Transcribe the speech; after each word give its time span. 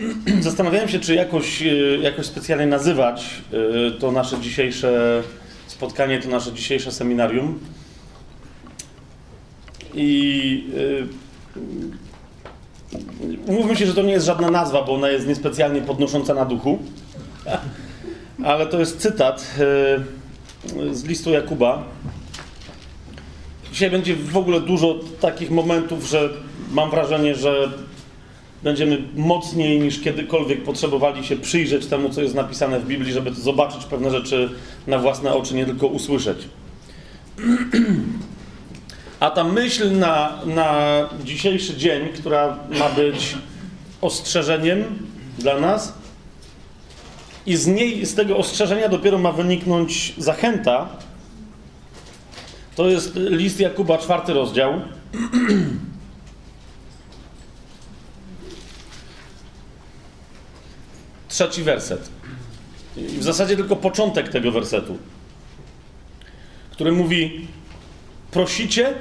zastanawiałem 0.40 0.88
się, 0.88 0.98
czy 0.98 1.14
jakoś, 1.14 1.62
y, 1.62 1.98
jakoś 2.02 2.26
specjalnie 2.26 2.66
nazywać 2.66 3.24
y, 3.88 4.00
to 4.00 4.12
nasze 4.12 4.40
dzisiejsze 4.40 5.22
spotkanie, 5.66 6.18
to 6.18 6.28
nasze 6.28 6.52
dzisiejsze 6.52 6.92
seminarium. 6.92 7.58
I 9.94 10.64
Mówmy 13.46 13.76
się, 13.76 13.86
że 13.86 13.94
to 13.94 14.02
nie 14.02 14.12
jest 14.12 14.26
żadna 14.26 14.50
nazwa, 14.50 14.82
bo 14.82 14.94
ona 14.94 15.08
jest 15.08 15.26
niespecjalnie 15.26 15.80
podnosząca 15.80 16.34
na 16.34 16.44
duchu. 16.44 16.78
Ale 18.44 18.66
to 18.66 18.78
jest 18.78 18.98
cytat 18.98 19.54
z 20.92 21.04
listu 21.04 21.30
Jakuba. 21.30 21.84
Dzisiaj 23.72 23.90
będzie 23.90 24.16
w 24.16 24.36
ogóle 24.36 24.60
dużo 24.60 24.98
takich 25.20 25.50
momentów, 25.50 26.04
że 26.04 26.30
mam 26.70 26.90
wrażenie, 26.90 27.34
że 27.34 27.72
będziemy 28.62 29.02
mocniej 29.16 29.80
niż 29.80 30.00
kiedykolwiek 30.00 30.62
potrzebowali 30.62 31.26
się 31.26 31.36
przyjrzeć 31.36 31.86
temu, 31.86 32.08
co 32.08 32.22
jest 32.22 32.34
napisane 32.34 32.80
w 32.80 32.86
Biblii, 32.86 33.12
żeby 33.12 33.34
zobaczyć 33.34 33.84
pewne 33.84 34.10
rzeczy 34.10 34.50
na 34.86 34.98
własne 34.98 35.34
oczy, 35.34 35.54
nie 35.54 35.66
tylko 35.66 35.86
usłyszeć. 35.86 36.38
A 39.20 39.30
ta 39.30 39.44
myśl 39.44 39.98
na, 39.98 40.38
na 40.46 41.08
dzisiejszy 41.24 41.76
dzień, 41.76 42.08
która 42.08 42.58
ma 42.78 42.88
być 42.88 43.34
ostrzeżeniem 44.00 44.84
dla 45.38 45.60
nas, 45.60 46.00
i 47.46 47.56
z 47.56 47.66
niej, 47.66 48.06
z 48.06 48.14
tego 48.14 48.36
ostrzeżenia 48.36 48.88
dopiero 48.88 49.18
ma 49.18 49.32
wyniknąć 49.32 50.14
zachęta, 50.18 50.88
to 52.76 52.88
jest 52.88 53.16
list 53.16 53.60
Jakuba, 53.60 53.98
czwarty 53.98 54.32
rozdział. 54.32 54.80
Trzeci 61.40 61.62
werset. 61.62 62.10
I 62.96 63.02
w 63.02 63.22
zasadzie 63.22 63.56
tylko 63.56 63.76
początek 63.76 64.28
tego 64.28 64.52
wersetu, 64.52 64.98
który 66.70 66.92
mówi: 66.92 67.46
Prosicie, 68.30 68.94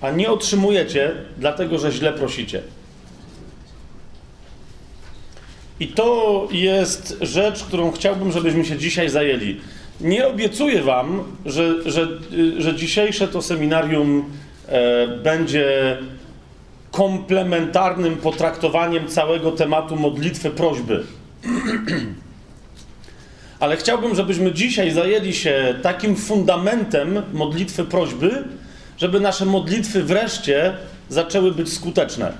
a 0.00 0.10
nie 0.10 0.30
otrzymujecie, 0.30 1.12
dlatego 1.38 1.78
że 1.78 1.92
źle 1.92 2.12
prosicie. 2.12 2.62
I 5.80 5.88
to 5.88 6.48
jest 6.50 7.16
rzecz, 7.20 7.64
którą 7.64 7.92
chciałbym, 7.92 8.32
żebyśmy 8.32 8.64
się 8.64 8.78
dzisiaj 8.78 9.08
zajęli. 9.08 9.60
Nie 10.00 10.26
obiecuję 10.26 10.82
Wam, 10.82 11.24
że, 11.46 11.90
że, 11.90 12.08
że 12.58 12.76
dzisiejsze 12.76 13.28
to 13.28 13.42
seminarium 13.42 14.24
e, 14.68 15.08
będzie 15.08 15.96
komplementarnym 16.90 18.16
potraktowaniem 18.16 19.08
całego 19.08 19.52
tematu 19.52 19.96
modlitwy 19.96 20.50
prośby. 20.50 21.04
Ale 23.60 23.76
chciałbym, 23.76 24.14
żebyśmy 24.14 24.52
dzisiaj 24.52 24.90
zajęli 24.90 25.32
się 25.32 25.74
takim 25.82 26.16
fundamentem 26.16 27.22
modlitwy 27.32 27.84
prośby, 27.84 28.44
żeby 28.98 29.20
nasze 29.20 29.46
modlitwy 29.46 30.02
wreszcie 30.02 30.76
zaczęły 31.08 31.52
być 31.52 31.72
skuteczne. 31.72 32.32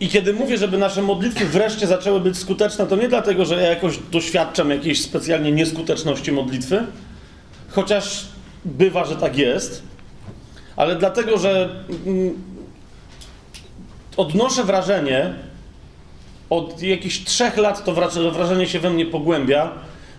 I 0.00 0.08
kiedy 0.08 0.32
mówię, 0.32 0.58
żeby 0.58 0.78
nasze 0.78 1.02
modlitwy 1.02 1.46
wreszcie 1.46 1.86
zaczęły 1.86 2.20
być 2.20 2.38
skuteczne, 2.38 2.86
to 2.86 2.96
nie 2.96 3.08
dlatego, 3.08 3.44
że 3.44 3.54
ja 3.54 3.68
jakoś 3.68 3.98
doświadczam 4.12 4.70
jakiejś 4.70 5.02
specjalnie 5.02 5.52
nieskuteczności 5.52 6.32
modlitwy, 6.32 6.86
chociaż 7.70 8.26
bywa, 8.64 9.04
że 9.04 9.16
tak 9.16 9.38
jest, 9.38 9.82
ale 10.76 10.96
dlatego, 10.96 11.38
że 11.38 11.84
mm, 12.06 12.34
odnoszę 14.16 14.64
wrażenie, 14.64 15.34
od 16.50 16.82
jakichś 16.82 17.18
trzech 17.18 17.56
lat 17.56 17.84
to 17.84 17.92
wrażenie 18.32 18.66
się 18.66 18.78
we 18.78 18.90
mnie 18.90 19.06
pogłębia, 19.06 19.70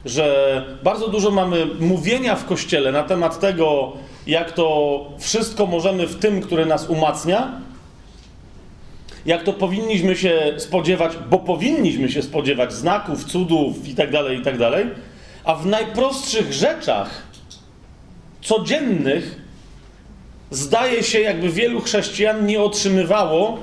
że 0.05 0.77
bardzo 0.83 1.07
dużo 1.07 1.31
mamy 1.31 1.65
mówienia 1.79 2.35
w 2.35 2.45
kościele 2.45 2.91
na 2.91 3.03
temat 3.03 3.39
tego, 3.39 3.93
jak 4.27 4.51
to 4.51 4.99
wszystko 5.19 5.65
możemy 5.65 6.07
w 6.07 6.19
tym, 6.19 6.41
który 6.41 6.65
nas 6.65 6.89
umacnia, 6.89 7.51
jak 9.25 9.43
to 9.43 9.53
powinniśmy 9.53 10.15
się 10.15 10.53
spodziewać, 10.57 11.13
bo 11.29 11.39
powinniśmy 11.39 12.11
się 12.11 12.21
spodziewać 12.21 12.73
znaków, 12.73 13.23
cudów 13.23 13.87
itd., 13.87 14.23
tak 14.23 14.31
itd., 14.31 14.71
tak 14.71 14.87
a 15.43 15.55
w 15.55 15.65
najprostszych 15.65 16.53
rzeczach 16.53 17.23
codziennych 18.41 19.41
zdaje 20.51 21.03
się, 21.03 21.19
jakby 21.19 21.49
wielu 21.49 21.81
chrześcijan 21.81 22.45
nie 22.45 22.61
otrzymywało 22.61 23.57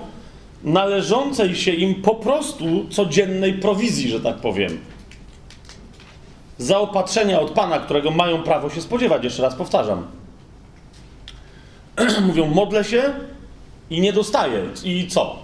należącej 0.65 1.57
się 1.57 1.71
im 1.71 1.95
po 1.95 2.15
prostu 2.15 2.65
codziennej 2.91 3.53
prowizji, 3.55 4.09
że 4.09 4.21
tak 4.21 4.37
powiem. 4.37 4.79
Zaopatrzenia 6.59 7.41
od 7.41 7.51
Pana, 7.51 7.79
którego 7.79 8.11
mają 8.11 8.43
prawo 8.43 8.71
się 8.71 8.81
spodziewać, 8.81 9.25
jeszcze 9.25 9.43
raz 9.43 9.55
powtarzam. 9.55 10.07
Mówią, 12.27 12.47
modlę 12.47 12.85
się 12.85 13.03
i 13.91 14.01
nie 14.01 14.13
dostaję. 14.13 14.65
I 14.85 15.07
co? 15.09 15.37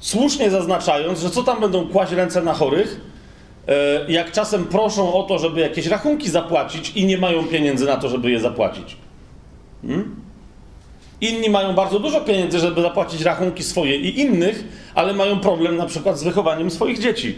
Słusznie 0.00 0.50
zaznaczając, 0.50 1.20
że 1.20 1.30
co 1.30 1.42
tam 1.42 1.60
będą 1.60 1.88
kłaść 1.88 2.12
ręce 2.12 2.42
na 2.42 2.54
chorych, 2.54 3.00
e, 3.68 4.12
jak 4.12 4.32
czasem 4.32 4.64
proszą 4.64 5.14
o 5.14 5.22
to, 5.22 5.38
żeby 5.38 5.60
jakieś 5.60 5.86
rachunki 5.86 6.30
zapłacić 6.30 6.90
i 6.96 7.06
nie 7.06 7.18
mają 7.18 7.44
pieniędzy 7.44 7.86
na 7.86 7.96
to, 7.96 8.08
żeby 8.08 8.30
je 8.30 8.40
zapłacić. 8.40 8.96
Hmm? 9.82 10.27
Inni 11.20 11.50
mają 11.50 11.74
bardzo 11.74 12.00
dużo 12.00 12.20
pieniędzy, 12.20 12.58
żeby 12.58 12.82
zapłacić 12.82 13.22
rachunki 13.22 13.62
swoje 13.62 13.96
i 13.96 14.20
innych, 14.20 14.64
ale 14.94 15.12
mają 15.12 15.40
problem 15.40 15.76
na 15.76 15.86
przykład 15.86 16.18
z 16.18 16.24
wychowaniem 16.24 16.70
swoich 16.70 16.98
dzieci. 16.98 17.34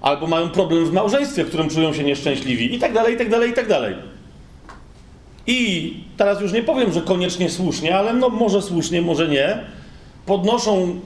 Albo 0.00 0.26
mają 0.26 0.50
problem 0.50 0.86
w 0.86 0.92
małżeństwie, 0.92 1.44
w 1.44 1.48
którym 1.48 1.68
czują 1.68 1.92
się 1.92 2.04
nieszczęśliwi 2.04 2.74
i 2.74 2.78
tak 2.78 2.92
dalej, 2.92 3.14
i 3.14 3.18
tak 3.18 3.30
dalej, 3.30 3.50
i 3.50 3.52
tak 3.52 3.68
dalej. 3.68 3.94
I 5.46 5.94
teraz 6.16 6.40
już 6.40 6.52
nie 6.52 6.62
powiem, 6.62 6.92
że 6.92 7.02
koniecznie 7.02 7.50
słusznie, 7.50 7.96
ale 7.96 8.12
no 8.12 8.28
może 8.28 8.62
słusznie, 8.62 9.02
może 9.02 9.28
nie, 9.28 9.58
podnoszą 10.26 11.00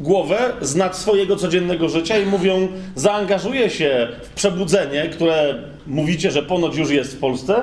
głowę 0.00 0.52
z 0.60 0.74
nad 0.74 0.96
swojego 0.96 1.36
codziennego 1.36 1.88
życia 1.88 2.18
i 2.18 2.26
mówią: 2.26 2.68
zaangażuję 2.94 3.70
się 3.70 4.08
w 4.22 4.28
przebudzenie, 4.28 5.08
które 5.08 5.54
mówicie, 5.86 6.30
że 6.30 6.42
ponoć 6.42 6.76
już 6.76 6.90
jest 6.90 7.16
w 7.16 7.18
Polsce, 7.18 7.62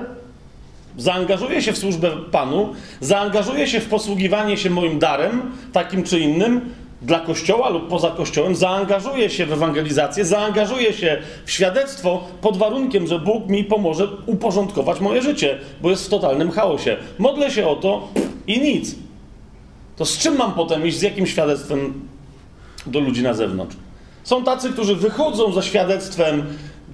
zaangażuję 0.97 1.61
się 1.61 1.73
w 1.73 1.77
służbę 1.77 2.11
Panu, 2.31 2.73
zaangażuję 2.99 3.67
się 3.67 3.79
w 3.79 3.89
posługiwanie 3.89 4.57
się 4.57 4.69
moim 4.69 4.99
darem, 4.99 5.51
takim 5.73 6.03
czy 6.03 6.19
innym, 6.19 6.61
dla 7.03 7.19
Kościoła 7.19 7.69
lub 7.69 7.87
poza 7.87 8.11
Kościołem, 8.11 8.55
zaangażuję 8.55 9.29
się 9.29 9.45
w 9.45 9.53
ewangelizację, 9.53 10.25
zaangażuję 10.25 10.93
się 10.93 11.21
w 11.45 11.51
świadectwo 11.51 12.23
pod 12.41 12.57
warunkiem, 12.57 13.07
że 13.07 13.19
Bóg 13.19 13.47
mi 13.47 13.63
pomoże 13.63 14.07
uporządkować 14.25 14.99
moje 14.99 15.21
życie, 15.21 15.59
bo 15.81 15.89
jest 15.89 16.05
w 16.05 16.09
totalnym 16.09 16.51
chaosie. 16.51 16.97
Modlę 17.19 17.51
się 17.51 17.67
o 17.67 17.75
to 17.75 18.07
i 18.47 18.61
nic. 18.61 18.95
To 19.95 20.05
z 20.05 20.17
czym 20.17 20.37
mam 20.37 20.53
potem 20.53 20.87
iść, 20.87 20.97
z 20.97 21.01
jakim 21.01 21.27
świadectwem 21.27 21.93
do 22.85 22.99
ludzi 22.99 23.23
na 23.23 23.33
zewnątrz? 23.33 23.75
Są 24.23 24.43
tacy, 24.43 24.69
którzy 24.69 24.95
wychodzą 24.95 25.51
ze 25.51 25.63
świadectwem 25.63 26.43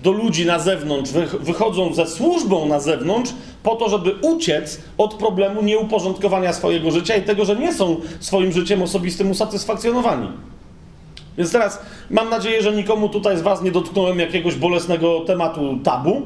do 0.04 0.12
ludzi 0.12 0.46
na 0.46 0.60
zewnątrz, 0.60 1.12
wychodzą 1.40 1.94
ze 1.94 2.08
służbą 2.08 2.66
na 2.66 2.80
zewnątrz, 2.80 3.34
po 3.64 3.76
to, 3.76 3.90
żeby 3.90 4.16
uciec 4.22 4.82
od 4.98 5.14
problemu 5.14 5.62
nieuporządkowania 5.62 6.54
swojego 6.54 6.92
życia 6.92 7.16
i 7.16 7.22
tego, 7.22 7.46
że 7.46 7.56
nie 7.56 7.74
są 7.74 7.96
swoim 8.20 8.52
życiem 8.52 8.82
osobistym 8.82 9.32
usatysfakcjonowani. 9.32 10.28
Więc 11.38 11.52
teraz 11.52 11.82
mam 12.10 12.30
nadzieję, 12.30 12.62
że 12.62 12.72
nikomu 12.72 13.10
tutaj 13.10 13.38
z 13.38 13.42
Was 13.42 13.62
nie 13.62 13.72
dotknąłem 13.72 14.20
jakiegoś 14.20 14.56
bolesnego 14.56 15.20
tematu 15.20 15.80
tabu, 15.84 16.22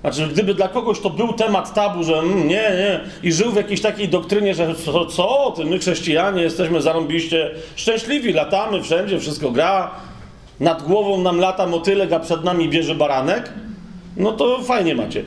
znaczy, 0.00 0.28
gdyby 0.32 0.54
dla 0.54 0.68
kogoś 0.68 1.00
to 1.00 1.10
był 1.10 1.32
temat 1.32 1.74
tabu, 1.74 2.04
że 2.04 2.18
mm, 2.18 2.48
nie, 2.48 2.54
nie, 2.54 3.00
i 3.22 3.32
żył 3.32 3.52
w 3.52 3.56
jakiejś 3.56 3.80
takiej 3.80 4.08
doktrynie, 4.08 4.54
że 4.54 4.74
co, 4.74 5.06
co 5.06 5.52
ty, 5.56 5.64
my 5.64 5.78
chrześcijanie 5.78 6.42
jesteśmy 6.42 6.82
zarąbiście 6.82 7.50
szczęśliwi, 7.76 8.32
latamy 8.32 8.82
wszędzie, 8.82 9.20
wszystko 9.20 9.50
gra, 9.50 9.90
nad 10.60 10.82
głową 10.82 11.22
nam 11.22 11.38
lata 11.38 11.66
motylek, 11.66 12.12
a 12.12 12.20
przed 12.20 12.44
nami 12.44 12.68
bierze 12.68 12.94
baranek, 12.94 13.52
no 14.16 14.32
to 14.32 14.62
fajnie 14.62 14.94
macie. 14.94 15.24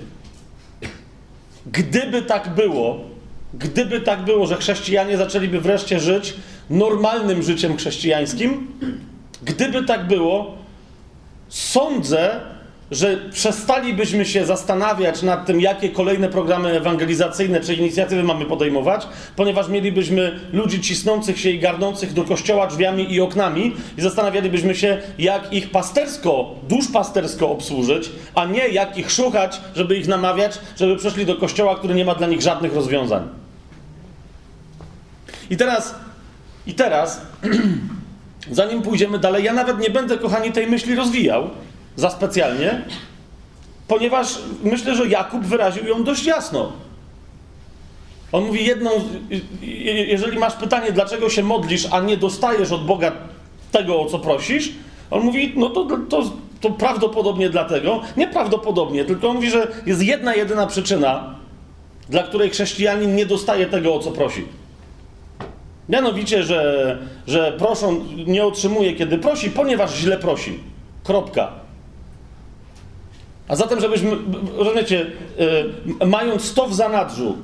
Gdyby 1.65 2.21
tak 2.21 2.55
było, 2.55 2.99
gdyby 3.53 4.01
tak 4.01 4.25
było, 4.25 4.45
że 4.45 4.57
chrześcijanie 4.57 5.17
zaczęliby 5.17 5.61
wreszcie 5.61 5.99
żyć 5.99 6.33
normalnym 6.69 7.43
życiem 7.43 7.77
chrześcijańskim, 7.77 8.67
gdyby 9.43 9.83
tak 9.83 10.07
było, 10.07 10.55
sądzę, 11.49 12.41
że 12.93 13.17
przestalibyśmy 13.31 14.25
się 14.25 14.45
zastanawiać 14.45 15.21
nad 15.21 15.45
tym, 15.45 15.61
jakie 15.61 15.89
kolejne 15.89 16.29
programy 16.29 16.69
ewangelizacyjne 16.69 17.61
czy 17.61 17.73
inicjatywy 17.73 18.23
mamy 18.23 18.45
podejmować, 18.45 19.07
ponieważ 19.35 19.67
mielibyśmy 19.67 20.39
ludzi 20.53 20.81
cisnących 20.81 21.39
się 21.39 21.49
i 21.49 21.59
gardnących 21.59 22.13
do 22.13 22.23
kościoła 22.23 22.67
drzwiami 22.67 23.13
i 23.13 23.21
oknami 23.21 23.75
i 23.97 24.01
zastanawialibyśmy 24.01 24.75
się, 24.75 24.97
jak 25.19 25.53
ich 25.53 25.71
pastersko, 25.71 26.55
duszpastersko 26.69 27.51
obsłużyć, 27.51 28.09
a 28.35 28.45
nie 28.45 28.67
jak 28.67 28.97
ich 28.97 29.11
szukać, 29.11 29.61
żeby 29.75 29.97
ich 29.97 30.07
namawiać, 30.07 30.59
żeby 30.77 30.95
przeszli 30.97 31.25
do 31.25 31.35
kościoła, 31.35 31.75
który 31.75 31.95
nie 31.95 32.05
ma 32.05 32.15
dla 32.15 32.27
nich 32.27 32.41
żadnych 32.41 32.75
rozwiązań. 32.75 33.29
I 35.49 35.57
teraz, 35.57 35.95
i 36.67 36.73
teraz, 36.73 37.21
zanim 38.51 38.81
pójdziemy 38.81 39.19
dalej, 39.19 39.43
ja 39.43 39.53
nawet 39.53 39.79
nie 39.79 39.89
będę, 39.89 40.17
kochani, 40.17 40.51
tej 40.51 40.67
myśli 40.67 40.95
rozwijał 40.95 41.49
za 41.95 42.09
specjalnie, 42.09 42.81
ponieważ 43.87 44.39
myślę, 44.63 44.95
że 44.95 45.07
Jakub 45.07 45.45
wyraził 45.45 45.87
ją 45.87 46.03
dość 46.03 46.25
jasno. 46.25 46.71
On 48.31 48.45
mówi 48.45 48.65
jedną, 48.65 48.89
jeżeli 50.07 50.39
masz 50.39 50.53
pytanie, 50.53 50.91
dlaczego 50.91 51.29
się 51.29 51.43
modlisz, 51.43 51.87
a 51.91 51.99
nie 51.99 52.17
dostajesz 52.17 52.71
od 52.71 52.85
Boga 52.85 53.11
tego, 53.71 54.01
o 54.01 54.05
co 54.05 54.19
prosisz, 54.19 54.71
on 55.11 55.23
mówi, 55.23 55.53
no 55.55 55.69
to, 55.69 55.87
to, 56.09 56.23
to 56.61 56.69
prawdopodobnie 56.69 57.49
dlatego, 57.49 58.01
nieprawdopodobnie, 58.17 59.05
tylko 59.05 59.29
on 59.29 59.35
mówi, 59.35 59.49
że 59.49 59.67
jest 59.85 60.01
jedna, 60.03 60.35
jedyna 60.35 60.67
przyczyna, 60.67 61.35
dla 62.09 62.23
której 62.23 62.49
chrześcijanin 62.49 63.15
nie 63.15 63.25
dostaje 63.25 63.65
tego, 63.65 63.95
o 63.95 63.99
co 63.99 64.11
prosi. 64.11 64.45
Mianowicie, 65.89 66.43
że, 66.43 66.97
że 67.27 67.53
proszą, 67.57 68.05
nie 68.27 68.45
otrzymuje, 68.45 68.93
kiedy 68.93 69.17
prosi, 69.17 69.51
ponieważ 69.51 69.95
źle 69.95 70.17
prosi. 70.17 70.59
Kropka. 71.03 71.62
A 73.47 73.55
zatem, 73.55 73.79
żebyśmy, 73.81 74.11
rozumiecie, 74.57 75.05
yy, 75.99 76.07
mając 76.07 76.53
to 76.53 76.67
w 76.67 76.73
zanadrzu, 76.75 77.37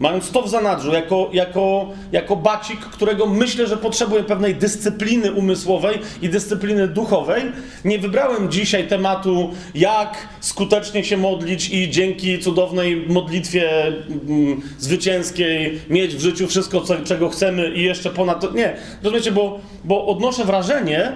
Mając 0.00 0.30
to 0.30 0.42
w 0.42 0.48
zanadrzu, 0.48 0.92
jako, 0.92 1.30
jako, 1.32 1.88
jako 2.12 2.36
bacik, 2.36 2.80
którego 2.80 3.26
myślę, 3.26 3.66
że 3.66 3.76
potrzebuje 3.76 4.22
pewnej 4.22 4.54
dyscypliny 4.54 5.32
umysłowej 5.32 5.98
i 6.22 6.28
dyscypliny 6.28 6.88
duchowej, 6.88 7.42
nie 7.84 7.98
wybrałem 7.98 8.50
dzisiaj 8.50 8.88
tematu, 8.88 9.50
jak 9.74 10.28
skutecznie 10.40 11.04
się 11.04 11.16
modlić 11.16 11.70
i 11.70 11.90
dzięki 11.90 12.38
cudownej 12.38 13.06
modlitwie 13.08 13.86
mm, 13.86 14.60
zwycięskiej 14.78 15.80
mieć 15.90 16.14
w 16.14 16.20
życiu 16.20 16.46
wszystko, 16.48 16.80
co, 16.80 16.96
czego 16.96 17.28
chcemy 17.28 17.70
i 17.74 17.82
jeszcze 17.82 18.10
ponad 18.10 18.40
to. 18.40 18.52
Nie, 18.52 18.76
rozumiecie, 19.02 19.32
bo, 19.32 19.60
bo 19.84 20.06
odnoszę 20.06 20.44
wrażenie, 20.44 21.12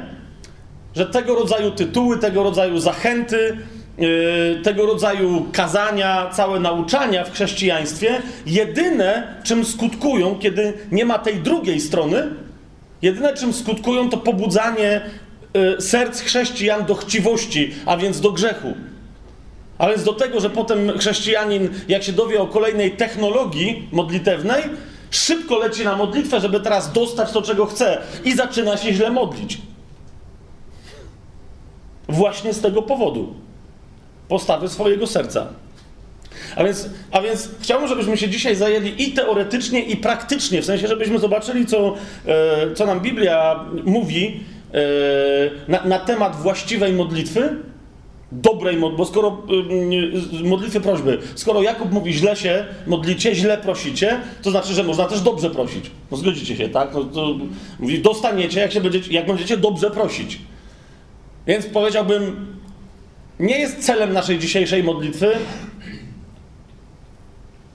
że 0.96 1.06
tego 1.06 1.34
rodzaju 1.34 1.70
tytuły, 1.70 2.18
tego 2.18 2.42
rodzaju 2.42 2.78
zachęty, 2.78 3.56
tego 4.62 4.86
rodzaju 4.86 5.46
kazania, 5.52 6.30
całe 6.32 6.60
nauczania 6.60 7.24
w 7.24 7.32
chrześcijaństwie, 7.32 8.22
jedyne 8.46 9.34
czym 9.44 9.64
skutkują, 9.64 10.38
kiedy 10.38 10.72
nie 10.92 11.04
ma 11.04 11.18
tej 11.18 11.36
drugiej 11.36 11.80
strony, 11.80 12.28
jedyne 13.02 13.34
czym 13.34 13.52
skutkują 13.52 14.10
to 14.10 14.16
pobudzanie 14.16 15.00
y, 15.76 15.80
serc 15.80 16.20
chrześcijan 16.20 16.84
do 16.84 16.94
chciwości, 16.94 17.74
a 17.86 17.96
więc 17.96 18.20
do 18.20 18.32
grzechu. 18.32 18.74
A 19.78 19.88
więc 19.88 20.04
do 20.04 20.12
tego, 20.12 20.40
że 20.40 20.50
potem 20.50 20.98
chrześcijanin, 20.98 21.70
jak 21.88 22.02
się 22.02 22.12
dowie 22.12 22.40
o 22.42 22.46
kolejnej 22.46 22.90
technologii 22.90 23.88
modlitewnej, 23.92 24.62
szybko 25.10 25.58
leci 25.58 25.84
na 25.84 25.96
modlitwę, 25.96 26.40
żeby 26.40 26.60
teraz 26.60 26.92
dostać 26.92 27.32
to, 27.32 27.42
czego 27.42 27.66
chce 27.66 27.98
i 28.24 28.34
zaczyna 28.34 28.76
się 28.76 28.92
źle 28.92 29.10
modlić. 29.10 29.58
Właśnie 32.08 32.52
z 32.52 32.60
tego 32.60 32.82
powodu 32.82 33.34
postawy 34.32 34.68
swojego 34.68 35.06
serca. 35.06 35.46
A 36.56 36.64
więc, 36.64 36.88
a 37.10 37.22
więc 37.22 37.48
chciałbym, 37.60 37.88
żebyśmy 37.88 38.16
się 38.16 38.28
dzisiaj 38.28 38.56
zajęli 38.56 39.02
i 39.02 39.12
teoretycznie, 39.12 39.80
i 39.80 39.96
praktycznie, 39.96 40.62
w 40.62 40.64
sensie, 40.64 40.88
żebyśmy 40.88 41.18
zobaczyli, 41.18 41.66
co, 41.66 41.94
e, 42.26 42.74
co 42.74 42.86
nam 42.86 43.00
Biblia 43.00 43.64
mówi 43.84 44.40
e, 44.74 44.80
na, 45.68 45.84
na, 45.84 45.98
temat 45.98 46.36
właściwej 46.36 46.92
modlitwy, 46.92 47.56
dobrej 48.32 48.76
modlitwy, 48.76 48.98
bo 48.98 49.04
skoro 49.04 49.42
e, 50.42 50.48
modlitwy 50.48 50.80
prośby, 50.80 51.18
skoro 51.34 51.62
Jakub 51.62 51.92
mówi 51.92 52.12
źle 52.12 52.36
się 52.36 52.64
modlicie, 52.86 53.34
źle 53.34 53.58
prosicie, 53.58 54.20
to 54.42 54.50
znaczy, 54.50 54.74
że 54.74 54.84
można 54.84 55.04
też 55.04 55.20
dobrze 55.20 55.50
prosić. 55.50 55.90
No 56.10 56.16
zgodzicie 56.16 56.56
się, 56.56 56.68
tak? 56.68 56.94
No, 56.94 57.04
to 57.04 57.36
mówi, 57.80 57.98
dostaniecie, 57.98 58.60
jak, 58.60 58.72
się 58.72 58.80
będziecie, 58.80 59.12
jak 59.12 59.26
będziecie 59.26 59.56
dobrze 59.56 59.90
prosić. 59.90 60.38
Więc 61.46 61.66
powiedziałbym, 61.66 62.46
nie 63.42 63.58
jest 63.58 63.86
celem 63.86 64.12
naszej 64.12 64.38
dzisiejszej 64.38 64.82
modlitwy, 64.82 65.32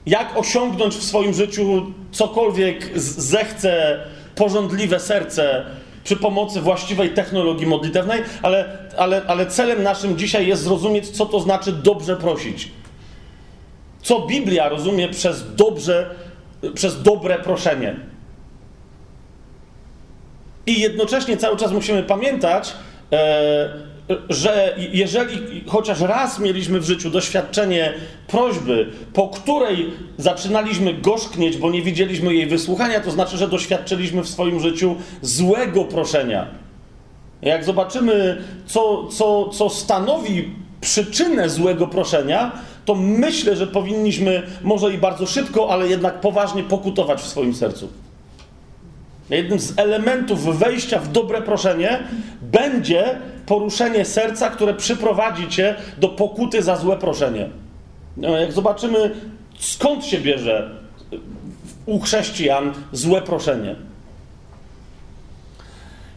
jak 0.06 0.36
osiągnąć 0.36 0.94
w 0.94 1.02
swoim 1.02 1.34
życiu 1.34 1.92
cokolwiek 2.10 2.98
zechce 2.98 4.00
porządliwe 4.34 5.00
serce 5.00 5.64
przy 6.04 6.16
pomocy 6.16 6.60
właściwej 6.60 7.10
technologii 7.10 7.66
modlitewnej, 7.66 8.22
ale, 8.42 8.78
ale, 8.96 9.22
ale 9.26 9.46
celem 9.46 9.82
naszym 9.82 10.18
dzisiaj 10.18 10.46
jest 10.46 10.62
zrozumieć, 10.62 11.08
co 11.08 11.26
to 11.26 11.40
znaczy 11.40 11.72
dobrze 11.72 12.16
prosić. 12.16 12.68
Co 14.02 14.20
Biblia 14.20 14.68
rozumie 14.68 15.08
przez 15.08 15.54
dobrze, 15.54 16.14
przez 16.74 17.02
dobre 17.02 17.38
proszenie. 17.38 17.96
I 20.66 20.80
jednocześnie 20.80 21.36
cały 21.36 21.56
czas 21.56 21.72
musimy 21.72 22.02
pamiętać, 22.02 22.72
e, 23.12 23.97
że 24.28 24.74
jeżeli 24.92 25.64
chociaż 25.66 26.00
raz 26.00 26.38
mieliśmy 26.38 26.80
w 26.80 26.84
życiu 26.84 27.10
doświadczenie 27.10 27.92
prośby, 28.26 28.90
po 29.12 29.28
której 29.28 29.90
zaczynaliśmy 30.18 30.94
gorzknieć, 30.94 31.56
bo 31.56 31.70
nie 31.70 31.82
widzieliśmy 31.82 32.34
jej 32.34 32.46
wysłuchania, 32.46 33.00
to 33.00 33.10
znaczy, 33.10 33.36
że 33.36 33.48
doświadczyliśmy 33.48 34.22
w 34.22 34.28
swoim 34.28 34.60
życiu 34.60 34.96
złego 35.22 35.84
proszenia. 35.84 36.46
Jak 37.42 37.64
zobaczymy, 37.64 38.44
co, 38.66 39.06
co, 39.06 39.48
co 39.48 39.70
stanowi 39.70 40.48
przyczynę 40.80 41.48
złego 41.48 41.86
proszenia, 41.86 42.52
to 42.84 42.94
myślę, 42.94 43.56
że 43.56 43.66
powinniśmy 43.66 44.42
może 44.62 44.94
i 44.94 44.98
bardzo 44.98 45.26
szybko, 45.26 45.70
ale 45.70 45.88
jednak 45.88 46.20
poważnie 46.20 46.62
pokutować 46.62 47.20
w 47.20 47.26
swoim 47.26 47.54
sercu. 47.54 47.88
Jednym 49.30 49.58
z 49.58 49.78
elementów 49.78 50.58
wejścia 50.58 50.98
w 50.98 51.12
dobre 51.12 51.42
proszenie 51.42 51.98
będzie 52.42 53.18
poruszenie 53.48 54.04
serca, 54.04 54.50
które 54.50 54.74
przyprowadzi 54.74 55.48
cię 55.48 55.76
do 55.98 56.08
pokuty 56.08 56.62
za 56.62 56.76
złe 56.76 56.96
proszenie. 56.96 57.48
No, 58.16 58.38
jak 58.38 58.52
zobaczymy, 58.52 59.14
skąd 59.58 60.04
się 60.04 60.18
bierze 60.18 60.70
u 61.86 62.00
chrześcijan 62.00 62.72
złe 62.92 63.22
proszenie. 63.22 63.76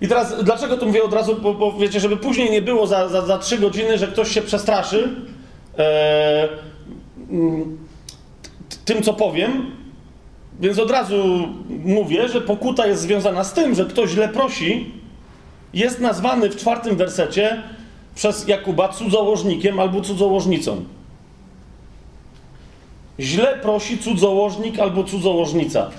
I 0.01 0.07
teraz, 0.07 0.43
dlaczego 0.43 0.77
to 0.77 0.85
mówię 0.85 1.03
od 1.03 1.13
razu? 1.13 1.35
Bo, 1.41 1.53
bo 1.53 1.71
wiecie, 1.71 1.99
żeby 1.99 2.17
później 2.17 2.51
nie 2.51 2.61
było 2.61 2.87
za, 2.87 3.07
za, 3.09 3.39
za 3.39 3.57
godziny, 3.57 3.97
że 3.97 4.07
ktoś 4.07 4.31
się 4.31 4.41
przestraszy 4.41 5.15
e, 5.77 6.49
tym, 8.85 9.03
co 9.03 9.13
powiem, 9.13 9.71
więc 10.59 10.79
od 10.79 10.91
razu 10.91 11.47
mówię, 11.85 12.29
że 12.29 12.41
pokuta 12.41 12.87
jest 12.87 13.01
związana 13.01 13.43
z 13.43 13.53
tym, 13.53 13.75
że 13.75 13.85
ktoś 13.85 14.09
źle 14.09 14.29
prosi, 14.29 15.00
jest 15.73 15.99
nazwany 15.99 16.49
w 16.49 16.55
czwartym 16.55 16.95
wersecie 16.95 17.63
przez 18.15 18.47
Jakuba 18.47 18.89
cudzołożnikiem 18.89 19.79
albo 19.79 20.01
cudzołożnicą. 20.01 20.85
Źle 23.19 23.59
prosi 23.61 23.97
cudzołożnik 23.97 24.79
albo 24.79 25.03
cudzołożnica. 25.03 25.89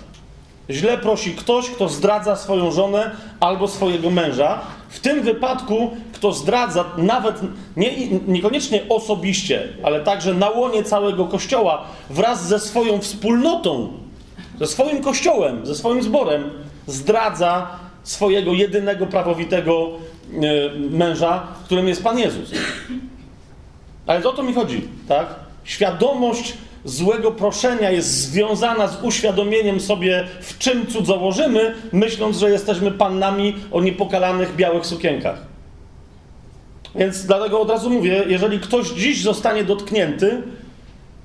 Źle 0.71 0.99
prosi 0.99 1.35
ktoś, 1.35 1.71
kto 1.71 1.89
zdradza 1.89 2.37
swoją 2.37 2.71
żonę 2.71 3.11
albo 3.41 3.69
swojego 3.69 4.11
męża. 4.11 4.61
W 4.89 5.01
tym 5.01 5.23
wypadku, 5.23 5.91
kto 6.13 6.33
zdradza 6.33 6.85
nawet 6.97 7.41
nie, 7.77 8.09
niekoniecznie 8.09 8.83
osobiście, 8.89 9.69
ale 9.83 10.01
także 10.01 10.35
na 10.35 10.51
łonie 10.51 10.85
całego 10.85 11.25
kościoła 11.25 11.85
wraz 12.11 12.49
ze 12.49 12.59
swoją 12.59 13.01
wspólnotą 13.01 14.03
ze 14.61 14.67
swoim 14.67 15.03
kościołem, 15.03 15.67
ze 15.67 15.75
swoim 15.75 16.03
zborem 16.03 16.51
zdradza 16.87 17.67
swojego 18.03 18.53
jedynego 18.53 19.07
prawowitego 19.07 19.91
e, 19.91 20.39
męża, 20.79 21.47
którym 21.65 21.89
jest 21.89 22.05
Pan 22.05 22.19
Jezus. 22.19 22.51
Ale 24.07 24.25
o 24.25 24.33
to 24.33 24.43
mi 24.43 24.55
chodzi, 24.55 24.89
tak? 25.09 25.35
Świadomość 25.65 26.55
złego 26.85 27.33
proszenia 27.33 27.91
jest 27.91 28.09
związana 28.09 28.89
z 28.89 29.05
uświadomieniem 29.05 29.81
sobie, 29.81 30.29
w 30.41 30.59
czym 30.59 30.87
cudzołożymy, 30.87 31.75
myśląc, 31.93 32.39
że 32.39 32.51
jesteśmy 32.51 32.91
pannami 32.91 33.55
o 33.73 33.81
niepokalanych 33.81 34.57
białych 34.57 34.87
sukienkach. 34.87 35.39
Więc 36.95 37.27
dlatego 37.27 37.61
od 37.61 37.71
razu 37.71 37.91
mówię, 37.91 38.25
jeżeli 38.27 38.61
ktoś 38.61 38.89
dziś 38.89 39.23
zostanie 39.23 39.65
dotknięty, 39.65 40.43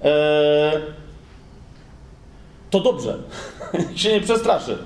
e, 0.04 0.72
to 2.70 2.80
dobrze. 2.80 3.18
się 3.96 4.12
nie 4.12 4.22
przestraszy. 4.22 4.78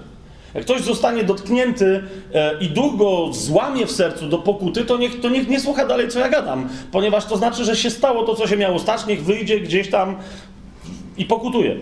Jak 0.53 0.63
ktoś 0.63 0.81
zostanie 0.81 1.23
dotknięty 1.23 2.03
e, 2.33 2.59
i 2.59 2.69
duch 2.69 2.97
go 2.97 3.33
złamie 3.33 3.85
w 3.85 3.91
sercu 3.91 4.27
do 4.27 4.37
pokuty, 4.37 4.85
to 4.85 4.97
niech, 4.97 5.19
to 5.21 5.29
niech 5.29 5.47
nie 5.47 5.59
słucha 5.59 5.85
dalej, 5.85 6.07
co 6.07 6.19
ja 6.19 6.29
gadam, 6.29 6.69
ponieważ 6.91 7.25
to 7.25 7.37
znaczy, 7.37 7.65
że 7.65 7.75
się 7.75 7.89
stało 7.89 8.23
to, 8.23 8.35
co 8.35 8.47
się 8.47 8.57
miało 8.57 8.79
stać, 8.79 9.05
niech 9.05 9.23
wyjdzie 9.23 9.59
gdzieś 9.59 9.89
tam 9.89 10.15
i 11.17 11.25
pokutuje. 11.25 11.75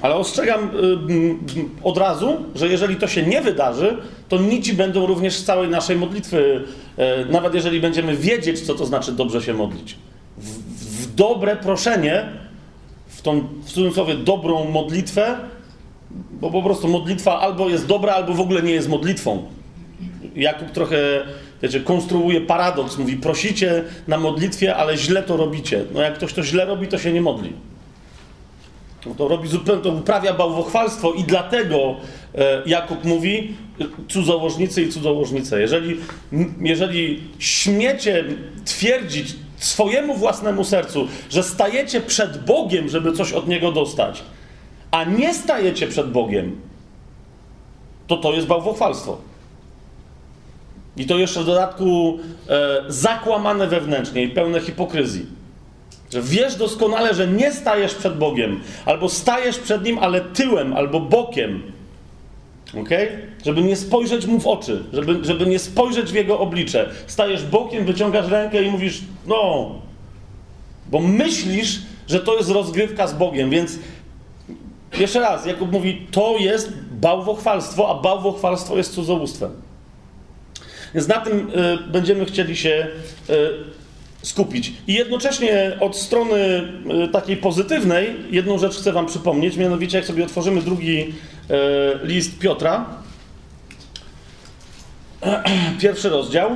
Ale 0.00 0.14
ostrzegam 0.14 0.70
y, 0.70 1.64
od 1.82 1.98
razu, 1.98 2.36
że 2.54 2.68
jeżeli 2.68 2.96
to 2.96 3.08
się 3.08 3.22
nie 3.22 3.40
wydarzy, 3.40 3.96
to 4.28 4.38
nici 4.38 4.72
będą 4.72 5.06
również 5.06 5.34
z 5.34 5.44
całej 5.44 5.68
naszej 5.68 5.96
modlitwy, 5.96 6.64
e, 6.96 7.24
nawet 7.24 7.54
jeżeli 7.54 7.80
będziemy 7.80 8.16
wiedzieć, 8.16 8.60
co 8.60 8.74
to 8.74 8.86
znaczy 8.86 9.12
dobrze 9.12 9.42
się 9.42 9.54
modlić. 9.54 9.96
W, 10.38 10.48
w 11.02 11.14
dobre 11.14 11.56
proszenie 11.56 12.24
w 13.06 13.22
tą, 13.22 13.40
w 13.64 13.72
cudzysłowie, 13.72 14.14
dobrą 14.14 14.64
modlitwę, 14.64 15.36
bo 16.40 16.50
po 16.50 16.62
prostu 16.62 16.88
modlitwa 16.88 17.40
albo 17.40 17.68
jest 17.68 17.86
dobra, 17.86 18.14
albo 18.14 18.34
w 18.34 18.40
ogóle 18.40 18.62
nie 18.62 18.72
jest 18.72 18.88
modlitwą. 18.88 19.42
Jakub 20.36 20.70
trochę, 20.70 20.96
wiecie, 21.62 21.80
konstruuje 21.80 22.40
paradoks. 22.40 22.98
Mówi, 22.98 23.16
prosicie 23.16 23.84
na 24.08 24.18
modlitwie, 24.18 24.76
ale 24.76 24.96
źle 24.96 25.22
to 25.22 25.36
robicie. 25.36 25.84
No 25.94 26.00
jak 26.00 26.14
ktoś 26.14 26.32
to 26.32 26.42
źle 26.42 26.64
robi, 26.64 26.88
to 26.88 26.98
się 26.98 27.12
nie 27.12 27.20
modli. 27.20 27.52
No 29.06 29.14
to 29.14 29.28
robi 29.28 29.48
zupełnie, 29.48 29.82
to 29.82 29.90
uprawia 29.90 30.34
bałwochwalstwo 30.34 31.12
i 31.12 31.24
dlatego 31.24 31.96
e, 32.34 32.62
Jakub 32.66 33.04
mówi 33.04 33.54
cudzołożnicy 34.08 34.82
i 34.82 34.88
cudzołożnice. 34.88 35.60
Jeżeli, 35.60 35.96
jeżeli 36.60 37.20
śmiecie 37.38 38.24
twierdzić 38.64 39.36
swojemu 39.56 40.14
własnemu 40.16 40.64
sercu, 40.64 41.08
że 41.30 41.42
stajecie 41.42 42.00
przed 42.00 42.44
Bogiem, 42.44 42.88
żeby 42.88 43.12
coś 43.12 43.32
od 43.32 43.48
Niego 43.48 43.72
dostać, 43.72 44.22
a 44.90 45.04
nie 45.04 45.34
stajecie 45.34 45.86
przed 45.86 46.10
Bogiem, 46.10 46.60
to 48.06 48.16
to 48.16 48.32
jest 48.32 48.46
bałwochwalstwo. 48.46 49.18
I 50.96 51.06
to 51.06 51.18
jeszcze 51.18 51.40
w 51.40 51.46
dodatku 51.46 52.18
e, 52.48 52.84
zakłamane 52.88 53.66
wewnętrznie 53.66 54.22
i 54.22 54.28
pełne 54.28 54.60
hipokryzji. 54.60 55.26
Że 56.12 56.22
wiesz 56.22 56.56
doskonale, 56.56 57.14
że 57.14 57.28
nie 57.28 57.52
stajesz 57.52 57.94
przed 57.94 58.18
Bogiem, 58.18 58.60
albo 58.86 59.08
stajesz 59.08 59.58
przed 59.58 59.84
Nim, 59.84 59.98
ale 59.98 60.20
tyłem, 60.20 60.72
albo 60.72 61.00
bokiem. 61.00 61.62
ok? 62.80 62.88
Żeby 63.46 63.62
nie 63.62 63.76
spojrzeć 63.76 64.26
mu 64.26 64.40
w 64.40 64.46
oczy, 64.46 64.84
żeby, 64.92 65.24
żeby 65.24 65.46
nie 65.46 65.58
spojrzeć 65.58 66.10
w 66.12 66.14
jego 66.14 66.38
oblicze. 66.38 66.90
Stajesz 67.06 67.44
bokiem, 67.44 67.84
wyciągasz 67.84 68.30
rękę 68.30 68.62
i 68.62 68.70
mówisz, 68.70 69.00
no, 69.26 69.70
bo 70.90 71.00
myślisz, 71.00 71.78
że 72.08 72.20
to 72.20 72.36
jest 72.36 72.50
rozgrywka 72.50 73.06
z 73.06 73.14
Bogiem, 73.14 73.50
więc 73.50 73.78
jeszcze 74.98 75.20
raz, 75.20 75.46
Jakub 75.46 75.72
mówi, 75.72 76.06
to 76.10 76.36
jest 76.38 76.72
bałwochwalstwo, 76.90 77.88
a 77.90 78.02
bałwochwalstwo 78.02 78.76
jest 78.76 78.94
cudzołóstwem. 78.94 79.50
Więc 80.94 81.08
na 81.08 81.20
tym 81.20 81.50
y, 81.50 81.78
będziemy 81.92 82.24
chcieli 82.24 82.56
się 82.56 82.86
y, 83.30 83.34
skupić. 84.22 84.72
I 84.86 84.94
jednocześnie 84.94 85.76
od 85.80 85.96
strony 85.96 86.34
y, 87.04 87.08
takiej 87.08 87.36
pozytywnej, 87.36 88.16
jedną 88.30 88.58
rzecz 88.58 88.76
chcę 88.76 88.92
Wam 88.92 89.06
przypomnieć, 89.06 89.56
mianowicie 89.56 89.96
jak 89.98 90.06
sobie 90.06 90.24
otworzymy 90.24 90.62
drugi 90.62 91.00
y, 91.00 91.12
list 92.02 92.38
Piotra, 92.38 92.86
pierwszy 95.80 96.08
rozdział. 96.08 96.50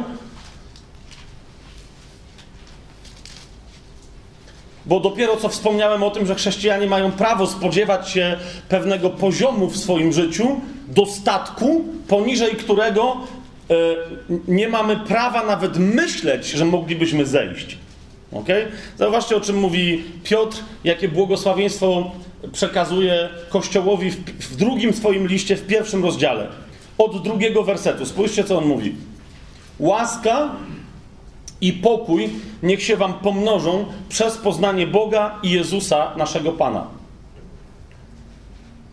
Bo 4.87 5.01
dopiero 5.01 5.37
co 5.37 5.49
wspomniałem 5.49 6.03
o 6.03 6.11
tym, 6.11 6.27
że 6.27 6.35
chrześcijanie 6.35 6.87
mają 6.87 7.13
prawo 7.13 7.47
spodziewać 7.47 8.11
się 8.11 8.37
pewnego 8.69 9.11
poziomu 9.11 9.67
w 9.67 9.77
swoim 9.77 10.13
życiu, 10.13 10.61
dostatku, 10.89 11.85
poniżej 12.09 12.51
którego 12.57 13.17
e, 13.71 13.75
nie 14.49 14.69
mamy 14.69 14.97
prawa 14.97 15.47
nawet 15.47 15.79
myśleć, 15.79 16.47
że 16.47 16.65
moglibyśmy 16.65 17.27
zejść. 17.27 17.79
Okay? 18.33 18.69
Zauważcie, 18.99 19.37
o 19.37 19.41
czym 19.41 19.57
mówi 19.57 20.05
Piotr, 20.25 20.59
jakie 20.85 21.09
błogosławieństwo 21.09 22.11
przekazuje 22.53 23.29
Kościołowi 23.49 24.11
w, 24.11 24.17
w 24.51 24.57
drugim 24.57 24.93
swoim 24.93 25.27
liście, 25.27 25.57
w 25.57 25.67
pierwszym 25.67 26.05
rozdziale. 26.05 26.47
Od 26.99 27.23
drugiego 27.23 27.63
wersetu. 27.63 28.07
Spójrzcie, 28.07 28.45
co 28.45 28.59
on 28.59 28.65
mówi. 28.65 28.95
Łaska 29.79 30.51
i 31.65 31.73
pokój 31.73 32.31
niech 32.63 32.83
się 32.83 32.97
wam 32.97 33.15
pomnożą 33.15 33.85
przez 34.09 34.37
poznanie 34.37 34.87
Boga 34.87 35.39
i 35.43 35.51
Jezusa, 35.51 36.11
naszego 36.17 36.53
Pana. 36.53 36.87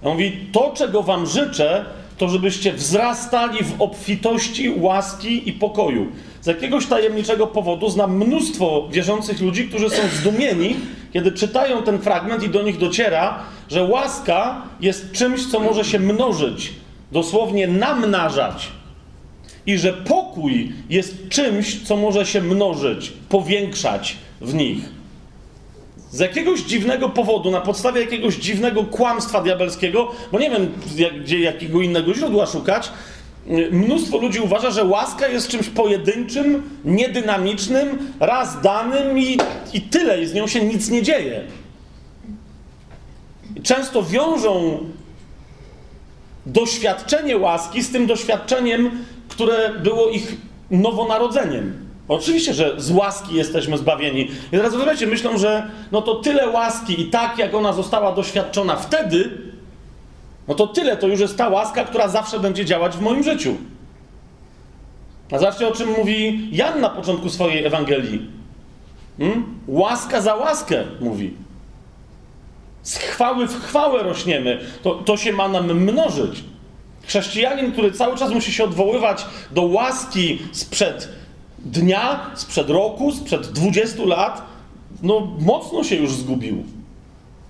On 0.03 0.11
mówi, 0.11 0.31
to 0.51 0.73
czego 0.75 1.03
wam 1.03 1.25
życzę, 1.25 1.85
to 2.17 2.29
żebyście 2.29 2.73
wzrastali 2.73 3.63
w 3.63 3.81
obfitości 3.81 4.73
łaski 4.77 5.49
i 5.49 5.53
pokoju. 5.53 6.07
Z 6.41 6.47
jakiegoś 6.47 6.85
tajemniczego 6.85 7.47
powodu 7.47 7.89
znam 7.89 8.17
mnóstwo 8.17 8.87
wierzących 8.91 9.41
ludzi, 9.41 9.67
którzy 9.67 9.89
są 9.89 10.01
zdumieni, 10.13 10.75
kiedy 11.13 11.31
czytają 11.31 11.83
ten 11.83 11.99
fragment 11.99 12.43
i 12.43 12.49
do 12.49 12.61
nich 12.61 12.77
dociera, 12.77 13.39
że 13.69 13.83
łaska 13.83 14.61
jest 14.81 15.11
czymś, 15.11 15.45
co 15.45 15.59
może 15.59 15.85
się 15.85 15.99
mnożyć, 15.99 16.73
dosłownie 17.11 17.67
namnażać 17.67 18.80
i 19.65 19.77
że 19.77 19.93
pokój 19.93 20.73
jest 20.89 21.29
czymś, 21.29 21.83
co 21.83 21.97
może 21.97 22.25
się 22.25 22.41
mnożyć, 22.41 23.13
powiększać 23.29 24.17
w 24.41 24.53
nich. 24.53 24.89
Z 26.11 26.19
jakiegoś 26.19 26.61
dziwnego 26.61 27.09
powodu, 27.09 27.51
na 27.51 27.61
podstawie 27.61 28.01
jakiegoś 28.01 28.35
dziwnego 28.35 28.83
kłamstwa 28.83 29.41
diabelskiego, 29.41 30.11
bo 30.31 30.39
nie 30.39 30.49
wiem, 30.49 30.71
gdzie 31.23 31.39
jakiego 31.39 31.81
innego 31.81 32.13
źródła 32.13 32.45
szukać, 32.45 32.91
mnóstwo 33.71 34.17
ludzi 34.17 34.39
uważa, 34.39 34.71
że 34.71 34.83
łaska 34.83 35.27
jest 35.27 35.47
czymś 35.47 35.69
pojedynczym, 35.69 36.63
niedynamicznym, 36.85 38.13
raz 38.19 38.61
danym 38.61 39.19
i, 39.19 39.37
i 39.73 39.81
tyle, 39.81 40.21
i 40.21 40.27
z 40.27 40.33
nią 40.33 40.47
się 40.47 40.65
nic 40.65 40.89
nie 40.89 41.01
dzieje. 41.01 41.43
Często 43.63 44.03
wiążą 44.03 44.79
doświadczenie 46.45 47.37
łaski 47.37 47.83
z 47.83 47.91
tym 47.91 48.07
doświadczeniem 48.07 48.91
które 49.31 49.73
było 49.83 50.09
ich 50.09 50.37
nowonarodzeniem. 50.71 51.87
Oczywiście, 52.07 52.53
że 52.53 52.73
z 52.77 52.91
łaski 52.91 53.35
jesteśmy 53.35 53.77
zbawieni. 53.77 54.21
I 54.23 54.57
teraz 54.57 54.71
zobaczcie, 54.71 55.07
myślą, 55.07 55.37
że 55.37 55.67
no 55.91 56.01
to 56.01 56.15
tyle 56.15 56.49
łaski 56.49 57.01
i 57.01 57.05
tak, 57.05 57.37
jak 57.37 57.53
ona 57.53 57.73
została 57.73 58.11
doświadczona 58.11 58.75
wtedy, 58.75 59.29
no 60.47 60.55
to 60.55 60.67
tyle, 60.67 60.97
to 60.97 61.07
już 61.07 61.19
jest 61.19 61.37
ta 61.37 61.49
łaska, 61.49 61.85
która 61.85 62.07
zawsze 62.07 62.39
będzie 62.39 62.65
działać 62.65 62.97
w 62.97 63.01
moim 63.01 63.23
życiu. 63.23 63.55
A 65.31 65.37
zobaczcie, 65.37 65.67
o 65.67 65.71
czym 65.71 65.89
mówi 65.89 66.49
Jan 66.51 66.81
na 66.81 66.89
początku 66.89 67.29
swojej 67.29 67.65
Ewangelii. 67.65 68.29
Hmm? 69.17 69.59
Łaska 69.67 70.21
za 70.21 70.35
łaskę, 70.35 70.83
mówi. 70.99 71.33
Z 72.83 72.97
chwały 72.97 73.47
w 73.47 73.63
chwałę 73.63 74.03
rośniemy. 74.03 74.59
To, 74.83 74.95
to 74.95 75.17
się 75.17 75.33
ma 75.33 75.47
nam 75.47 75.73
mnożyć. 75.73 76.43
Chrześcijanin, 77.07 77.71
który 77.71 77.91
cały 77.91 78.17
czas 78.17 78.31
musi 78.31 78.53
się 78.53 78.63
odwoływać 78.63 79.25
do 79.51 79.61
łaski 79.61 80.39
sprzed 80.51 81.09
dnia, 81.59 82.31
sprzed 82.35 82.69
roku, 82.69 83.11
sprzed 83.11 83.47
20 83.47 84.03
lat, 84.05 84.41
no 85.03 85.37
mocno 85.39 85.83
się 85.83 85.95
już 85.95 86.11
zgubił. 86.11 86.63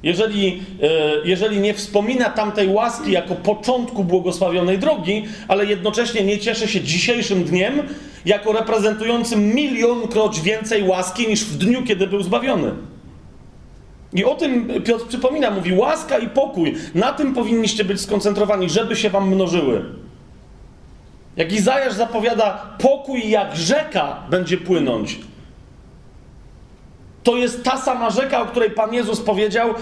Jeżeli, 0.04 0.62
e, 0.82 0.90
jeżeli 1.26 1.60
nie 1.60 1.74
wspomina 1.74 2.30
tamtej 2.30 2.68
łaski 2.68 3.12
jako 3.12 3.36
początku 3.36 4.04
błogosławionej 4.04 4.80
drogi, 4.80 5.24
ale 5.48 5.66
jednocześnie 5.66 6.24
nie 6.24 6.40
cieszy 6.40 6.68
się 6.68 6.82
dzisiejszym 6.82 7.44
dniem 7.44 7.82
jako 8.26 8.52
reprezentującym 8.52 9.54
milionkroć 9.54 10.42
więcej 10.42 10.84
łaski 10.84 11.28
niż 11.28 11.46
w 11.46 11.58
dniu, 11.58 11.84
kiedy 11.84 12.08
był 12.08 12.24
zbawiony. 12.24 12.72
I 14.14 14.26
o 14.26 14.36
tym 14.36 14.84
Piotr 14.84 15.08
przypomina, 15.08 15.52
mówi 15.52 15.74
łaska 15.74 16.18
i 16.18 16.30
pokój. 16.30 16.76
Na 16.96 17.14
tym 17.14 17.34
powinniście 17.34 17.86
być 17.86 18.02
skoncentrowani, 18.02 18.70
żeby 18.70 18.96
się 18.96 19.10
wam 19.10 19.28
mnożyły. 19.28 19.86
Jak 21.38 21.52
Izajasz 21.52 21.94
zapowiada, 21.94 22.76
pokój 22.80 23.30
jak 23.30 23.56
rzeka 23.56 24.24
będzie 24.30 24.58
płynąć. 24.58 25.20
To 27.24 27.38
jest 27.38 27.64
ta 27.64 27.78
sama 27.78 28.10
rzeka, 28.10 28.42
o 28.42 28.46
której 28.46 28.72
Pan 28.72 28.94
Jezus 28.94 29.22
powiedział, 29.22 29.74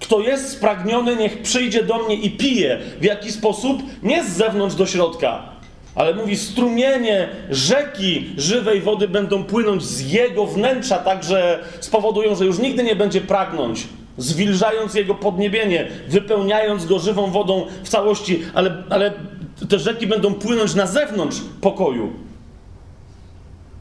kto 0.00 0.20
jest 0.20 0.48
spragniony, 0.48 1.16
niech 1.16 1.42
przyjdzie 1.42 1.82
do 1.82 1.98
mnie 1.98 2.14
i 2.14 2.30
pije. 2.30 2.78
W 3.00 3.04
jaki 3.04 3.32
sposób? 3.32 3.82
Nie 4.02 4.24
z 4.24 4.28
zewnątrz 4.28 4.76
do 4.76 4.86
środka, 4.86 5.51
ale 5.94 6.14
mówi, 6.14 6.36
strumienie 6.36 7.28
rzeki 7.50 8.30
żywej 8.36 8.80
wody 8.80 9.08
będą 9.08 9.44
płynąć 9.44 9.84
z 9.84 10.12
jego 10.12 10.46
wnętrza, 10.46 10.98
tak 10.98 11.24
że 11.24 11.64
spowodują, 11.80 12.34
że 12.34 12.44
już 12.44 12.58
nigdy 12.58 12.82
nie 12.82 12.96
będzie 12.96 13.20
pragnąć, 13.20 13.88
zwilżając 14.18 14.94
jego 14.94 15.14
podniebienie, 15.14 15.88
wypełniając 16.08 16.86
go 16.86 16.98
żywą 16.98 17.30
wodą 17.30 17.66
w 17.82 17.88
całości, 17.88 18.42
ale, 18.54 18.82
ale 18.90 19.12
te 19.68 19.78
rzeki 19.78 20.06
będą 20.06 20.34
płynąć 20.34 20.74
na 20.74 20.86
zewnątrz 20.86 21.40
pokoju. 21.60 22.12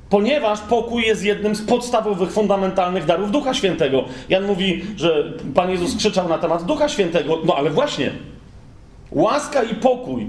Ponieważ 0.09 0.59
pokój 0.59 1.03
jest 1.03 1.23
jednym 1.23 1.55
z 1.55 1.61
podstawowych, 1.61 2.31
fundamentalnych 2.31 3.05
darów 3.05 3.31
Ducha 3.31 3.53
Świętego. 3.53 4.03
Jan 4.29 4.45
mówi, 4.45 4.85
że 4.97 5.33
Pan 5.55 5.71
Jezus 5.71 5.95
krzyczał 5.95 6.29
na 6.29 6.37
temat 6.37 6.63
Ducha 6.63 6.89
Świętego. 6.89 7.37
No 7.45 7.55
ale 7.55 7.69
właśnie, 7.69 8.11
łaska 9.11 9.63
i 9.63 9.75
pokój 9.75 10.27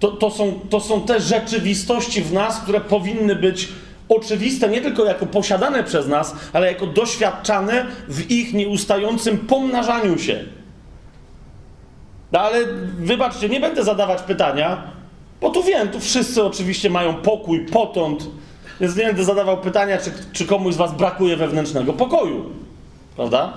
to, 0.00 0.12
to, 0.12 0.30
są, 0.30 0.60
to 0.70 0.80
są 0.80 1.00
te 1.00 1.20
rzeczywistości 1.20 2.22
w 2.22 2.32
nas, 2.32 2.60
które 2.60 2.80
powinny 2.80 3.36
być 3.36 3.68
oczywiste 4.08 4.68
nie 4.68 4.80
tylko 4.80 5.04
jako 5.04 5.26
posiadane 5.26 5.84
przez 5.84 6.08
nas, 6.08 6.34
ale 6.52 6.72
jako 6.72 6.86
doświadczane 6.86 7.86
w 8.08 8.30
ich 8.30 8.54
nieustającym 8.54 9.38
pomnażaniu 9.38 10.18
się. 10.18 10.44
No 12.32 12.40
ale 12.40 12.66
wybaczcie, 12.98 13.48
nie 13.48 13.60
będę 13.60 13.84
zadawać 13.84 14.22
pytania, 14.22 14.82
bo 15.40 15.50
tu 15.50 15.62
wiem, 15.62 15.88
tu 15.88 16.00
wszyscy 16.00 16.44
oczywiście 16.44 16.90
mają 16.90 17.14
pokój, 17.14 17.66
potąd, 17.66 18.26
więc 18.80 18.96
nie 18.96 19.04
będę 19.06 19.24
zadawał 19.24 19.60
pytania, 19.60 19.98
czy, 19.98 20.12
czy 20.32 20.46
komuś 20.46 20.74
z 20.74 20.76
Was 20.76 20.94
brakuje 20.94 21.36
wewnętrznego 21.36 21.92
pokoju. 21.92 22.44
Prawda? 23.16 23.52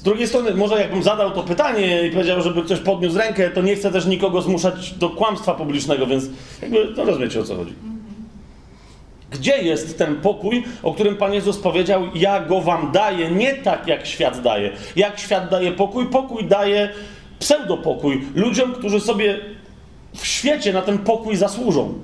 Z 0.00 0.02
drugiej 0.02 0.28
strony, 0.28 0.54
może 0.54 0.80
jakbym 0.80 1.02
zadał 1.02 1.30
to 1.30 1.42
pytanie 1.42 2.06
i 2.06 2.10
powiedział, 2.10 2.42
żeby 2.42 2.62
ktoś 2.62 2.78
podniósł 2.78 3.18
rękę, 3.18 3.50
to 3.50 3.62
nie 3.62 3.76
chcę 3.76 3.92
też 3.92 4.06
nikogo 4.06 4.42
zmuszać 4.42 4.92
do 4.92 5.10
kłamstwa 5.10 5.54
publicznego, 5.54 6.06
więc 6.06 6.24
jakby, 6.62 6.88
no 6.96 7.04
rozumiecie 7.04 7.40
o 7.40 7.44
co 7.44 7.56
chodzi. 7.56 7.74
Gdzie 9.30 9.62
jest 9.62 9.98
ten 9.98 10.16
pokój, 10.16 10.64
o 10.82 10.94
którym 10.94 11.16
Pan 11.16 11.32
Jezus 11.32 11.58
powiedział, 11.58 12.02
ja 12.14 12.40
go 12.40 12.60
wam 12.60 12.92
daję, 12.92 13.30
nie 13.30 13.54
tak 13.54 13.86
jak 13.86 14.06
świat 14.06 14.42
daje. 14.42 14.72
Jak 14.96 15.18
świat 15.18 15.50
daje 15.50 15.72
pokój, 15.72 16.06
pokój 16.06 16.44
daje 16.44 16.90
pseudopokój 17.38 18.24
ludziom, 18.34 18.72
którzy 18.72 19.00
sobie 19.00 19.40
w 20.14 20.26
świecie 20.26 20.72
na 20.72 20.82
ten 20.82 20.98
pokój 20.98 21.36
zasłużą. 21.36 21.94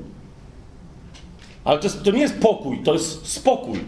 Ale 1.64 1.78
to, 1.78 1.84
jest, 1.84 2.02
to 2.02 2.10
nie 2.10 2.20
jest 2.20 2.40
pokój, 2.40 2.82
to 2.84 2.92
jest 2.92 3.32
spokój. 3.32 3.80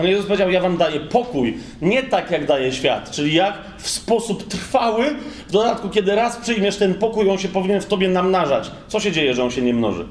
Pan 0.00 0.08
Jezus 0.08 0.26
powiedział: 0.26 0.50
Ja 0.50 0.60
wam 0.60 0.76
daję 0.76 1.00
pokój, 1.00 1.58
nie 1.82 2.02
tak 2.02 2.30
jak 2.30 2.46
daje 2.46 2.72
świat, 2.72 3.10
czyli 3.10 3.34
jak 3.34 3.54
w 3.78 3.88
sposób 3.88 4.48
trwały. 4.48 5.04
W 5.48 5.52
dodatku, 5.52 5.88
kiedy 5.88 6.14
raz 6.14 6.36
przyjmiesz 6.36 6.76
ten 6.76 6.94
pokój, 6.94 7.30
on 7.30 7.38
się 7.38 7.48
powinien 7.48 7.80
w 7.80 7.86
tobie 7.86 8.08
namnażać. 8.08 8.70
Co 8.88 9.00
się 9.00 9.12
dzieje, 9.12 9.34
że 9.34 9.44
on 9.44 9.50
się 9.50 9.62
nie 9.62 9.74
mnoży? 9.74 10.06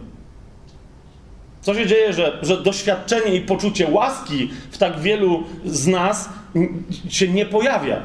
Co 1.62 1.74
się 1.74 1.88
dzieje, 1.88 2.14
że, 2.14 2.38
że 2.42 2.58
doświadczenie 2.58 3.36
i 3.36 3.42
poczucie 3.42 3.88
łaski 3.88 4.50
w 4.72 4.78
tak 4.78 5.00
wielu 5.00 5.44
z 5.66 5.88
nas 5.88 6.30
się 7.10 7.28
nie 7.28 7.46
pojawia? 7.46 8.02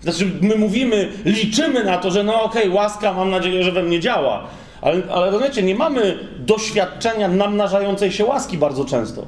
Znaczy, 0.00 0.30
my 0.40 0.56
mówimy, 0.56 1.12
liczymy 1.24 1.84
na 1.84 1.98
to, 1.98 2.10
że 2.10 2.22
no 2.22 2.42
okej, 2.42 2.62
okay, 2.62 2.74
łaska, 2.74 3.12
mam 3.12 3.30
nadzieję, 3.30 3.64
że 3.64 3.72
we 3.72 3.82
mnie 3.82 4.00
działa. 4.00 4.46
Ale, 4.82 5.02
ale 5.12 5.30
rozumiecie, 5.30 5.62
nie 5.62 5.74
mamy 5.74 6.18
doświadczenia 6.38 7.28
namnażającej 7.28 8.12
się 8.12 8.24
łaski 8.24 8.58
bardzo 8.58 8.84
często. 8.84 9.26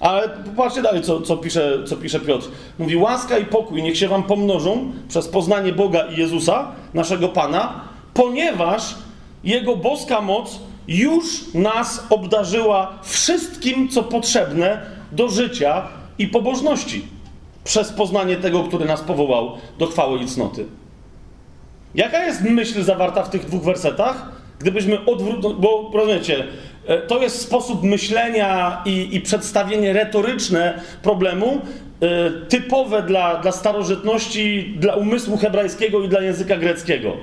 Ale 0.00 0.28
popatrzcie 0.28 0.82
dalej, 0.82 1.02
co, 1.02 1.20
co, 1.20 1.36
pisze, 1.36 1.78
co 1.86 1.96
pisze 1.96 2.20
Piotr. 2.20 2.48
Mówi, 2.78 2.96
łaska 2.96 3.38
i 3.38 3.44
pokój 3.44 3.82
niech 3.82 3.98
się 3.98 4.08
wam 4.08 4.22
pomnożą 4.22 4.92
przez 5.08 5.28
poznanie 5.28 5.72
Boga 5.72 6.02
i 6.06 6.20
Jezusa, 6.20 6.72
naszego 6.94 7.28
Pana, 7.28 7.80
ponieważ 8.14 8.94
Jego 9.44 9.76
boska 9.76 10.20
moc 10.20 10.58
już 10.88 11.54
nas 11.54 12.06
obdarzyła 12.10 12.98
wszystkim, 13.02 13.88
co 13.88 14.02
potrzebne 14.02 14.86
do 15.12 15.28
życia 15.28 15.88
i 16.18 16.28
pobożności. 16.28 17.04
Przez 17.64 17.92
poznanie 17.92 18.36
tego, 18.36 18.64
który 18.64 18.84
nas 18.84 19.00
powołał 19.00 19.52
do 19.78 19.86
chwały 19.86 20.18
i 20.18 20.26
cnoty. 20.26 20.66
Jaka 21.94 22.24
jest 22.24 22.42
myśl 22.42 22.82
zawarta 22.82 23.22
w 23.22 23.30
tych 23.30 23.44
dwóch 23.44 23.62
wersetach? 23.62 24.32
Gdybyśmy 24.58 25.04
odwrócili, 25.04 25.54
bo 25.58 25.90
rozumiecie, 25.94 26.44
to 27.08 27.22
jest 27.22 27.40
sposób 27.40 27.82
myślenia 27.82 28.82
i, 28.84 29.08
i 29.16 29.20
przedstawienie 29.20 29.92
retoryczne 29.92 30.80
problemu, 31.02 31.60
y, 32.02 32.46
typowe 32.48 33.02
dla, 33.02 33.36
dla 33.36 33.52
starożytności, 33.52 34.74
dla 34.78 34.94
umysłu 34.94 35.36
hebrajskiego 35.36 36.02
i 36.04 36.08
dla 36.08 36.20
języka 36.20 36.56
greckiego. 36.56 37.16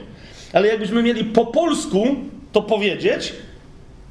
Ale 0.54 0.68
jakbyśmy 0.68 1.04
mieli 1.04 1.24
po 1.24 1.46
polsku 1.46 2.16
to 2.52 2.62
powiedzieć, 2.62 3.34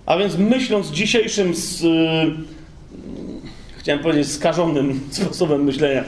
a 0.06 0.16
więc 0.18 0.38
myśląc 0.38 0.90
dzisiejszym, 0.90 1.54
z, 1.54 1.84
y, 1.84 1.86
chciałem 3.78 4.02
powiedzieć, 4.02 4.32
skażonym 4.32 5.00
sposobem 5.10 5.64
myślenia, 5.64 6.04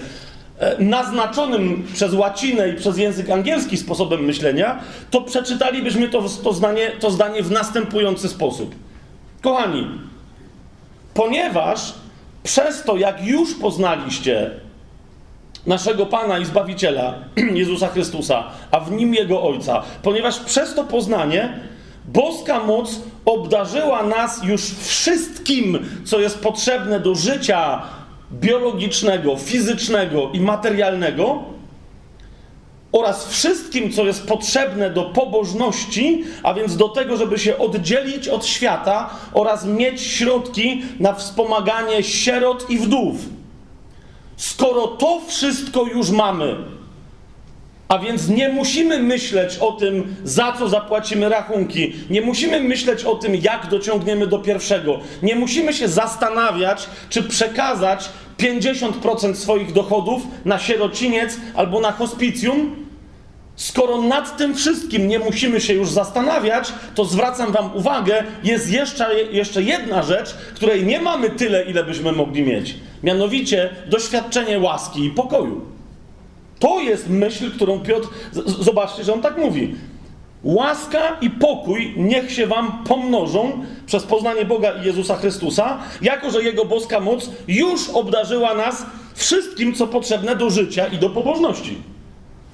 E, 0.58 0.84
naznaczonym 0.84 1.86
przez 1.94 2.14
łacinę 2.14 2.68
i 2.68 2.74
przez 2.74 2.98
język 2.98 3.30
angielski 3.30 3.76
sposobem 3.76 4.24
myślenia, 4.24 4.80
to 5.10 5.20
przeczytalibyśmy 5.20 6.08
to, 6.08 6.24
to, 6.44 6.52
zdanie, 6.52 6.92
to 7.00 7.10
zdanie 7.10 7.42
w 7.42 7.50
następujący 7.50 8.28
sposób. 8.28 8.74
Kochani, 9.46 9.86
ponieważ 11.14 11.94
przez 12.42 12.82
to, 12.82 12.96
jak 12.96 13.26
już 13.26 13.54
poznaliście 13.54 14.50
naszego 15.66 16.06
Pana 16.06 16.38
i 16.38 16.44
Zbawiciela, 16.44 17.14
Jezusa 17.54 17.88
Chrystusa, 17.88 18.44
a 18.70 18.80
w 18.80 18.92
nim 18.92 19.14
Jego 19.14 19.42
Ojca, 19.42 19.82
ponieważ 20.02 20.40
przez 20.40 20.74
to 20.74 20.84
poznanie 20.84 21.58
boska 22.04 22.60
moc 22.60 23.00
obdarzyła 23.24 24.02
nas 24.02 24.42
już 24.44 24.62
wszystkim, 24.62 25.78
co 26.04 26.20
jest 26.20 26.38
potrzebne 26.38 27.00
do 27.00 27.14
życia 27.14 27.82
biologicznego, 28.32 29.36
fizycznego 29.36 30.30
i 30.32 30.40
materialnego 30.40 31.44
oraz 32.92 33.28
wszystkim, 33.28 33.92
co 33.92 34.04
jest 34.04 34.26
potrzebne 34.26 34.90
do 34.90 35.02
pobożności, 35.02 36.24
a 36.42 36.54
więc 36.54 36.76
do 36.76 36.88
tego, 36.88 37.16
żeby 37.16 37.38
się 37.38 37.58
oddzielić 37.58 38.28
od 38.28 38.46
świata 38.46 39.10
oraz 39.34 39.64
mieć 39.64 40.00
środki 40.00 40.82
na 41.00 41.12
wspomaganie 41.12 42.02
sierot 42.02 42.70
i 42.70 42.78
wdów. 42.78 43.16
Skoro 44.36 44.86
to 44.86 45.20
wszystko 45.28 45.84
już 45.84 46.10
mamy, 46.10 46.56
a 47.88 47.98
więc 47.98 48.28
nie 48.28 48.48
musimy 48.48 48.98
myśleć 48.98 49.58
o 49.58 49.72
tym, 49.72 50.16
za 50.24 50.52
co 50.52 50.68
zapłacimy 50.68 51.28
rachunki. 51.28 51.92
Nie 52.10 52.20
musimy 52.20 52.60
myśleć 52.60 53.04
o 53.04 53.14
tym, 53.14 53.34
jak 53.34 53.66
dociągniemy 53.70 54.26
do 54.26 54.38
pierwszego. 54.38 54.98
Nie 55.22 55.36
musimy 55.36 55.72
się 55.72 55.88
zastanawiać, 55.88 56.86
czy 57.10 57.22
przekazać 57.22 58.08
50% 58.38 59.34
swoich 59.34 59.72
dochodów 59.72 60.22
na 60.44 60.58
sierociniec 60.58 61.36
albo 61.54 61.80
na 61.80 61.92
hospicjum. 61.92 62.86
Skoro 63.56 64.02
nad 64.02 64.36
tym 64.36 64.54
wszystkim 64.54 65.08
nie 65.08 65.18
musimy 65.18 65.60
się 65.60 65.74
już 65.74 65.90
zastanawiać, 65.90 66.72
to 66.94 67.04
zwracam 67.04 67.52
Wam 67.52 67.76
uwagę, 67.76 68.24
jest 68.44 68.70
jeszcze, 68.70 69.24
jeszcze 69.24 69.62
jedna 69.62 70.02
rzecz, 70.02 70.34
której 70.54 70.86
nie 70.86 71.00
mamy 71.00 71.30
tyle, 71.30 71.64
ile 71.64 71.84
byśmy 71.84 72.12
mogli 72.12 72.42
mieć. 72.42 72.74
Mianowicie 73.02 73.70
doświadczenie 73.88 74.58
łaski 74.58 75.04
i 75.04 75.10
pokoju. 75.10 75.60
To 76.58 76.80
jest 76.80 77.08
myśl, 77.08 77.50
którą 77.50 77.80
Piotr, 77.80 78.08
zobaczcie, 78.60 79.04
że 79.04 79.12
on 79.12 79.22
tak 79.22 79.38
mówi. 79.38 79.74
Łaska 80.46 81.16
i 81.20 81.30
pokój 81.30 81.94
niech 81.96 82.32
się 82.32 82.46
wam 82.46 82.84
pomnożą 82.88 83.52
przez 83.86 84.02
poznanie 84.02 84.44
Boga 84.44 84.72
i 84.82 84.86
Jezusa 84.86 85.16
Chrystusa, 85.16 85.78
jako 86.02 86.30
że 86.30 86.42
Jego 86.42 86.64
boska 86.64 87.00
moc 87.00 87.30
już 87.48 87.88
obdarzyła 87.88 88.54
nas 88.54 88.86
wszystkim, 89.14 89.74
co 89.74 89.86
potrzebne 89.86 90.36
do 90.36 90.50
życia 90.50 90.86
i 90.86 90.98
do 90.98 91.10
pobożności. 91.10 91.78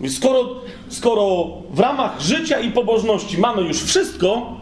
Skoro, 0.09 0.55
skoro 0.89 1.49
w 1.71 1.79
ramach 1.79 2.21
życia 2.21 2.61
i 2.61 2.71
pobożności 2.71 3.39
mamy 3.39 3.63
już 3.63 3.83
wszystko, 3.83 4.57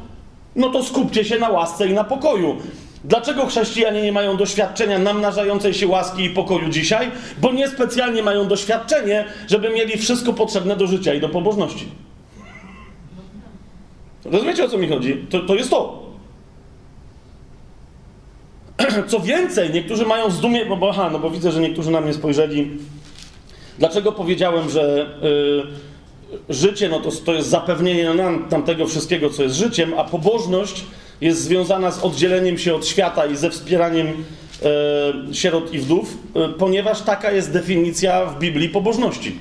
no 0.57 0.69
to 0.69 0.83
skupcie 0.83 1.25
się 1.25 1.39
na 1.39 1.49
łasce 1.49 1.89
i 1.89 1.93
na 1.93 2.05
pokoju. 2.05 2.57
Dlaczego 3.05 3.47
chrześcijanie 3.47 4.03
nie 4.03 4.13
mają 4.13 4.37
doświadczenia 4.37 4.99
namnażającej 4.99 5.75
się 5.75 5.87
łaski 5.87 6.25
i 6.25 6.31
pokoju 6.31 6.69
dzisiaj? 6.69 7.11
Bo 7.41 7.53
niespecjalnie 7.53 8.23
mają 8.23 8.49
doświadczenie, 8.49 9.25
żeby 9.49 9.71
mieli 9.71 9.99
wszystko 9.99 10.33
potrzebne 10.33 10.77
do 10.77 10.87
życia 10.87 11.15
i 11.15 11.21
do 11.21 11.29
pobożności. 11.29 11.89
Rozumiecie 14.25 14.65
o 14.65 14.69
co 14.69 14.79
mi 14.79 14.89
chodzi? 14.89 15.27
To, 15.31 15.41
to 15.41 15.55
jest 15.55 15.71
to. 15.71 16.11
Co 19.09 19.21
więcej, 19.21 19.71
niektórzy 19.71 20.07
mają 20.07 20.31
zdumie, 20.31 20.67
bo, 20.67 20.91
aha, 20.91 21.11
no 21.13 21.19
bo 21.19 21.31
widzę, 21.31 21.53
że 21.53 21.61
niektórzy 21.61 21.91
na 21.91 22.01
mnie 22.01 22.15
spojrzeli. 22.15 22.71
Dlaczego 23.79 24.13
powiedziałem, 24.13 24.71
że 24.71 25.07
y, 26.49 26.55
życie 26.55 26.89
no 26.89 27.01
to, 27.01 27.11
to 27.11 27.35
jest 27.35 27.49
zapewnienie 27.49 28.15
nam, 28.15 28.49
nam 28.51 28.63
tego 28.63 28.87
wszystkiego, 28.87 29.31
co 29.31 29.43
jest 29.43 29.55
życiem, 29.55 29.95
a 29.97 30.05
pobożność 30.05 30.85
jest 31.21 31.43
związana 31.43 31.91
z 31.91 32.05
oddzieleniem 32.05 32.59
się 32.59 32.75
od 32.75 32.87
świata 32.87 33.27
i 33.27 33.37
ze 33.37 33.51
wspieraniem 33.51 34.07
e, 34.07 35.35
sierot 35.35 35.75
i 35.75 35.79
wdów, 35.79 36.17
e, 36.35 36.49
ponieważ 36.49 37.03
taka 37.03 37.33
jest 37.33 37.53
definicja 37.53 38.27
w 38.27 38.39
Biblii 38.39 38.69
pobożności. 38.69 39.39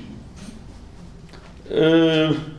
E, 1.70 2.49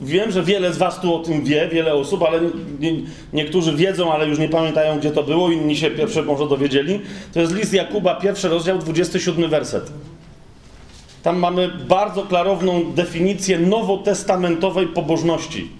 wiem, 0.00 0.30
że 0.30 0.42
wiele 0.42 0.72
z 0.72 0.78
Was 0.78 1.00
tu 1.00 1.14
o 1.14 1.18
tym 1.18 1.44
wie, 1.44 1.68
wiele 1.68 1.94
osób, 1.94 2.22
ale 2.22 2.40
nie, 2.80 2.92
niektórzy 3.32 3.76
wiedzą, 3.76 4.12
ale 4.12 4.26
już 4.26 4.38
nie 4.38 4.48
pamiętają, 4.48 4.98
gdzie 4.98 5.10
to 5.10 5.22
było, 5.22 5.50
inni 5.50 5.76
się 5.76 5.90
pierwsze 5.90 6.22
może 6.22 6.48
dowiedzieli. 6.48 7.00
To 7.32 7.40
jest 7.40 7.54
list 7.54 7.72
Jakuba, 7.72 8.14
pierwszy 8.14 8.48
rozdział, 8.48 8.78
27 8.78 9.50
werset. 9.50 9.92
Tam 11.22 11.38
mamy 11.38 11.68
bardzo 11.68 12.22
klarowną 12.22 12.92
definicję 12.92 13.58
nowotestamentowej 13.58 14.86
pobożności. 14.86 15.70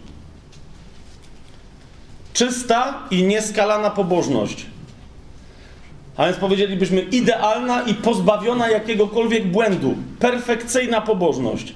Czysta 2.32 2.98
i 3.10 3.22
nieskalana 3.22 3.90
pobożność. 3.90 4.66
A 6.16 6.24
więc 6.24 6.36
powiedzielibyśmy 6.36 7.00
idealna 7.00 7.82
i 7.82 7.94
pozbawiona 7.94 8.68
jakiegokolwiek 8.68 9.46
błędu. 9.46 9.94
Perfekcyjna 10.18 11.00
pobożność 11.00 11.74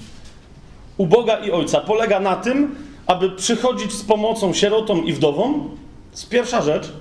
u 0.96 1.07
Boga 1.07 1.37
i 1.37 1.50
Ojca 1.50 1.80
polega 1.80 2.20
na 2.20 2.37
tym, 2.37 2.76
aby 3.07 3.30
przychodzić 3.30 3.92
z 3.92 4.02
pomocą 4.02 4.52
sierotom 4.52 5.07
i 5.07 5.12
wdowom. 5.12 5.70
To 6.12 6.30
pierwsza 6.30 6.62
rzecz. 6.62 6.92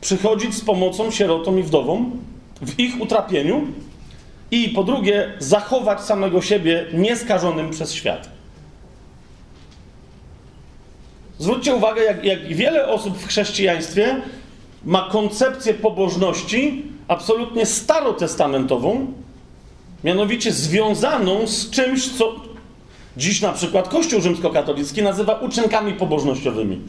Przychodzić 0.00 0.54
z 0.54 0.60
pomocą 0.60 1.10
sierotom 1.10 1.58
i 1.58 1.62
wdowom 1.62 2.10
w 2.62 2.78
ich 2.78 3.00
utrapieniu. 3.00 3.66
I 4.50 4.68
po 4.68 4.84
drugie, 4.84 5.34
zachować 5.38 6.00
samego 6.00 6.42
siebie 6.42 6.86
nieskażonym 6.92 7.70
przez 7.70 7.92
świat. 7.92 8.28
Zwróćcie 11.38 11.74
uwagę, 11.74 12.02
jak, 12.02 12.24
jak 12.24 12.46
wiele 12.46 12.88
osób 12.88 13.18
w 13.18 13.26
chrześcijaństwie 13.26 14.16
ma 14.84 15.08
koncepcję 15.12 15.74
pobożności 15.74 16.84
absolutnie 17.08 17.66
starotestamentową, 17.66 19.06
Mianowicie 20.04 20.52
związaną 20.52 21.46
z 21.46 21.70
czymś, 21.70 22.08
co 22.08 22.34
dziś 23.20 23.40
na 23.40 23.52
przykład 23.52 23.88
Kościół 23.88 24.20
rzymskokatolicki 24.20 25.02
nazywa 25.02 25.34
uczynkami 25.34 25.92
pobożnościowymi. 25.92 26.80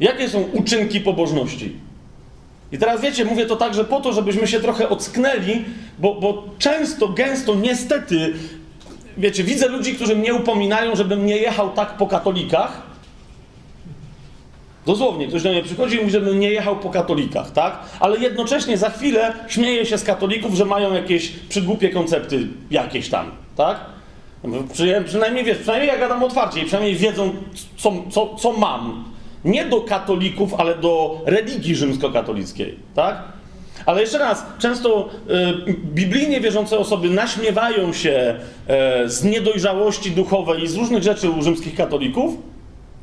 Jakie 0.00 0.28
są 0.28 0.40
uczynki 0.40 1.00
pobożności? 1.00 1.72
I 2.72 2.78
teraz 2.78 3.00
wiecie, 3.00 3.24
mówię 3.24 3.46
to 3.46 3.56
także 3.56 3.84
po 3.84 4.00
to, 4.00 4.12
żebyśmy 4.12 4.46
się 4.46 4.60
trochę 4.60 4.88
ocknęli, 4.88 5.64
bo, 5.98 6.14
bo 6.14 6.44
często, 6.58 7.08
gęsto, 7.08 7.54
niestety, 7.54 8.34
wiecie, 9.18 9.44
widzę 9.44 9.68
ludzi, 9.68 9.94
którzy 9.94 10.16
mnie 10.16 10.34
upominają, 10.34 10.96
żebym 10.96 11.26
nie 11.26 11.36
jechał 11.36 11.70
tak 11.70 11.96
po 11.96 12.06
katolikach. 12.06 12.82
Dosłownie, 14.86 15.28
ktoś 15.28 15.42
do 15.42 15.50
mnie 15.50 15.62
przychodzi 15.62 15.96
i 15.96 15.98
mówi, 15.98 16.10
żebym 16.10 16.40
nie 16.40 16.50
jechał 16.50 16.76
po 16.76 16.90
katolikach, 16.90 17.50
tak? 17.50 17.78
Ale 18.00 18.18
jednocześnie 18.18 18.78
za 18.78 18.90
chwilę 18.90 19.32
śmieje 19.48 19.86
się 19.86 19.98
z 19.98 20.04
katolików, 20.04 20.54
że 20.54 20.64
mają 20.64 20.94
jakieś 20.94 21.28
przygłupie 21.28 21.88
koncepty 21.88 22.48
jakieś 22.70 23.08
tam, 23.08 23.30
tak? 23.56 23.95
Przynajmniej 25.04 25.44
wiesz, 25.44 25.58
przynajmniej 25.58 25.88
ja 25.88 25.98
gadam 25.98 26.22
otwarcie 26.22 26.60
i 26.60 26.64
przynajmniej 26.64 26.96
wiedzą, 26.96 27.34
co, 27.76 27.92
co, 28.10 28.34
co 28.34 28.52
mam. 28.52 29.04
Nie 29.44 29.64
do 29.64 29.80
katolików, 29.80 30.54
ale 30.54 30.74
do 30.74 31.20
religii 31.26 31.74
rzymskokatolickiej, 31.74 32.78
tak? 32.94 33.22
Ale 33.86 34.00
jeszcze 34.00 34.18
raz, 34.18 34.46
często 34.58 35.08
y, 35.68 35.74
biblijnie 35.74 36.40
wierzące 36.40 36.78
osoby 36.78 37.10
naśmiewają 37.10 37.92
się 37.92 38.36
y, 39.04 39.08
z 39.08 39.24
niedojrzałości 39.24 40.10
duchowej 40.10 40.62
i 40.62 40.68
z 40.68 40.76
różnych 40.76 41.02
rzeczy 41.02 41.30
u 41.30 41.42
rzymskich 41.42 41.74
katolików, 41.74 42.34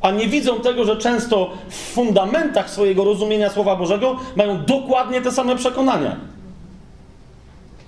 a 0.02 0.12
nie 0.12 0.28
widzą 0.28 0.60
tego, 0.60 0.86
że 0.86 0.98
często 0.98 1.52
w 1.70 1.76
fundamentach 1.76 2.70
swojego 2.70 3.04
rozumienia 3.04 3.50
Słowa 3.50 3.76
Bożego 3.76 4.20
mają 4.36 4.66
dokładnie 4.66 5.22
te 5.22 5.32
same 5.32 5.56
przekonania. 5.56 6.33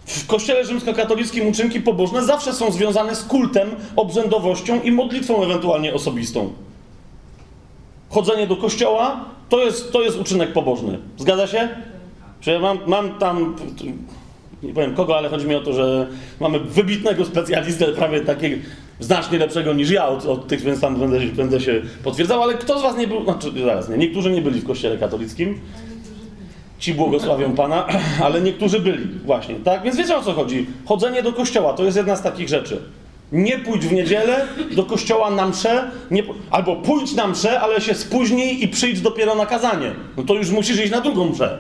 W 0.06 0.28
kościele 0.28 0.66
rzymskokatolickim 0.66 1.48
uczynki 1.48 1.82
pobożne 1.82 2.24
zawsze 2.24 2.54
są 2.54 2.72
związane 2.72 3.16
z 3.16 3.24
kultem, 3.24 3.70
obrzędowością 3.96 4.82
i 4.82 4.92
modlitwą 4.92 5.44
ewentualnie 5.44 5.94
osobistą. 5.94 6.54
Chodzenie 8.10 8.48
do 8.48 8.56
kościoła 8.56 9.26
to 9.50 9.66
jest, 9.66 9.92
to 9.92 10.02
jest 10.02 10.20
uczynek 10.20 10.54
pobożny. 10.54 11.00
Zgadza 11.18 11.48
się? 11.48 11.70
Czy 12.42 12.52
ja 12.52 12.60
mam, 12.60 12.78
mam 12.88 13.20
tam, 13.20 13.56
nie 14.64 14.74
powiem 14.74 14.96
kogo, 14.96 15.18
ale 15.18 15.30
chodzi 15.30 15.48
mi 15.48 15.56
o 15.56 15.62
to, 15.62 15.74
że 15.74 16.08
mamy 16.40 16.60
wybitnego 16.60 17.26
specjalistę, 17.26 17.86
prawie 17.86 18.22
takiego 18.22 18.56
znacznie 19.00 19.38
lepszego 19.38 19.74
niż 19.74 19.92
ja 19.92 20.08
od, 20.08 20.26
od 20.26 20.48
tych, 20.48 20.62
więc 20.62 20.82
tam 20.82 21.00
będę, 21.00 21.20
będę 21.20 21.62
się 21.62 21.82
potwierdzał, 22.04 22.44
ale 22.44 22.54
kto 22.54 22.80
z 22.80 22.82
was 22.82 22.98
nie 22.98 23.08
był, 23.08 23.24
znaczy 23.24 23.52
zaraz 23.66 23.90
nie, 23.90 23.98
niektórzy 23.98 24.32
nie 24.32 24.42
byli 24.42 24.62
w 24.62 24.68
kościele 24.68 24.98
katolickim, 24.98 25.60
ci 26.86 26.94
błogosławią 26.94 27.56
Pana, 27.56 27.88
ale 28.26 28.42
niektórzy 28.42 28.80
byli 28.80 29.08
właśnie, 29.26 29.56
tak? 29.56 29.84
Więc 29.84 29.98
wiecie 29.98 30.18
o 30.18 30.22
co 30.22 30.34
chodzi. 30.34 30.66
Chodzenie 30.86 31.24
do 31.24 31.34
kościoła 31.34 31.74
to 31.74 31.84
jest 31.84 31.98
jedna 31.98 32.16
z 32.16 32.22
takich 32.22 32.50
rzeczy. 32.50 32.82
Nie 33.32 33.58
pójdź 33.58 33.86
w 33.86 33.92
niedzielę 33.92 34.46
do 34.72 34.84
kościoła 34.84 35.32
na 35.32 35.48
mszę, 35.48 35.92
nie, 36.12 36.24
albo 36.52 36.76
pójdź 36.76 37.14
na 37.14 37.28
mszę, 37.28 37.62
ale 37.62 37.82
się 37.82 37.94
spóźnij 37.94 38.64
i 38.64 38.68
przyjdź 38.68 39.02
dopiero 39.02 39.36
na 39.36 39.46
kazanie. 39.46 39.92
No 40.18 40.24
to 40.24 40.34
już 40.34 40.50
musisz 40.50 40.80
iść 40.80 40.92
na 40.92 41.02
drugą 41.02 41.30
mszę. 41.30 41.58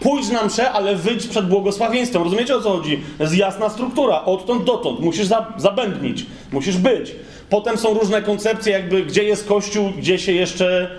Pójdź 0.00 0.30
na 0.30 0.44
mszę, 0.44 0.70
ale 0.70 0.96
wyjdź 0.96 1.26
przed 1.26 1.48
błogosławieństwem. 1.48 2.22
Rozumiecie 2.22 2.56
o 2.56 2.60
co 2.60 2.70
chodzi? 2.70 3.00
Jest 3.20 3.36
jasna 3.36 3.68
struktura, 3.68 4.24
odtąd 4.24 4.64
dotąd. 4.64 5.00
Musisz 5.00 5.26
za, 5.26 5.52
zabędnić, 5.56 6.26
musisz 6.52 6.76
być. 6.76 7.12
Potem 7.50 7.78
są 7.78 7.94
różne 7.94 8.22
koncepcje, 8.22 8.72
jakby 8.72 9.02
gdzie 9.02 9.24
jest 9.24 9.48
kościół, 9.48 9.90
gdzie 9.98 10.18
się 10.18 10.32
jeszcze 10.32 10.90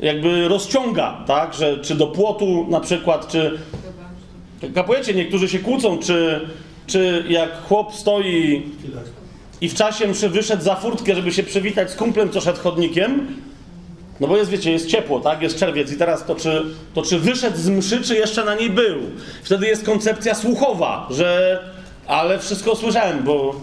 jakby 0.00 0.48
rozciąga, 0.48 1.24
tak? 1.26 1.54
Że, 1.54 1.78
czy 1.78 1.94
do 1.94 2.06
płotu 2.06 2.66
na 2.68 2.80
przykład, 2.80 3.28
czy... 3.28 3.58
Kapujecie, 4.74 5.14
niektórzy 5.14 5.48
się 5.48 5.58
kłócą, 5.58 5.98
czy, 5.98 6.48
czy 6.86 7.24
jak 7.28 7.62
chłop 7.62 7.94
stoi 7.94 8.62
i 9.60 9.68
w 9.68 9.74
czasie 9.74 10.08
mszy 10.08 10.28
wyszedł 10.28 10.62
za 10.62 10.76
furtkę, 10.76 11.14
żeby 11.14 11.32
się 11.32 11.42
przywitać 11.42 11.90
z 11.90 11.96
kumplem, 11.96 12.30
co 12.30 12.40
szedł 12.40 12.60
chodnikiem, 12.60 13.26
no 14.20 14.26
bo 14.26 14.36
jest, 14.36 14.50
wiecie, 14.50 14.72
jest 14.72 14.86
ciepło, 14.86 15.20
tak? 15.20 15.42
Jest 15.42 15.58
czerwiec 15.58 15.92
i 15.92 15.96
teraz 15.96 16.26
to 16.26 16.34
czy, 16.34 16.62
to 16.94 17.02
czy 17.02 17.18
wyszedł 17.18 17.56
z 17.56 17.68
mszy, 17.68 18.02
czy 18.02 18.16
jeszcze 18.16 18.44
na 18.44 18.54
niej 18.54 18.70
był? 18.70 18.98
Wtedy 19.42 19.66
jest 19.66 19.84
koncepcja 19.84 20.34
słuchowa, 20.34 21.08
że 21.10 21.58
ale 22.06 22.38
wszystko 22.38 22.76
słyszałem, 22.76 23.22
bo 23.24 23.54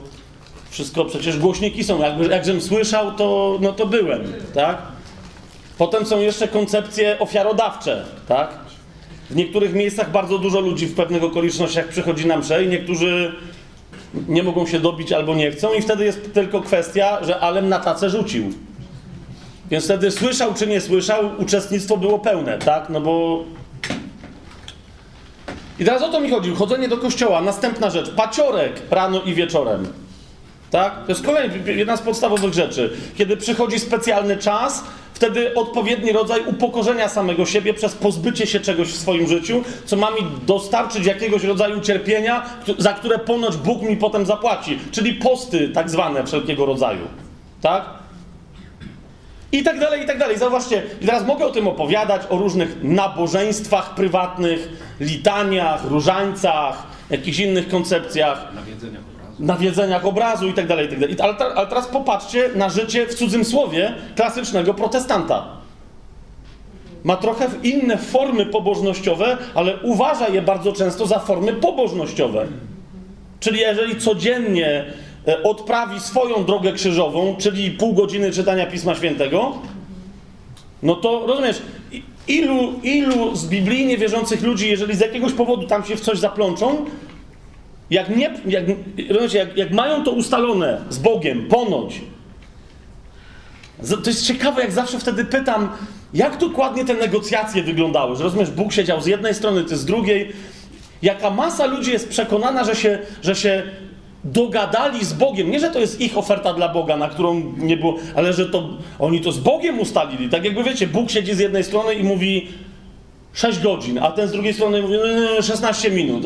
wszystko 0.69 1.05
przecież 1.05 1.39
głośniki 1.39 1.83
są. 1.83 1.99
Jakżem 2.29 2.61
słyszał, 2.61 3.11
to, 3.11 3.57
no 3.61 3.73
to 3.73 3.85
byłem, 3.85 4.33
tak? 4.53 4.96
Potem 5.77 6.05
są 6.05 6.19
jeszcze 6.19 6.47
koncepcje 6.47 7.19
ofiarodawcze, 7.19 8.05
tak? 8.27 8.49
W 9.29 9.35
niektórych 9.35 9.73
miejscach 9.73 10.11
bardzo 10.11 10.37
dużo 10.37 10.59
ludzi 10.59 10.87
w 10.87 10.95
pewnych 10.95 11.23
okolicznościach 11.23 11.87
przychodzi 11.87 12.27
na 12.27 12.37
mszę 12.37 12.63
i 12.63 12.67
niektórzy 12.67 13.35
nie 14.27 14.43
mogą 14.43 14.65
się 14.67 14.79
dobić 14.79 15.11
albo 15.11 15.35
nie 15.35 15.51
chcą 15.51 15.73
i 15.73 15.81
wtedy 15.81 16.05
jest 16.05 16.33
tylko 16.33 16.61
kwestia, 16.61 17.23
że 17.23 17.39
alem 17.39 17.69
na 17.69 17.79
tacę 17.79 18.09
rzucił. 18.09 18.51
Więc 19.69 19.85
wtedy 19.85 20.11
słyszał 20.11 20.53
czy 20.53 20.67
nie 20.67 20.81
słyszał, 20.81 21.31
uczestnictwo 21.37 21.97
było 21.97 22.19
pełne, 22.19 22.57
tak? 22.57 22.89
No 22.89 23.01
bo... 23.01 23.43
I 25.79 25.85
teraz 25.85 26.03
o 26.03 26.09
to 26.09 26.19
mi 26.19 26.29
chodzi. 26.29 26.55
Chodzenie 26.55 26.87
do 26.87 26.97
kościoła. 26.97 27.41
Następna 27.41 27.89
rzecz. 27.89 28.09
Paciorek 28.09 28.81
rano 28.91 29.21
i 29.21 29.33
wieczorem. 29.33 29.87
Tak? 30.71 31.05
To 31.05 31.11
jest 31.11 31.25
kolejna, 31.25 31.55
jedna 31.65 31.97
z 31.97 32.01
podstawowych 32.01 32.53
rzeczy. 32.53 32.97
Kiedy 33.17 33.37
przychodzi 33.37 33.79
specjalny 33.79 34.37
czas, 34.37 34.83
wtedy 35.13 35.53
odpowiedni 35.53 36.11
rodzaj 36.11 36.45
upokorzenia 36.45 37.09
samego 37.09 37.45
siebie 37.45 37.73
przez 37.73 37.95
pozbycie 37.95 38.47
się 38.47 38.59
czegoś 38.59 38.87
w 38.87 38.97
swoim 38.97 39.27
życiu, 39.27 39.63
co 39.85 39.95
ma 39.95 40.11
mi 40.11 40.21
dostarczyć 40.45 41.05
jakiegoś 41.05 41.43
rodzaju 41.43 41.81
cierpienia, 41.81 42.45
za 42.77 42.93
które 42.93 43.19
ponoć 43.19 43.57
Bóg 43.57 43.81
mi 43.81 43.97
potem 43.97 44.25
zapłaci. 44.25 44.79
Czyli 44.91 45.13
posty 45.13 45.69
tak 45.69 45.89
zwane 45.89 46.25
wszelkiego 46.25 46.65
rodzaju. 46.65 47.07
Tak? 47.61 47.85
I 49.51 49.63
tak 49.63 49.79
dalej, 49.79 50.03
i 50.03 50.05
tak 50.05 50.17
dalej. 50.17 50.37
Zauważcie, 50.37 50.83
teraz 51.01 51.25
mogę 51.25 51.45
o 51.45 51.49
tym 51.49 51.67
opowiadać, 51.67 52.21
o 52.29 52.37
różnych 52.37 52.83
nabożeństwach 52.83 53.95
prywatnych, 53.95 54.69
litaniach, 54.99 55.85
różańcach, 55.85 56.83
jakichś 57.09 57.39
innych 57.39 57.69
koncepcjach. 57.69 58.53
Nawiedzeniach. 58.55 59.06
Nawiedzeniach 59.39 60.05
obrazu 60.05 60.47
i 60.47 60.53
tak 60.53 60.67
dalej, 60.67 60.85
i 60.85 60.89
tak 60.89 60.99
dalej. 60.99 61.15
Ale, 61.19 61.67
teraz 61.67 61.87
popatrzcie 61.87 62.49
na 62.55 62.69
życie 62.69 63.07
w 63.07 63.15
cudzym 63.15 63.45
słowie 63.45 63.93
klasycznego 64.15 64.73
protestanta. 64.73 65.47
Ma 67.03 67.15
trochę 67.15 67.49
inne 67.63 67.97
formy 67.97 68.45
pobożnościowe, 68.45 69.37
ale 69.55 69.77
uważa 69.77 70.27
je 70.27 70.41
bardzo 70.41 70.73
często 70.73 71.05
za 71.05 71.19
formy 71.19 71.53
pobożnościowe. 71.53 72.47
Czyli 73.39 73.59
jeżeli 73.59 74.01
codziennie 74.01 74.85
E, 75.27 75.43
odprawi 75.43 75.99
swoją 75.99 76.45
drogę 76.45 76.73
krzyżową, 76.73 77.35
czyli 77.39 77.71
pół 77.71 77.93
godziny 77.93 78.31
czytania 78.31 78.65
Pisma 78.65 78.95
Świętego, 78.95 79.53
no 80.83 80.95
to 80.95 81.27
rozumiesz, 81.27 81.61
ilu, 82.27 82.73
ilu 82.83 83.35
z 83.35 83.45
biblijnie 83.45 83.97
wierzących 83.97 84.43
ludzi, 84.43 84.69
jeżeli 84.69 84.95
z 84.95 84.99
jakiegoś 84.99 85.33
powodu 85.33 85.67
tam 85.67 85.85
się 85.85 85.95
w 85.95 86.01
coś 86.01 86.19
zaplączą, 86.19 86.85
jak, 87.89 88.09
nie, 88.09 88.33
jak, 88.45 88.65
jak, 89.33 89.57
jak 89.57 89.71
mają 89.71 90.03
to 90.03 90.11
ustalone 90.11 90.81
z 90.89 90.97
Bogiem, 90.97 91.47
ponoć, 91.47 92.01
to 94.03 94.09
jest 94.09 94.25
ciekawe, 94.25 94.61
jak 94.61 94.71
zawsze 94.71 94.99
wtedy 94.99 95.25
pytam, 95.25 95.69
jak 96.13 96.37
dokładnie 96.37 96.85
te 96.85 96.93
negocjacje 96.93 97.63
wyglądały, 97.63 98.15
że 98.15 98.23
rozumiesz, 98.23 98.51
Bóg 98.51 98.73
siedział 98.73 99.01
z 99.01 99.05
jednej 99.05 99.33
strony, 99.33 99.63
ty 99.63 99.77
z 99.77 99.85
drugiej, 99.85 100.33
jaka 101.01 101.29
masa 101.29 101.65
ludzi 101.65 101.91
jest 101.91 102.09
przekonana, 102.09 102.63
że 102.63 102.75
się, 102.75 102.99
że 103.21 103.35
się 103.35 103.63
dogadali 104.23 105.05
z 105.05 105.13
Bogiem. 105.13 105.51
Nie, 105.51 105.59
że 105.59 105.69
to 105.69 105.79
jest 105.79 106.01
ich 106.01 106.17
oferta 106.17 106.53
dla 106.53 106.69
Boga, 106.69 106.97
na 106.97 107.09
którą 107.09 107.53
nie 107.57 107.77
było, 107.77 107.95
ale 108.15 108.33
że 108.33 108.45
to 108.45 108.69
oni 108.99 109.21
to 109.21 109.31
z 109.31 109.39
Bogiem 109.39 109.79
ustalili. 109.79 110.29
Tak 110.29 110.45
jakby 110.45 110.63
wiecie, 110.63 110.87
Bóg 110.87 111.11
siedzi 111.11 111.33
z 111.33 111.39
jednej 111.39 111.63
strony 111.63 111.93
i 111.93 112.03
mówi 112.03 112.47
6 113.33 113.59
godzin, 113.59 113.99
a 113.99 114.11
ten 114.11 114.27
z 114.27 114.31
drugiej 114.31 114.53
strony 114.53 114.81
mówi 114.81 114.95
16 115.41 115.91
minut, 115.91 116.23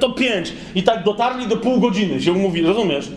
to 0.00 0.10
5. 0.10 0.52
I 0.74 0.82
tak 0.82 1.04
dotarli 1.04 1.46
do 1.46 1.56
pół 1.56 1.80
godziny, 1.80 2.22
się 2.22 2.32
umówi, 2.32 2.62
rozumiesz? 2.62 3.08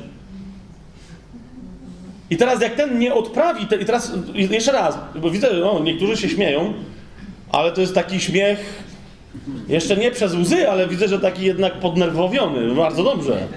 I 2.29 2.37
teraz 2.37 2.61
jak 2.61 2.75
ten 2.75 2.99
nie 2.99 3.13
odprawi, 3.13 3.65
te, 3.65 3.75
i 3.75 3.85
teraz 3.85 4.11
jeszcze 4.35 4.71
raz, 4.71 4.97
bo 5.15 5.29
widzę, 5.29 5.49
no, 5.59 5.79
niektórzy 5.79 6.17
się 6.17 6.29
śmieją, 6.29 6.73
ale 7.51 7.71
to 7.71 7.81
jest 7.81 7.95
taki 7.95 8.19
śmiech 8.19 8.83
jeszcze 9.67 9.97
nie 9.97 10.11
przez 10.11 10.33
łzy, 10.33 10.69
ale 10.69 10.87
widzę, 10.87 11.07
że 11.07 11.19
taki 11.19 11.43
jednak 11.45 11.73
podnerwowiony. 11.73 12.75
Bardzo 12.75 13.03
dobrze. 13.03 13.47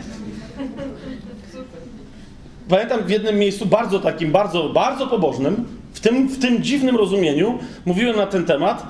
Pamiętam 2.68 3.04
w 3.04 3.10
jednym 3.10 3.38
miejscu, 3.38 3.66
bardzo 3.66 4.00
takim, 4.00 4.32
bardzo, 4.32 4.68
bardzo 4.68 5.06
pobożnym, 5.06 5.64
w 5.92 6.00
tym, 6.00 6.28
w 6.28 6.38
tym 6.38 6.62
dziwnym 6.62 6.96
rozumieniu, 6.96 7.58
mówiłem 7.84 8.16
na 8.16 8.26
ten 8.26 8.44
temat 8.44 8.86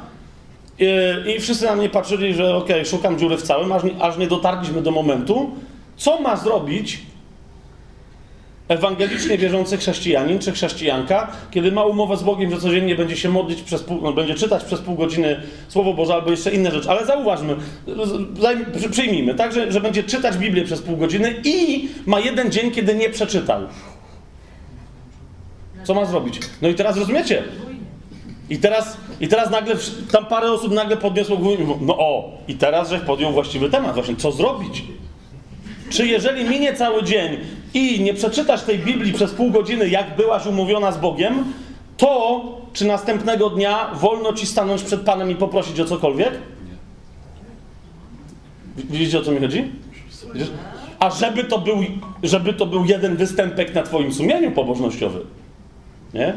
i, 0.79 0.87
i 1.37 1.41
wszyscy 1.41 1.65
na 1.65 1.77
mnie 1.77 1.89
patrzyli, 1.89 2.35
że 2.35 2.57
okej, 2.57 2.77
okay, 2.77 2.85
szukam 2.85 3.19
dziury 3.19 3.37
w 3.37 3.43
całym, 3.43 3.73
aż, 3.73 3.83
aż 4.01 4.19
nie 4.19 4.27
dotarliśmy 4.27 4.83
do 4.83 4.91
momentu, 4.91 5.51
co 5.97 6.21
ma 6.21 6.37
zrobić 6.37 6.99
ewangelicznie 8.69 9.39
wierzący 9.39 9.77
chrześcijanin 9.77 10.39
czy 10.39 10.53
chrześcijanka, 10.53 11.33
kiedy 11.51 11.73
ma 11.73 11.85
umowę 11.85 12.17
z 12.17 12.23
Bogiem, 12.23 12.51
że 12.51 12.61
codziennie 12.61 12.95
będzie 12.95 13.17
się 13.17 13.29
modlić 13.29 13.63
przez 13.63 13.83
pół, 13.83 14.01
no, 14.03 14.13
będzie 14.13 14.35
czytać 14.35 14.65
przez 14.65 14.81
pół 14.81 14.95
godziny 14.95 15.41
Słowo 15.69 15.95
Boże 15.95 16.15
albo 16.15 16.31
jeszcze 16.31 16.51
inne 16.51 16.71
rzeczy. 16.71 16.91
Ale 16.91 17.07
zauważmy, 17.07 17.57
przyjmijmy, 18.91 19.35
tak, 19.35 19.53
że, 19.53 19.73
że 19.73 19.81
będzie 19.81 20.03
czytać 20.03 20.37
Biblię 20.37 20.65
przez 20.65 20.83
pół 20.83 20.97
godziny 20.97 21.35
i 21.45 21.89
ma 22.07 22.21
jeden 22.21 22.53
dzień, 22.53 22.71
kiedy 22.71 22.95
nie 22.95 23.11
przeczytał. 23.11 23.61
Co 25.85 25.95
ma 25.95 26.05
zrobić? 26.05 26.41
No 26.63 26.69
i 26.69 26.75
teraz 26.75 26.97
rozumiecie? 26.97 27.43
I 28.51 28.59
teraz, 28.59 28.97
I 29.21 29.29
teraz 29.29 29.51
nagle 29.51 29.75
tam 30.13 30.27
parę 30.27 30.53
osób 30.53 30.73
nagle 30.73 30.97
podniosło 30.97 31.37
głowę 31.37 31.65
no 31.81 31.99
o, 31.99 32.31
i 32.49 32.55
teraz 32.55 32.91
żeś 32.91 33.01
podjął 33.01 33.33
właściwy 33.33 33.71
temat. 33.71 33.95
Właśnie, 33.95 34.17
co 34.17 34.33
zrobić? 34.33 34.85
Czy 35.91 36.07
jeżeli 36.07 36.45
minie 36.45 36.75
cały 36.75 37.03
dzień 37.03 37.37
i 37.75 38.01
nie 38.01 38.15
przeczytasz 38.15 38.63
tej 38.63 38.79
Biblii 38.79 39.13
przez 39.13 39.31
pół 39.31 39.51
godziny, 39.51 39.89
jak 39.89 40.17
byłaś 40.17 40.47
umówiona 40.47 40.93
z 40.93 40.99
Bogiem, 40.99 41.45
to 41.97 42.45
czy 42.73 42.85
następnego 42.85 43.51
dnia 43.51 43.91
wolno 43.95 44.33
ci 44.33 44.47
stanąć 44.47 44.83
przed 44.83 45.01
Panem 45.01 45.31
i 45.31 45.35
poprosić 45.35 45.81
o 45.81 45.85
cokolwiek? 45.85 46.33
Widzicie 48.77 49.19
o 49.19 49.23
co 49.23 49.33
mi 49.33 49.41
chodzi? 49.41 49.71
A 50.99 51.11
żeby 51.11 51.45
to 51.45 51.59
był, 51.59 51.77
żeby 52.23 52.53
to 52.53 52.67
był 52.67 52.85
jeden 52.85 53.17
występek 53.17 53.75
na 53.75 53.83
Twoim 53.83 54.13
sumieniu 54.13 54.51
pobożnościowym. 54.51 55.23
Nie? 56.15 56.35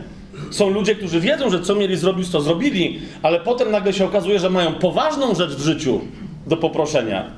Są 0.52 0.70
ludzie, 0.70 0.96
którzy 0.96 1.20
wiedzą, 1.20 1.50
że 1.50 1.62
co 1.62 1.76
mieli 1.76 1.98
zrobić, 1.98 2.30
to 2.30 2.42
zrobili, 2.42 3.00
ale 3.22 3.40
potem 3.40 3.72
nagle 3.72 3.94
się 3.94 4.06
okazuje, 4.06 4.40
że 4.40 4.50
mają 4.50 4.74
poważną 4.74 5.36
rzecz 5.36 5.52
w 5.52 5.62
życiu 5.62 6.02
do 6.48 6.58
poproszenia. 6.58 7.32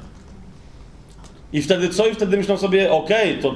I 1.53 1.61
wtedy 1.61 1.89
co? 1.89 2.07
I 2.07 2.15
wtedy 2.15 2.37
myślą 2.37 2.57
sobie, 2.57 2.91
okej, 2.91 3.29
okay, 3.31 3.43
to 3.43 3.55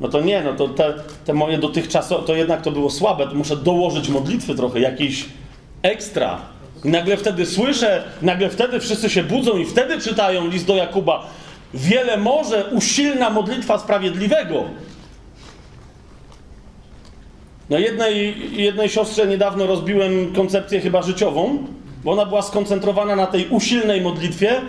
no 0.00 0.08
to 0.08 0.20
nie, 0.20 0.42
no 0.42 0.52
to 0.52 0.68
te, 0.68 0.94
te 1.24 1.34
moje 1.34 1.58
dotychczasowe, 1.58 2.26
to 2.26 2.34
jednak 2.34 2.62
to 2.62 2.70
było 2.70 2.90
słabe, 2.90 3.26
to 3.26 3.34
muszę 3.34 3.56
dołożyć 3.56 4.08
modlitwy 4.08 4.54
trochę, 4.54 4.80
jakiś 4.80 5.24
ekstra. 5.82 6.40
I 6.84 6.88
nagle 6.88 7.16
wtedy 7.16 7.46
słyszę, 7.46 8.04
nagle 8.22 8.50
wtedy 8.50 8.80
wszyscy 8.80 9.10
się 9.10 9.22
budzą 9.22 9.58
i 9.58 9.66
wtedy 9.66 10.00
czytają 10.00 10.48
list 10.48 10.66
do 10.66 10.74
Jakuba. 10.74 11.26
Wiele 11.74 12.16
może 12.16 12.64
usilna 12.64 13.30
modlitwa 13.30 13.78
sprawiedliwego. 13.78 14.64
No 17.70 17.78
jednej, 17.78 18.36
jednej 18.62 18.88
siostrze 18.88 19.26
niedawno 19.26 19.66
rozbiłem 19.66 20.34
koncepcję 20.34 20.80
chyba 20.80 21.02
życiową, 21.02 21.58
bo 22.04 22.12
ona 22.12 22.26
była 22.26 22.42
skoncentrowana 22.42 23.16
na 23.16 23.26
tej 23.26 23.48
usilnej 23.48 24.00
modlitwie, 24.00 24.60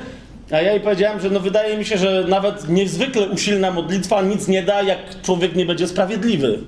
a 0.51 0.61
ja 0.61 0.71
jej 0.71 0.81
powiedziałem, 0.81 1.19
że 1.19 1.29
no 1.29 1.39
wydaje 1.39 1.77
mi 1.77 1.85
się, 1.85 1.97
że 1.97 2.25
nawet 2.27 2.69
niezwykle 2.69 3.29
usilna 3.29 3.71
modlitwa 3.71 4.21
nic 4.21 4.47
nie 4.47 4.63
da, 4.63 4.81
jak 4.81 5.21
człowiek 5.21 5.55
nie 5.55 5.65
będzie 5.65 5.87
sprawiedliwy. 5.87 6.59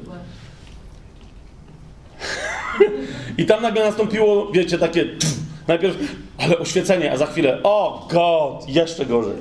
I 3.38 3.46
tam 3.46 3.62
nagle 3.62 3.86
nastąpiło, 3.86 4.52
wiecie, 4.52 4.78
takie 4.78 5.06
najpierw, 5.68 5.98
ale 6.38 6.58
oświecenie, 6.60 7.12
a 7.12 7.18
za 7.18 7.26
chwilę, 7.26 7.60
o 7.64 8.08
God, 8.12 8.70
jeszcze 8.70 9.06
gorzej. 9.06 9.38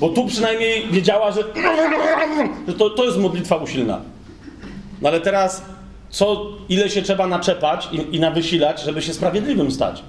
Bo 0.00 0.08
tu 0.08 0.26
przynajmniej 0.26 0.88
wiedziała, 0.90 1.32
że, 1.32 1.44
że 2.68 2.74
to, 2.74 2.90
to 2.90 3.04
jest 3.04 3.18
modlitwa 3.18 3.56
usilna. 3.56 4.00
No 5.02 5.08
ale 5.08 5.20
teraz, 5.20 5.62
co, 6.10 6.46
ile 6.68 6.90
się 6.90 7.02
trzeba 7.02 7.26
naczepać 7.26 7.88
i, 7.92 8.16
i 8.16 8.20
nawysilać, 8.20 8.82
żeby 8.82 9.02
się 9.02 9.14
sprawiedliwym 9.14 9.70
stać? 9.70 10.02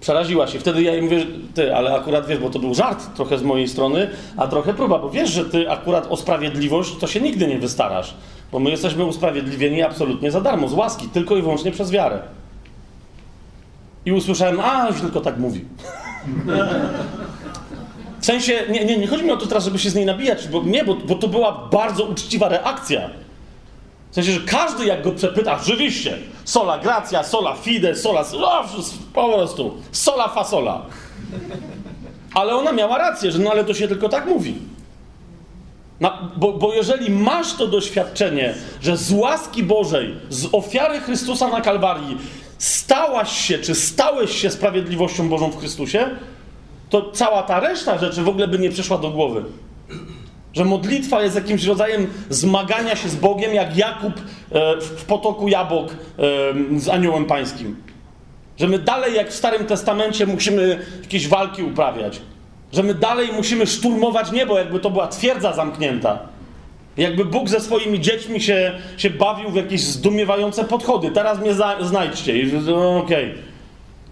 Przeraziła 0.00 0.46
się. 0.46 0.58
Wtedy 0.58 0.82
ja 0.82 0.92
jej 0.92 1.02
mówię, 1.02 1.26
ty, 1.54 1.76
ale 1.76 1.94
akurat 1.94 2.26
wiesz, 2.26 2.38
bo 2.38 2.50
to 2.50 2.58
był 2.58 2.74
żart 2.74 3.14
trochę 3.14 3.38
z 3.38 3.42
mojej 3.42 3.68
strony, 3.68 4.10
a 4.36 4.46
trochę 4.46 4.74
próba, 4.74 4.98
bo 4.98 5.10
wiesz, 5.10 5.30
że 5.30 5.44
ty 5.44 5.70
akurat 5.70 6.06
o 6.10 6.16
sprawiedliwość 6.16 6.96
to 6.96 7.06
się 7.06 7.20
nigdy 7.20 7.46
nie 7.46 7.58
wystarasz. 7.58 8.14
Bo 8.52 8.58
my 8.58 8.70
jesteśmy 8.70 9.04
usprawiedliwieni 9.04 9.82
absolutnie 9.82 10.30
za 10.30 10.40
darmo, 10.40 10.68
z 10.68 10.72
łaski, 10.72 11.08
tylko 11.08 11.36
i 11.36 11.42
wyłącznie 11.42 11.72
przez 11.72 11.90
wiarę. 11.90 12.18
I 14.06 14.12
usłyszałem, 14.12 14.60
a, 14.60 14.88
już 14.88 15.00
tylko 15.00 15.20
tak 15.20 15.38
mówi. 15.38 15.64
W 18.20 18.26
sensie, 18.26 18.62
nie, 18.70 18.84
nie, 18.84 18.98
nie 18.98 19.06
chodzi 19.06 19.24
mi 19.24 19.30
o 19.30 19.36
to 19.36 19.46
teraz, 19.46 19.64
żeby 19.64 19.78
się 19.78 19.90
z 19.90 19.94
niej 19.94 20.06
nabijać, 20.06 20.48
bo 20.48 20.62
nie, 20.62 20.84
bo, 20.84 20.94
bo 20.94 21.14
to 21.14 21.28
była 21.28 21.68
bardzo 21.72 22.04
uczciwa 22.04 22.48
reakcja. 22.48 23.10
W 24.14 24.16
sensie, 24.16 24.32
że 24.32 24.40
każdy 24.40 24.86
jak 24.86 25.02
go 25.02 25.12
przepyta, 25.12 25.58
rzeczywiście, 25.58 26.18
sola 26.44 26.78
gracja, 26.78 27.22
sola 27.22 27.54
fide, 27.56 27.96
sola, 27.96 28.24
no, 28.32 28.64
po 29.14 29.28
prostu, 29.28 29.74
sola 29.92 30.28
fasola. 30.28 30.82
Ale 32.34 32.56
ona 32.56 32.72
miała 32.72 32.98
rację, 32.98 33.32
że 33.32 33.38
no 33.38 33.50
ale 33.50 33.64
to 33.64 33.74
się 33.74 33.88
tylko 33.88 34.08
tak 34.08 34.26
mówi. 34.26 34.54
No, 36.00 36.12
bo, 36.36 36.52
bo 36.52 36.74
jeżeli 36.74 37.10
masz 37.10 37.54
to 37.54 37.66
doświadczenie, 37.66 38.54
że 38.82 38.96
z 38.96 39.12
łaski 39.12 39.62
Bożej, 39.62 40.14
z 40.28 40.48
ofiary 40.52 41.00
Chrystusa 41.00 41.48
na 41.48 41.60
Kalwarii 41.60 42.18
stałaś 42.58 43.32
się, 43.32 43.58
czy 43.58 43.74
stałeś 43.74 44.30
się 44.30 44.50
sprawiedliwością 44.50 45.28
Bożą 45.28 45.50
w 45.50 45.58
Chrystusie, 45.58 46.10
to 46.90 47.10
cała 47.10 47.42
ta 47.42 47.60
reszta 47.60 47.98
rzeczy 47.98 48.22
w 48.22 48.28
ogóle 48.28 48.48
by 48.48 48.58
nie 48.58 48.70
przyszła 48.70 48.98
do 48.98 49.10
głowy. 49.10 49.44
Że 50.54 50.64
modlitwa 50.64 51.22
jest 51.22 51.34
jakimś 51.34 51.64
rodzajem 51.64 52.06
zmagania 52.30 52.96
się 52.96 53.08
z 53.08 53.16
Bogiem, 53.16 53.54
jak 53.54 53.76
Jakub 53.76 54.12
e, 54.52 54.80
w 54.80 55.04
potoku 55.04 55.48
jabłok 55.48 55.92
e, 55.92 56.80
z 56.80 56.88
aniołem 56.88 57.24
pańskim. 57.24 57.76
Że 58.56 58.68
my 58.68 58.78
dalej, 58.78 59.14
jak 59.14 59.30
w 59.30 59.34
Starym 59.34 59.66
Testamencie, 59.66 60.26
musimy 60.26 60.78
jakieś 61.02 61.28
walki 61.28 61.62
uprawiać. 61.62 62.20
Że 62.72 62.82
my 62.82 62.94
dalej 62.94 63.28
musimy 63.32 63.66
szturmować 63.66 64.32
niebo, 64.32 64.58
jakby 64.58 64.80
to 64.80 64.90
była 64.90 65.08
twierdza 65.08 65.52
zamknięta. 65.52 66.18
Jakby 66.96 67.24
Bóg 67.24 67.48
ze 67.48 67.60
swoimi 67.60 68.00
dziećmi 68.00 68.40
się, 68.40 68.72
się 68.96 69.10
bawił 69.10 69.50
w 69.50 69.54
jakieś 69.54 69.80
zdumiewające 69.80 70.64
podchody. 70.64 71.10
Teraz 71.10 71.40
mnie 71.40 71.54
za, 71.54 71.76
znajdźcie. 71.80 72.38
I 72.38 72.52
no, 72.52 72.98
okej. 72.98 73.30
Okay. 73.30 73.42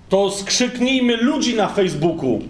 To 0.09 0.31
skrzyknijmy 0.31 1.16
ludzi 1.16 1.55
na 1.55 1.68
Facebooku. 1.68 2.40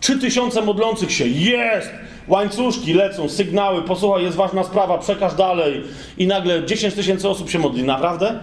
Trzy 0.00 0.18
tysiące 0.18 0.62
modlących 0.62 1.12
się. 1.12 1.26
Jest! 1.26 1.90
Łańcuszki 2.30 2.94
lecą, 2.94 3.28
sygnały, 3.28 3.82
posłuchaj, 3.82 4.22
jest 4.22 4.36
ważna 4.36 4.64
sprawa, 4.64 4.98
przekaż 4.98 5.34
dalej. 5.34 5.82
I 6.18 6.26
nagle 6.26 6.64
10 6.64 6.94
tysięcy 6.94 7.28
osób 7.28 7.50
się 7.50 7.58
modli. 7.58 7.82
Naprawdę? 7.82 8.40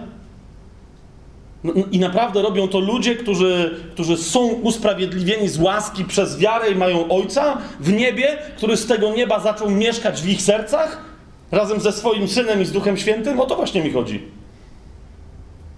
No, 1.63 1.73
no, 1.75 1.83
I 1.91 1.99
naprawdę 1.99 2.41
robią 2.41 2.67
to 2.67 2.79
ludzie, 2.79 3.15
którzy, 3.15 3.79
którzy 3.91 4.17
są 4.17 4.47
usprawiedliwieni 4.47 5.47
z 5.47 5.59
łaski 5.59 6.05
przez 6.05 6.37
wiarę 6.37 6.71
i 6.71 6.75
mają 6.75 7.09
Ojca 7.09 7.57
w 7.79 7.93
niebie, 7.93 8.37
który 8.57 8.77
z 8.77 8.87
tego 8.87 9.09
nieba 9.15 9.39
zaczął 9.39 9.69
mieszkać 9.69 10.21
w 10.21 10.29
ich 10.29 10.41
sercach 10.41 11.05
razem 11.51 11.79
ze 11.79 11.91
swoim 11.91 12.27
Synem 12.27 12.61
i 12.61 12.65
z 12.65 12.71
Duchem 12.71 12.97
Świętym. 12.97 13.39
O 13.39 13.45
to 13.45 13.55
właśnie 13.55 13.83
mi 13.83 13.91
chodzi. 13.91 14.21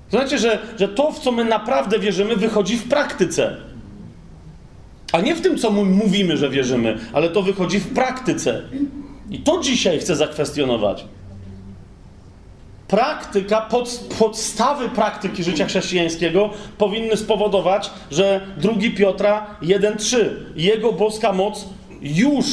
Znacie, 0.10 0.38
że, 0.38 0.60
że 0.80 0.88
to, 0.88 1.12
w 1.12 1.20
co 1.20 1.32
my 1.32 1.46
naprawdę 1.46 2.00
wierzymy, 2.00 2.36
wychodzi 2.36 2.78
w 2.78 2.90
praktyce. 2.90 3.58
A 5.12 5.22
nie 5.22 5.36
w 5.36 5.42
tym, 5.42 5.58
co 5.58 5.72
mówimy, 5.72 6.38
że 6.38 6.50
wierzymy, 6.50 6.98
ale 7.14 7.30
to 7.30 7.42
wychodzi 7.42 7.80
w 7.80 7.94
praktyce. 7.94 8.62
I 9.30 9.40
to 9.40 9.60
dzisiaj 9.62 10.00
chcę 10.00 10.16
zakwestionować. 10.16 11.06
Praktyka, 12.88 13.62
pod, 13.62 13.90
podstawy 14.20 14.90
praktyki 14.90 15.44
życia 15.44 15.66
chrześcijańskiego 15.66 16.50
powinny 16.78 17.18
spowodować, 17.18 17.90
że 18.12 18.42
drugi 18.58 18.92
Piotra 18.92 19.46
1,3. 19.62 20.18
Jego 20.56 20.94
boska 20.94 21.34
moc 21.34 21.66
już, 22.02 22.46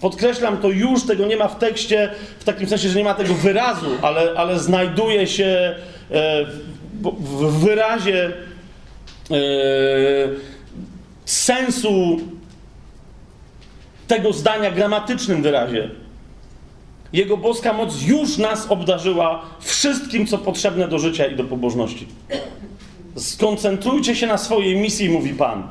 podkreślam 0.00 0.56
to 0.56 0.70
już, 0.70 1.06
tego 1.06 1.26
nie 1.26 1.36
ma 1.36 1.48
w 1.48 1.58
tekście, 1.58 2.10
w 2.38 2.44
takim 2.44 2.68
sensie, 2.68 2.88
że 2.88 2.98
nie 2.98 3.04
ma 3.04 3.14
tego 3.14 3.34
wyrazu, 3.34 3.90
ale, 4.02 4.32
ale 4.36 4.58
znajduje 4.58 5.26
się 5.26 5.44
e, 6.10 6.44
w, 7.02 7.10
w 7.20 7.64
wyrazie. 7.64 8.32
E, 9.30 9.34
sensu 11.24 12.20
tego 14.08 14.32
zdania 14.32 14.70
gramatycznym 14.70 15.42
wyrazie. 15.42 15.90
Jego 17.12 17.36
boska 17.36 17.72
moc 17.72 18.02
już 18.02 18.38
nas 18.38 18.66
obdarzyła 18.68 19.42
wszystkim, 19.60 20.26
co 20.26 20.38
potrzebne 20.38 20.88
do 20.88 20.98
życia 20.98 21.26
i 21.26 21.36
do 21.36 21.44
pobożności. 21.44 22.06
Skoncentrujcie 23.16 24.16
się 24.16 24.26
na 24.26 24.38
swojej 24.38 24.76
misji, 24.76 25.08
mówi 25.08 25.34
Pan. 25.34 25.68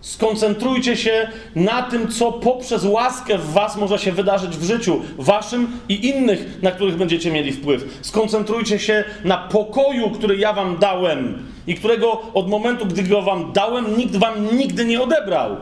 Skoncentrujcie 0.00 0.96
się 0.96 1.28
na 1.54 1.82
tym, 1.82 2.08
co 2.08 2.32
poprzez 2.32 2.84
łaskę 2.84 3.38
w 3.38 3.52
Was 3.52 3.76
może 3.76 3.98
się 3.98 4.12
wydarzyć 4.12 4.56
w 4.56 4.64
życiu, 4.64 5.00
Waszym 5.18 5.80
i 5.88 6.08
innych, 6.08 6.62
na 6.62 6.70
których 6.70 6.96
będziecie 6.96 7.30
mieli 7.30 7.52
wpływ. 7.52 7.98
Skoncentrujcie 8.02 8.78
się 8.78 9.04
na 9.24 9.36
pokoju, 9.36 10.10
który 10.10 10.36
ja 10.36 10.52
Wam 10.52 10.78
dałem 10.78 11.49
i 11.66 11.74
którego 11.74 12.22
od 12.34 12.48
momentu, 12.48 12.86
gdy 12.86 13.02
go 13.02 13.22
Wam 13.22 13.52
dałem, 13.52 13.96
nikt 13.98 14.16
Wam 14.16 14.56
nigdy 14.56 14.84
nie 14.84 15.02
odebrał. 15.02 15.56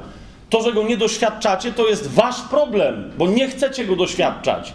To, 0.50 0.62
że 0.62 0.72
go 0.72 0.82
nie 0.82 0.96
doświadczacie, 0.96 1.72
to 1.72 1.88
jest 1.88 2.10
Wasz 2.10 2.40
problem, 2.40 3.12
bo 3.18 3.26
nie 3.26 3.48
chcecie 3.48 3.84
go 3.84 3.96
doświadczać. 3.96 4.74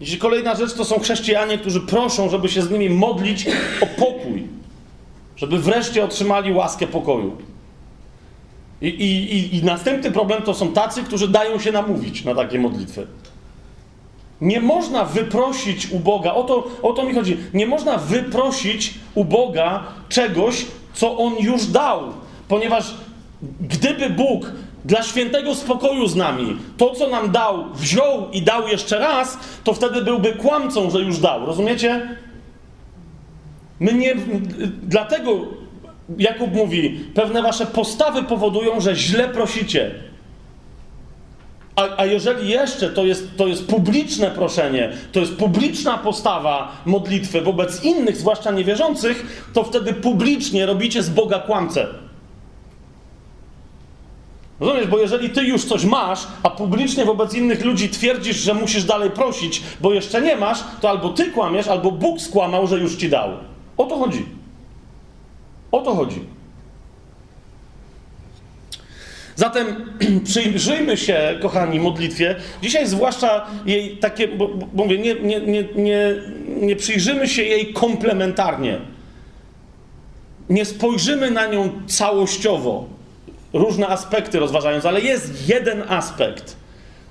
I 0.00 0.16
kolejna 0.16 0.54
rzecz 0.54 0.74
to 0.74 0.84
są 0.84 1.00
chrześcijanie, 1.00 1.58
którzy 1.58 1.80
proszą, 1.80 2.30
żeby 2.30 2.48
się 2.48 2.62
z 2.62 2.70
nimi 2.70 2.90
modlić 2.90 3.46
o 3.80 3.86
pokój, 3.86 4.46
żeby 5.36 5.58
wreszcie 5.58 6.04
otrzymali 6.04 6.52
łaskę 6.52 6.86
pokoju. 6.86 7.36
I, 8.80 8.86
i, 8.88 9.56
I 9.56 9.64
następny 9.64 10.10
problem 10.10 10.42
to 10.42 10.54
są 10.54 10.72
tacy, 10.72 11.02
którzy 11.02 11.28
dają 11.28 11.58
się 11.58 11.72
namówić 11.72 12.24
na 12.24 12.34
takie 12.34 12.58
modlitwy. 12.58 13.06
Nie 14.42 14.60
można 14.60 15.04
wyprosić 15.04 15.90
u 15.90 15.98
Boga, 15.98 16.34
o 16.34 16.42
to, 16.42 16.68
o 16.82 16.92
to 16.92 17.04
mi 17.04 17.14
chodzi, 17.14 17.36
nie 17.54 17.66
można 17.66 17.96
wyprosić 17.96 18.94
u 19.14 19.24
Boga 19.24 19.84
czegoś, 20.08 20.66
co 20.94 21.18
On 21.18 21.34
już 21.40 21.66
dał. 21.66 22.02
Ponieważ 22.48 22.94
gdyby 23.60 24.10
Bóg 24.10 24.52
dla 24.84 25.02
świętego 25.02 25.54
spokoju 25.54 26.06
z 26.06 26.16
nami 26.16 26.56
to, 26.76 26.90
co 26.90 27.08
nam 27.08 27.30
dał, 27.30 27.64
wziął 27.74 28.30
i 28.32 28.42
dał 28.42 28.68
jeszcze 28.68 28.98
raz, 28.98 29.38
to 29.64 29.74
wtedy 29.74 30.02
byłby 30.02 30.32
kłamcą, 30.32 30.90
że 30.90 31.00
już 31.00 31.18
dał. 31.18 31.46
Rozumiecie? 31.46 32.16
My 33.80 33.92
nie. 33.92 34.14
Dlatego 34.82 35.30
Jakub 36.18 36.54
mówi, 36.54 37.00
pewne 37.14 37.42
wasze 37.42 37.66
postawy 37.66 38.22
powodują, 38.22 38.80
że 38.80 38.96
źle 38.96 39.28
prosicie. 39.28 39.94
A, 41.76 41.96
a 41.96 42.06
jeżeli 42.06 42.48
jeszcze 42.48 42.88
to 42.88 43.04
jest, 43.04 43.36
to 43.36 43.46
jest 43.46 43.66
publiczne 43.66 44.30
proszenie, 44.30 44.92
to 45.12 45.20
jest 45.20 45.36
publiczna 45.36 45.98
postawa 45.98 46.72
modlitwy 46.86 47.40
wobec 47.40 47.84
innych, 47.84 48.16
zwłaszcza 48.16 48.50
niewierzących, 48.50 49.46
to 49.52 49.64
wtedy 49.64 49.92
publicznie 49.92 50.66
robicie 50.66 51.02
z 51.02 51.10
Boga 51.10 51.38
kłamcę. 51.38 51.86
Rozumiesz, 54.60 54.86
bo 54.86 54.98
jeżeli 54.98 55.30
ty 55.30 55.44
już 55.44 55.64
coś 55.64 55.84
masz, 55.84 56.26
a 56.42 56.50
publicznie 56.50 57.04
wobec 57.04 57.34
innych 57.34 57.64
ludzi 57.64 57.88
twierdzisz, 57.88 58.36
że 58.36 58.54
musisz 58.54 58.84
dalej 58.84 59.10
prosić, 59.10 59.62
bo 59.80 59.92
jeszcze 59.92 60.22
nie 60.22 60.36
masz, 60.36 60.58
to 60.80 60.90
albo 60.90 61.08
ty 61.08 61.30
kłamiesz, 61.30 61.68
albo 61.68 61.90
Bóg 61.90 62.20
skłamał, 62.20 62.66
że 62.66 62.78
już 62.78 62.96
ci 62.96 63.08
dał. 63.08 63.30
O 63.76 63.84
to 63.84 63.96
chodzi. 63.96 64.26
O 65.72 65.80
to 65.80 65.94
chodzi. 65.94 66.20
Zatem 69.42 69.66
przyjrzyjmy 70.24 70.96
się, 70.96 71.38
kochani, 71.42 71.80
modlitwie. 71.80 72.36
Dzisiaj 72.62 72.86
zwłaszcza 72.86 73.46
jej 73.66 73.96
takie, 73.96 74.28
bo, 74.28 74.48
bo 74.48 74.84
mówię, 74.84 74.98
nie, 74.98 75.14
nie, 75.14 75.40
nie, 75.40 75.64
nie, 75.74 76.14
nie 76.60 76.76
przyjrzymy 76.76 77.28
się 77.28 77.42
jej 77.42 77.72
komplementarnie. 77.72 78.78
Nie 80.50 80.64
spojrzymy 80.64 81.30
na 81.30 81.46
nią 81.46 81.70
całościowo, 81.86 82.88
różne 83.52 83.88
aspekty 83.88 84.38
rozważając, 84.38 84.86
ale 84.86 85.00
jest 85.00 85.48
jeden 85.48 85.82
aspekt, 85.88 86.56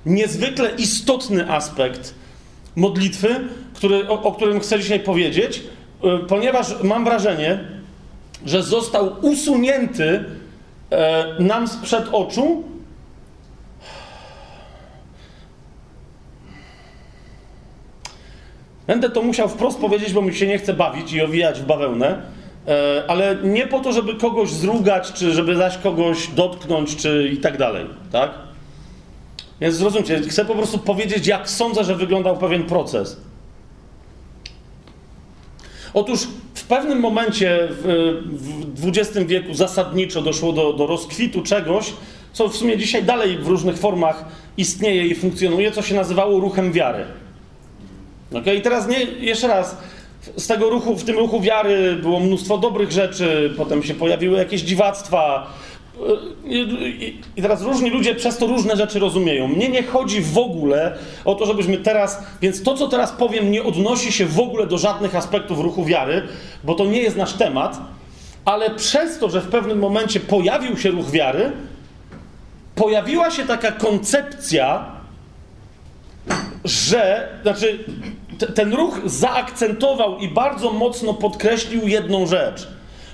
niezwykle 0.05 0.69
istotny 0.77 1.51
aspekt 1.51 2.13
modlitwy, 2.75 3.35
który, 3.73 4.07
o, 4.07 4.23
o 4.23 4.31
którym 4.31 4.59
chcę 4.59 4.79
dzisiaj 4.79 4.99
powiedzieć, 4.99 5.57
y, 5.57 6.27
ponieważ 6.27 6.83
mam 6.83 7.05
wrażenie, 7.05 7.59
że 8.45 8.63
został 8.63 9.15
usunięty 9.21 10.25
nam 11.39 11.67
sprzed 11.67 12.09
oczu. 12.11 12.63
Będę 18.87 19.09
to 19.09 19.21
musiał 19.21 19.49
wprost 19.49 19.79
powiedzieć, 19.79 20.13
bo 20.13 20.21
mi 20.21 20.35
się 20.35 20.47
nie 20.47 20.57
chce 20.57 20.73
bawić 20.73 21.13
i 21.13 21.21
owijać 21.21 21.59
w 21.59 21.65
bawełnę, 21.65 22.21
e, 22.67 23.03
ale 23.07 23.37
nie 23.43 23.67
po 23.67 23.79
to, 23.79 23.93
żeby 23.93 24.15
kogoś 24.15 24.49
zrugać, 24.49 25.13
czy 25.13 25.31
żeby 25.31 25.55
zaś 25.55 25.77
kogoś 25.77 26.27
dotknąć, 26.27 26.95
czy 26.95 27.29
i 27.33 27.37
tak 27.37 27.57
dalej, 27.57 27.85
tak? 28.11 28.31
Więc 29.61 29.75
zrozumcie, 29.75 30.21
chcę 30.21 30.45
po 30.45 30.55
prostu 30.55 30.77
powiedzieć, 30.77 31.27
jak 31.27 31.49
sądzę, 31.49 31.83
że 31.83 31.95
wyglądał 31.95 32.37
pewien 32.37 32.63
proces. 32.63 33.17
Otóż 35.93 36.27
pewnym 36.71 36.99
momencie 36.99 37.67
w 38.75 38.87
XX 38.87 39.27
wieku 39.27 39.53
zasadniczo 39.53 40.21
doszło 40.21 40.53
do, 40.53 40.73
do 40.73 40.87
rozkwitu 40.87 41.41
czegoś, 41.41 41.93
co 42.33 42.49
w 42.49 42.55
sumie 42.55 42.77
dzisiaj 42.77 43.03
dalej 43.03 43.37
w 43.37 43.47
różnych 43.47 43.77
formach 43.77 44.25
istnieje 44.57 45.07
i 45.07 45.15
funkcjonuje, 45.15 45.71
co 45.71 45.81
się 45.81 45.95
nazywało 45.95 46.39
ruchem 46.39 46.71
wiary. 46.71 47.03
Okay? 48.33 48.55
I 48.55 48.61
teraz 48.61 48.87
nie, 48.87 48.99
jeszcze 49.03 49.47
raz, 49.47 49.77
z 50.37 50.47
tego 50.47 50.69
ruchu, 50.69 50.95
w 50.95 51.03
tym 51.03 51.17
ruchu 51.17 51.41
wiary 51.41 51.95
było 51.95 52.19
mnóstwo 52.19 52.57
dobrych 52.57 52.91
rzeczy, 52.91 53.53
potem 53.57 53.83
się 53.83 53.93
pojawiły 53.93 54.37
jakieś 54.37 54.61
dziwactwa, 54.61 55.53
i 57.35 57.41
teraz 57.41 57.61
różni 57.61 57.89
ludzie 57.89 58.15
przez 58.15 58.37
to 58.37 58.47
różne 58.47 58.75
rzeczy 58.75 58.99
rozumieją. 58.99 59.47
Mnie 59.47 59.69
nie 59.69 59.83
chodzi 59.83 60.21
w 60.21 60.37
ogóle 60.37 60.97
o 61.25 61.35
to, 61.35 61.45
żebyśmy 61.45 61.77
teraz. 61.77 62.23
Więc 62.41 62.63
to, 62.63 62.77
co 62.77 62.87
teraz 62.87 63.11
powiem, 63.11 63.51
nie 63.51 63.63
odnosi 63.63 64.11
się 64.11 64.25
w 64.25 64.39
ogóle 64.39 64.67
do 64.67 64.77
żadnych 64.77 65.15
aspektów 65.15 65.59
ruchu 65.59 65.85
wiary, 65.85 66.27
bo 66.63 66.73
to 66.75 66.85
nie 66.85 67.01
jest 67.01 67.17
nasz 67.17 67.33
temat, 67.33 67.79
ale 68.45 68.69
przez 68.69 69.19
to, 69.19 69.29
że 69.29 69.41
w 69.41 69.47
pewnym 69.47 69.79
momencie 69.79 70.19
pojawił 70.19 70.77
się 70.77 70.91
ruch 70.91 71.09
wiary, 71.09 71.51
pojawiła 72.75 73.31
się 73.31 73.45
taka 73.45 73.71
koncepcja, 73.71 74.85
że. 76.65 77.29
Znaczy, 77.41 77.85
ten 78.55 78.73
ruch 78.73 78.99
zaakcentował 79.05 80.17
i 80.17 80.27
bardzo 80.27 80.73
mocno 80.73 81.13
podkreślił 81.13 81.87
jedną 81.87 82.27
rzecz 82.27 82.67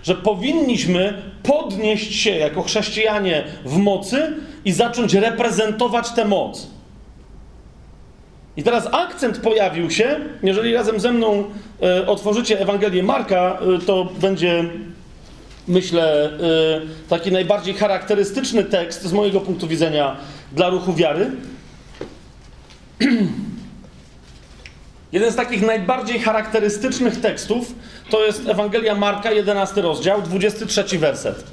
że 0.03 0.15
powinniśmy 0.15 1.21
podnieść 1.43 2.21
się 2.21 2.31
jako 2.31 2.61
chrześcijanie 2.61 3.43
w 3.65 3.77
mocy 3.77 4.33
i 4.65 4.71
zacząć 4.71 5.13
reprezentować 5.13 6.09
tę 6.09 6.25
moc. 6.25 6.67
I 8.57 8.63
teraz 8.63 8.87
akcent 8.91 9.37
pojawił 9.37 9.91
się. 9.91 10.19
Jeżeli 10.43 10.73
razem 10.73 10.99
ze 10.99 11.11
mną 11.11 11.43
e, 11.81 12.07
otworzycie 12.07 12.59
Ewangelię 12.59 13.03
Marka, 13.03 13.59
e, 13.75 13.85
to 13.85 14.09
będzie, 14.21 14.63
myślę, 15.67 16.25
e, 16.25 16.29
taki 17.09 17.31
najbardziej 17.31 17.73
charakterystyczny 17.73 18.63
tekst 18.63 19.03
z 19.03 19.13
mojego 19.13 19.41
punktu 19.41 19.67
widzenia 19.67 20.17
dla 20.51 20.69
ruchu 20.69 20.93
wiary. 20.93 21.31
Jeden 25.11 25.31
z 25.31 25.35
takich 25.35 25.61
najbardziej 25.61 26.19
charakterystycznych 26.19 27.21
tekstów 27.21 27.75
to 28.09 28.25
jest 28.25 28.47
Ewangelia 28.47 28.95
Marka, 28.95 29.31
11 29.31 29.81
rozdział, 29.81 30.21
23 30.21 30.99
werset. 30.99 31.43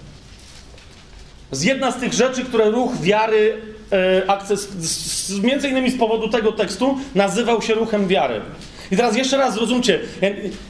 Z 1.50 1.62
jedna 1.62 1.92
z 1.92 1.96
tych 1.96 2.12
rzeczy, 2.12 2.44
które 2.44 2.70
ruch 2.70 3.00
wiary, 3.00 3.60
e, 3.92 4.30
akces, 4.30 4.68
z, 4.70 5.40
między 5.40 5.68
innymi 5.68 5.90
z 5.90 5.98
powodu 5.98 6.28
tego 6.28 6.52
tekstu, 6.52 6.98
nazywał 7.14 7.62
się 7.62 7.74
ruchem 7.74 8.08
wiary. 8.08 8.40
I 8.90 8.96
teraz 8.96 9.16
jeszcze 9.16 9.36
raz 9.36 9.54
zrozumcie, 9.54 10.00
ja 10.20 10.28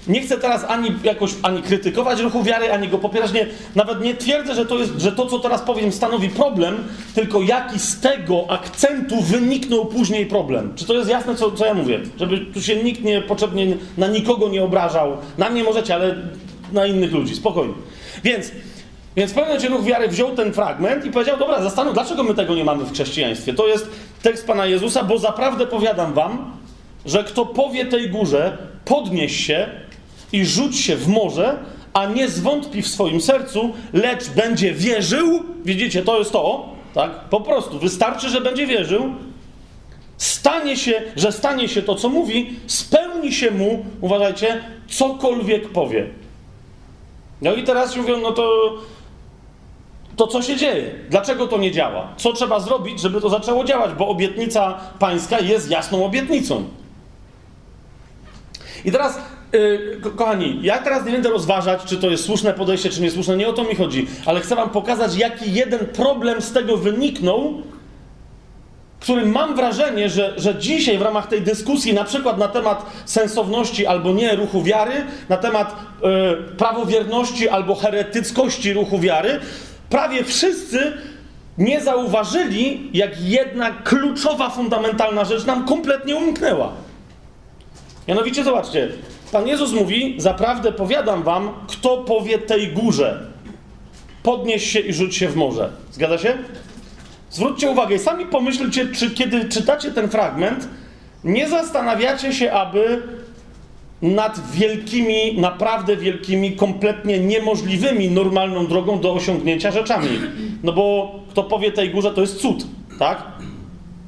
nie 0.08 0.20
chcę 0.20 0.38
teraz 0.38 0.64
ani 0.68 0.92
jakoś 1.04 1.30
ani 1.42 1.62
krytykować 1.62 2.20
ruchu 2.20 2.42
wiary, 2.42 2.72
ani 2.72 2.88
go 2.88 2.98
popierać. 2.98 3.32
Nie, 3.32 3.46
nawet 3.74 4.00
nie 4.00 4.14
twierdzę, 4.14 4.54
że 4.54 4.66
to, 4.66 4.78
jest, 4.78 4.92
że 4.98 5.12
to, 5.12 5.26
co 5.26 5.38
teraz 5.38 5.62
powiem, 5.62 5.92
stanowi 5.92 6.28
problem, 6.28 6.84
tylko 7.14 7.42
jaki 7.42 7.78
z 7.78 8.00
tego 8.00 8.44
akcentu 8.48 9.20
wyniknął 9.20 9.86
później 9.86 10.26
problem. 10.26 10.72
Czy 10.76 10.84
to 10.84 10.94
jest 10.94 11.10
jasne, 11.10 11.34
co, 11.34 11.50
co 11.50 11.66
ja 11.66 11.74
mówię? 11.74 12.00
Żeby 12.18 12.38
tu 12.38 12.62
się 12.62 12.76
nikt 12.76 13.04
nie 13.04 13.22
potrzebnie 13.22 13.76
na 13.98 14.06
nikogo 14.06 14.48
nie 14.48 14.62
obrażał. 14.62 15.16
Na 15.38 15.50
mnie 15.50 15.64
możecie, 15.64 15.94
ale 15.94 16.16
na 16.72 16.86
innych 16.86 17.12
ludzi. 17.12 17.34
Spokojnie. 17.36 17.74
Więc 18.24 18.50
więc 19.16 19.32
w 19.32 19.34
pewnym 19.34 19.72
ruch 19.72 19.84
wiary 19.84 20.08
wziął 20.08 20.30
ten 20.30 20.52
fragment 20.52 21.04
i 21.04 21.10
powiedział: 21.10 21.38
Dobra, 21.38 21.62
zastanów, 21.62 21.94
dlaczego 21.94 22.22
my 22.22 22.34
tego 22.34 22.54
nie 22.54 22.64
mamy 22.64 22.84
w 22.84 22.92
chrześcijaństwie. 22.92 23.54
To 23.54 23.66
jest 23.66 23.90
tekst 24.22 24.46
Pana 24.46 24.66
Jezusa, 24.66 25.04
bo 25.04 25.18
zaprawdę 25.18 25.66
powiadam 25.66 26.12
wam, 26.12 26.52
że 27.06 27.24
kto 27.24 27.46
powie 27.46 27.86
tej 27.86 28.10
górze, 28.10 28.58
podnieś 28.84 29.46
się 29.46 29.68
i 30.32 30.44
rzuć 30.44 30.78
się 30.78 30.96
w 30.96 31.08
morze, 31.08 31.58
a 31.92 32.06
nie 32.06 32.28
zwątpi 32.28 32.82
w 32.82 32.88
swoim 32.88 33.20
sercu, 33.20 33.72
lecz 33.92 34.28
będzie 34.28 34.72
wierzył, 34.72 35.42
widzicie, 35.64 36.02
to 36.02 36.18
jest 36.18 36.32
to, 36.32 36.68
tak? 36.94 37.10
Po 37.10 37.40
prostu, 37.40 37.78
wystarczy, 37.78 38.28
że 38.28 38.40
będzie 38.40 38.66
wierzył, 38.66 39.12
stanie 40.16 40.76
się, 40.76 41.02
że 41.16 41.32
stanie 41.32 41.68
się 41.68 41.82
to, 41.82 41.94
co 41.94 42.08
mówi, 42.08 42.56
spełni 42.66 43.32
się 43.32 43.50
mu, 43.50 43.84
uważajcie, 44.00 44.64
cokolwiek 44.88 45.68
powie. 45.68 46.06
No 47.42 47.54
i 47.54 47.62
teraz 47.62 47.96
mówią, 47.96 48.20
no 48.20 48.32
to, 48.32 48.74
to 50.16 50.26
co 50.26 50.42
się 50.42 50.56
dzieje? 50.56 50.94
Dlaczego 51.10 51.46
to 51.46 51.58
nie 51.58 51.72
działa? 51.72 52.08
Co 52.16 52.32
trzeba 52.32 52.60
zrobić, 52.60 53.00
żeby 53.00 53.20
to 53.20 53.28
zaczęło 53.28 53.64
działać? 53.64 53.94
Bo 53.94 54.08
obietnica 54.08 54.80
pańska 54.98 55.40
jest 55.40 55.70
jasną 55.70 56.04
obietnicą. 56.04 56.64
I 58.84 58.92
teraz, 58.92 59.18
yy, 59.52 59.98
ko 60.02 60.10
kochani, 60.10 60.58
ja 60.62 60.78
teraz 60.78 61.06
nie 61.06 61.12
będę 61.12 61.28
rozważać, 61.28 61.84
czy 61.84 61.96
to 61.96 62.10
jest 62.10 62.24
słuszne 62.24 62.54
podejście, 62.54 62.90
czy 62.90 63.02
niesłuszne, 63.02 63.36
nie 63.36 63.48
o 63.48 63.52
to 63.52 63.64
mi 63.64 63.74
chodzi, 63.74 64.06
ale 64.26 64.40
chcę 64.40 64.56
wam 64.56 64.70
pokazać, 64.70 65.16
jaki 65.16 65.52
jeden 65.52 65.86
problem 65.86 66.42
z 66.42 66.52
tego 66.52 66.76
wyniknął, 66.76 67.62
który 69.00 69.26
mam 69.26 69.56
wrażenie, 69.56 70.08
że, 70.08 70.34
że 70.36 70.54
dzisiaj 70.54 70.98
w 70.98 71.02
ramach 71.02 71.26
tej 71.26 71.42
dyskusji, 71.42 71.94
na 71.94 72.04
przykład 72.04 72.38
na 72.38 72.48
temat 72.48 72.86
sensowności 73.04 73.86
albo 73.86 74.12
nie 74.12 74.36
ruchu 74.36 74.62
wiary, 74.62 75.04
na 75.28 75.36
temat 75.36 75.76
yy, 76.02 76.56
prawowierności 76.56 77.48
albo 77.48 77.74
heretyckości 77.74 78.72
ruchu 78.72 78.98
wiary, 78.98 79.40
prawie 79.90 80.24
wszyscy 80.24 80.92
nie 81.58 81.80
zauważyli, 81.80 82.90
jak 82.94 83.20
jedna 83.20 83.70
kluczowa, 83.70 84.50
fundamentalna 84.50 85.24
rzecz 85.24 85.44
nam 85.44 85.66
kompletnie 85.66 86.16
umknęła. 86.16 86.72
Mianowicie 88.08 88.44
zobaczcie, 88.44 88.88
Pan 89.32 89.48
Jezus 89.48 89.72
mówi, 89.72 90.14
zaprawdę 90.18 90.72
powiadam 90.72 91.22
wam, 91.22 91.50
kto 91.68 91.96
powie 91.96 92.38
tej 92.38 92.68
górze. 92.68 93.26
podnieś 94.22 94.70
się 94.70 94.80
i 94.80 94.92
rzuć 94.92 95.16
się 95.16 95.28
w 95.28 95.36
morze. 95.36 95.70
Zgadza 95.92 96.18
się? 96.18 96.38
Zwróćcie 97.30 97.70
uwagę, 97.70 97.98
sami 97.98 98.26
pomyślcie, 98.26 98.86
czy 98.86 99.10
kiedy 99.10 99.48
czytacie 99.48 99.90
ten 99.90 100.08
fragment, 100.08 100.68
nie 101.24 101.48
zastanawiacie 101.48 102.32
się, 102.32 102.52
aby 102.52 103.02
nad 104.02 104.50
wielkimi, 104.52 105.40
naprawdę 105.40 105.96
wielkimi, 105.96 106.52
kompletnie 106.52 107.18
niemożliwymi 107.18 108.10
normalną 108.10 108.66
drogą 108.66 109.00
do 109.00 109.12
osiągnięcia 109.12 109.70
rzeczami. 109.70 110.08
No 110.62 110.72
bo 110.72 111.12
kto 111.30 111.42
powie 111.44 111.72
tej 111.72 111.90
górze, 111.90 112.10
to 112.10 112.20
jest 112.20 112.36
cud, 112.36 112.66
tak? 112.98 113.22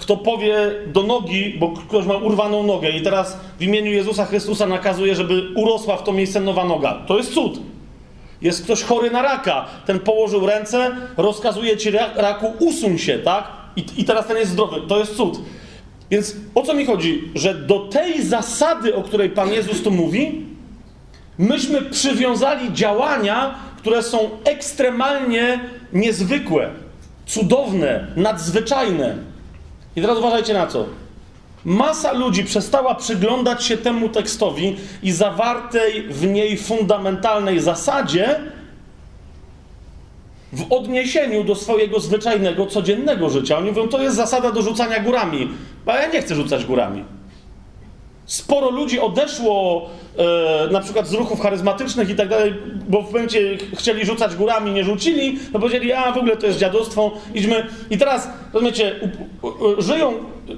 Kto 0.07 0.17
powie 0.17 0.57
do 0.87 1.03
nogi, 1.03 1.55
bo 1.59 1.69
ktoś 1.69 2.07
ma 2.07 2.17
urwaną 2.17 2.63
nogę 2.63 2.91
i 2.91 3.03
teraz 3.03 3.37
w 3.59 3.63
imieniu 3.63 3.93
Jezusa 3.93 4.25
Chrystusa 4.25 4.67
nakazuje, 4.67 5.15
żeby 5.15 5.43
urosła 5.55 5.97
w 5.97 6.03
to 6.03 6.13
miejsce 6.13 6.41
nowa 6.41 6.65
noga, 6.65 6.95
to 7.07 7.17
jest 7.17 7.33
cud. 7.35 7.59
Jest 8.43 8.65
ktoś 8.65 8.83
chory 8.83 9.11
na 9.11 9.23
raka, 9.23 9.67
ten 9.87 10.01
położył 10.01 10.47
ręce, 10.47 10.97
rozkazuje 11.17 11.77
ci 11.77 11.91
raku, 12.17 12.53
usuń 12.59 12.99
się, 12.99 13.19
tak? 13.19 13.49
I, 13.77 13.85
I 13.97 14.05
teraz 14.05 14.27
ten 14.27 14.37
jest 14.37 14.51
zdrowy, 14.51 14.81
to 14.89 14.99
jest 14.99 15.17
cud. 15.17 15.39
Więc 16.11 16.37
o 16.55 16.63
co 16.63 16.75
mi 16.75 16.87
chodzi? 16.87 17.31
Że 17.35 17.55
do 17.55 17.79
tej 17.79 18.23
zasady, 18.23 18.95
o 18.95 19.03
której 19.03 19.31
Pan 19.31 19.53
Jezus 19.53 19.83
tu 19.83 19.91
mówi, 19.91 20.47
myśmy 21.39 21.83
przywiązali 21.83 22.73
działania, 22.73 23.55
które 23.79 24.03
są 24.03 24.31
ekstremalnie 24.45 25.61
niezwykłe, 25.93 26.71
cudowne, 27.27 28.07
nadzwyczajne. 28.17 29.36
I 29.97 30.01
teraz 30.01 30.19
uważajcie 30.19 30.55
na 30.55 30.67
co. 30.67 30.87
Masa 31.65 32.13
ludzi 32.13 32.45
przestała 32.45 32.95
przyglądać 32.95 33.65
się 33.65 33.77
temu 33.77 34.09
tekstowi 34.09 34.77
i 35.03 35.13
zawartej 35.13 36.03
w 36.03 36.27
niej 36.27 36.57
fundamentalnej 36.57 37.61
zasadzie 37.61 38.41
w 40.53 40.73
odniesieniu 40.73 41.45
do 41.45 41.55
swojego 41.55 42.01
zwyczajnego, 42.01 42.67
codziennego 42.67 43.31
życia. 43.31 43.59
Oni 43.59 43.69
mówią, 43.69 43.89
to 43.89 44.03
jest 44.03 44.17
zasada 44.17 44.53
do 44.53 44.63
rzucania 44.63 45.01
górami. 45.01 45.49
A 45.87 45.97
ja 45.97 46.09
nie 46.09 46.23
chcę 46.23 46.35
rzucać 46.35 46.65
górami. 46.65 47.05
Sporo 48.27 48.71
ludzi 48.71 49.01
odeszło 49.01 49.89
e, 50.19 50.73
na 50.73 50.81
przykład 50.81 51.09
z 51.09 51.13
ruchów 51.13 51.41
charyzmatycznych 51.41 52.11
i 52.11 52.15
tak 52.15 52.29
dalej, 52.29 52.55
bo 52.89 53.03
w 53.03 53.13
momencie 53.13 53.59
chcieli 53.77 54.07
rzucać 54.07 54.35
górami, 54.37 54.73
nie 54.73 54.85
rzucili, 54.85 55.39
no 55.53 55.61
powiedzieli, 55.61 55.93
a 55.93 56.13
w 56.13 56.17
ogóle 56.17 56.37
to 56.37 56.47
jest 56.47 56.59
dziadostwo, 56.59 57.13
idźmy. 57.35 57.67
I 57.91 57.99
teraz, 57.99 58.29
rozumiecie, 58.53 59.01
u, 59.43 59.47
u, 59.47 59.83
żyją, 59.83 60.13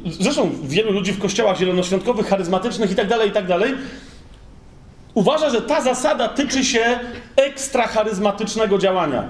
zresztą 0.06 0.50
wielu 0.62 0.92
ludzi 0.92 1.12
w 1.12 1.18
kościołach 1.18 1.58
zielonoświątkowych, 1.58 2.26
charyzmatycznych 2.26 2.90
i 2.90 2.94
tak 2.94 3.08
dalej, 3.08 3.28
i 3.28 3.32
tak 3.32 3.46
dalej, 3.46 3.74
uważa, 5.14 5.50
że 5.50 5.62
ta 5.62 5.80
zasada 5.80 6.28
tyczy 6.28 6.64
się 6.64 6.98
ekstra 7.36 7.86
charyzmatycznego 7.86 8.78
działania. 8.78 9.28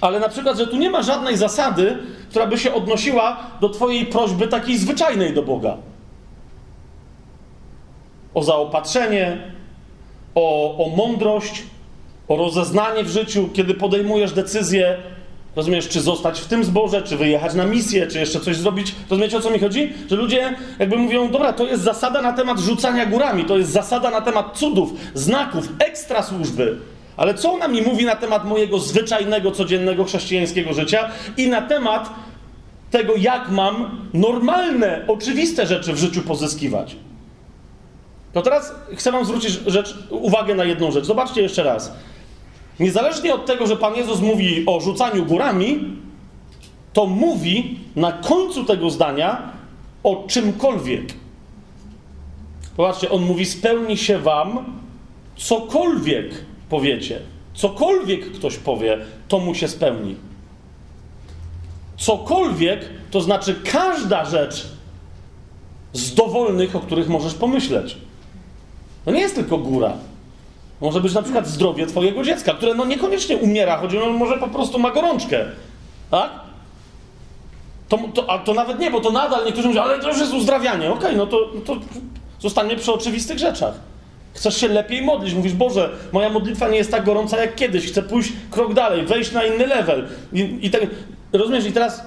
Ale 0.00 0.20
na 0.20 0.28
przykład, 0.28 0.58
że 0.58 0.66
tu 0.66 0.76
nie 0.76 0.90
ma 0.90 1.02
żadnej 1.02 1.36
zasady, 1.36 1.98
która 2.30 2.46
by 2.46 2.58
się 2.58 2.74
odnosiła 2.74 3.36
do 3.60 3.68
Twojej 3.68 4.06
prośby 4.06 4.48
takiej 4.48 4.78
zwyczajnej 4.78 5.34
do 5.34 5.42
Boga 5.42 5.76
o 8.34 8.42
zaopatrzenie, 8.42 9.36
o, 10.34 10.76
o 10.84 10.96
mądrość, 10.96 11.62
o 12.28 12.36
rozeznanie 12.36 13.04
w 13.04 13.08
życiu, 13.08 13.48
kiedy 13.52 13.74
podejmujesz 13.74 14.32
decyzję, 14.32 14.96
rozumiesz, 15.56 15.88
czy 15.88 16.00
zostać 16.00 16.40
w 16.40 16.46
tym 16.46 16.64
zborze, 16.64 17.02
czy 17.02 17.16
wyjechać 17.16 17.54
na 17.54 17.66
misję, 17.66 18.06
czy 18.06 18.18
jeszcze 18.18 18.40
coś 18.40 18.56
zrobić. 18.56 18.94
Rozumiecie, 19.10 19.36
o 19.36 19.40
co 19.40 19.50
mi 19.50 19.58
chodzi? 19.58 19.92
Że 20.10 20.16
ludzie 20.16 20.54
jakby 20.78 20.96
mówią, 20.96 21.30
dobra, 21.30 21.52
to 21.52 21.66
jest 21.66 21.82
zasada 21.82 22.22
na 22.22 22.32
temat 22.32 22.58
rzucania 22.58 23.06
górami, 23.06 23.44
to 23.44 23.58
jest 23.58 23.70
zasada 23.70 24.10
na 24.10 24.20
temat 24.20 24.58
cudów, 24.58 24.92
znaków, 25.14 25.68
ekstra 25.78 26.22
służby. 26.22 26.78
Ale 27.16 27.34
co 27.34 27.52
ona 27.52 27.68
mi 27.68 27.82
mówi 27.82 28.04
na 28.04 28.16
temat 28.16 28.44
mojego 28.44 28.78
zwyczajnego, 28.78 29.50
codziennego 29.50 30.04
chrześcijańskiego 30.04 30.72
życia 30.72 31.08
i 31.36 31.48
na 31.48 31.62
temat 31.62 32.10
tego, 32.90 33.16
jak 33.16 33.50
mam 33.50 34.06
normalne, 34.14 35.04
oczywiste 35.08 35.66
rzeczy 35.66 35.92
w 35.92 35.98
życiu 35.98 36.22
pozyskiwać? 36.22 36.96
To 38.32 38.42
teraz 38.42 38.74
chcę 38.96 39.12
Wam 39.12 39.24
zwrócić 39.24 39.50
rzecz, 39.66 39.94
uwagę 40.10 40.54
na 40.54 40.64
jedną 40.64 40.90
rzecz. 40.90 41.04
Zobaczcie 41.04 41.42
jeszcze 41.42 41.62
raz. 41.62 41.92
Niezależnie 42.80 43.34
od 43.34 43.46
tego, 43.46 43.66
że 43.66 43.76
Pan 43.76 43.94
Jezus 43.94 44.20
mówi 44.20 44.64
o 44.66 44.80
rzucaniu 44.80 45.26
górami, 45.26 45.96
to 46.92 47.06
mówi 47.06 47.80
na 47.96 48.12
końcu 48.12 48.64
tego 48.64 48.90
zdania 48.90 49.52
o 50.02 50.24
czymkolwiek. 50.28 51.02
Popatrzcie, 52.76 53.10
on 53.10 53.22
mówi: 53.22 53.46
spełni 53.46 53.96
się 53.96 54.18
Wam 54.18 54.80
cokolwiek 55.36 56.44
powiecie. 56.68 57.20
Cokolwiek 57.54 58.32
ktoś 58.32 58.56
powie, 58.56 58.98
to 59.28 59.38
mu 59.38 59.54
się 59.54 59.68
spełni. 59.68 60.16
Cokolwiek 61.96 62.90
to 63.10 63.20
znaczy 63.20 63.54
każda 63.72 64.24
rzecz 64.24 64.66
z 65.92 66.14
dowolnych, 66.14 66.76
o 66.76 66.80
których 66.80 67.08
możesz 67.08 67.34
pomyśleć. 67.34 67.96
To 69.04 69.10
nie 69.10 69.20
jest 69.20 69.34
tylko 69.34 69.58
góra. 69.58 69.92
Może 70.80 71.00
być 71.00 71.14
na 71.14 71.22
przykład 71.22 71.46
zdrowie 71.46 71.86
twojego 71.86 72.22
dziecka, 72.22 72.54
które 72.54 72.74
no 72.74 72.84
niekoniecznie 72.84 73.36
umiera, 73.36 73.76
chodzi 73.76 73.98
o 73.98 74.10
może 74.10 74.38
po 74.38 74.48
prostu 74.48 74.78
ma 74.78 74.90
gorączkę. 74.90 75.44
Tak? 76.10 76.30
To, 77.88 77.98
to, 78.14 78.30
a 78.30 78.38
to 78.38 78.54
nawet 78.54 78.78
nie, 78.78 78.90
bo 78.90 79.00
to 79.00 79.10
nadal 79.10 79.44
niektórzy 79.46 79.68
mówią, 79.68 79.82
ale 79.82 79.98
to 79.98 80.08
już 80.08 80.18
jest 80.18 80.32
uzdrawianie. 80.32 80.90
Okej, 80.90 81.04
okay, 81.04 81.16
no 81.16 81.26
to, 81.26 81.50
no 81.54 81.60
to 81.60 81.76
zostanie 82.40 82.76
przy 82.76 82.92
oczywistych 82.92 83.38
rzeczach. 83.38 83.74
Chcesz 84.34 84.56
się 84.56 84.68
lepiej 84.68 85.02
modlić. 85.02 85.34
Mówisz, 85.34 85.52
Boże, 85.52 85.90
moja 86.12 86.30
modlitwa 86.30 86.68
nie 86.68 86.78
jest 86.78 86.90
tak 86.90 87.04
gorąca 87.04 87.40
jak 87.40 87.54
kiedyś. 87.54 87.86
Chcę 87.86 88.02
pójść 88.02 88.32
krok 88.50 88.74
dalej, 88.74 89.06
wejść 89.06 89.32
na 89.32 89.44
inny 89.44 89.66
level. 89.66 90.08
I, 90.32 90.58
i 90.62 90.70
tak, 90.70 90.86
rozumiesz? 91.32 91.66
I 91.66 91.72
teraz 91.72 92.02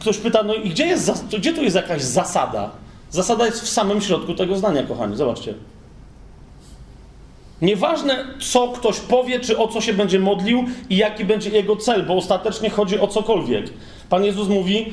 ktoś 0.00 0.18
pyta, 0.18 0.42
no 0.42 0.54
i 0.54 0.70
gdzie, 0.70 0.86
jest, 0.86 1.26
gdzie 1.38 1.52
tu 1.52 1.62
jest 1.62 1.76
jakaś 1.76 2.02
zasada? 2.02 2.70
Zasada 3.10 3.46
jest 3.46 3.60
w 3.60 3.68
samym 3.68 4.00
środku 4.00 4.34
tego 4.34 4.56
zdania, 4.56 4.82
kochani. 4.82 5.16
Zobaczcie. 5.16 5.54
Nieważne, 7.64 8.24
co 8.40 8.68
ktoś 8.68 9.00
powie, 9.00 9.40
czy 9.40 9.58
o 9.58 9.68
co 9.68 9.80
się 9.80 9.92
będzie 9.92 10.18
modlił 10.18 10.64
i 10.90 10.96
jaki 10.96 11.24
będzie 11.24 11.50
jego 11.50 11.76
cel, 11.76 12.02
bo 12.06 12.16
ostatecznie 12.16 12.70
chodzi 12.70 13.00
o 13.00 13.06
cokolwiek. 13.06 13.66
Pan 14.08 14.24
Jezus 14.24 14.48
mówi: 14.48 14.92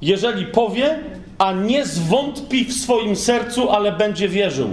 Jeżeli 0.00 0.46
powie, 0.46 0.98
a 1.38 1.52
nie 1.52 1.86
zwątpi 1.86 2.64
w 2.64 2.72
swoim 2.72 3.16
sercu, 3.16 3.70
ale 3.70 3.92
będzie 3.92 4.28
wierzył. 4.28 4.68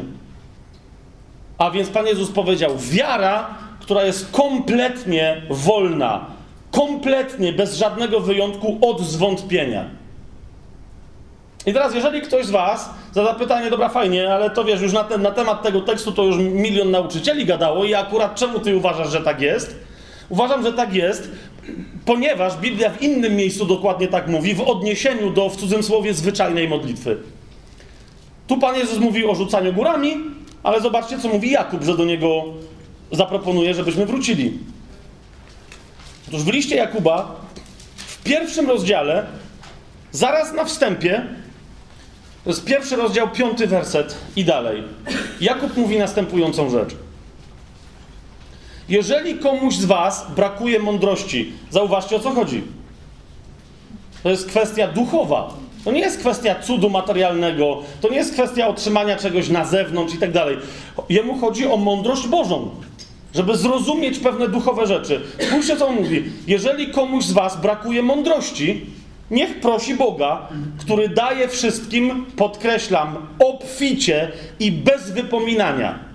A 1.57 1.71
więc 1.71 1.89
Pan 1.89 2.05
Jezus 2.05 2.31
powiedział: 2.31 2.71
Wiara, 2.77 3.57
która 3.79 4.03
jest 4.03 4.31
kompletnie 4.31 5.41
wolna, 5.49 6.25
kompletnie, 6.71 7.53
bez 7.53 7.77
żadnego 7.77 8.19
wyjątku 8.19 8.77
od 8.81 9.01
zwątpienia. 9.01 9.98
I 11.65 11.73
teraz, 11.73 11.95
jeżeli 11.95 12.21
ktoś 12.21 12.45
z 12.45 12.51
Was 12.51 12.89
zada 13.13 13.33
pytanie, 13.33 13.69
dobra, 13.69 13.89
fajnie, 13.89 14.33
ale 14.33 14.49
to 14.49 14.63
wiesz, 14.63 14.81
już 14.81 14.93
na, 14.93 15.17
na 15.17 15.31
temat 15.31 15.63
tego 15.63 15.81
tekstu 15.81 16.11
to 16.11 16.23
już 16.23 16.37
milion 16.37 16.91
nauczycieli 16.91 17.45
gadało 17.45 17.85
i 17.85 17.93
akurat 17.93 18.35
czemu 18.35 18.59
Ty 18.59 18.77
uważasz, 18.77 19.11
że 19.11 19.21
tak 19.21 19.41
jest? 19.41 19.75
Uważam, 20.29 20.63
że 20.63 20.73
tak 20.73 20.93
jest, 20.93 21.31
ponieważ 22.05 22.57
Biblia 22.57 22.89
w 22.89 23.01
innym 23.01 23.35
miejscu 23.35 23.65
dokładnie 23.65 24.07
tak 24.07 24.27
mówi, 24.27 24.55
w 24.55 24.61
odniesieniu 24.61 25.29
do, 25.29 25.49
w 25.49 25.57
cudzym 25.57 25.83
słowie, 25.83 26.13
zwyczajnej 26.13 26.67
modlitwy. 26.67 27.17
Tu 28.47 28.57
Pan 28.57 28.75
Jezus 28.75 28.99
mówi 28.99 29.25
o 29.25 29.35
rzucaniu 29.35 29.73
górami, 29.73 30.17
ale 30.63 30.81
zobaczcie, 30.81 31.19
co 31.19 31.27
mówi 31.27 31.51
Jakub, 31.51 31.83
że 31.83 31.97
do 31.97 32.05
niego 32.05 32.43
zaproponuje, 33.11 33.73
żebyśmy 33.73 34.05
wrócili. 34.05 34.59
Otóż 36.27 36.43
w 36.43 36.47
liście 36.47 36.75
Jakuba, 36.75 37.35
w 37.95 38.23
pierwszym 38.23 38.67
rozdziale, 38.67 39.25
zaraz 40.11 40.53
na 40.53 40.65
wstępie, 40.65 41.25
to 42.49 42.53
jest 42.53 42.65
pierwszy 42.65 42.95
rozdział, 42.95 43.29
piąty 43.29 43.67
werset 43.67 44.15
i 44.35 44.45
dalej. 44.45 44.83
Jakub 45.41 45.77
mówi 45.77 45.97
następującą 45.99 46.69
rzecz. 46.69 46.95
Jeżeli 48.89 49.35
komuś 49.35 49.75
z 49.75 49.85
Was 49.85 50.25
brakuje 50.35 50.79
mądrości, 50.79 51.53
zauważcie 51.71 52.15
o 52.15 52.19
co 52.19 52.31
chodzi. 52.31 52.63
To 54.23 54.29
jest 54.29 54.47
kwestia 54.47 54.87
duchowa. 54.87 55.53
To 55.85 55.91
nie 55.91 55.99
jest 55.99 56.19
kwestia 56.19 56.55
cudu 56.55 56.89
materialnego, 56.89 57.81
to 58.01 58.09
nie 58.09 58.17
jest 58.17 58.33
kwestia 58.33 58.67
otrzymania 58.67 59.15
czegoś 59.15 59.49
na 59.49 59.65
zewnątrz 59.65 60.13
i 60.13 60.17
tak 60.17 60.31
dalej. 60.31 60.57
Jemu 61.09 61.39
chodzi 61.39 61.67
o 61.67 61.77
mądrość 61.77 62.27
Bożą, 62.27 62.69
żeby 63.35 63.57
zrozumieć 63.57 64.19
pewne 64.19 64.47
duchowe 64.47 64.87
rzeczy. 64.87 65.21
Spójrzcie, 65.47 65.77
co 65.77 65.87
on 65.87 65.95
mówi. 65.95 66.23
Jeżeli 66.47 66.87
komuś 66.87 67.25
z 67.25 67.31
Was 67.31 67.61
brakuje 67.61 68.03
mądrości, 68.03 68.85
Niech 69.31 69.59
prosi 69.59 69.95
Boga, 69.95 70.47
który 70.79 71.09
daje 71.09 71.47
wszystkim, 71.47 72.25
podkreślam, 72.35 73.27
obficie 73.39 74.31
i 74.59 74.71
bez 74.71 75.11
wypominania. 75.11 76.09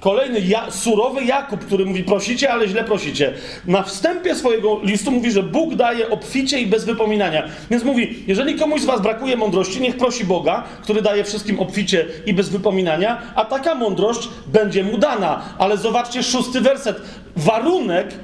Kolejny 0.00 0.40
ja, 0.40 0.70
surowy 0.70 1.24
Jakub, 1.24 1.64
który 1.64 1.86
mówi: 1.86 2.04
prosicie, 2.04 2.52
ale 2.52 2.68
źle 2.68 2.84
prosicie. 2.84 3.32
Na 3.66 3.82
wstępie 3.82 4.34
swojego 4.34 4.80
listu 4.82 5.10
mówi, 5.10 5.30
że 5.30 5.42
Bóg 5.42 5.74
daje 5.74 6.10
obficie 6.10 6.60
i 6.60 6.66
bez 6.66 6.84
wypominania. 6.84 7.48
Więc 7.70 7.84
mówi: 7.84 8.24
jeżeli 8.26 8.54
komuś 8.58 8.80
z 8.80 8.84
Was 8.84 9.00
brakuje 9.00 9.36
mądrości, 9.36 9.80
niech 9.80 9.96
prosi 9.96 10.24
Boga, 10.24 10.64
który 10.82 11.02
daje 11.02 11.24
wszystkim 11.24 11.60
obficie 11.60 12.06
i 12.26 12.34
bez 12.34 12.48
wypominania, 12.48 13.22
a 13.34 13.44
taka 13.44 13.74
mądrość 13.74 14.28
będzie 14.46 14.84
mu 14.84 14.98
dana. 14.98 15.42
Ale 15.58 15.76
zobaczcie 15.76 16.22
szósty 16.22 16.60
werset. 16.60 17.00
Warunek 17.36 18.14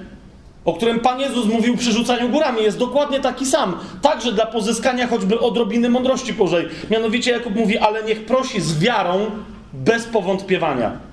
o 0.65 0.73
którym 0.73 1.01
Pan 1.01 1.21
Jezus 1.21 1.47
mówił 1.47 1.77
przy 1.77 1.93
rzucaniu 1.93 2.29
górami, 2.29 2.63
jest 2.63 2.79
dokładnie 2.79 3.21
taki 3.21 3.47
sam. 3.47 3.77
Także 4.03 4.33
dla 4.33 4.47
pozyskania 4.47 5.07
choćby 5.07 5.41
odrobiny 5.41 5.89
mądrości 5.89 6.33
Bożej. 6.33 6.69
Mianowicie 6.91 7.31
Jakub 7.31 7.55
mówi, 7.55 7.79
ale 7.79 8.03
niech 8.03 8.27
prosi 8.27 8.61
z 8.61 8.79
wiarą, 8.79 9.31
bez 9.73 10.05
powątpiewania. 10.05 11.09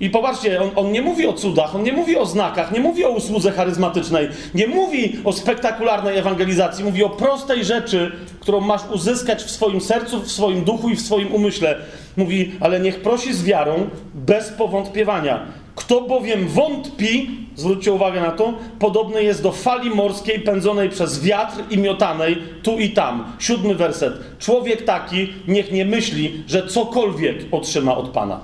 I 0.00 0.10
popatrzcie, 0.10 0.62
on, 0.62 0.70
on, 0.76 0.92
nie 0.92 1.02
mówi 1.02 1.26
o 1.26 1.32
cudach, 1.32 1.76
on 1.76 1.82
nie 1.82 1.92
mówi 1.92 2.16
o 2.16 2.26
znakach, 2.26 2.72
nie 2.72 2.80
mówi 2.80 3.04
o 3.04 3.10
usłudze 3.10 3.52
charyzmatycznej, 3.52 4.28
nie 4.54 4.66
mówi 4.66 5.18
o 5.24 5.32
spektakularnej 5.32 6.18
ewangelizacji, 6.18 6.84
mówi 6.84 7.04
o 7.04 7.10
prostej 7.10 7.64
rzeczy, 7.64 8.12
którą 8.40 8.60
masz 8.60 8.80
uzyskać 8.92 9.42
w 9.42 9.50
swoim 9.50 9.80
sercu, 9.80 10.20
w 10.20 10.32
swoim 10.32 10.64
duchu 10.64 10.88
i 10.88 10.96
w 10.96 11.00
swoim 11.00 11.34
umyśle. 11.34 11.76
Mówi, 12.16 12.52
ale 12.60 12.80
niech 12.80 13.02
prosi 13.02 13.34
z 13.34 13.44
wiarą, 13.44 13.88
bez 14.14 14.48
powątpiewania. 14.48 15.46
Kto 15.80 16.00
bowiem 16.00 16.48
wątpi, 16.48 17.30
zwróćcie 17.56 17.92
uwagę 17.92 18.20
na 18.20 18.30
to, 18.30 18.54
podobny 18.78 19.22
jest 19.22 19.42
do 19.42 19.52
fali 19.52 19.90
morskiej 19.90 20.40
pędzonej 20.40 20.90
przez 20.90 21.22
wiatr 21.22 21.56
i 21.70 21.78
miotanej 21.78 22.42
tu 22.62 22.78
i 22.78 22.90
tam. 22.90 23.24
Siódmy 23.38 23.74
werset. 23.74 24.14
Człowiek 24.38 24.84
taki 24.84 25.32
niech 25.48 25.72
nie 25.72 25.84
myśli, 25.84 26.44
że 26.46 26.66
cokolwiek 26.66 27.36
otrzyma 27.50 27.96
od 27.96 28.08
Pana. 28.08 28.40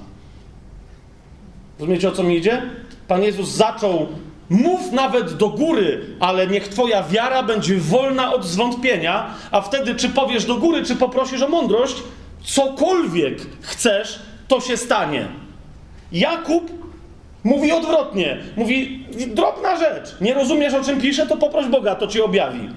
Rozumiecie 1.78 2.09
o 2.09 2.12
co 2.12 2.22
mi 2.22 2.37
idzie? 2.37 2.62
Pan 3.09 3.22
Jezus 3.22 3.49
zaczął, 3.49 4.07
mów 4.51 4.93
nawet 4.93 5.32
do 5.32 5.49
góry, 5.49 6.07
ale 6.20 6.47
niech 6.47 6.68
Twoja 6.68 7.03
wiara 7.03 7.43
będzie 7.43 7.76
wolna 7.76 8.32
od 8.32 8.45
zwątpienia, 8.45 9.34
a 9.51 9.61
wtedy 9.61 9.95
czy 9.95 10.09
powiesz 10.09 10.45
do 10.45 10.57
góry, 10.57 10.84
czy 10.84 10.97
poprosisz 10.97 11.43
o 11.43 11.49
mądrość, 11.49 11.97
cokolwiek 12.43 13.39
chcesz, 13.61 14.18
to 14.49 14.61
się 14.61 14.76
stanie. 14.76 15.28
Jakub 16.12 16.86
mówi 17.47 17.72
odwrotnie. 17.72 18.38
Mówi, 18.57 19.05
drobna 19.34 19.76
rzecz, 19.76 20.20
nie 20.20 20.34
rozumiesz 20.34 20.74
o 20.74 20.84
czym 20.84 21.01
pisze, 21.01 21.26
to 21.26 21.36
poproś 21.36 21.66
Boga, 21.66 21.94
to 21.94 22.07
ci 22.07 22.20
objawi 22.20 22.68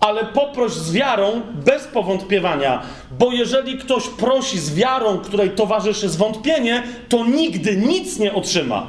ale 0.00 0.24
poproś 0.24 0.72
z 0.72 0.92
wiarą, 0.92 1.40
bez 1.64 1.84
powątpiewania, 1.84 2.82
bo 3.18 3.32
jeżeli 3.32 3.78
ktoś 3.78 4.08
prosi 4.08 4.58
z 4.58 4.74
wiarą, 4.74 5.18
której 5.18 5.50
towarzyszy 5.50 6.08
zwątpienie, 6.08 6.82
to 7.08 7.24
nigdy 7.24 7.76
nic 7.76 8.18
nie 8.18 8.34
otrzyma. 8.34 8.86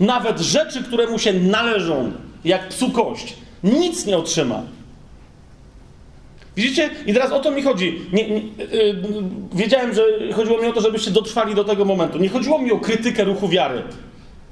Nawet 0.00 0.40
rzeczy, 0.40 0.82
które 0.82 1.06
mu 1.06 1.18
się 1.18 1.32
należą, 1.32 2.12
jak 2.44 2.68
psu 2.68 2.90
kość, 2.90 3.34
nic 3.64 4.06
nie 4.06 4.16
otrzyma. 4.16 4.62
Widzicie? 6.56 6.90
I 7.06 7.14
teraz 7.14 7.32
o 7.32 7.40
to 7.40 7.50
mi 7.50 7.62
chodzi. 7.62 8.00
Nie, 8.12 8.28
nie, 8.28 8.36
yy, 8.36 8.42
wiedziałem, 9.54 9.94
że 9.94 10.02
chodziło 10.32 10.62
mi 10.62 10.68
o 10.68 10.72
to, 10.72 10.80
żebyście 10.80 11.10
dotrwali 11.10 11.54
do 11.54 11.64
tego 11.64 11.84
momentu. 11.84 12.18
Nie 12.18 12.28
chodziło 12.28 12.58
mi 12.58 12.72
o 12.72 12.78
krytykę 12.78 13.24
ruchu 13.24 13.48
wiary. 13.48 13.82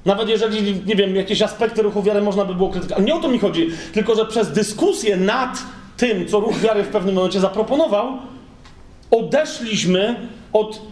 Nawet 0.04 0.28
jeżeli, 0.28 0.80
nie 0.86 0.96
wiem, 0.96 1.16
jakieś 1.16 1.42
aspekty 1.42 1.82
ruchu 1.82 2.02
wiary 2.02 2.20
można 2.20 2.44
by 2.44 2.54
było 2.54 2.68
krytykować. 2.68 3.06
Nie 3.06 3.14
o 3.14 3.20
to 3.20 3.28
mi 3.28 3.38
chodzi, 3.38 3.68
tylko 3.92 4.14
że 4.14 4.26
przez 4.26 4.52
dyskusję 4.52 5.16
nad 5.16 5.58
tym, 5.96 6.28
co 6.28 6.40
ruch 6.40 6.58
wiary 6.58 6.82
w 6.82 6.88
pewnym 6.88 7.14
momencie 7.14 7.40
zaproponował, 7.40 8.12
odeszliśmy 9.10 10.16
od 10.52 10.82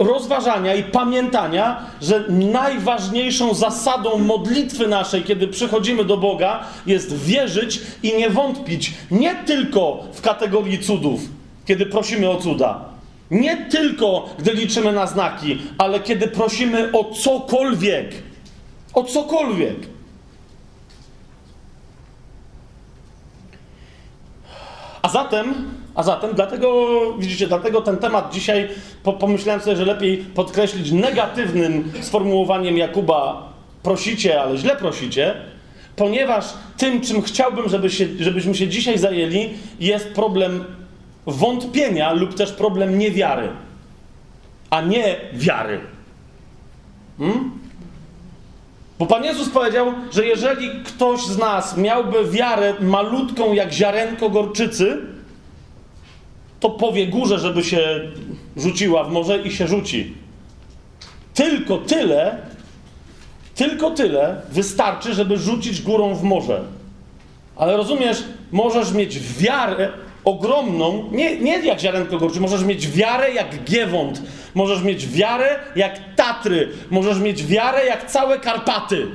rozważania 0.00 0.74
i 0.74 0.82
pamiętania, 0.82 1.86
że 2.00 2.24
najważniejszą 2.28 3.54
zasadą 3.54 4.18
modlitwy 4.18 4.88
naszej, 4.88 5.22
kiedy 5.22 5.48
przychodzimy 5.48 6.04
do 6.04 6.16
Boga, 6.16 6.64
jest 6.86 7.16
wierzyć 7.16 7.80
i 8.02 8.16
nie 8.16 8.30
wątpić. 8.30 8.92
Nie 9.10 9.34
tylko 9.34 10.04
w 10.12 10.20
kategorii 10.20 10.78
cudów, 10.78 11.20
kiedy 11.66 11.86
prosimy 11.86 12.30
o 12.30 12.36
cuda, 12.36 12.84
nie 13.30 13.56
tylko, 13.56 14.28
gdy 14.38 14.52
liczymy 14.52 14.92
na 14.92 15.06
znaki, 15.06 15.58
ale 15.78 16.00
kiedy 16.00 16.28
prosimy 16.28 16.92
o 16.92 17.04
cokolwiek. 17.04 18.10
O 18.94 19.04
cokolwiek. 19.04 19.76
A 25.02 25.08
zatem, 25.08 25.54
a 25.94 26.02
zatem, 26.02 26.34
dlatego, 26.34 26.86
widzicie, 27.18 27.46
dlatego 27.46 27.80
ten 27.80 27.96
temat 27.96 28.32
dzisiaj 28.32 28.68
pomyślałem 29.20 29.60
sobie, 29.60 29.76
że 29.76 29.84
lepiej 29.84 30.16
podkreślić 30.16 30.92
negatywnym 30.92 31.92
sformułowaniem 32.00 32.78
Jakuba 32.78 33.52
prosicie, 33.82 34.42
ale 34.42 34.56
źle 34.56 34.76
prosicie, 34.76 35.34
ponieważ 35.96 36.44
tym, 36.76 37.00
czym 37.00 37.22
chciałbym, 37.22 37.68
żeby 37.68 37.90
się, 37.90 38.06
żebyśmy 38.20 38.54
się 38.54 38.68
dzisiaj 38.68 38.98
zajęli, 38.98 39.50
jest 39.80 40.08
problem 40.08 40.64
wątpienia 41.26 42.12
lub 42.12 42.34
też 42.34 42.52
problem 42.52 42.98
niewiary, 42.98 43.48
a 44.70 44.80
nie 44.80 45.16
wiary. 45.32 45.80
Hmm? 47.18 47.50
Bo 48.98 49.06
Pan 49.06 49.24
Jezus 49.24 49.48
powiedział, 49.48 49.92
że 50.12 50.26
jeżeli 50.26 50.70
ktoś 50.84 51.20
z 51.20 51.38
nas 51.38 51.76
miałby 51.76 52.24
wiarę 52.24 52.74
malutką 52.80 53.52
jak 53.52 53.72
ziarenko 53.72 54.30
gorczycy, 54.30 54.98
to 56.60 56.70
powie 56.70 57.06
górze, 57.06 57.38
żeby 57.38 57.64
się 57.64 58.00
rzuciła 58.56 59.04
w 59.04 59.12
morze 59.12 59.38
i 59.38 59.52
się 59.52 59.68
rzuci. 59.68 60.14
Tylko 61.34 61.78
tyle, 61.78 62.38
tylko 63.54 63.90
tyle 63.90 64.42
wystarczy, 64.50 65.14
żeby 65.14 65.36
rzucić 65.36 65.82
górą 65.82 66.14
w 66.14 66.22
morze. 66.22 66.62
Ale 67.56 67.76
rozumiesz, 67.76 68.24
możesz 68.52 68.92
mieć 68.92 69.20
wiarę 69.20 69.88
ogromną, 70.24 71.04
nie, 71.12 71.36
nie 71.36 71.58
jak 71.58 71.80
ziarenko 71.80 72.18
gorczy, 72.18 72.40
możesz 72.40 72.64
mieć 72.64 72.88
wiarę 72.88 73.32
jak 73.32 73.64
Giewont, 73.64 74.22
możesz 74.54 74.82
mieć 74.82 75.08
wiarę 75.08 75.58
jak 75.76 76.14
Tatry, 76.16 76.68
możesz 76.90 77.18
mieć 77.18 77.46
wiarę 77.46 77.86
jak 77.86 78.10
całe 78.10 78.38
Karpaty. 78.38 79.06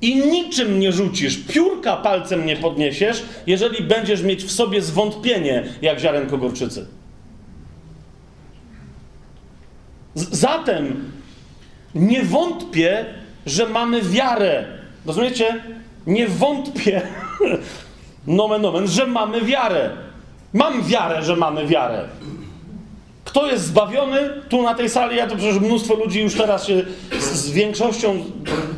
I 0.00 0.16
niczym 0.16 0.80
nie 0.80 0.92
rzucisz, 0.92 1.36
piórka 1.36 1.96
palcem 1.96 2.46
nie 2.46 2.56
podniesiesz, 2.56 3.22
jeżeli 3.46 3.84
będziesz 3.84 4.22
mieć 4.22 4.44
w 4.44 4.50
sobie 4.50 4.82
zwątpienie 4.82 5.64
jak 5.82 5.98
ziarenko 5.98 6.38
gorczycy. 6.38 6.86
Z 10.14 10.36
zatem 10.36 11.12
nie 11.94 12.22
wątpię, 12.22 13.04
że 13.46 13.68
mamy 13.68 14.02
wiarę. 14.02 14.64
Rozumiecie? 15.06 15.62
Nie 16.06 16.28
wątpię, 16.28 17.02
nomen 18.26 18.64
omen, 18.64 18.88
że 18.88 19.06
mamy 19.06 19.40
wiarę. 19.40 19.90
Mam 20.52 20.82
wiarę, 20.82 21.22
że 21.22 21.36
mamy 21.36 21.66
wiarę. 21.66 22.08
Kto 23.24 23.46
jest 23.46 23.64
zbawiony? 23.64 24.30
Tu 24.48 24.62
na 24.62 24.74
tej 24.74 24.88
sali, 24.88 25.16
ja 25.16 25.26
to 25.26 25.36
przecież 25.36 25.60
mnóstwo 25.60 25.94
ludzi 25.94 26.22
już 26.22 26.34
teraz 26.34 26.66
się 26.66 26.82
z, 27.18 27.24
z, 27.24 27.50
większością 27.50 28.24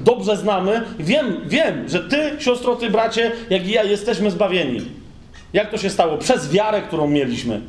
dobrze 0.05 0.36
znamy. 0.36 0.82
Wiem, 0.98 1.40
wiem, 1.46 1.88
że 1.88 2.01
ty, 2.01 2.36
siostro, 2.38 2.76
ty, 2.76 2.90
bracie, 2.90 3.32
jak 3.51 3.66
i 3.66 3.70
ja 3.70 3.82
jesteśmy 3.82 4.30
zbawieni. 4.30 4.80
Jak 5.53 5.70
to 5.70 5.78
się 5.78 5.90
stało? 5.90 6.18
Przez 6.18 6.53
wiarę, 6.53 6.82
którą 6.82 7.09
mieliśmy. 7.09 7.61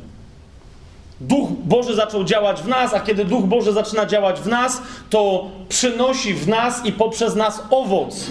Duch 1.20 1.50
Boży 1.50 1.94
zaczął 1.94 2.24
działać 2.24 2.62
w 2.62 2.68
nas, 2.68 2.94
a 2.94 3.00
kiedy 3.00 3.24
Duch 3.24 3.44
Boży 3.44 3.72
zaczyna 3.72 4.06
działać 4.06 4.40
w 4.40 4.46
nas, 4.46 4.82
to 5.10 5.50
przynosi 5.68 6.34
w 6.34 6.48
nas 6.48 6.86
i 6.86 6.92
poprzez 6.92 7.34
nas 7.34 7.62
owoc. 7.70 8.30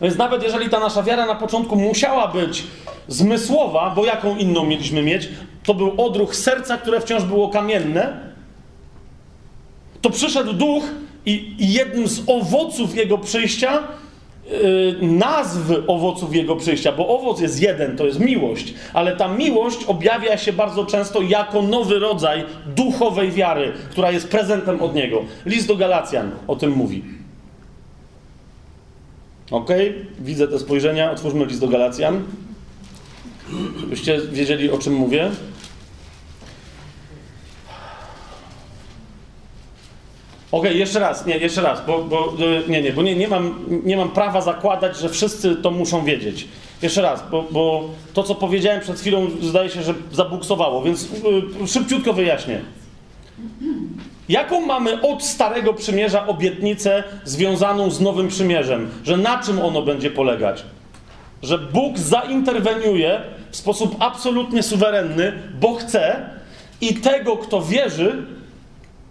Więc 0.00 0.16
nawet 0.16 0.42
jeżeli 0.42 0.70
ta 0.70 0.80
nasza 0.80 1.02
wiara 1.02 1.26
na 1.26 1.34
początku 1.34 1.76
musiała 1.76 2.28
być 2.28 2.64
zmysłowa, 3.08 3.92
bo 3.96 4.04
jaką 4.04 4.36
inną 4.36 4.64
mieliśmy 4.66 5.02
mieć, 5.02 5.28
to 5.64 5.74
był 5.74 6.06
odruch 6.06 6.36
serca, 6.36 6.78
które 6.78 7.00
wciąż 7.00 7.24
było 7.24 7.48
kamienne, 7.48 8.20
to 10.00 10.10
przyszedł 10.10 10.52
duch 10.52 10.84
i, 11.28 11.54
jednym 11.58 12.08
z 12.08 12.22
owoców 12.26 12.96
jego 12.96 13.18
przyjścia, 13.18 13.82
yy, 14.50 14.96
nazw 15.02 15.60
owoców 15.86 16.34
jego 16.34 16.56
przyjścia, 16.56 16.92
bo 16.92 17.08
owoc 17.08 17.40
jest 17.40 17.62
jeden, 17.62 17.96
to 17.96 18.06
jest 18.06 18.20
miłość, 18.20 18.74
ale 18.92 19.16
ta 19.16 19.28
miłość 19.28 19.84
objawia 19.84 20.38
się 20.38 20.52
bardzo 20.52 20.86
często 20.86 21.22
jako 21.22 21.62
nowy 21.62 21.98
rodzaj 21.98 22.44
duchowej 22.76 23.30
wiary, 23.30 23.72
która 23.90 24.10
jest 24.10 24.28
prezentem 24.28 24.82
od 24.82 24.94
niego. 24.94 25.24
List 25.46 25.68
do 25.68 25.76
Galacjan 25.76 26.30
o 26.46 26.56
tym 26.56 26.70
mówi. 26.70 27.02
Ok, 29.50 29.70
widzę 30.20 30.48
te 30.48 30.58
spojrzenia. 30.58 31.10
Otwórzmy 31.10 31.44
list 31.44 31.60
do 31.60 31.68
Galacjan. 31.68 32.22
Żebyście 33.80 34.20
wiedzieli, 34.32 34.70
o 34.70 34.78
czym 34.78 34.94
mówię. 34.94 35.30
Ok, 40.52 40.64
jeszcze 40.64 40.98
raz, 40.98 41.26
nie, 41.26 41.38
jeszcze 41.38 41.62
raz, 41.62 41.86
bo, 41.86 42.02
bo 42.02 42.34
y, 42.66 42.70
nie, 42.70 42.82
nie, 42.82 42.92
bo 42.92 43.02
nie, 43.02 43.16
nie, 43.16 43.28
mam, 43.28 43.64
nie 43.84 43.96
mam 43.96 44.10
prawa 44.10 44.40
zakładać, 44.40 44.96
że 44.98 45.08
wszyscy 45.08 45.56
to 45.56 45.70
muszą 45.70 46.04
wiedzieć. 46.04 46.48
Jeszcze 46.82 47.02
raz, 47.02 47.24
bo, 47.30 47.44
bo 47.50 47.84
to, 48.14 48.22
co 48.22 48.34
powiedziałem 48.34 48.80
przed 48.80 49.00
chwilą, 49.00 49.26
zdaje 49.42 49.70
się, 49.70 49.82
że 49.82 49.94
zabuksowało, 50.12 50.82
więc 50.82 51.08
y, 51.64 51.68
szybciutko 51.68 52.12
wyjaśnię. 52.12 52.60
Jaką 54.28 54.66
mamy 54.66 55.02
od 55.02 55.24
Starego 55.24 55.74
Przymierza 55.74 56.26
obietnicę 56.26 57.04
związaną 57.24 57.90
z 57.90 58.00
Nowym 58.00 58.28
Przymierzem? 58.28 58.90
Że 59.04 59.16
na 59.16 59.42
czym 59.42 59.60
ono 59.60 59.82
będzie 59.82 60.10
polegać? 60.10 60.64
Że 61.42 61.58
Bóg 61.58 61.98
zainterweniuje 61.98 63.20
w 63.50 63.56
sposób 63.56 63.96
absolutnie 63.98 64.62
suwerenny, 64.62 65.32
bo 65.60 65.74
chce 65.74 66.30
i 66.80 66.94
tego, 66.94 67.36
kto 67.36 67.62
wierzy, 67.62 68.26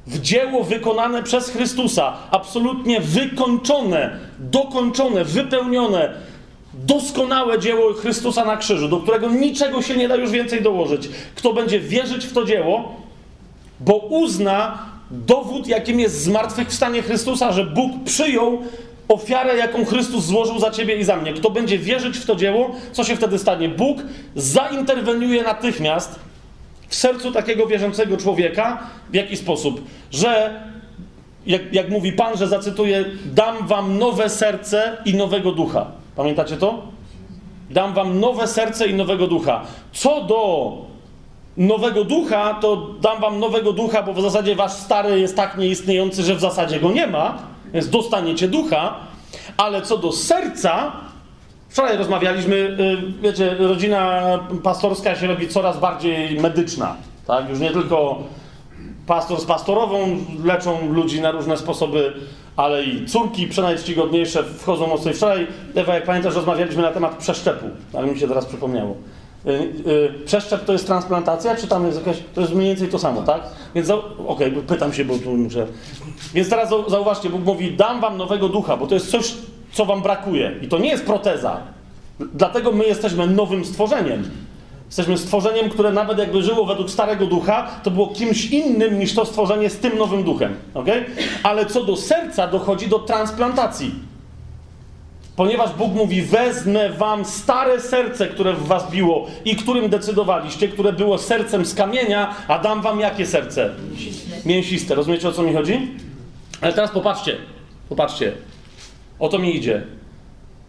w 0.08 0.22
dzieło 0.22 0.64
wykonane 0.64 1.24
przez 1.24 1.50
Chrystusa, 1.50 2.14
absolutnie 2.32 3.02
wykończone, 3.02 4.20
dokończone, 4.40 5.26
wypełnione, 5.26 6.14
doskonałe 6.74 7.60
dzieło 7.60 7.94
Chrystusa 7.94 8.46
na 8.46 8.58
krzyżu, 8.58 8.88
do 8.88 8.98
którego 8.98 9.30
niczego 9.30 9.82
się 9.82 9.96
nie 9.96 10.08
da 10.08 10.16
już 10.16 10.32
więcej 10.32 10.62
dołożyć. 10.62 11.10
Kto 11.36 11.54
będzie 11.54 11.80
wierzyć 11.80 12.26
w 12.26 12.34
to 12.34 12.46
dzieło, 12.46 12.96
bo 13.80 13.96
uzna 13.96 14.80
dowód, 15.12 15.68
jakim 15.68 16.00
jest 16.00 16.22
zmartwychwstanie 16.22 17.02
Chrystusa, 17.02 17.52
że 17.52 17.66
Bóg 17.66 17.92
przyjął 18.06 18.62
ofiarę, 19.08 19.58
jaką 19.58 19.86
Chrystus 19.86 20.26
złożył 20.26 20.60
za 20.60 20.72
ciebie 20.72 20.98
i 20.98 21.04
za 21.04 21.18
mnie. 21.18 21.34
Kto 21.34 21.50
będzie 21.50 21.78
wierzyć 21.78 22.18
w 22.18 22.26
to 22.26 22.36
dzieło, 22.36 22.76
co 22.92 23.04
się 23.04 23.16
wtedy 23.16 23.40
stanie? 23.40 23.70
Bóg 23.70 23.98
zainterweniuje 24.36 25.44
natychmiast 25.44 26.20
w 26.88 26.96
sercu 26.96 27.32
takiego 27.32 27.68
wierzącego 27.68 28.18
człowieka 28.18 28.80
w 29.10 29.16
jaki 29.16 29.38
sposób? 29.38 29.82
Że, 30.12 30.62
jak, 31.46 31.74
jak 31.74 31.90
mówi 31.90 32.14
Pan, 32.14 32.38
że 32.38 32.48
zacytuję, 32.48 33.06
dam 33.26 33.68
wam 33.68 33.98
nowe 33.98 34.30
serce 34.30 34.98
i 35.06 35.14
nowego 35.14 35.52
ducha. 35.52 35.86
Pamiętacie 36.16 36.58
to? 36.58 36.82
Dam 37.70 37.94
wam 37.94 38.20
nowe 38.20 38.48
serce 38.48 38.88
i 38.88 38.94
nowego 38.94 39.28
ducha. 39.28 39.62
Co 39.94 40.24
do 40.24 40.72
nowego 41.58 42.04
ducha, 42.04 42.54
to 42.62 42.76
dam 43.02 43.22
wam 43.22 43.40
nowego 43.40 43.74
ducha, 43.74 44.04
bo 44.04 44.14
w 44.14 44.22
zasadzie 44.22 44.56
wasz 44.56 44.72
stary 44.72 45.20
jest 45.20 45.36
tak 45.36 45.58
nieistniejący, 45.58 46.24
że 46.24 46.36
w 46.36 46.40
zasadzie 46.40 46.80
go 46.80 46.92
nie 46.92 47.08
ma, 47.08 47.38
więc 47.74 47.90
dostaniecie 47.90 48.48
ducha. 48.48 48.96
Ale 49.58 49.82
co 49.82 49.98
do 49.98 50.12
serca, 50.12 50.92
wczoraj 51.78 51.98
rozmawialiśmy, 51.98 52.56
y, 52.56 53.22
wiecie, 53.22 53.56
rodzina 53.60 54.24
pastorska 54.64 55.16
się 55.16 55.28
robi 55.28 55.48
coraz 55.48 55.80
bardziej 55.80 56.40
medyczna. 56.40 56.96
Tak? 57.28 57.50
Już 57.50 57.60
nie 57.60 57.72
tylko 57.72 58.18
pastor 59.08 59.42
z 59.42 59.46
pastorową 59.46 60.18
leczą 60.44 60.94
ludzi 60.94 61.22
na 61.22 61.32
różne 61.32 61.58
sposoby, 61.58 62.14
ale 62.56 62.84
i 62.84 63.06
córki 63.06 63.48
przenajczcigodniejsze 63.48 64.44
wchodzą 64.44 64.88
mocno. 64.88 65.14
Wczoraj, 65.14 65.48
Ewa, 65.76 65.96
jak 65.96 66.04
pamiętasz, 66.04 66.36
rozmawialiśmy 66.36 66.82
na 66.82 66.92
temat 66.92 67.18
przeszczepu, 67.18 67.66
ale 67.94 68.08
mi 68.08 68.20
się 68.20 68.28
teraz 68.28 68.46
przypomniało. 68.46 68.96
Y, 69.46 69.50
y, 69.52 70.14
przeszczep 70.26 70.66
to 70.66 70.74
jest 70.74 70.88
transplantacja, 70.88 71.56
czy 71.56 71.68
tam 71.68 71.86
jest 71.86 71.98
jakaś. 71.98 72.18
To 72.36 72.42
jest 72.42 72.54
mniej 72.54 72.68
więcej 72.68 72.88
to 72.88 73.00
samo, 73.00 73.22
tak? 73.22 73.42
Więc 73.76 73.90
okej, 73.90 74.08
okay, 74.28 74.52
pytam 74.52 74.94
się, 74.94 75.06
bo 75.06 75.18
tu 75.18 75.38
muszę. 75.38 75.68
Więc 76.34 76.50
teraz 76.50 76.70
zauważcie, 76.88 77.30
Bóg 77.30 77.46
mówi: 77.46 77.72
dam 77.72 78.02
wam 78.02 78.18
nowego 78.18 78.50
ducha, 78.50 78.78
bo 78.78 78.88
to 78.88 78.94
jest 78.94 79.12
coś, 79.12 79.34
co 79.78 79.86
wam 79.86 80.02
brakuje. 80.02 80.52
I 80.62 80.68
to 80.68 80.80
nie 80.80 80.90
jest 80.90 81.06
proteza. 81.06 81.58
Dlatego 82.20 82.72
my 82.72 82.86
jesteśmy 82.86 83.28
nowym 83.28 83.66
stworzeniem. 83.66 84.30
Jesteśmy 84.86 85.18
stworzeniem, 85.18 85.70
które 85.70 85.92
nawet 85.92 86.18
jakby 86.18 86.44
żyło 86.44 86.66
według 86.66 86.90
starego 86.90 87.26
ducha, 87.26 87.68
to 87.84 87.92
było 87.92 88.08
kimś 88.08 88.46
innym 88.46 89.00
niż 89.00 89.16
to 89.16 89.26
stworzenie 89.26 89.70
z 89.70 89.78
tym 89.78 89.98
nowym 89.98 90.24
duchem. 90.24 90.56
Okay? 90.74 91.06
Ale 91.44 91.66
co 91.66 91.84
do 91.84 91.96
serca, 91.96 92.48
dochodzi 92.48 92.88
do 92.88 93.00
transplantacji. 93.00 93.96
Ponieważ 95.36 95.74
Bóg 95.74 95.94
mówi: 95.94 96.22
Wezmę 96.22 96.90
wam 96.90 97.26
stare 97.26 97.82
serce, 97.82 98.28
które 98.28 98.54
w 98.54 98.68
was 98.68 98.92
biło 98.92 99.28
i 99.46 99.56
którym 99.56 99.90
decydowaliście, 99.90 100.68
które 100.68 100.94
było 100.94 101.18
sercem 101.18 101.66
z 101.66 101.74
kamienia, 101.74 102.36
a 102.48 102.60
dam 102.60 102.82
wam 102.82 103.00
jakie 103.00 103.26
serce? 103.26 103.70
Mięsiste. 103.92 104.36
Mięsiste. 104.46 104.96
Rozumiecie 104.96 105.30
o 105.30 105.32
co 105.32 105.44
mi 105.44 105.54
chodzi? 105.54 105.92
Ale 106.62 106.74
teraz 106.74 106.92
popatrzcie. 106.92 107.38
Popatrzcie. 107.90 108.34
O 109.20 109.30
to 109.30 109.40
mi 109.40 109.56
idzie. 109.56 109.84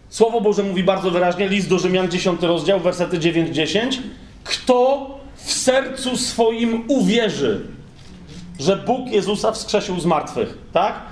Słowo 0.09 0.41
Boże 0.41 0.63
mówi 0.63 0.85
bardzo 0.85 1.11
wyraźnie, 1.11 1.49
list 1.49 1.69
do 1.69 1.79
Rzymian, 1.79 2.11
10 2.11 2.43
rozdział, 2.43 2.81
wersety 2.81 3.19
9-10. 3.19 3.99
Kto 4.45 5.07
w 5.35 5.53
sercu 5.53 6.17
swoim 6.17 6.85
uwierzy, 6.89 7.61
że 8.61 8.77
Bóg 8.77 9.09
Jezusa 9.09 9.53
wskrzesił 9.53 10.01
z 10.01 10.07
martwych, 10.07 10.59
tak? 10.73 11.03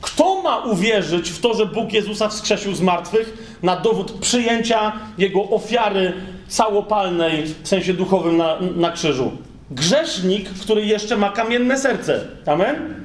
Kto 0.00 0.42
ma 0.42 0.58
uwierzyć 0.58 1.30
w 1.30 1.40
to, 1.40 1.54
że 1.54 1.66
Bóg 1.66 1.92
Jezusa 1.92 2.28
wskrzesił 2.28 2.74
z 2.74 2.80
martwych 2.80 3.56
na 3.62 3.76
dowód 3.76 4.12
przyjęcia 4.12 4.92
Jego 5.18 5.50
ofiary 5.50 6.12
całopalnej, 6.48 7.44
w 7.62 7.68
sensie 7.68 7.94
duchowym 7.94 8.36
na, 8.36 8.56
na 8.76 8.90
krzyżu? 8.90 9.32
Grzesznik, 9.70 10.50
który 10.50 10.86
jeszcze 10.86 11.16
ma 11.16 11.30
kamienne 11.30 11.78
serce. 11.78 12.26
Amen? 12.46 13.04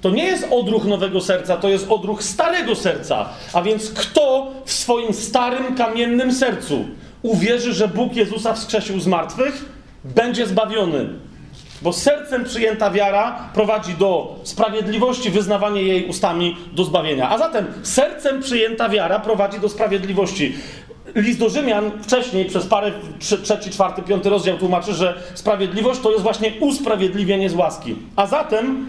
To 0.00 0.10
nie 0.10 0.24
jest 0.24 0.46
odruch 0.50 0.84
nowego 0.84 1.20
serca, 1.20 1.56
to 1.56 1.68
jest 1.68 1.86
odruch 1.90 2.22
starego 2.22 2.74
serca. 2.74 3.28
A 3.52 3.62
więc 3.62 3.90
kto 3.90 4.52
w 4.64 4.72
swoim 4.72 5.14
starym, 5.14 5.74
kamiennym 5.74 6.32
sercu 6.32 6.84
uwierzy, 7.22 7.72
że 7.72 7.88
Bóg 7.88 8.16
Jezusa 8.16 8.54
wskrzesił 8.54 9.00
z 9.00 9.06
martwych, 9.06 9.64
będzie 10.04 10.46
zbawiony. 10.46 11.08
Bo 11.82 11.92
sercem 11.92 12.44
przyjęta 12.44 12.90
wiara 12.90 13.50
prowadzi 13.54 13.94
do 13.94 14.36
sprawiedliwości, 14.42 15.30
wyznawanie 15.30 15.82
jej 15.82 16.08
ustami 16.08 16.56
do 16.72 16.84
zbawienia. 16.84 17.30
A 17.30 17.38
zatem 17.38 17.66
sercem 17.82 18.42
przyjęta 18.42 18.88
wiara 18.88 19.18
prowadzi 19.18 19.60
do 19.60 19.68
sprawiedliwości. 19.68 20.54
List 21.14 21.38
do 21.38 21.48
Rzymian 21.48 21.90
wcześniej, 22.02 22.44
przez 22.44 22.66
parę, 22.66 22.92
trzeci, 23.18 23.70
czwarty, 23.70 24.02
piąty 24.02 24.30
rozdział 24.30 24.58
tłumaczy, 24.58 24.94
że 24.94 25.14
sprawiedliwość 25.34 26.00
to 26.00 26.10
jest 26.10 26.22
właśnie 26.22 26.52
usprawiedliwienie 26.60 27.50
z 27.50 27.54
łaski. 27.54 27.96
A 28.16 28.26
zatem 28.26 28.86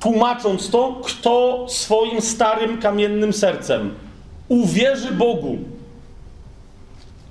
tłumacząc 0.00 0.70
to, 0.70 1.00
kto 1.04 1.66
swoim 1.68 2.20
starym 2.20 2.78
kamiennym 2.78 3.32
sercem 3.32 3.94
uwierzy 4.48 5.12
Bogu 5.12 5.58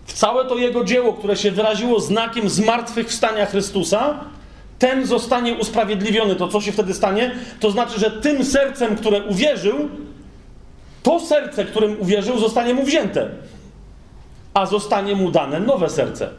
w 0.05 0.13
całe 0.13 0.45
to 0.45 0.57
Jego 0.57 0.84
dzieło, 0.84 1.13
które 1.13 1.36
się 1.36 1.51
wyraziło 1.51 1.99
znakiem 1.99 2.49
zmartwychwstania 2.49 3.45
Chrystusa, 3.45 4.20
ten 4.80 5.05
zostanie 5.05 5.53
usprawiedliwiony. 5.53 6.36
To 6.36 6.47
co 6.47 6.61
się 6.61 6.72
wtedy 6.72 6.93
stanie? 6.93 7.32
To 7.59 7.72
znaczy, 7.72 7.99
że 7.99 8.11
tym 8.11 8.45
sercem, 8.45 8.95
które 8.95 9.24
uwierzył, 9.24 9.89
to 11.03 11.20
serce, 11.20 11.65
którym 11.65 12.01
uwierzył, 12.01 12.39
zostanie 12.39 12.74
mu 12.74 12.84
wzięte, 12.84 13.30
a 14.53 14.65
zostanie 14.65 15.15
mu 15.15 15.32
dane 15.32 15.59
nowe 15.59 15.89
serce. 15.89 16.30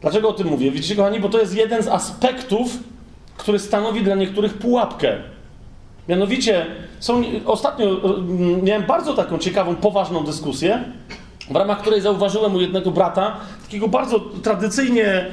Dlaczego 0.00 0.28
o 0.28 0.32
tym 0.32 0.46
mówię? 0.48 0.70
Widzicie, 0.70 0.96
kochani, 0.96 1.20
bo 1.20 1.28
to 1.28 1.40
jest 1.40 1.54
jeden 1.54 1.82
z 1.82 1.88
aspektów 1.88 2.68
który 3.38 3.58
stanowi 3.58 4.02
dla 4.02 4.14
niektórych 4.14 4.54
pułapkę. 4.54 5.16
Mianowicie, 6.08 6.66
są, 7.00 7.22
ostatnio 7.46 7.86
mm, 7.86 8.64
miałem 8.64 8.82
bardzo 8.86 9.14
taką 9.14 9.38
ciekawą, 9.38 9.76
poważną 9.76 10.24
dyskusję, 10.24 10.84
w 11.50 11.56
ramach 11.56 11.80
której 11.80 12.00
zauważyłem 12.00 12.54
u 12.54 12.60
jednego 12.60 12.90
brata 12.90 13.36
takiego 13.62 13.88
bardzo 13.88 14.20
tradycyjnie, 14.20 15.26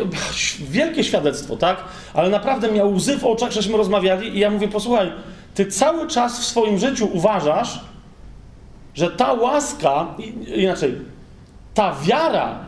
wielkie 0.70 1.04
świadectwo, 1.04 1.56
tak? 1.56 1.84
Ale 2.14 2.30
naprawdę 2.30 2.72
miał 2.72 2.94
łzy 2.94 3.18
w 3.18 3.24
oczach, 3.24 3.52
żeśmy 3.52 3.76
rozmawiali 3.76 4.36
i 4.36 4.38
ja 4.38 4.50
mówię, 4.50 4.68
posłuchaj, 4.68 5.12
ty 5.54 5.66
cały 5.66 6.08
czas 6.08 6.40
w 6.40 6.44
swoim 6.44 6.78
życiu 6.78 7.08
uważasz, 7.12 7.80
że 8.94 9.10
ta 9.10 9.32
łaska, 9.32 10.06
inaczej, 10.56 10.94
ta 11.74 11.94
wiara, 12.02 12.58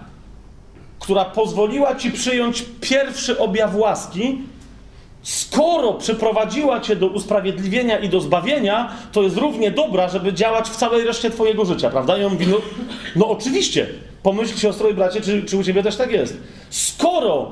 która 0.98 1.24
pozwoliła 1.24 1.94
ci 1.94 2.10
przyjąć 2.10 2.64
pierwszy 2.80 3.38
objaw 3.38 3.76
łaski, 3.76 4.42
skoro 5.24 5.92
przyprowadziła 5.94 6.80
cię 6.80 6.96
do 6.96 7.06
usprawiedliwienia 7.06 7.98
i 7.98 8.08
do 8.08 8.20
zbawienia, 8.20 8.92
to 9.12 9.22
jest 9.22 9.36
równie 9.36 9.70
dobra, 9.70 10.08
żeby 10.08 10.32
działać 10.32 10.68
w 10.68 10.76
całej 10.76 11.04
reszcie 11.04 11.30
twojego 11.30 11.64
życia, 11.64 11.90
prawda? 11.90 12.18
I 12.18 12.24
on 12.24 12.32
mówi, 12.32 12.46
no, 12.46 12.56
no 13.16 13.28
oczywiście, 13.28 13.86
pomyśl 14.22 14.58
siostro 14.58 14.88
i 14.88 14.94
bracie, 14.94 15.20
czy, 15.20 15.42
czy 15.42 15.56
u 15.56 15.64
ciebie 15.64 15.82
też 15.82 15.96
tak 15.96 16.10
jest. 16.10 16.36
Skoro 16.70 17.50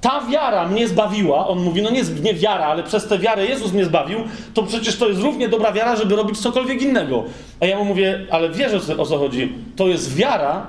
ta 0.00 0.20
wiara 0.30 0.68
mnie 0.68 0.88
zbawiła, 0.88 1.48
on 1.48 1.62
mówi, 1.62 1.82
no 1.82 1.90
nie, 1.90 2.02
nie 2.22 2.34
wiara, 2.34 2.66
ale 2.66 2.82
przez 2.82 3.06
tę 3.08 3.18
wiarę 3.18 3.46
Jezus 3.46 3.72
mnie 3.72 3.84
zbawił, 3.84 4.18
to 4.54 4.62
przecież 4.62 4.98
to 4.98 5.08
jest 5.08 5.20
równie 5.20 5.48
dobra 5.48 5.72
wiara, 5.72 5.96
żeby 5.96 6.16
robić 6.16 6.38
cokolwiek 6.38 6.82
innego. 6.82 7.24
A 7.60 7.66
ja 7.66 7.78
mu 7.78 7.84
mówię, 7.84 8.26
ale 8.30 8.50
wiesz 8.50 8.90
o 8.98 9.06
co 9.06 9.18
chodzi? 9.18 9.52
To 9.76 9.88
jest 9.88 10.14
wiara, 10.14 10.66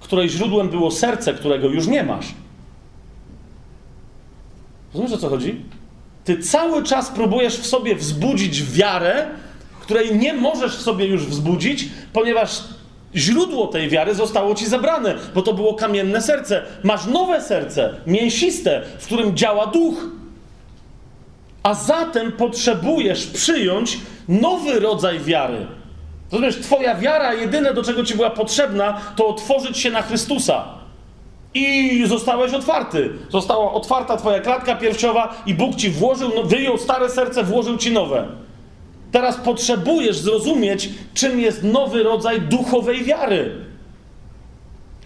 której 0.00 0.28
źródłem 0.28 0.68
było 0.68 0.90
serce, 0.90 1.34
którego 1.34 1.68
już 1.68 1.86
nie 1.86 2.02
masz. 2.02 2.26
Rozumiesz 4.94 5.12
o 5.12 5.18
co 5.18 5.28
chodzi? 5.28 5.64
Ty 6.24 6.38
cały 6.38 6.82
czas 6.82 7.10
próbujesz 7.10 7.56
w 7.56 7.66
sobie 7.66 7.96
wzbudzić 7.96 8.62
wiarę, 8.62 9.26
której 9.80 10.18
nie 10.18 10.34
możesz 10.34 10.76
w 10.76 10.82
sobie 10.82 11.06
już 11.06 11.26
wzbudzić, 11.26 11.88
ponieważ 12.12 12.60
źródło 13.14 13.66
tej 13.66 13.88
wiary 13.88 14.14
zostało 14.14 14.54
ci 14.54 14.66
zabrane, 14.66 15.14
bo 15.34 15.42
to 15.42 15.52
było 15.52 15.74
kamienne 15.74 16.22
serce. 16.22 16.62
Masz 16.84 17.06
nowe 17.06 17.42
serce, 17.42 17.94
mięsiste, 18.06 18.82
w 18.98 19.06
którym 19.06 19.36
działa 19.36 19.66
duch. 19.66 20.06
A 21.62 21.74
zatem 21.74 22.32
potrzebujesz 22.32 23.26
przyjąć 23.26 23.98
nowy 24.28 24.80
rodzaj 24.80 25.20
wiary. 25.20 25.66
Rozumiesz, 26.32 26.56
twoja 26.56 26.94
wiara, 26.94 27.34
jedyne 27.34 27.74
do 27.74 27.82
czego 27.82 28.04
ci 28.04 28.14
była 28.14 28.30
potrzebna, 28.30 29.00
to 29.16 29.28
otworzyć 29.28 29.78
się 29.78 29.90
na 29.90 30.02
Chrystusa. 30.02 30.79
I 31.54 32.04
zostałeś 32.06 32.52
otwarty. 32.52 33.10
Została 33.30 33.72
otwarta 33.72 34.16
twoja 34.16 34.40
klatka 34.40 34.74
piersiowa 34.74 35.42
i 35.46 35.54
Bóg 35.54 35.76
ci 35.76 35.90
włożył, 35.90 36.30
no, 36.34 36.42
wyjął 36.42 36.78
stare 36.78 37.08
serce, 37.08 37.44
włożył 37.44 37.76
ci 37.76 37.92
nowe. 37.92 38.28
Teraz 39.12 39.36
potrzebujesz 39.36 40.18
zrozumieć, 40.18 40.88
czym 41.14 41.40
jest 41.40 41.62
nowy 41.62 42.02
rodzaj 42.02 42.40
duchowej 42.40 43.04
wiary. 43.04 43.50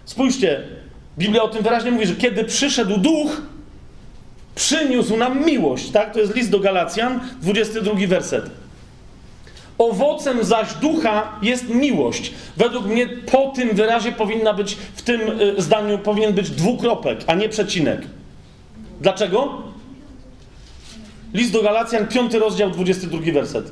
Spójrzcie, 0.05 0.63
Biblia 1.17 1.43
o 1.43 1.47
tym 1.47 1.63
wyraźnie 1.63 1.91
mówi, 1.91 2.05
że 2.05 2.15
kiedy 2.15 2.43
przyszedł 2.43 2.97
duch, 2.97 3.41
przyniósł 4.55 5.17
nam 5.17 5.45
miłość, 5.45 5.89
tak? 5.89 6.13
To 6.13 6.19
jest 6.19 6.35
list 6.35 6.49
do 6.49 6.59
Galacjan, 6.59 7.19
22 7.41 8.07
werset. 8.07 8.64
Owocem 9.77 10.43
zaś 10.43 10.73
ducha 10.73 11.39
jest 11.41 11.69
miłość. 11.69 12.33
Według 12.57 12.85
mnie 12.85 13.07
po 13.07 13.47
tym 13.55 13.75
wyrazie 13.75 14.11
powinna 14.11 14.53
być, 14.53 14.77
w 14.95 15.01
tym 15.01 15.21
y, 15.41 15.61
zdaniu 15.61 15.97
powinien 15.97 16.33
być 16.33 16.49
dwukropek, 16.49 17.19
a 17.27 17.35
nie 17.35 17.49
przecinek. 17.49 18.01
Dlaczego? 19.01 19.61
List 21.33 21.51
do 21.51 21.61
Galacjan, 21.61 22.07
5 22.07 22.33
rozdział, 22.33 22.71
22 22.71 23.33
werset. 23.33 23.71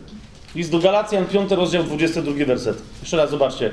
List 0.55 0.71
do 0.71 0.79
Galacjan, 0.79 1.25
5 1.25 1.51
rozdział, 1.51 1.83
22 1.83 2.45
werset. 2.45 2.77
Jeszcze 3.01 3.17
raz 3.17 3.29
zobaczcie. 3.29 3.71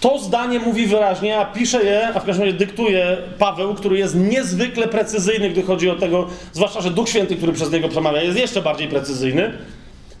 To 0.00 0.18
zdanie 0.18 0.58
mówi 0.58 0.86
wyraźnie, 0.86 1.38
a 1.38 1.44
pisze 1.44 1.84
je, 1.84 2.08
a 2.08 2.20
w 2.20 2.24
każdym 2.24 2.44
razie 2.44 2.56
dyktuje 2.56 3.16
Paweł, 3.38 3.74
który 3.74 3.98
jest 3.98 4.14
niezwykle 4.14 4.88
precyzyjny, 4.88 5.50
gdy 5.50 5.62
chodzi 5.62 5.90
o 5.90 5.94
tego, 5.94 6.26
zwłaszcza, 6.52 6.80
że 6.80 6.90
Duch 6.90 7.08
Święty, 7.08 7.36
który 7.36 7.52
przez 7.52 7.72
niego 7.72 7.88
przemawia, 7.88 8.22
jest 8.22 8.38
jeszcze 8.38 8.62
bardziej 8.62 8.88
precyzyjny. 8.88 9.58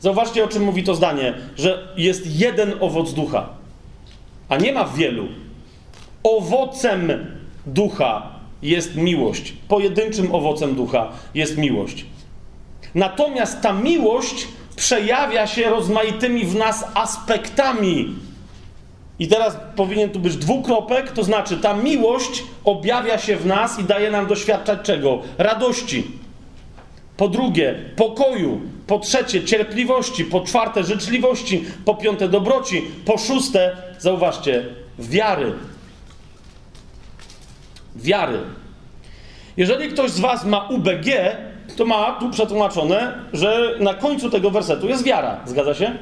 Zauważcie, 0.06 0.44
o 0.44 0.48
czym 0.48 0.62
mówi 0.62 0.84
to 0.84 0.94
zdanie, 0.94 1.34
że 1.56 1.88
jest 1.96 2.40
jeden 2.40 2.72
owoc 2.80 3.12
ducha, 3.12 3.48
a 4.48 4.56
nie 4.56 4.72
ma 4.72 4.84
wielu. 4.84 5.28
Owocem 6.22 7.26
ducha 7.66 8.30
jest 8.62 8.96
miłość. 8.96 9.52
Pojedynczym 9.68 10.34
owocem 10.34 10.74
ducha 10.74 11.12
jest 11.34 11.58
miłość. 11.58 12.04
Natomiast 12.94 13.60
ta 13.60 13.72
miłość 13.72 14.48
przejawia 14.76 15.46
się 15.46 15.70
rozmaitymi 15.70 16.44
w 16.44 16.54
nas 16.54 16.84
aspektami. 16.94 18.14
I 19.18 19.28
teraz 19.28 19.56
powinien 19.76 20.10
tu 20.10 20.20
być 20.20 20.36
dwukropek, 20.36 21.12
to 21.12 21.24
znaczy 21.24 21.56
ta 21.56 21.74
miłość 21.74 22.44
objawia 22.64 23.18
się 23.18 23.36
w 23.36 23.46
nas 23.46 23.78
i 23.78 23.84
daje 23.84 24.10
nam 24.10 24.26
doświadczać 24.26 24.78
czego? 24.82 25.22
Radości. 25.38 26.04
Po 27.16 27.28
drugie, 27.28 27.74
pokoju. 27.96 28.75
Po 28.86 28.98
trzecie, 28.98 29.44
cierpliwości. 29.44 30.24
Po 30.24 30.40
czwarte, 30.40 30.84
życzliwości. 30.84 31.64
Po 31.84 31.94
piąte, 31.94 32.28
dobroci. 32.28 32.82
Po 33.04 33.18
szóste, 33.18 33.76
zauważcie, 33.98 34.64
wiary. 34.98 35.52
Wiary. 37.96 38.38
Jeżeli 39.56 39.88
ktoś 39.88 40.10
z 40.10 40.20
Was 40.20 40.44
ma 40.44 40.68
UBG, 40.68 41.06
to 41.76 41.84
ma 41.84 42.12
tu 42.12 42.30
przetłumaczone, 42.30 43.14
że 43.32 43.74
na 43.80 43.94
końcu 43.94 44.30
tego 44.30 44.50
wersetu 44.50 44.88
jest 44.88 45.04
wiara. 45.04 45.40
Zgadza 45.46 45.74
się? 45.74 45.98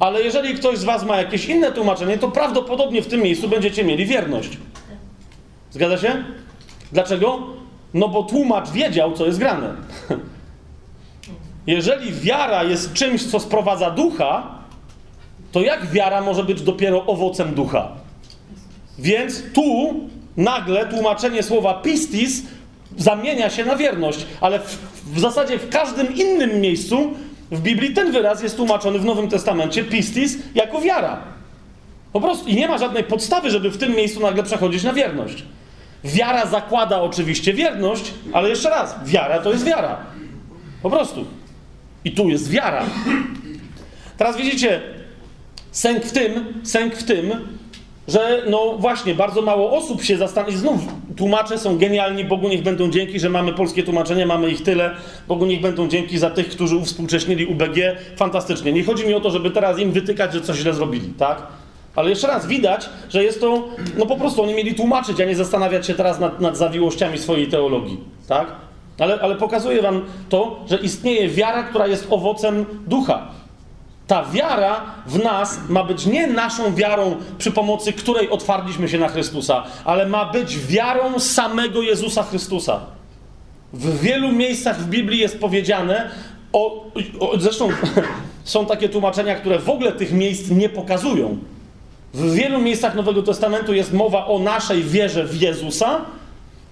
Ale 0.00 0.22
jeżeli 0.22 0.54
ktoś 0.54 0.78
z 0.78 0.84
Was 0.84 1.04
ma 1.04 1.16
jakieś 1.16 1.46
inne 1.46 1.72
tłumaczenie, 1.72 2.18
to 2.18 2.30
prawdopodobnie 2.30 3.02
w 3.02 3.06
tym 3.06 3.22
miejscu 3.22 3.48
będziecie 3.48 3.84
mieli 3.84 4.06
wierność. 4.06 4.58
Zgadza 5.70 5.98
się? 5.98 6.24
Dlaczego? 6.92 7.46
No 7.94 8.08
bo 8.08 8.22
tłumacz 8.22 8.70
wiedział, 8.70 9.12
co 9.12 9.26
jest 9.26 9.38
grane. 9.38 9.74
Jeżeli 11.66 12.12
wiara 12.12 12.64
jest 12.64 12.92
czymś, 12.92 13.24
co 13.24 13.40
sprowadza 13.40 13.90
ducha, 13.90 14.56
to 15.52 15.60
jak 15.60 15.90
wiara 15.90 16.20
może 16.20 16.44
być 16.44 16.62
dopiero 16.62 17.06
owocem 17.06 17.54
ducha? 17.54 17.88
Więc 18.98 19.42
tu 19.52 19.94
nagle 20.36 20.86
tłumaczenie 20.86 21.42
słowa 21.42 21.74
pistis 21.74 22.42
zamienia 22.96 23.50
się 23.50 23.64
na 23.64 23.76
wierność, 23.76 24.26
ale 24.40 24.58
w, 24.58 24.78
w 25.14 25.20
zasadzie 25.20 25.58
w 25.58 25.68
każdym 25.68 26.14
innym 26.16 26.60
miejscu 26.60 27.12
w 27.50 27.60
Biblii 27.60 27.94
ten 27.94 28.12
wyraz 28.12 28.42
jest 28.42 28.56
tłumaczony 28.56 28.98
w 28.98 29.04
Nowym 29.04 29.28
Testamencie 29.28 29.84
pistis 29.84 30.38
jako 30.54 30.80
wiara. 30.80 31.18
Po 32.12 32.20
prostu 32.20 32.48
i 32.48 32.56
nie 32.56 32.68
ma 32.68 32.78
żadnej 32.78 33.04
podstawy, 33.04 33.50
żeby 33.50 33.70
w 33.70 33.78
tym 33.78 33.92
miejscu 33.94 34.20
nagle 34.20 34.42
przechodzić 34.42 34.82
na 34.82 34.92
wierność. 34.92 35.44
Wiara 36.04 36.46
zakłada 36.46 37.02
oczywiście 37.02 37.52
wierność, 37.52 38.12
ale 38.32 38.48
jeszcze 38.48 38.70
raz, 38.70 38.96
wiara 39.04 39.38
to 39.38 39.52
jest 39.52 39.64
wiara. 39.64 39.96
Po 40.82 40.90
prostu. 40.90 41.24
I 42.06 42.10
tu 42.10 42.28
jest 42.28 42.50
wiara. 42.50 42.84
Teraz 44.18 44.36
widzicie, 44.36 44.80
sęk 45.70 46.04
w 46.04 46.12
tym, 46.12 46.32
sęk 46.62 46.94
w 46.94 47.04
tym, 47.04 47.30
że 48.08 48.42
no 48.50 48.76
właśnie, 48.78 49.14
bardzo 49.14 49.42
mało 49.42 49.76
osób 49.76 50.02
się 50.02 50.16
zastanawia. 50.16 50.56
Znów 50.56 50.80
tłumacze 51.16 51.58
są 51.58 51.78
genialni, 51.78 52.24
Bogu 52.24 52.48
niech 52.48 52.62
będą 52.62 52.90
dzięki, 52.90 53.20
że 53.20 53.30
mamy 53.30 53.52
polskie 53.52 53.82
tłumaczenie, 53.82 54.26
mamy 54.26 54.50
ich 54.50 54.62
tyle. 54.62 54.90
Bogu 55.28 55.46
niech 55.46 55.60
będą 55.60 55.88
dzięki 55.88 56.18
za 56.18 56.30
tych, 56.30 56.48
którzy 56.48 56.76
uwspółcześnili 56.76 57.46
UBG. 57.46 57.76
Fantastycznie. 58.16 58.72
Nie 58.72 58.84
chodzi 58.84 59.06
mi 59.06 59.14
o 59.14 59.20
to, 59.20 59.30
żeby 59.30 59.50
teraz 59.50 59.78
im 59.78 59.92
wytykać, 59.92 60.32
że 60.32 60.40
coś 60.40 60.56
źle 60.56 60.74
zrobili, 60.74 61.08
tak? 61.08 61.42
Ale 61.96 62.10
jeszcze 62.10 62.26
raz, 62.26 62.46
widać, 62.46 62.88
że 63.08 63.24
jest 63.24 63.40
to, 63.40 63.68
no 63.98 64.06
po 64.06 64.16
prostu 64.16 64.42
oni 64.42 64.54
mieli 64.54 64.74
tłumaczyć, 64.74 65.20
a 65.20 65.24
nie 65.24 65.36
zastanawiać 65.36 65.86
się 65.86 65.94
teraz 65.94 66.20
nad, 66.20 66.40
nad 66.40 66.56
zawiłościami 66.56 67.18
swojej 67.18 67.46
teologii, 67.46 68.00
tak? 68.28 68.65
Ale, 68.98 69.20
ale 69.20 69.34
pokazuje 69.34 69.82
wam 69.82 70.02
to, 70.28 70.60
że 70.70 70.76
istnieje 70.76 71.28
wiara, 71.28 71.62
która 71.62 71.86
jest 71.86 72.06
owocem 72.10 72.66
ducha. 72.86 73.28
Ta 74.06 74.24
wiara 74.24 74.80
w 75.06 75.24
nas 75.24 75.58
ma 75.68 75.84
być 75.84 76.06
nie 76.06 76.26
naszą 76.26 76.74
wiarą, 76.74 77.16
przy 77.38 77.50
pomocy 77.50 77.92
której 77.92 78.30
otwarliśmy 78.30 78.88
się 78.88 78.98
na 78.98 79.08
Chrystusa, 79.08 79.64
ale 79.84 80.06
ma 80.06 80.24
być 80.24 80.58
wiarą 80.58 81.18
samego 81.18 81.82
Jezusa 81.82 82.22
Chrystusa. 82.22 82.80
W 83.72 84.00
wielu 84.00 84.32
miejscach 84.32 84.80
w 84.80 84.86
Biblii 84.88 85.20
jest 85.20 85.40
powiedziane, 85.40 86.10
o, 86.52 86.84
o, 87.20 87.38
zresztą 87.38 87.68
są 88.44 88.66
takie 88.66 88.88
tłumaczenia, 88.88 89.34
które 89.34 89.58
w 89.58 89.70
ogóle 89.70 89.92
tych 89.92 90.12
miejsc 90.12 90.50
nie 90.50 90.68
pokazują. 90.68 91.38
W 92.14 92.32
wielu 92.32 92.60
miejscach 92.60 92.94
Nowego 92.94 93.22
Testamentu 93.22 93.74
jest 93.74 93.92
mowa 93.92 94.26
o 94.26 94.38
naszej 94.38 94.82
wierze 94.82 95.24
w 95.24 95.42
Jezusa, 95.42 96.00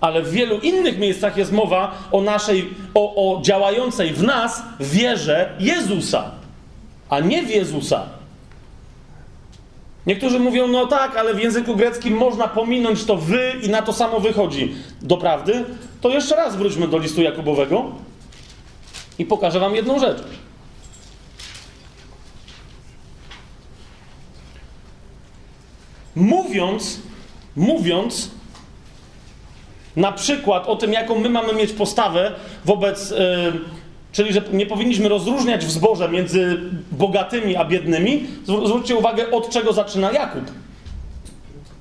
ale 0.04 0.22
w 0.22 0.30
wielu 0.30 0.58
innych 0.58 0.98
miejscach 0.98 1.36
jest 1.36 1.52
mowa 1.52 2.08
o 2.12 2.20
naszej, 2.20 2.70
o, 2.94 3.36
o 3.36 3.42
działającej 3.42 4.12
w 4.12 4.22
nas 4.22 4.62
wierze 4.80 5.52
Jezusa 5.60 6.30
a 7.08 7.20
nie 7.20 7.42
w 7.42 7.50
Jezusa. 7.50 8.06
Niektórzy 10.06 10.40
mówią, 10.40 10.66
no 10.66 10.86
tak, 10.86 11.16
ale 11.16 11.34
w 11.34 11.38
języku 11.38 11.76
greckim 11.76 12.16
można 12.16 12.48
pominąć 12.48 13.04
to 13.04 13.16
wy 13.16 13.52
i 13.62 13.68
na 13.68 13.82
to 13.82 13.92
samo 13.92 14.20
wychodzi. 14.20 14.74
Doprawdy? 15.02 15.64
To 16.00 16.08
jeszcze 16.08 16.36
raz 16.36 16.56
wróćmy 16.56 16.88
do 16.88 16.98
listu 16.98 17.22
Jakubowego 17.22 17.84
i 19.18 19.24
pokażę 19.24 19.60
wam 19.60 19.74
jedną 19.74 19.98
rzecz. 19.98 20.18
Mówiąc, 26.16 27.00
mówiąc 27.56 28.30
na 29.96 30.12
przykład 30.12 30.66
o 30.66 30.76
tym, 30.76 30.92
jaką 30.92 31.18
my 31.18 31.28
mamy 31.28 31.52
mieć 31.52 31.72
postawę 31.72 32.32
wobec. 32.64 33.10
Yy, 33.10 33.16
Czyli, 34.12 34.32
że 34.32 34.42
nie 34.52 34.66
powinniśmy 34.66 35.08
rozróżniać 35.08 35.66
w 35.66 35.70
zboże 35.70 36.08
między 36.08 36.60
bogatymi 36.92 37.56
a 37.56 37.64
biednymi. 37.64 38.26
Zwróćcie 38.44 38.96
uwagę, 38.96 39.30
od 39.30 39.50
czego 39.50 39.72
zaczyna 39.72 40.12
Jakub. 40.12 40.42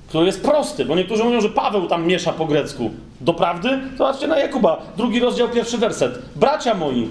Który 0.08 0.26
jest 0.26 0.42
prosty, 0.42 0.84
bo 0.84 0.94
niektórzy 0.94 1.24
mówią, 1.24 1.40
że 1.40 1.48
Paweł 1.48 1.86
tam 1.86 2.06
miesza 2.06 2.32
po 2.32 2.46
grecku. 2.46 2.90
Doprawdy? 3.20 3.78
Zobaczcie 3.98 4.26
na 4.26 4.38
Jakuba, 4.38 4.82
drugi 4.96 5.20
rozdział, 5.20 5.48
pierwszy 5.48 5.78
werset. 5.78 6.18
Bracia 6.36 6.74
moi, 6.74 7.08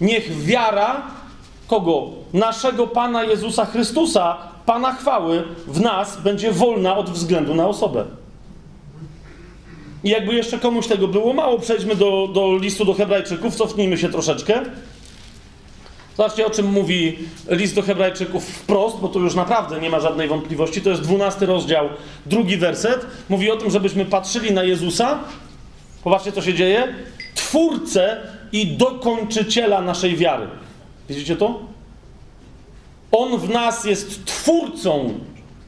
niech 0.00 0.44
wiara 0.44 1.02
kogo? 1.66 2.08
Naszego 2.32 2.86
Pana 2.86 3.24
Jezusa 3.24 3.64
Chrystusa, 3.64 4.36
Pana 4.66 4.92
chwały, 4.92 5.44
w 5.66 5.80
nas 5.80 6.20
będzie 6.20 6.52
wolna 6.52 6.96
od 6.96 7.10
względu 7.10 7.54
na 7.54 7.68
osobę. 7.68 8.04
I 10.04 10.10
jakby 10.10 10.34
jeszcze 10.34 10.58
komuś 10.58 10.86
tego 10.86 11.08
było 11.08 11.32
mało, 11.32 11.58
przejdźmy 11.58 11.96
do, 11.96 12.28
do 12.32 12.58
listu 12.58 12.84
do 12.84 12.94
Hebrajczyków, 12.94 13.56
cofnijmy 13.56 13.98
się 13.98 14.08
troszeczkę. 14.08 14.60
Zobaczcie, 16.16 16.46
o 16.46 16.50
czym 16.50 16.66
mówi 16.66 17.18
list 17.48 17.74
do 17.74 17.82
Hebrajczyków 17.82 18.44
wprost, 18.44 18.96
bo 18.96 19.08
tu 19.08 19.20
już 19.20 19.34
naprawdę 19.34 19.80
nie 19.80 19.90
ma 19.90 20.00
żadnej 20.00 20.28
wątpliwości. 20.28 20.80
To 20.80 20.90
jest 20.90 21.02
dwunasty 21.02 21.46
rozdział, 21.46 21.88
drugi 22.26 22.56
werset. 22.56 23.06
Mówi 23.28 23.50
o 23.50 23.56
tym, 23.56 23.70
żebyśmy 23.70 24.04
patrzyli 24.04 24.52
na 24.52 24.64
Jezusa. 24.64 25.18
Popatrzcie, 26.04 26.32
co 26.32 26.42
się 26.42 26.54
dzieje. 26.54 26.94
Twórcę 27.34 28.16
i 28.52 28.66
dokończyciela 28.66 29.80
naszej 29.80 30.16
wiary. 30.16 30.46
Widzicie 31.08 31.36
to? 31.36 31.60
On 33.12 33.38
w 33.38 33.48
nas 33.50 33.84
jest 33.84 34.24
twórcą 34.24 35.14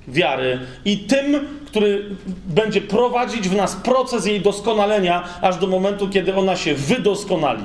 wiary 0.08 0.58
i 0.84 0.98
tym, 0.98 1.48
który 1.70 2.04
będzie 2.46 2.80
prowadzić 2.80 3.48
w 3.48 3.56
nas 3.56 3.76
proces 3.76 4.26
jej 4.26 4.40
doskonalenia, 4.40 5.24
aż 5.42 5.56
do 5.56 5.66
momentu, 5.66 6.08
kiedy 6.08 6.34
ona 6.34 6.56
się 6.56 6.74
wydoskonali. 6.74 7.64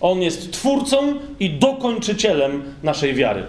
On 0.00 0.22
jest 0.22 0.52
twórcą 0.52 1.14
i 1.40 1.50
dokończycielem 1.50 2.62
naszej 2.82 3.14
wiary. 3.14 3.44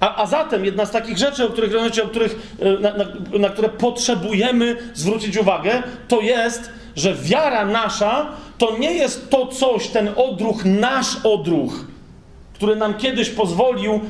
A, 0.00 0.22
a 0.22 0.26
zatem 0.26 0.64
jedna 0.64 0.86
z 0.86 0.90
takich 0.90 1.18
rzeczy, 1.18 1.44
o 1.44 1.48
których, 1.48 1.72
o 2.04 2.08
których 2.08 2.56
e, 2.60 2.80
na, 2.80 2.96
na, 2.96 3.04
na 3.38 3.48
które 3.48 3.68
potrzebujemy 3.68 4.76
zwrócić 4.94 5.36
uwagę, 5.36 5.82
to 6.08 6.20
jest, 6.20 6.70
że 6.96 7.14
wiara 7.14 7.66
nasza 7.66 8.26
to 8.58 8.78
nie 8.78 8.92
jest 8.92 9.30
to 9.30 9.46
coś, 9.46 9.88
ten 9.88 10.08
odruch, 10.16 10.64
nasz 10.64 11.16
odruch, 11.24 11.84
który 12.54 12.76
nam 12.76 12.94
kiedyś 12.94 13.30
pozwolił 13.30 14.00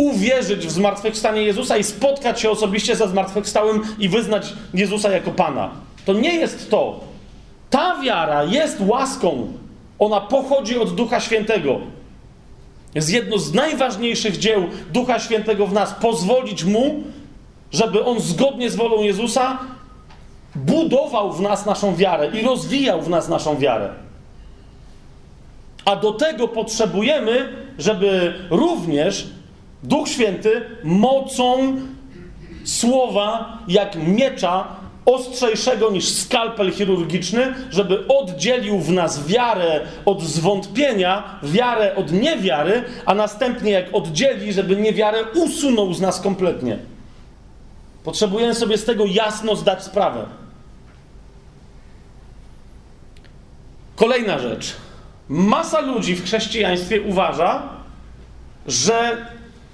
uwierzyć 0.00 0.66
w 0.66 0.70
zmartwychwstanie 0.70 1.42
Jezusa 1.42 1.76
i 1.76 1.84
spotkać 1.84 2.40
się 2.40 2.50
osobiście 2.50 2.96
ze 2.96 3.08
zmartwychwstałym 3.08 3.82
i 3.98 4.08
wyznać 4.08 4.52
Jezusa 4.74 5.10
jako 5.10 5.30
Pana. 5.30 5.70
To 6.04 6.12
nie 6.12 6.34
jest 6.34 6.70
to. 6.70 7.00
Ta 7.70 8.00
wiara 8.02 8.44
jest 8.44 8.76
łaską. 8.80 9.52
Ona 9.98 10.20
pochodzi 10.20 10.78
od 10.78 10.94
Ducha 10.94 11.20
Świętego. 11.20 11.80
Jest 12.94 13.10
jedno 13.10 13.38
z 13.38 13.54
najważniejszych 13.54 14.38
dzieł 14.38 14.68
Ducha 14.92 15.18
Świętego 15.18 15.66
w 15.66 15.72
nas. 15.72 15.94
Pozwolić 15.94 16.64
Mu, 16.64 17.02
żeby 17.72 18.04
On 18.04 18.20
zgodnie 18.20 18.70
z 18.70 18.76
wolą 18.76 19.02
Jezusa 19.02 19.58
budował 20.54 21.32
w 21.32 21.40
nas 21.40 21.66
naszą 21.66 21.96
wiarę 21.96 22.30
i 22.40 22.42
rozwijał 22.42 23.02
w 23.02 23.08
nas 23.08 23.28
naszą 23.28 23.58
wiarę. 23.58 23.90
A 25.84 25.96
do 25.96 26.12
tego 26.12 26.48
potrzebujemy, 26.48 27.52
żeby 27.78 28.34
również 28.50 29.26
Duch 29.82 30.08
Święty 30.08 30.62
mocą 30.84 31.76
słowa, 32.64 33.58
jak 33.68 33.96
miecza 33.96 34.80
ostrzejszego 35.06 35.90
niż 35.90 36.08
skalpel 36.08 36.72
chirurgiczny, 36.72 37.54
żeby 37.70 38.06
oddzielił 38.08 38.78
w 38.78 38.90
nas 38.90 39.26
wiarę 39.26 39.80
od 40.04 40.22
zwątpienia, 40.22 41.38
wiarę 41.42 41.96
od 41.96 42.12
niewiary, 42.12 42.84
a 43.06 43.14
następnie 43.14 43.70
jak 43.70 43.94
oddzieli, 43.94 44.52
żeby 44.52 44.76
niewiarę 44.76 45.24
usunął 45.34 45.94
z 45.94 46.00
nas 46.00 46.20
kompletnie. 46.20 46.78
Potrzebujemy 48.04 48.54
sobie 48.54 48.78
z 48.78 48.84
tego 48.84 49.04
jasno 49.06 49.56
zdać 49.56 49.84
sprawę. 49.84 50.26
Kolejna 53.96 54.38
rzecz. 54.38 54.76
Masa 55.28 55.80
ludzi 55.80 56.16
w 56.16 56.24
chrześcijaństwie 56.24 57.02
uważa, 57.02 57.62
że 58.66 59.26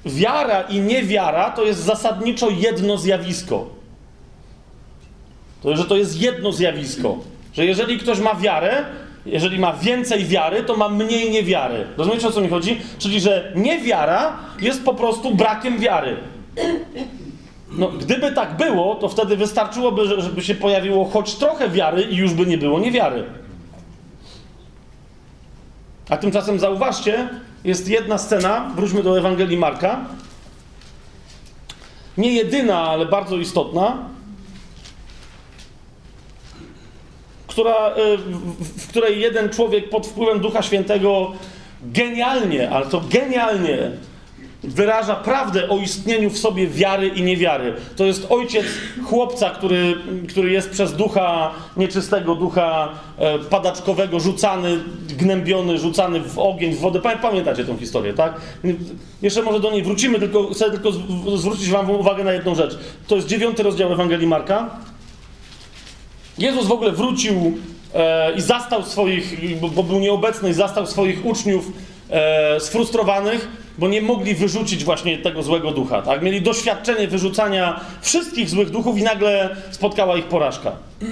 wiara 0.06 0.62
i 0.62 0.80
niewiara 0.80 1.50
to 1.50 1.64
jest 1.64 1.80
zasadniczo 1.80 2.50
jedno 2.50 2.98
zjawisko. 2.98 3.66
To, 5.62 5.76
że 5.76 5.84
to 5.84 5.96
jest 5.96 6.20
jedno 6.20 6.52
zjawisko. 6.52 7.16
Że 7.52 7.66
jeżeli 7.66 7.98
ktoś 7.98 8.20
ma 8.20 8.34
wiarę, 8.34 8.84
jeżeli 9.26 9.58
ma 9.58 9.72
więcej 9.72 10.24
wiary, 10.24 10.62
to 10.62 10.76
ma 10.76 10.88
mniej 10.88 11.30
niewiary. 11.30 11.86
Rozumiecie 11.96 12.28
o 12.28 12.32
co 12.32 12.40
mi 12.40 12.48
chodzi? 12.48 12.80
Czyli, 12.98 13.20
że 13.20 13.52
niewiara 13.56 14.36
jest 14.60 14.84
po 14.84 14.94
prostu 14.94 15.34
brakiem 15.34 15.78
wiary. 15.78 16.16
No, 17.70 17.88
gdyby 17.88 18.32
tak 18.32 18.56
było, 18.56 18.94
to 18.94 19.08
wtedy 19.08 19.36
wystarczyłoby, 19.36 20.22
żeby 20.22 20.42
się 20.42 20.54
pojawiło 20.54 21.04
choć 21.04 21.34
trochę 21.34 21.68
wiary 21.68 22.02
i 22.02 22.16
już 22.16 22.34
by 22.34 22.46
nie 22.46 22.58
było 22.58 22.80
niewiary. 22.80 23.24
A 26.08 26.16
tymczasem 26.16 26.58
zauważcie, 26.58 27.28
jest 27.66 27.88
jedna 27.88 28.18
scena, 28.18 28.70
wróćmy 28.76 29.02
do 29.02 29.18
Ewangelii 29.18 29.56
Marka. 29.56 30.00
Nie 32.16 32.32
jedyna, 32.32 32.80
ale 32.82 33.06
bardzo 33.06 33.36
istotna, 33.36 33.96
która, 37.46 37.96
y, 37.96 38.16
w 38.78 38.88
której 38.88 39.20
jeden 39.20 39.50
człowiek 39.50 39.90
pod 39.90 40.06
wpływem 40.06 40.40
Ducha 40.40 40.62
Świętego 40.62 41.32
genialnie, 41.82 42.70
ale 42.70 42.86
to 42.86 43.02
genialnie 43.10 43.90
wyraża 44.66 45.14
prawdę 45.14 45.68
o 45.68 45.78
istnieniu 45.78 46.30
w 46.30 46.38
sobie 46.38 46.66
wiary 46.66 47.08
i 47.08 47.22
niewiary. 47.22 47.74
To 47.96 48.04
jest 48.04 48.26
ojciec 48.30 48.66
chłopca, 49.04 49.50
który, 49.50 49.94
który 50.28 50.50
jest 50.50 50.70
przez 50.70 50.92
ducha 50.92 51.50
nieczystego, 51.76 52.34
ducha 52.34 52.88
e, 53.18 53.38
padaczkowego 53.38 54.20
rzucany, 54.20 54.78
gnębiony, 55.08 55.78
rzucany 55.78 56.20
w 56.20 56.38
ogień, 56.38 56.74
w 56.74 56.78
wodę. 56.78 57.00
Pamiętacie 57.22 57.64
tę 57.64 57.76
historię, 57.78 58.14
tak? 58.14 58.40
Jeszcze 59.22 59.42
może 59.42 59.60
do 59.60 59.70
niej 59.70 59.82
wrócimy, 59.82 60.18
tylko 60.18 60.48
chcę 60.48 60.70
tylko 60.70 60.90
zwrócić 61.36 61.70
wam 61.70 61.90
uwagę 61.90 62.24
na 62.24 62.32
jedną 62.32 62.54
rzecz. 62.54 62.78
To 63.06 63.16
jest 63.16 63.28
dziewiąty 63.28 63.62
rozdział 63.62 63.92
Ewangelii 63.92 64.26
Marka. 64.26 64.70
Jezus 66.38 66.66
w 66.66 66.72
ogóle 66.72 66.92
wrócił 66.92 67.58
e, 67.94 68.32
i 68.32 68.40
zastał 68.40 68.82
swoich, 68.82 69.58
bo, 69.60 69.68
bo 69.68 69.82
był 69.82 69.98
nieobecny, 69.98 70.50
i 70.50 70.52
zastał 70.52 70.86
swoich 70.86 71.26
uczniów 71.26 71.72
e, 72.10 72.60
sfrustrowanych, 72.60 73.48
bo 73.78 73.88
nie 73.88 74.02
mogli 74.02 74.34
wyrzucić 74.34 74.84
właśnie 74.84 75.18
tego 75.18 75.42
złego 75.42 75.70
ducha. 75.70 76.02
Tak? 76.02 76.22
Mieli 76.22 76.42
doświadczenie 76.42 77.08
wyrzucania 77.08 77.80
wszystkich 78.00 78.50
złych 78.50 78.70
duchów 78.70 78.98
i 78.98 79.02
nagle 79.02 79.56
spotkała 79.70 80.16
ich 80.16 80.24
porażka. 80.24 80.72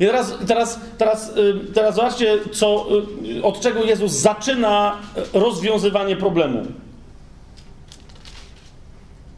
I 0.00 0.06
teraz, 0.06 0.34
teraz, 0.46 0.80
teraz, 0.98 1.36
y, 1.36 1.72
teraz 1.74 1.94
zobaczcie, 1.94 2.38
co, 2.52 2.86
y, 3.36 3.44
od 3.44 3.60
czego 3.60 3.84
Jezus 3.84 4.12
zaczyna 4.12 4.96
rozwiązywanie 5.32 6.16
problemu. 6.16 6.66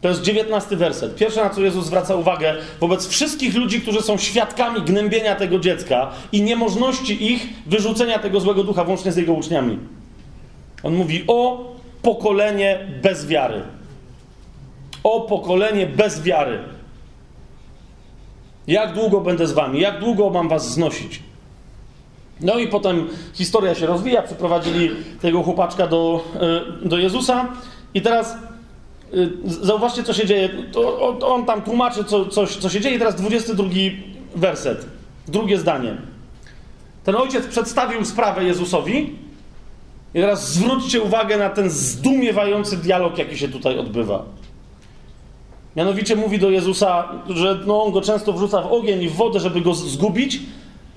To 0.00 0.08
jest 0.08 0.22
dziewiętnasty 0.22 0.76
werset. 0.76 1.16
Pierwsze, 1.16 1.44
na 1.44 1.50
co 1.50 1.60
Jezus 1.60 1.86
zwraca 1.86 2.14
uwagę 2.14 2.54
wobec 2.80 3.08
wszystkich 3.08 3.54
ludzi, 3.54 3.80
którzy 3.80 4.02
są 4.02 4.18
świadkami 4.18 4.82
gnębienia 4.82 5.34
tego 5.34 5.58
dziecka 5.58 6.10
i 6.32 6.42
niemożności 6.42 7.32
ich 7.32 7.46
wyrzucenia 7.66 8.18
tego 8.18 8.40
złego 8.40 8.64
ducha, 8.64 8.84
włącznie 8.84 9.12
z 9.12 9.16
jego 9.16 9.32
uczniami. 9.32 9.78
On 10.82 10.94
mówi 10.94 11.24
o 11.26 11.64
pokolenie 12.02 12.86
bez 13.02 13.26
wiary. 13.26 13.62
O 15.02 15.20
pokolenie 15.20 15.86
bez 15.86 16.22
wiary. 16.22 16.58
Jak 18.66 18.94
długo 18.94 19.20
będę 19.20 19.46
z 19.46 19.52
wami? 19.52 19.80
Jak 19.80 20.00
długo 20.00 20.30
mam 20.30 20.48
was 20.48 20.72
znosić? 20.72 21.22
No 22.40 22.58
i 22.58 22.68
potem 22.68 23.08
historia 23.34 23.74
się 23.74 23.86
rozwija. 23.86 24.22
Przyprowadzili 24.22 24.90
tego 25.20 25.42
chłopaczka 25.42 25.86
do, 25.86 26.24
e, 26.84 26.88
do 26.88 26.98
Jezusa. 26.98 27.48
I 27.94 28.02
teraz 28.02 28.36
Y, 29.14 29.30
zauważcie, 29.44 30.02
co 30.02 30.12
się 30.12 30.26
dzieje. 30.26 30.48
On 31.22 31.46
tam 31.46 31.62
tłumaczy 31.62 32.04
co, 32.04 32.26
coś, 32.26 32.56
co 32.56 32.68
się 32.68 32.80
dzieje. 32.80 32.98
Teraz 32.98 33.14
22 33.14 33.68
werset. 34.34 34.86
Drugie 35.28 35.58
zdanie. 35.58 35.96
Ten 37.04 37.16
ojciec 37.16 37.46
przedstawił 37.46 38.04
sprawę 38.04 38.44
Jezusowi. 38.44 39.16
I 40.14 40.20
teraz 40.20 40.52
zwróćcie 40.52 41.02
uwagę 41.02 41.36
na 41.36 41.50
ten 41.50 41.70
zdumiewający 41.70 42.76
dialog, 42.76 43.18
jaki 43.18 43.38
się 43.38 43.48
tutaj 43.48 43.78
odbywa. 43.78 44.24
Mianowicie 45.76 46.16
mówi 46.16 46.38
do 46.38 46.50
Jezusa, 46.50 47.08
że 47.28 47.60
no, 47.66 47.82
on 47.82 47.92
go 47.92 48.00
często 48.00 48.32
wrzuca 48.32 48.62
w 48.62 48.72
ogień 48.72 49.02
i 49.02 49.08
w 49.08 49.16
wodę, 49.16 49.40
żeby 49.40 49.60
go 49.60 49.74
zgubić. 49.74 50.40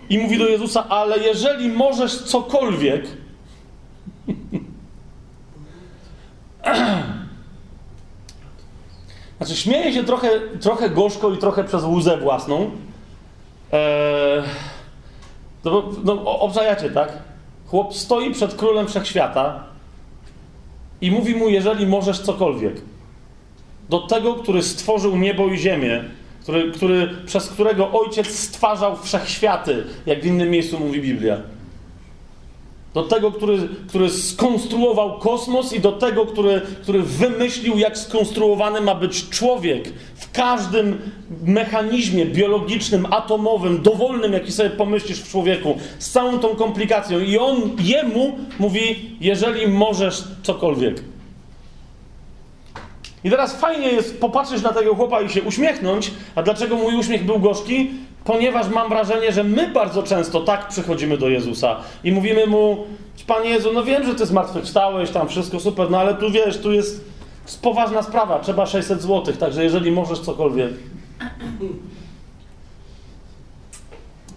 I 0.10 0.20
mówi 0.20 0.38
do 0.38 0.48
Jezusa, 0.48 0.90
ale 0.90 1.18
jeżeli 1.18 1.70
możesz 1.70 2.24
cokolwiek, 2.24 3.08
Znaczy, 9.38 9.56
śmieje 9.56 9.94
się 9.94 10.04
trochę, 10.04 10.30
trochę 10.40 10.90
gorzko 10.90 11.32
i 11.32 11.38
trochę 11.38 11.64
przez 11.64 11.84
łzę 11.84 12.18
własną. 12.18 12.72
Eee, 13.72 14.44
no, 15.64 15.84
no, 16.04 16.52
tak? 16.94 17.31
Chłop 17.72 17.94
stoi 17.94 18.34
przed 18.34 18.56
królem 18.56 18.88
wszechświata 18.88 19.64
i 21.02 21.12
mówi 21.12 21.36
mu, 21.36 21.50
jeżeli 21.50 21.88
możesz 21.88 22.20
cokolwiek. 22.20 22.82
Do 23.90 24.00
tego, 24.00 24.34
który 24.34 24.64
stworzył 24.64 25.18
niebo 25.18 25.48
i 25.48 25.58
ziemię, 25.58 26.04
który, 26.42 26.72
który, 26.72 27.10
przez 27.26 27.50
którego 27.50 27.92
ojciec 27.92 28.28
stwarzał 28.28 28.98
wszechświaty, 28.98 29.84
jak 30.06 30.22
w 30.22 30.26
innym 30.26 30.50
miejscu 30.50 30.80
mówi 30.80 31.02
Biblia. 31.02 31.38
Do 32.94 33.04
tego, 33.04 33.32
który, 33.32 33.58
który 33.88 34.10
skonstruował 34.10 35.20
kosmos 35.20 35.74
i 35.74 35.80
do 35.80 35.92
tego, 35.92 36.26
który, 36.26 36.62
który 36.82 37.02
wymyślił, 37.02 37.78
jak 37.78 37.98
skonstruowany 37.98 38.82
ma 38.82 38.96
być 38.96 39.30
człowiek 39.30 39.94
w 40.16 40.32
każdym 40.32 41.12
mechanizmie 41.44 42.26
biologicznym, 42.26 43.08
atomowym, 43.10 43.82
dowolnym, 43.82 44.34
jaki 44.34 44.52
sobie 44.52 44.70
pomyślisz 44.70 45.20
w 45.20 45.32
człowieku, 45.32 45.78
z 46.00 46.10
całą 46.10 46.40
tą 46.40 46.56
komplikacją. 46.56 47.20
I 47.20 47.38
on 47.38 47.56
jemu 47.80 48.38
mówi, 48.60 49.16
jeżeli 49.22 49.68
możesz 49.68 50.24
cokolwiek. 50.44 51.04
I 53.24 53.30
teraz 53.30 53.56
fajnie 53.56 53.88
jest 53.88 54.20
popatrzeć 54.20 54.62
na 54.62 54.74
tego 54.74 54.96
chłopa 54.96 55.22
i 55.22 55.30
się 55.30 55.42
uśmiechnąć. 55.42 56.12
A 56.36 56.44
dlaczego 56.44 56.76
mój 56.76 56.96
uśmiech 56.96 57.26
był 57.26 57.40
gorzki? 57.40 57.92
Ponieważ 58.24 58.70
mam 58.70 58.90
wrażenie, 58.90 59.32
że 59.32 59.44
my 59.44 59.68
bardzo 59.68 60.04
często 60.04 60.42
tak 60.42 60.68
przychodzimy 60.68 61.18
do 61.18 61.30
Jezusa 61.30 61.78
i 62.04 62.12
mówimy 62.12 62.48
mu, 62.48 62.86
Panie 63.28 63.50
Jezu, 63.50 63.70
no 63.74 63.84
wiem, 63.84 64.06
że 64.06 64.16
Ty 64.16 64.26
zmartwychwstałeś, 64.26 65.10
tam 65.10 65.28
wszystko 65.28 65.60
super, 65.60 65.90
no 65.90 66.00
ale 66.00 66.16
tu 66.16 66.32
wiesz, 66.32 66.58
tu 66.58 66.72
jest, 66.72 67.06
poważna 67.62 68.02
sprawa, 68.02 68.40
trzeba 68.40 68.66
600 68.66 69.02
zł, 69.02 69.34
także 69.40 69.64
jeżeli 69.64 69.92
możesz 69.92 70.20
cokolwiek. 70.20 70.72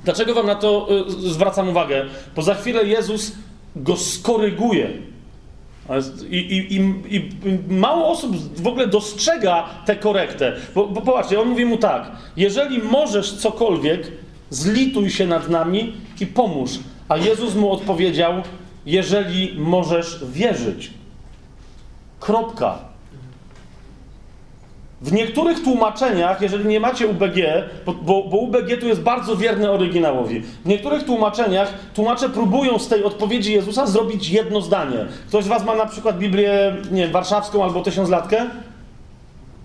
Dlaczego 0.04 0.34
Wam 0.34 0.46
na 0.46 0.54
to 0.54 0.88
y, 1.26 1.30
zwracam 1.30 1.68
uwagę? 1.68 2.04
Bo 2.36 2.42
za 2.42 2.54
chwilę 2.54 2.84
Jezus 2.84 3.32
go 3.76 3.96
skoryguje. 3.96 4.90
I, 6.30 6.36
i, 6.36 6.76
i, 6.76 7.16
I, 7.16 7.30
mało 7.68 8.08
osób 8.08 8.36
w 8.62 8.66
ogóle 8.66 8.86
dostrzega 8.86 9.68
tę 9.86 9.96
korektę. 9.96 10.56
Bo, 10.74 10.86
bo 10.86 11.00
popatrzcie, 11.00 11.40
on 11.40 11.48
mówi 11.48 11.64
mu 11.64 11.78
tak: 11.78 12.10
jeżeli 12.36 12.78
możesz 12.78 13.32
cokolwiek, 13.32 14.12
zlituj 14.50 15.10
się 15.10 15.26
nad 15.26 15.48
nami 15.48 15.92
i 16.20 16.26
pomóż. 16.26 16.70
A 17.08 17.16
Jezus 17.16 17.54
mu 17.54 17.72
odpowiedział: 17.72 18.32
jeżeli 18.86 19.54
możesz 19.58 20.24
wierzyć. 20.32 20.90
Kropka. 22.20 22.93
W 25.04 25.12
niektórych 25.12 25.62
tłumaczeniach, 25.62 26.42
jeżeli 26.42 26.68
nie 26.68 26.80
macie 26.80 27.06
UBG, 27.06 27.36
bo, 27.86 27.94
bo, 28.22 28.36
UBG 28.38 28.80
tu 28.80 28.86
jest 28.86 29.00
bardzo 29.00 29.36
wierny 29.36 29.70
oryginałowi, 29.70 30.40
w 30.40 30.66
niektórych 30.68 31.04
tłumaczeniach 31.04 31.74
tłumacze 31.94 32.28
próbują 32.28 32.78
z 32.78 32.88
tej 32.88 33.04
odpowiedzi 33.04 33.52
Jezusa 33.52 33.86
zrobić 33.86 34.30
jedno 34.30 34.60
zdanie. 34.60 35.06
Ktoś 35.28 35.44
z 35.44 35.48
Was 35.48 35.64
ma 35.64 35.76
na 35.76 35.86
przykład 35.86 36.18
Biblię 36.18 36.76
nie 36.90 37.02
wiem, 37.02 37.12
warszawską 37.12 37.64
albo 37.64 37.82
tysiąclatkę? 37.82 38.46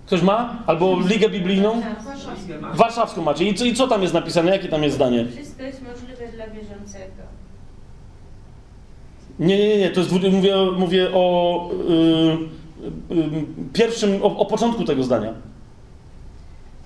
Ktoś 0.06 0.22
ma? 0.22 0.56
Albo 0.66 0.96
Ligę 1.08 1.28
Biblijną? 1.28 1.80
Warszawską. 1.80 2.74
Warszawską 2.74 3.22
macie. 3.22 3.44
I 3.44 3.54
co, 3.54 3.64
I 3.64 3.74
co 3.74 3.88
tam 3.88 4.02
jest 4.02 4.14
napisane? 4.14 4.50
Jakie 4.50 4.68
tam 4.68 4.82
jest 4.82 4.96
zdanie? 4.96 5.26
Wszystko 5.36 5.62
jest 5.62 5.82
możliwe 5.82 6.32
dla 6.36 6.46
wierzącego. 6.46 7.22
Nie, 9.38 9.58
nie, 9.58 9.78
nie, 9.78 9.90
to 9.90 10.00
jest, 10.00 10.12
mówię, 10.12 10.54
mówię 10.76 11.08
o 11.14 11.70
yy, 11.88 12.59
pierwszym, 13.72 14.22
o, 14.22 14.38
o, 14.38 14.46
początku 14.46 14.84
tego 14.84 15.04
zdania. 15.04 15.34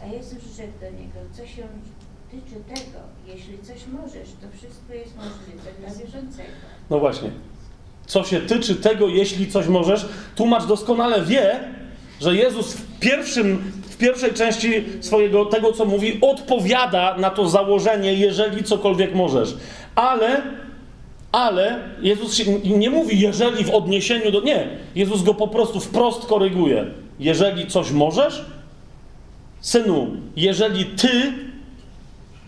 A 0.03 0.07
Jezus 0.07 0.57
rzekł 0.57 0.73
do 0.81 0.91
niego, 0.91 1.19
co 1.33 1.47
się 1.47 1.63
tyczy 2.31 2.75
tego, 2.75 2.99
jeśli 3.27 3.59
coś 3.59 3.87
możesz, 3.87 4.29
to 4.41 4.59
wszystko 4.59 4.95
jest 4.95 5.17
możliwe 5.17 5.71
dla 5.81 5.89
wierzącego. 5.89 6.49
No 6.91 6.99
właśnie. 6.99 7.31
Co 8.07 8.25
się 8.25 8.41
tyczy 8.41 8.77
tego, 8.77 9.09
jeśli 9.09 9.53
coś 9.53 9.67
możesz, 9.67 10.09
tłumacz 10.37 10.67
doskonale 10.67 11.23
wie, 11.25 11.61
że 12.21 12.35
Jezus 12.35 12.75
w, 12.75 12.99
pierwszym, 12.99 13.73
w 13.91 13.97
pierwszej 13.97 14.33
części 14.35 14.85
swojego 15.01 15.45
tego, 15.45 15.73
co 15.73 15.85
mówi, 15.85 16.19
odpowiada 16.21 17.17
na 17.19 17.31
to 17.31 17.49
założenie, 17.49 18.15
jeżeli 18.15 18.65
cokolwiek 18.65 19.15
możesz. 19.15 19.57
Ale 19.95 20.43
ale 21.35 21.79
Jezus 22.03 22.43
nie 22.65 22.91
mówi, 22.91 23.21
jeżeli 23.21 23.65
w 23.65 23.71
odniesieniu 23.71 24.33
do. 24.33 24.41
Nie, 24.41 24.69
Jezus 24.95 25.23
go 25.23 25.35
po 25.35 25.49
prostu 25.49 25.81
wprost 25.81 26.27
koryguje. 26.27 26.87
Jeżeli 27.21 27.67
coś 27.67 27.91
możesz, 27.91 28.45
synu, 29.61 30.17
jeżeli 30.37 30.85
ty, 30.85 31.33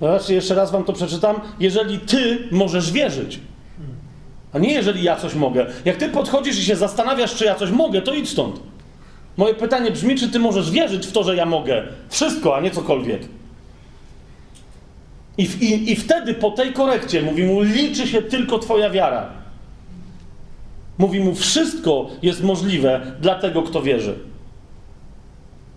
zobaczcie, 0.01 0.35
jeszcze 0.35 0.55
raz 0.55 0.71
wam 0.71 0.85
to 0.85 0.93
przeczytam, 0.93 1.41
jeżeli 1.61 1.99
ty 1.99 2.39
możesz 2.51 2.93
wierzyć, 2.93 3.41
a 4.53 4.59
nie 4.59 4.73
jeżeli 4.73 5.03
ja 5.03 5.17
coś 5.17 5.35
mogę. 5.35 5.67
Jak 5.85 5.97
ty 5.97 6.09
podchodzisz 6.09 6.59
i 6.59 6.63
się 6.63 6.77
zastanawiasz, 6.77 7.35
czy 7.35 7.45
ja 7.45 7.55
coś 7.55 7.71
mogę, 7.71 8.03
to 8.03 8.15
idź 8.15 8.29
stąd. 8.29 8.61
Moje 9.37 9.55
pytanie 9.55 9.91
brzmi, 9.91 10.15
czy 10.15 10.29
ty 10.29 10.39
możesz 10.39 10.71
wierzyć 10.71 11.07
w 11.07 11.13
to, 11.13 11.23
że 11.23 11.37
ja 11.37 11.47
mogę 11.47 11.83
wszystko, 12.09 12.57
a 12.57 12.61
nie 12.61 12.71
cokolwiek. 12.71 13.23
I, 15.39 15.47
w, 15.47 15.63
i, 15.63 15.93
I 15.93 15.97
wtedy 15.97 16.35
po 16.35 16.51
tej 16.51 16.73
korekcie 16.73 17.23
mówi 17.23 17.45
mu, 17.45 17.63
liczy 17.63 18.07
się 18.07 18.23
tylko 18.23 18.59
Twoja 18.59 18.91
wiara. 18.91 19.29
Mówi 20.99 21.21
mu, 21.21 21.35
wszystko 21.35 22.11
jest 22.23 22.43
możliwe 22.43 23.01
dla 23.21 23.35
tego, 23.35 23.63
kto 23.63 23.83
wierzy. 23.83 24.19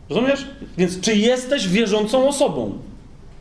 Rozumiesz? 0.09 0.45
Więc 0.77 1.01
czy 1.01 1.15
jesteś 1.15 1.67
wierzącą 1.67 2.27
osobą? 2.27 2.77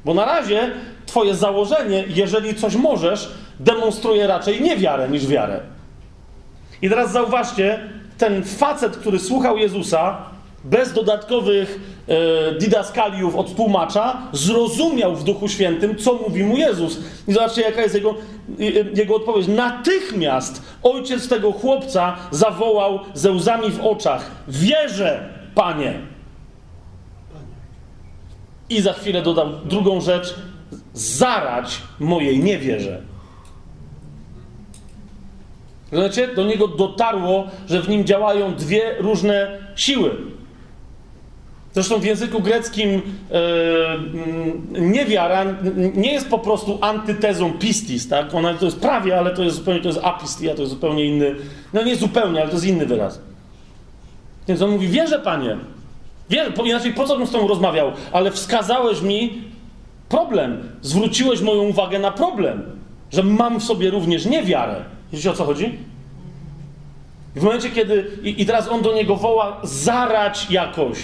Bo 0.04 0.14
na 0.14 0.24
razie 0.24 0.70
Twoje 1.06 1.34
założenie, 1.34 2.04
jeżeli 2.08 2.54
coś 2.54 2.76
możesz, 2.76 3.30
demonstruje 3.60 4.26
raczej 4.26 4.60
niewiarę 4.60 5.08
niż 5.08 5.26
wiarę. 5.26 5.60
I 6.82 6.88
teraz 6.88 7.12
zauważcie, 7.12 7.80
ten 8.18 8.44
facet, 8.44 8.96
który 8.96 9.18
słuchał 9.18 9.58
Jezusa, 9.58 10.27
bez 10.64 10.92
dodatkowych 10.92 11.80
e, 12.08 12.52
didaskaliów 12.52 13.36
od 13.36 13.56
tłumacza, 13.56 14.22
zrozumiał 14.32 15.16
w 15.16 15.24
Duchu 15.24 15.48
Świętym, 15.48 15.96
co 15.96 16.14
mówi 16.14 16.44
mu 16.44 16.56
Jezus. 16.56 16.98
I 17.28 17.32
zobaczcie, 17.32 17.62
jaka 17.62 17.82
jest 17.82 17.94
jego, 17.94 18.14
jego 18.94 19.16
odpowiedź. 19.16 19.46
Natychmiast 19.46 20.62
ojciec 20.82 21.28
tego 21.28 21.52
chłopca 21.52 22.16
zawołał 22.30 23.00
ze 23.14 23.30
łzami 23.30 23.70
w 23.70 23.80
oczach: 23.80 24.30
Wierzę, 24.48 25.28
panie. 25.54 26.00
I 28.70 28.80
za 28.80 28.92
chwilę 28.92 29.22
dodał 29.22 29.48
drugą 29.64 30.00
rzecz: 30.00 30.34
Zarać 30.94 31.82
mojej 32.00 32.38
niewierze. 32.38 33.02
Rozumiecie? 35.92 36.28
Do 36.34 36.44
niego 36.44 36.68
dotarło, 36.68 37.46
że 37.68 37.82
w 37.82 37.88
nim 37.88 38.04
działają 38.04 38.54
dwie 38.54 38.94
różne 38.98 39.58
siły. 39.76 40.10
Zresztą 41.78 41.98
w 41.98 42.04
języku 42.04 42.40
greckim 42.40 43.02
e, 43.30 43.40
niewiara 44.80 45.44
nie 45.94 46.12
jest 46.12 46.28
po 46.28 46.38
prostu 46.38 46.78
antytezą 46.80 47.52
pistis, 47.52 48.08
tak? 48.08 48.34
Ona 48.34 48.54
to 48.54 48.64
jest 48.64 48.80
prawie, 48.80 49.18
ale 49.18 49.34
to 49.34 49.42
jest 49.42 49.56
zupełnie, 49.56 49.80
to 49.80 49.88
jest 49.88 50.00
apistia, 50.02 50.54
to 50.54 50.60
jest 50.60 50.72
zupełnie 50.72 51.04
inny, 51.04 51.34
no 51.72 51.82
nie 51.82 51.96
zupełnie, 51.96 52.40
ale 52.40 52.48
to 52.48 52.54
jest 52.54 52.66
inny 52.66 52.86
wyraz. 52.86 53.20
Więc 54.48 54.62
on 54.62 54.70
mówi, 54.70 54.88
wierzę 54.88 55.18
Panie, 55.18 55.56
wierzę, 56.30 56.52
inaczej 56.64 56.94
po 56.94 57.04
co 57.04 57.18
bym 57.18 57.26
z 57.26 57.30
Tobą 57.30 57.48
rozmawiał, 57.48 57.92
ale 58.12 58.30
wskazałeś 58.30 59.02
mi 59.02 59.42
problem, 60.08 60.68
zwróciłeś 60.82 61.40
moją 61.40 61.62
uwagę 61.62 61.98
na 61.98 62.10
problem, 62.10 62.62
że 63.12 63.22
mam 63.22 63.60
w 63.60 63.64
sobie 63.64 63.90
również 63.90 64.26
niewiarę. 64.26 64.84
Wiecie 65.12 65.30
o 65.30 65.34
co 65.34 65.44
chodzi? 65.44 65.78
w 67.36 67.42
momencie, 67.42 67.70
kiedy, 67.70 68.06
i, 68.22 68.42
i 68.42 68.46
teraz 68.46 68.68
on 68.68 68.82
do 68.82 68.94
niego 68.94 69.16
woła, 69.16 69.60
zarać 69.62 70.50
jakoś, 70.50 70.98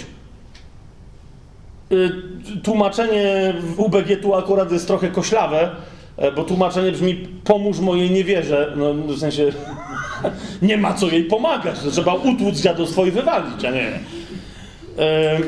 tłumaczenie 2.63 3.53
w 3.59 3.79
UBG 3.79 4.21
tu 4.21 4.35
akurat 4.35 4.71
jest 4.71 4.87
trochę 4.87 5.07
koślawe, 5.07 5.69
e, 6.17 6.31
bo 6.31 6.43
tłumaczenie 6.43 6.91
brzmi 6.91 7.15
pomóż 7.43 7.79
mojej 7.79 8.11
niewierze. 8.11 8.73
No, 8.75 8.93
w 8.93 9.19
sensie 9.19 9.51
nie 10.61 10.77
ma 10.77 10.93
co 10.93 11.07
jej 11.07 11.23
pomagać. 11.23 11.79
To 11.79 11.91
trzeba 11.91 12.13
utłuc 12.13 12.61
dziadostwo 12.61 13.05
i 13.05 13.11
wywalić, 13.11 13.65
a 13.65 13.71
nie. 13.71 13.99
E, 14.99 15.39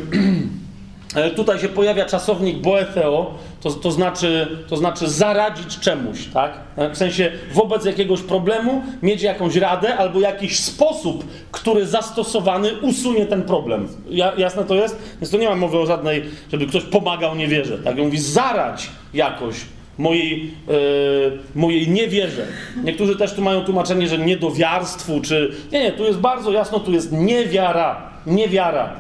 e, 1.16 1.32
tutaj 1.32 1.60
się 1.60 1.70
pojawia 1.70 2.06
czasownik 2.06 2.58
boetheo, 2.58 3.34
to, 3.62 3.72
to, 3.72 3.92
znaczy, 3.92 4.58
to 4.70 4.78
znaczy 4.78 5.10
zaradzić 5.10 5.80
czemuś, 5.80 6.26
tak? 6.34 6.60
W 6.94 6.98
sensie 6.98 7.32
wobec 7.54 7.86
jakiegoś 7.86 8.22
problemu 8.22 8.82
mieć 9.04 9.22
jakąś 9.22 9.56
radę 9.56 9.98
albo 9.98 10.20
jakiś 10.20 10.60
sposób, 10.60 11.26
który 11.52 11.86
zastosowany 11.86 12.82
usunie 12.82 13.26
ten 13.26 13.44
problem. 13.44 13.88
Ja, 14.10 14.34
jasne 14.38 14.64
to 14.64 14.76
jest? 14.76 15.00
Więc 15.22 15.32
to 15.32 15.38
nie 15.38 15.50
ma 15.50 15.56
mowy 15.56 15.78
o 15.78 15.86
żadnej, 15.86 16.24
żeby 16.52 16.68
ktoś 16.68 16.84
pomagał 16.84 17.36
niewierze, 17.36 17.78
tak? 17.78 18.00
On 18.00 18.06
mówi 18.06 18.20
zaradź 18.20 18.90
jakoś 19.14 19.56
mojej, 19.98 20.54
yy, 20.68 21.40
mojej 21.56 21.88
niewierze. 21.88 22.46
Niektórzy 22.84 23.16
też 23.16 23.34
tu 23.34 23.42
mają 23.42 23.64
tłumaczenie, 23.64 24.08
że 24.08 24.18
niedowiarstwu, 24.18 25.22
czy... 25.22 25.52
Nie, 25.72 25.84
nie, 25.84 25.92
tu 25.92 26.04
jest 26.04 26.20
bardzo 26.20 26.52
jasno, 26.52 26.80
tu 26.80 26.92
jest 26.92 27.12
niewiara. 27.12 28.02
Niewiara. 28.26 28.94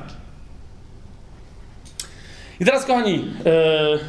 I 2.59 2.65
teraz, 2.65 2.85
kochani, 2.85 3.13
yy, 3.13 3.99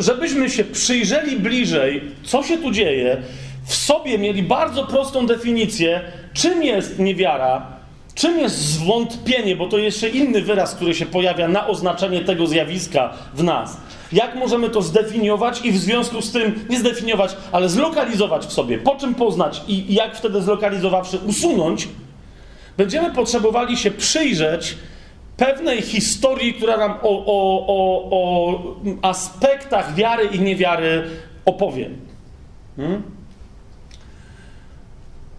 żebyśmy 0.00 0.50
się 0.50 0.64
przyjrzeli 0.64 1.36
bliżej, 1.36 2.02
co 2.22 2.42
się 2.42 2.58
tu 2.58 2.70
dzieje, 2.70 3.22
w 3.66 3.74
sobie 3.74 4.18
mieli 4.18 4.42
bardzo 4.42 4.86
prostą 4.86 5.26
definicję, 5.26 6.00
czym 6.34 6.62
jest 6.62 6.98
niewiara, 6.98 7.66
czym 8.14 8.38
jest 8.38 8.56
zwątpienie, 8.56 9.56
bo 9.56 9.68
to 9.68 9.78
jeszcze 9.78 10.08
inny 10.08 10.42
wyraz, 10.42 10.74
który 10.74 10.94
się 10.94 11.06
pojawia 11.06 11.48
na 11.48 11.66
oznaczenie 11.66 12.20
tego 12.20 12.46
zjawiska 12.46 13.14
w 13.34 13.42
nas. 13.42 13.76
Jak 14.12 14.34
możemy 14.34 14.70
to 14.70 14.82
zdefiniować 14.82 15.60
i 15.64 15.72
w 15.72 15.78
związku 15.78 16.22
z 16.22 16.32
tym 16.32 16.66
nie 16.68 16.78
zdefiniować, 16.78 17.36
ale 17.52 17.68
zlokalizować 17.68 18.46
w 18.46 18.52
sobie, 18.52 18.78
po 18.78 18.96
czym 18.96 19.14
poznać 19.14 19.62
i 19.68 19.94
jak 19.94 20.16
wtedy 20.16 20.42
zlokalizowawszy 20.42 21.18
usunąć, 21.18 21.88
będziemy 22.76 23.10
potrzebowali 23.10 23.76
się 23.76 23.90
przyjrzeć 23.90 24.76
pewnej 25.36 25.82
historii, 25.82 26.54
która 26.54 26.76
nam 26.76 26.92
o, 27.02 27.24
o, 27.26 27.66
o, 27.66 28.08
o 28.10 28.62
aspektach 29.02 29.94
wiary 29.94 30.24
i 30.26 30.40
niewiary 30.40 31.10
opowie. 31.44 31.90
Hmm? 32.76 33.02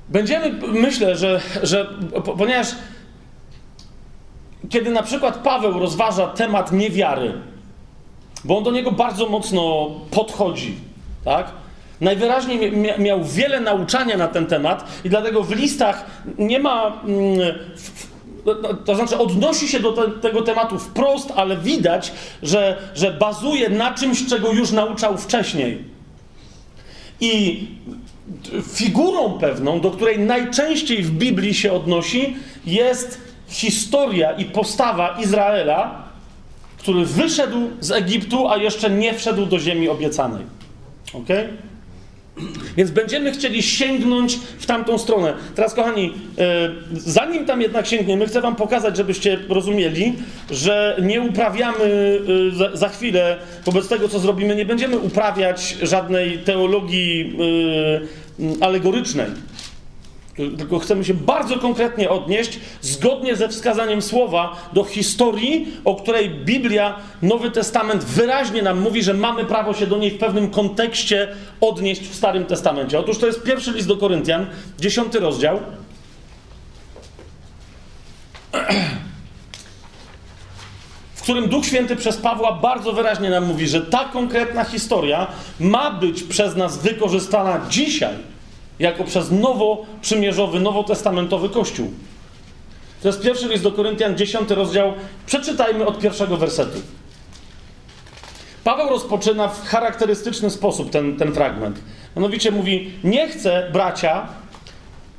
Będziemy, 0.09 0.51
myślę, 0.67 1.15
że, 1.15 1.41
że 1.63 1.89
ponieważ 2.37 2.67
kiedy 4.69 4.91
na 4.91 5.03
przykład 5.03 5.37
Paweł 5.37 5.79
rozważa 5.79 6.27
temat 6.27 6.71
niewiary, 6.71 7.33
bo 8.43 8.57
on 8.57 8.63
do 8.63 8.71
niego 8.71 8.91
bardzo 8.91 9.29
mocno 9.29 9.89
podchodzi, 10.11 10.75
tak? 11.25 11.51
Najwyraźniej 12.01 12.73
miał 12.99 13.23
wiele 13.23 13.59
nauczania 13.59 14.17
na 14.17 14.27
ten 14.27 14.45
temat 14.45 14.87
i 15.03 15.09
dlatego 15.09 15.43
w 15.43 15.51
listach 15.51 16.05
nie 16.37 16.59
ma. 16.59 17.01
Mm, 17.03 17.39
no, 18.47 18.53
no, 18.61 18.73
to 18.73 18.95
znaczy 18.95 19.17
odnosi 19.17 19.67
się 19.67 19.79
do 19.79 19.91
te, 19.91 20.11
tego 20.11 20.41
tematu 20.41 20.79
wprost, 20.79 21.33
ale 21.35 21.57
widać, 21.57 22.11
że, 22.43 22.77
że 22.95 23.11
bazuje 23.11 23.69
na 23.69 23.93
czymś, 23.93 24.25
czego 24.25 24.51
już 24.51 24.71
nauczał 24.71 25.17
wcześniej. 25.17 25.83
I 27.21 27.67
figurą 28.73 29.39
pewną, 29.39 29.79
do 29.79 29.91
której 29.91 30.19
najczęściej 30.19 31.03
w 31.03 31.11
Biblii 31.11 31.53
się 31.53 31.73
odnosi, 31.73 32.35
jest 32.65 33.21
historia 33.47 34.31
i 34.31 34.45
postawa 34.45 35.17
Izraela, 35.23 36.03
który 36.77 37.05
wyszedł 37.05 37.57
z 37.79 37.91
Egiptu, 37.91 38.47
a 38.47 38.57
jeszcze 38.57 38.89
nie 38.89 39.13
wszedł 39.13 39.45
do 39.45 39.59
ziemi 39.59 39.89
obiecanej. 39.89 40.45
Ok? 41.13 41.27
Więc 42.77 42.91
będziemy 42.91 43.31
chcieli 43.31 43.63
sięgnąć 43.63 44.39
w 44.59 44.65
tamtą 44.65 44.97
stronę. 44.97 45.33
Teraz, 45.55 45.73
kochani, 45.73 46.13
e, 46.37 46.69
zanim 46.93 47.45
tam 47.45 47.61
jednak 47.61 47.87
sięgniemy, 47.87 48.27
chcę 48.27 48.41
Wam 48.41 48.55
pokazać, 48.55 48.97
żebyście 48.97 49.39
rozumieli, 49.49 50.13
że 50.51 50.97
nie 51.01 51.21
uprawiamy 51.21 52.19
e, 52.73 52.77
za 52.77 52.89
chwilę, 52.89 53.37
wobec 53.65 53.87
tego, 53.87 54.09
co 54.09 54.19
zrobimy, 54.19 54.55
nie 54.55 54.65
będziemy 54.65 54.97
uprawiać 54.97 55.77
żadnej 55.81 56.37
teologii 56.37 57.37
e, 58.39 58.65
alegorycznej. 58.65 59.27
Tylko 60.37 60.79
chcemy 60.79 61.05
się 61.05 61.13
bardzo 61.13 61.59
konkretnie 61.59 62.09
odnieść, 62.09 62.59
zgodnie 62.81 63.35
ze 63.35 63.49
wskazaniem 63.49 64.01
słowa, 64.01 64.69
do 64.73 64.83
historii, 64.83 65.67
o 65.85 65.95
której 65.95 66.29
Biblia, 66.29 66.95
Nowy 67.21 67.51
Testament 67.51 68.03
wyraźnie 68.03 68.61
nam 68.61 68.79
mówi, 68.79 69.03
że 69.03 69.13
mamy 69.13 69.45
prawo 69.45 69.73
się 69.73 69.87
do 69.87 69.97
niej 69.97 70.11
w 70.11 70.17
pewnym 70.17 70.49
kontekście 70.49 71.27
odnieść 71.61 72.01
w 72.01 72.15
Starym 72.15 72.45
Testamencie. 72.45 72.99
Otóż 72.99 73.17
to 73.17 73.27
jest 73.27 73.43
pierwszy 73.43 73.71
list 73.71 73.87
do 73.87 73.97
Koryntian, 73.97 74.45
dziesiąty 74.79 75.19
rozdział. 75.19 75.59
W 81.15 81.21
którym 81.21 81.49
Duch 81.49 81.65
Święty 81.65 81.95
przez 81.95 82.17
Pawła 82.17 82.51
bardzo 82.51 82.93
wyraźnie 82.93 83.29
nam 83.29 83.45
mówi, 83.45 83.67
że 83.67 83.81
ta 83.81 84.05
konkretna 84.05 84.63
historia 84.63 85.27
ma 85.59 85.91
być 85.91 86.23
przez 86.23 86.55
nas 86.55 86.77
wykorzystana 86.77 87.61
dzisiaj 87.69 88.36
jako 88.79 89.03
przez 89.03 89.31
nowo 89.31 89.85
przymierzowy, 90.01 90.59
nowotestamentowy 90.59 91.49
Kościół. 91.49 91.91
To 93.01 93.07
jest 93.07 93.21
pierwszy 93.21 93.47
list 93.47 93.63
do 93.63 93.71
Koryntian, 93.71 94.17
dziesiąty 94.17 94.55
rozdział. 94.55 94.93
Przeczytajmy 95.25 95.85
od 95.85 95.99
pierwszego 95.99 96.37
wersetu. 96.37 96.79
Paweł 98.63 98.89
rozpoczyna 98.89 99.47
w 99.47 99.65
charakterystyczny 99.67 100.49
sposób 100.49 100.89
ten, 100.89 101.17
ten 101.17 101.33
fragment. 101.33 101.79
Mianowicie 102.15 102.51
mówi: 102.51 102.91
Nie 103.03 103.27
chcę, 103.27 103.69
bracia, 103.73 104.27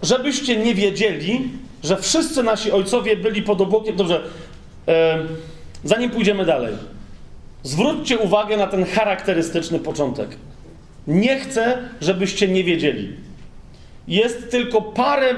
żebyście 0.02 0.56
nie 0.56 0.74
wiedzieli, 0.74 1.48
że 1.84 1.96
wszyscy 1.96 2.42
nasi 2.42 2.72
ojcowie 2.72 3.16
byli 3.16 3.42
pod 3.42 3.60
obłokiem. 3.60 3.96
Dobrze, 3.96 4.22
e, 4.88 5.18
zanim 5.84 6.10
pójdziemy 6.10 6.44
dalej, 6.44 6.74
zwróćcie 7.62 8.18
uwagę 8.18 8.56
na 8.56 8.66
ten 8.66 8.84
charakterystyczny 8.84 9.78
początek. 9.78 10.36
Nie 11.06 11.40
chcę, 11.40 11.78
żebyście 12.00 12.48
nie 12.48 12.64
wiedzieli 12.64 13.27
jest 14.08 14.50
tylko 14.50 14.82
parę, 14.82 15.34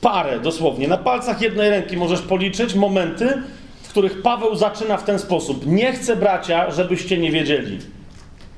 parę 0.00 0.40
dosłownie, 0.40 0.88
na 0.88 0.96
palcach 0.96 1.42
jednej 1.42 1.70
ręki 1.70 1.96
możesz 1.96 2.20
policzyć 2.20 2.74
momenty, 2.74 3.42
w 3.82 3.88
których 3.88 4.22
Paweł 4.22 4.56
zaczyna 4.56 4.96
w 4.96 5.04
ten 5.04 5.18
sposób. 5.18 5.66
Nie 5.66 5.92
chcę, 5.92 6.16
bracia, 6.16 6.70
żebyście 6.70 7.18
nie 7.18 7.30
wiedzieli. 7.30 7.78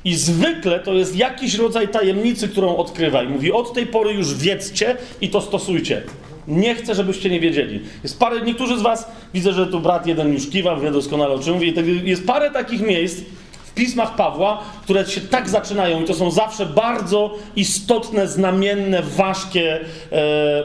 I 0.05 0.15
zwykle 0.15 0.81
to 0.81 0.95
jest 0.95 1.17
jakiś 1.17 1.55
rodzaj 1.55 1.89
tajemnicy, 1.89 2.49
którą 2.49 2.77
odkrywa. 2.77 3.23
I 3.23 3.29
mówi, 3.29 3.53
od 3.53 3.73
tej 3.73 3.87
pory 3.87 4.13
już 4.13 4.35
wiedzcie 4.35 4.97
i 5.21 5.29
to 5.29 5.41
stosujcie. 5.41 6.03
Nie 6.49 6.75
chcę, 6.75 6.95
żebyście 6.95 7.31
nie 7.31 7.41
wiedzieli. 7.41 7.81
Jest 8.03 8.19
parę, 8.19 8.41
niektórzy 8.41 8.79
z 8.79 8.83
was, 8.83 9.09
widzę, 9.35 9.53
że 9.53 9.67
tu 9.67 9.81
brat 9.81 10.07
jeden 10.07 10.33
już 10.33 10.51
kiwa, 10.51 10.77
wie 10.77 10.91
doskonale 10.91 11.35
o 11.35 11.39
czym 11.39 11.55
mówi. 11.55 11.75
Jest 12.05 12.27
parę 12.27 12.51
takich 12.51 12.81
miejsc, 12.81 13.21
pismach 13.81 14.15
Pawła, 14.15 14.63
które 14.83 15.07
się 15.07 15.21
tak 15.21 15.49
zaczynają 15.49 16.03
i 16.03 16.05
to 16.05 16.15
są 16.15 16.31
zawsze 16.31 16.67
bardzo 16.67 17.35
istotne, 17.57 18.29
znamienne, 18.29 19.03
ważkie 19.03 19.81
e, 19.81 19.85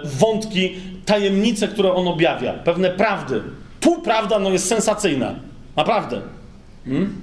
wątki, 0.03 0.76
tajemnice, 1.05 1.68
które 1.68 1.93
on 1.93 2.07
objawia, 2.07 2.53
pewne 2.53 2.89
prawdy. 2.89 3.41
Tu 3.80 4.01
prawda 4.01 4.39
no, 4.39 4.49
jest 4.49 4.68
sensacyjna. 4.68 5.36
Naprawdę. 5.76 6.22
Hmm? 6.86 7.22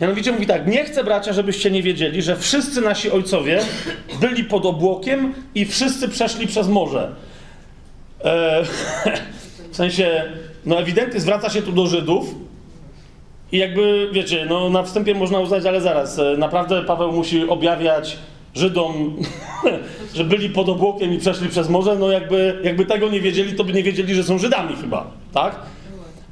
Mianowicie 0.00 0.32
mówi 0.32 0.46
tak, 0.46 0.66
nie 0.66 0.84
chcę 0.84 1.04
bracia, 1.04 1.32
żebyście 1.32 1.70
nie 1.70 1.82
wiedzieli, 1.82 2.22
że 2.22 2.36
wszyscy 2.36 2.80
nasi 2.80 3.10
ojcowie 3.10 3.60
byli 4.20 4.44
pod 4.44 4.66
obłokiem 4.66 5.34
i 5.54 5.66
wszyscy 5.66 6.08
przeszli 6.08 6.46
przez 6.46 6.68
morze. 6.68 7.14
E, 8.24 8.62
w 9.72 9.76
sensie, 9.76 10.24
no 10.66 10.80
ewidentnie 10.80 11.20
zwraca 11.20 11.50
się 11.50 11.62
tu 11.62 11.72
do 11.72 11.86
Żydów, 11.86 12.34
i 13.52 13.58
jakby, 13.58 14.08
wiecie, 14.12 14.46
no 14.48 14.70
na 14.70 14.82
wstępie 14.82 15.14
można 15.14 15.40
uznać, 15.40 15.66
ale 15.66 15.80
zaraz, 15.80 16.18
e, 16.18 16.36
naprawdę 16.36 16.82
Paweł 16.82 17.12
musi 17.12 17.48
objawiać 17.48 18.18
Żydom, 18.54 19.16
że 20.14 20.24
byli 20.24 20.50
pod 20.50 20.68
obłokiem 20.68 21.12
i 21.12 21.18
przeszli 21.18 21.48
przez 21.48 21.68
morze, 21.68 21.96
no 21.96 22.10
jakby, 22.10 22.60
jakby 22.64 22.84
tego 22.84 23.08
nie 23.08 23.20
wiedzieli, 23.20 23.54
to 23.54 23.64
by 23.64 23.72
nie 23.72 23.82
wiedzieli, 23.82 24.14
że 24.14 24.24
są 24.24 24.38
Żydami 24.38 24.76
chyba, 24.76 25.10
tak? 25.32 25.56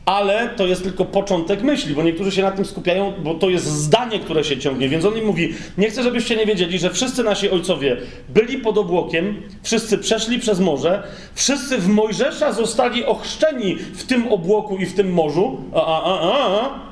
Ale 0.05 0.49
to 0.49 0.67
jest 0.67 0.83
tylko 0.83 1.05
początek 1.05 1.63
myśli, 1.63 1.95
bo 1.95 2.03
niektórzy 2.03 2.33
się 2.33 2.43
na 2.43 2.51
tym 2.51 2.65
skupiają, 2.65 3.13
bo 3.25 3.35
to 3.35 3.51
jest 3.51 3.67
zdanie, 3.67 4.19
które 4.19 4.45
się 4.45 4.59
ciągnie. 4.59 4.89
Więc 4.89 5.05
on 5.05 5.19
im 5.19 5.27
mówi: 5.27 5.55
Nie 5.79 5.91
chcę, 5.91 6.03
żebyście 6.03 6.37
nie 6.37 6.47
wiedzieli, 6.47 6.79
że 6.79 6.91
wszyscy 6.91 7.25
nasi 7.25 7.51
ojcowie 7.51 7.97
byli 8.29 8.59
pod 8.59 8.79
obłokiem, 8.79 9.43
wszyscy 9.63 9.99
przeszli 9.99 10.39
przez 10.39 10.61
morze, 10.61 11.03
wszyscy 11.35 11.79
w 11.79 11.89
Mojżesza 11.89 12.53
zostali 12.53 13.05
ochrzczeni 13.05 13.77
w 13.77 14.05
tym 14.05 14.33
obłoku 14.33 14.77
i 14.77 14.87
w 14.87 14.95
tym 14.95 15.13
morzu. 15.13 15.61
A, 15.75 16.03
a, 16.03 16.21
a, 16.21 16.61
a. 16.61 16.90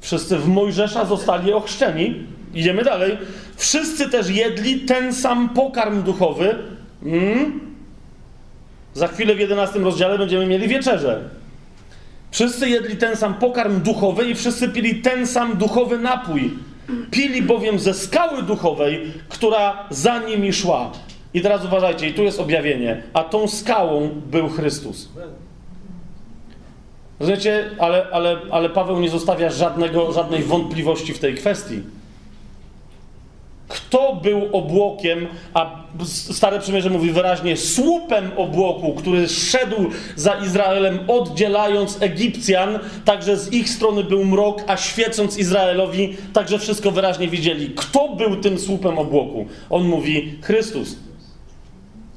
Wszyscy 0.00 0.38
w 0.38 0.48
Mojżesza 0.48 1.04
zostali 1.04 1.52
ochrzczeni. 1.52 2.14
Idziemy 2.54 2.84
dalej. 2.84 3.18
Wszyscy 3.56 4.10
też 4.10 4.30
jedli 4.30 4.80
ten 4.80 5.14
sam 5.14 5.48
pokarm 5.48 6.02
duchowy. 6.02 6.54
Mm. 7.02 7.60
Za 8.94 9.08
chwilę 9.08 9.34
w 9.34 9.40
11 9.40 9.78
rozdziale 9.78 10.18
będziemy 10.18 10.46
mieli 10.46 10.68
wieczerzę. 10.68 11.20
Wszyscy 12.30 12.68
jedli 12.68 12.96
ten 12.96 13.16
sam 13.16 13.34
pokarm 13.34 13.80
duchowy 13.80 14.30
i 14.30 14.34
wszyscy 14.34 14.68
pili 14.68 14.94
ten 14.94 15.26
sam 15.26 15.56
duchowy 15.56 15.98
napój. 15.98 16.50
Pili 17.10 17.42
bowiem 17.42 17.78
ze 17.78 17.94
skały 17.94 18.42
duchowej, 18.42 19.12
która 19.28 19.86
za 19.90 20.18
nimi 20.18 20.52
szła. 20.52 20.92
I 21.34 21.40
teraz 21.40 21.64
uważajcie, 21.64 22.08
i 22.08 22.14
tu 22.14 22.22
jest 22.22 22.40
objawienie. 22.40 23.02
A 23.12 23.24
tą 23.24 23.48
skałą 23.48 24.08
był 24.30 24.48
Chrystus. 24.48 25.08
Rozumiecie? 27.20 27.70
Ale, 27.78 28.06
ale, 28.12 28.36
ale 28.50 28.68
Paweł 28.68 29.00
nie 29.00 29.08
zostawia 29.08 29.50
żadnego, 29.50 30.12
żadnej 30.12 30.42
wątpliwości 30.42 31.14
w 31.14 31.18
tej 31.18 31.34
kwestii. 31.34 31.82
Kto 33.68 34.20
był 34.22 34.48
obłokiem, 34.52 35.26
a 35.54 35.86
Stare 36.04 36.60
Przymierze 36.60 36.90
mówi 36.90 37.10
wyraźnie, 37.10 37.56
słupem 37.56 38.30
obłoku, 38.36 38.94
który 38.94 39.28
szedł 39.28 39.76
za 40.16 40.34
Izraelem, 40.34 40.98
oddzielając 41.08 42.02
Egipcjan, 42.02 42.78
także 43.04 43.36
z 43.36 43.52
ich 43.52 43.70
strony 43.70 44.04
był 44.04 44.24
mrok, 44.24 44.62
a 44.66 44.76
świecąc 44.76 45.38
Izraelowi, 45.38 46.16
także 46.32 46.58
wszystko 46.58 46.90
wyraźnie 46.90 47.28
widzieli. 47.28 47.70
Kto 47.76 48.08
był 48.08 48.36
tym 48.36 48.58
słupem 48.58 48.98
obłoku? 48.98 49.46
On 49.70 49.88
mówi 49.88 50.38
Chrystus. 50.42 51.05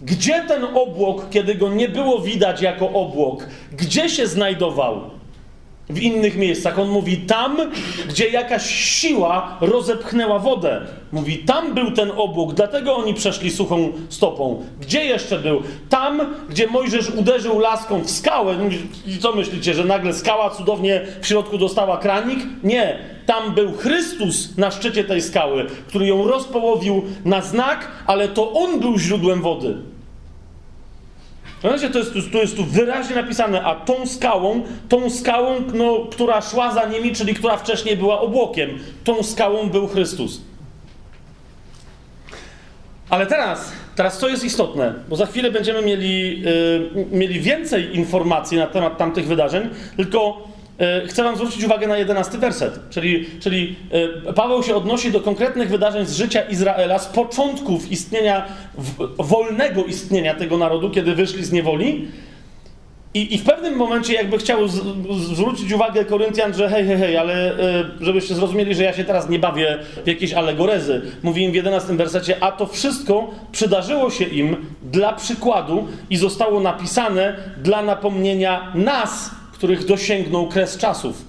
Gdzie 0.02 0.44
ten 0.48 0.64
obłok, 0.64 1.30
kiedy 1.30 1.56
go 1.56 1.70
nie 1.70 1.90
było 1.90 2.20
widać 2.20 2.62
jako 2.62 2.90
obłok, 2.90 3.48
gdzie 3.72 4.10
się 4.10 4.28
znajdował? 4.28 5.19
W 5.90 6.02
innych 6.02 6.38
miejscach. 6.38 6.80
On 6.80 6.90
mówi 6.90 7.18
tam, 7.18 7.58
gdzie 8.10 8.30
jakaś 8.30 8.76
siła 8.76 9.58
rozepchnęła 9.62 10.40
wodę. 10.40 10.82
Mówi, 11.12 11.38
tam 11.38 11.74
był 11.74 11.92
ten 11.92 12.12
obłok, 12.18 12.54
dlatego 12.54 12.96
oni 12.96 13.14
przeszli 13.14 13.52
suchą 13.52 13.92
stopą. 14.10 14.66
Gdzie 14.82 15.06
jeszcze 15.06 15.40
był? 15.40 15.62
Tam, 15.90 16.36
gdzie 16.50 16.68
Mojżesz 16.68 17.10
uderzył 17.10 17.60
laską 17.60 18.02
w 18.02 18.10
skałę. 18.10 18.56
I 19.08 19.18
co 19.18 19.32
myślicie, 19.32 19.74
że 19.74 19.86
nagle 19.86 20.14
skała 20.14 20.50
cudownie 20.50 21.02
w 21.22 21.28
środku 21.28 21.58
dostała 21.58 21.98
kranik? 21.98 22.40
Nie. 22.64 23.00
Tam 23.26 23.54
był 23.54 23.72
Chrystus 23.74 24.58
na 24.58 24.72
szczycie 24.72 25.04
tej 25.04 25.22
skały, 25.22 25.66
który 25.88 26.08
ją 26.08 26.28
rozpołowił 26.28 27.04
na 27.26 27.42
znak, 27.42 27.88
ale 28.06 28.28
to 28.28 28.54
On 28.54 28.80
był 28.80 29.00
źródłem 29.00 29.42
wody. 29.42 29.78
Zobaczcie, 31.64 31.90
to 31.90 32.00
jest, 32.00 32.12
to 32.32 32.38
jest 32.38 32.56
tu 32.56 32.66
wyraźnie 32.66 33.16
napisane, 33.16 33.64
a 33.64 33.76
tą 33.76 34.06
skałą, 34.06 34.62
tą 34.90 35.10
skałą, 35.10 35.56
no, 35.74 36.08
która 36.12 36.42
szła 36.42 36.74
za 36.74 36.86
nimi, 36.86 37.16
czyli 37.16 37.34
która 37.34 37.58
wcześniej 37.58 37.98
była 37.98 38.22
obłokiem, 38.22 38.70
tą 39.04 39.24
skałą 39.24 39.70
był 39.70 39.88
Chrystus. 39.88 40.42
Ale 43.10 43.26
teraz, 43.26 43.72
teraz 43.96 44.18
co 44.18 44.30
jest 44.30 44.44
istotne, 44.44 44.94
bo 45.10 45.16
za 45.16 45.26
chwilę 45.26 45.52
będziemy 45.52 45.82
mieli, 45.82 46.42
yy, 46.42 47.06
mieli 47.12 47.40
więcej 47.40 47.96
informacji 47.96 48.58
na 48.58 48.68
temat 48.68 48.98
tamtych 48.98 49.28
wydarzeń, 49.28 49.70
tylko 49.98 50.48
chcę 51.08 51.24
Wam 51.24 51.36
zwrócić 51.36 51.64
uwagę 51.64 51.88
na 51.88 51.98
jedenasty 51.98 52.38
werset. 52.38 52.80
Czyli, 52.90 53.26
czyli 53.40 53.76
e, 54.28 54.34
Paweł 54.34 54.64
się 54.64 54.76
odnosi 54.76 55.12
do 55.12 55.22
konkretnych 55.22 55.70
wydarzeń 55.70 56.06
z 56.06 56.14
życia 56.14 56.42
Izraela, 56.42 57.00
z 57.00 57.08
początków 57.08 57.92
istnienia, 57.92 58.46
wolnego 59.18 59.84
istnienia 59.84 60.36
tego 60.36 60.58
narodu, 60.58 60.90
kiedy 60.90 61.16
wyszli 61.16 61.46
z 61.46 61.52
niewoli. 61.52 62.08
I, 63.14 63.36
I, 63.36 63.38
w 63.38 63.44
pewnym 63.44 63.76
momencie 63.76 64.14
jakby 64.14 64.38
chciał 64.38 64.68
z, 64.68 64.82
zwrócić 65.18 65.72
uwagę 65.72 66.06
Koryntian, 66.06 66.54
że 66.54 66.70
hej, 66.70 66.86
hej, 66.88 66.98
hej, 66.98 67.18
ale 67.18 67.60
e, 67.60 67.86
żebyście 68.02 68.36
zrozumieli, 68.36 68.76
że 68.76 68.84
ja 68.84 68.94
się 68.94 69.04
teraz 69.04 69.30
nie 69.30 69.40
bawię 69.40 69.78
w 70.04 70.08
jakieś 70.08 70.34
alegorezy. 70.34 71.02
Mówi 71.24 71.44
im 71.44 71.52
w 71.52 71.56
11 71.56 71.94
wersecie, 71.94 72.44
a 72.44 72.52
to 72.52 72.66
wszystko 72.66 73.32
przydarzyło 73.52 74.10
się 74.10 74.26
im 74.26 74.56
dla 74.84 75.14
przykładu 75.14 75.88
i 76.10 76.18
zostało 76.18 76.60
napisane 76.60 77.36
dla 77.64 77.82
napomnienia 77.82 78.72
nas, 78.76 79.39
których 79.60 79.86
dosięgnął 79.86 80.48
kres 80.48 80.78
czasów. 80.78 81.26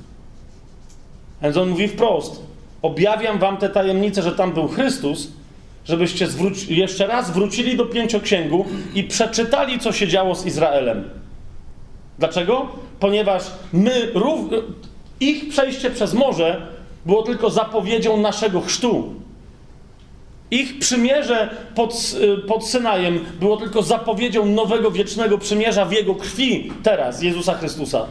Więc 1.43 1.57
on 1.57 1.69
mówi 1.69 1.89
wprost: 1.89 2.43
objawiam 2.83 3.39
wam 3.39 3.57
te 3.57 3.69
tajemnice, 3.69 4.23
że 4.23 4.33
tam 4.33 4.53
był 4.53 4.69
Chrystus, 4.69 5.29
żebyście 5.85 6.29
jeszcze 6.69 7.07
raz 7.07 7.31
wrócili 7.31 7.77
do 7.77 7.87
pięcioksięgu 7.87 8.65
i 8.95 9.05
przeczytali, 9.05 9.79
co 9.79 9.93
się 9.93 10.09
działo 10.09 10.35
z 10.35 10.47
Izraelem. 10.47 11.11
Dlaczego? 12.19 12.69
Ponieważ 13.01 13.43
my, 13.73 14.13
ich 15.21 15.49
przejście 15.49 15.91
przez 15.91 16.15
morze 16.15 16.67
było 17.07 17.23
tylko 17.23 17.51
zapowiedzią 17.51 18.17
naszego 18.17 18.61
chrztu. 18.61 19.15
Ich 20.51 20.79
przymierze 20.79 21.51
pod, 21.75 22.15
y, 22.23 22.39
pod 22.39 22.67
Synajem 22.69 23.25
było 23.41 23.57
tylko 23.57 23.83
zapowiedzią 23.83 24.47
nowego 24.47 24.91
wiecznego 24.91 25.39
przymierza 25.39 25.85
w 25.85 25.93
Jego 25.93 26.15
krwi 26.15 26.73
teraz, 26.83 27.23
Jezusa 27.23 27.55
Chrystusa. 27.55 28.07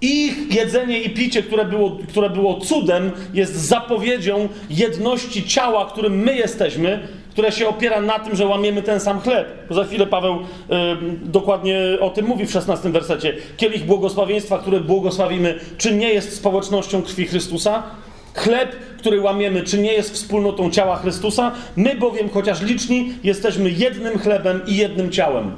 Ich 0.00 0.54
jedzenie 0.54 1.02
i 1.02 1.10
picie, 1.10 1.42
które 1.42 1.64
było, 1.64 1.98
które 2.08 2.30
było 2.30 2.60
cudem, 2.60 3.10
jest 3.34 3.54
zapowiedzią 3.54 4.48
jedności 4.70 5.44
ciała, 5.44 5.86
którym 5.86 6.16
my 6.16 6.36
jesteśmy, 6.36 7.08
które 7.30 7.52
się 7.52 7.68
opiera 7.68 8.00
na 8.00 8.18
tym, 8.18 8.36
że 8.36 8.46
łamiemy 8.46 8.82
ten 8.82 9.00
sam 9.00 9.20
chleb. 9.20 9.48
Za 9.70 9.84
chwilę 9.84 10.06
Paweł 10.06 10.34
y, 10.34 10.38
dokładnie 11.22 11.78
o 12.00 12.10
tym 12.10 12.26
mówi 12.26 12.46
w 12.46 12.50
16 12.50 12.90
wersecie. 12.90 13.36
Kielich 13.56 13.84
błogosławieństwa, 13.84 14.58
które 14.58 14.80
błogosławimy, 14.80 15.58
czy 15.78 15.94
nie 15.94 16.12
jest 16.12 16.36
społecznością 16.36 17.02
krwi 17.02 17.26
Chrystusa? 17.26 17.82
Chleb, 18.34 18.76
który 19.00 19.20
łamiemy, 19.20 19.62
czy 19.62 19.78
nie 19.78 19.92
jest 19.92 20.14
wspólnotą 20.14 20.70
ciała 20.70 20.96
Chrystusa? 20.96 21.52
My 21.76 21.94
bowiem, 21.94 22.28
chociaż 22.28 22.62
liczni, 22.62 23.12
jesteśmy 23.24 23.70
jednym 23.70 24.18
chlebem 24.18 24.60
i 24.66 24.76
jednym 24.76 25.10
ciałem. 25.10 25.52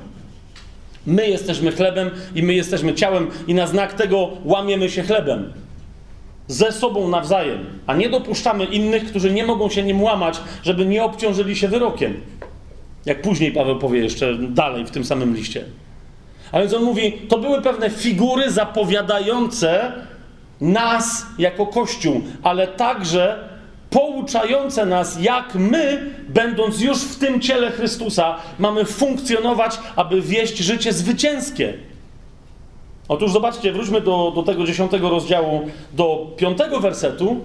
My 1.06 1.28
jesteśmy 1.28 1.72
chlebem 1.72 2.10
i 2.34 2.42
my 2.42 2.54
jesteśmy 2.54 2.94
ciałem, 2.94 3.26
i 3.46 3.54
na 3.54 3.66
znak 3.66 3.92
tego 3.92 4.30
łamiemy 4.44 4.90
się 4.90 5.02
chlebem. 5.02 5.52
Ze 6.48 6.72
sobą 6.72 7.08
nawzajem, 7.08 7.58
a 7.86 7.96
nie 7.96 8.08
dopuszczamy 8.08 8.64
innych, 8.64 9.04
którzy 9.04 9.30
nie 9.30 9.44
mogą 9.44 9.68
się 9.68 9.82
nim 9.82 10.02
łamać, 10.02 10.40
żeby 10.62 10.86
nie 10.86 11.04
obciążyli 11.04 11.56
się 11.56 11.68
wyrokiem. 11.68 12.20
Jak 13.06 13.22
później 13.22 13.52
Paweł 13.52 13.78
powie 13.78 14.00
jeszcze 14.00 14.34
dalej 14.34 14.86
w 14.86 14.90
tym 14.90 15.04
samym 15.04 15.36
liście. 15.36 15.64
A 16.52 16.60
więc 16.60 16.74
on 16.74 16.82
mówi, 16.82 17.12
to 17.12 17.38
były 17.38 17.62
pewne 17.62 17.90
figury 17.90 18.50
zapowiadające 18.50 19.92
nas 20.62 21.26
jako 21.38 21.66
Kościół, 21.66 22.20
ale 22.42 22.66
także 22.66 23.48
pouczające 23.90 24.86
nas, 24.86 25.20
jak 25.20 25.54
my, 25.54 26.10
będąc 26.28 26.80
już 26.80 26.98
w 26.98 27.18
tym 27.18 27.40
ciele 27.40 27.70
Chrystusa, 27.70 28.36
mamy 28.58 28.84
funkcjonować, 28.84 29.78
aby 29.96 30.20
wieść 30.20 30.58
życie 30.58 30.92
zwycięskie. 30.92 31.74
Otóż 33.08 33.32
zobaczcie, 33.32 33.72
wróćmy 33.72 34.00
do, 34.00 34.32
do 34.34 34.42
tego 34.42 34.66
dziesiątego 34.66 35.10
rozdziału, 35.10 35.60
do 35.92 36.34
piątego 36.36 36.80
wersetu. 36.80 37.36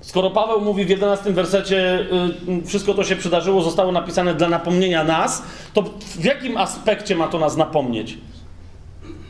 Skoro 0.00 0.30
Paweł 0.30 0.60
mówi 0.60 0.84
w 0.84 0.88
jedenastym 0.88 1.34
wersecie, 1.34 2.06
y, 2.62 2.66
wszystko 2.66 2.94
to 2.94 3.04
się 3.04 3.16
przydarzyło, 3.16 3.62
zostało 3.62 3.92
napisane 3.92 4.34
dla 4.34 4.48
napomnienia 4.48 5.04
nas, 5.04 5.42
to 5.72 5.82
w 6.00 6.24
jakim 6.24 6.56
aspekcie 6.56 7.16
ma 7.16 7.28
to 7.28 7.38
nas 7.38 7.56
napomnieć? 7.56 8.18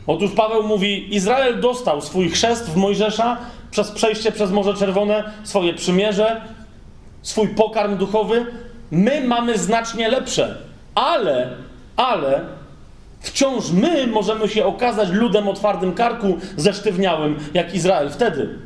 Otóż 0.07 0.31
Paweł 0.31 0.63
mówi: 0.63 1.15
Izrael 1.15 1.59
dostał 1.59 2.01
swój 2.01 2.29
chrzest 2.29 2.69
w 2.69 2.75
Mojżesza 2.75 3.37
przez 3.71 3.91
przejście 3.91 4.31
przez 4.31 4.51
Morze 4.51 4.73
Czerwone, 4.73 5.23
swoje 5.43 5.73
przymierze, 5.73 6.41
swój 7.21 7.47
pokarm 7.47 7.97
duchowy. 7.97 8.45
My 8.91 9.21
mamy 9.27 9.57
znacznie 9.57 10.09
lepsze, 10.09 10.57
ale, 10.95 11.49
ale 11.95 12.41
wciąż 13.19 13.71
my 13.71 14.07
możemy 14.07 14.47
się 14.47 14.65
okazać 14.65 15.09
ludem 15.09 15.47
o 15.47 15.53
twardym 15.53 15.93
karku, 15.93 16.37
zesztywniałym, 16.57 17.39
jak 17.53 17.75
Izrael 17.75 18.09
wtedy. 18.09 18.59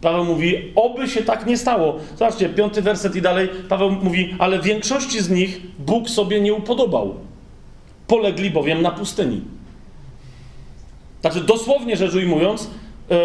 Paweł 0.00 0.24
mówi, 0.24 0.72
oby 0.74 1.08
się 1.08 1.22
tak 1.22 1.46
nie 1.46 1.56
stało. 1.56 1.98
Zobaczcie, 2.18 2.48
piąty 2.48 2.82
werset 2.82 3.16
i 3.16 3.22
dalej. 3.22 3.48
Paweł 3.68 3.90
mówi, 3.90 4.36
ale 4.38 4.60
większości 4.60 5.22
z 5.22 5.30
nich 5.30 5.60
Bóg 5.78 6.10
sobie 6.10 6.40
nie 6.40 6.54
upodobał. 6.54 7.14
Polegli 8.06 8.50
bowiem 8.50 8.82
na 8.82 8.90
pustyni. 8.90 9.40
Znaczy, 11.32 11.46
dosłownie 11.46 11.96
rzecz 11.96 12.14
ujmując, 12.14 12.70
yy, 13.10 13.16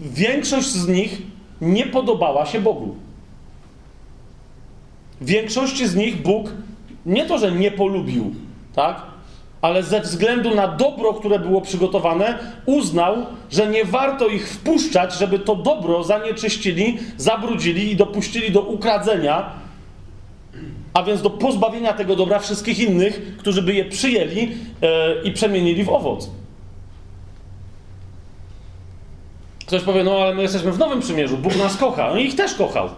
większość 0.00 0.68
z 0.68 0.88
nich 0.88 1.22
nie 1.60 1.86
podobała 1.86 2.46
się 2.46 2.60
Bogu. 2.60 2.94
Większości 5.20 5.86
z 5.86 5.94
nich 5.94 6.22
Bóg 6.22 6.52
nie 7.06 7.26
to, 7.26 7.38
że 7.38 7.52
nie 7.52 7.70
polubił, 7.70 8.34
tak? 8.74 9.02
Ale 9.62 9.82
ze 9.82 10.00
względu 10.00 10.54
na 10.54 10.68
dobro, 10.68 11.14
które 11.14 11.38
było 11.38 11.60
przygotowane, 11.60 12.38
uznał, 12.66 13.16
że 13.50 13.66
nie 13.66 13.84
warto 13.84 14.28
ich 14.28 14.48
wpuszczać, 14.48 15.14
żeby 15.18 15.38
to 15.38 15.56
dobro 15.56 16.04
zanieczyścili, 16.04 16.98
zabrudzili 17.16 17.92
i 17.92 17.96
dopuścili 17.96 18.50
do 18.50 18.60
ukradzenia, 18.60 19.50
a 20.94 21.02
więc 21.02 21.22
do 21.22 21.30
pozbawienia 21.30 21.92
tego 21.92 22.16
dobra 22.16 22.38
wszystkich 22.38 22.78
innych, 22.78 23.36
którzy 23.38 23.62
by 23.62 23.74
je 23.74 23.84
przyjęli 23.84 24.40
yy, 24.40 24.48
i 25.24 25.32
przemienili 25.32 25.84
w 25.84 25.88
owoc. 25.88 26.30
Ktoś 29.66 29.82
powie, 29.82 30.04
no 30.04 30.18
ale 30.22 30.34
my 30.34 30.42
jesteśmy 30.42 30.72
w 30.72 30.78
Nowym 30.78 31.00
Przymierzu, 31.00 31.38
Bóg 31.38 31.56
nas 31.56 31.76
kocha. 31.76 32.10
No 32.10 32.16
i 32.16 32.24
ich 32.24 32.36
też 32.36 32.54
kochał. 32.54 32.88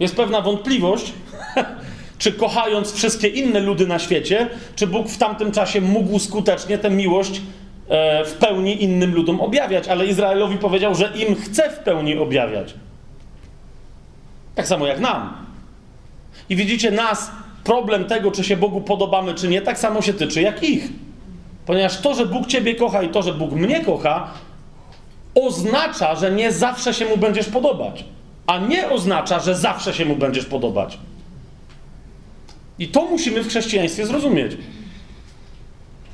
Jest 0.00 0.16
pewna 0.16 0.40
wątpliwość, 0.40 1.12
czy 2.18 2.32
kochając 2.32 2.92
wszystkie 2.92 3.28
inne 3.28 3.60
ludy 3.60 3.86
na 3.86 3.98
świecie, 3.98 4.50
czy 4.76 4.86
Bóg 4.86 5.08
w 5.08 5.18
tamtym 5.18 5.52
czasie 5.52 5.80
mógł 5.80 6.18
skutecznie 6.18 6.78
tę 6.78 6.90
miłość 6.90 7.40
e, 7.88 8.24
w 8.24 8.32
pełni 8.32 8.82
innym 8.82 9.14
ludom 9.14 9.40
objawiać, 9.40 9.88
ale 9.88 10.06
Izraelowi 10.06 10.58
powiedział, 10.58 10.94
że 10.94 11.12
im 11.28 11.34
chce 11.34 11.70
w 11.70 11.78
pełni 11.78 12.18
objawiać. 12.18 12.74
Tak 14.54 14.66
samo 14.66 14.86
jak 14.86 15.00
nam. 15.00 15.46
I 16.48 16.56
widzicie, 16.56 16.90
nas, 16.90 17.30
problem 17.64 18.04
tego, 18.04 18.30
czy 18.30 18.44
się 18.44 18.56
Bogu 18.56 18.80
podobamy, 18.80 19.34
czy 19.34 19.48
nie, 19.48 19.62
tak 19.62 19.78
samo 19.78 20.02
się 20.02 20.14
tyczy 20.14 20.42
jak 20.42 20.62
ich. 20.62 20.88
Ponieważ 21.66 22.00
to, 22.00 22.14
że 22.14 22.26
Bóg 22.26 22.46
Ciebie 22.46 22.74
kocha 22.74 23.02
i 23.02 23.08
to, 23.08 23.22
że 23.22 23.34
Bóg 23.34 23.52
mnie 23.52 23.84
kocha, 23.84 24.30
oznacza, 25.34 26.14
że 26.14 26.32
nie 26.32 26.52
zawsze 26.52 26.94
się 26.94 27.06
mu 27.06 27.16
będziesz 27.16 27.46
podobać, 27.46 28.04
a 28.46 28.58
nie 28.58 28.90
oznacza, 28.90 29.40
że 29.40 29.54
zawsze 29.54 29.94
się 29.94 30.04
mu 30.04 30.16
będziesz 30.16 30.44
podobać. 30.44 30.98
I 32.78 32.88
to 32.88 33.04
musimy 33.04 33.42
w 33.42 33.48
chrześcijaństwie 33.48 34.06
zrozumieć. 34.06 34.52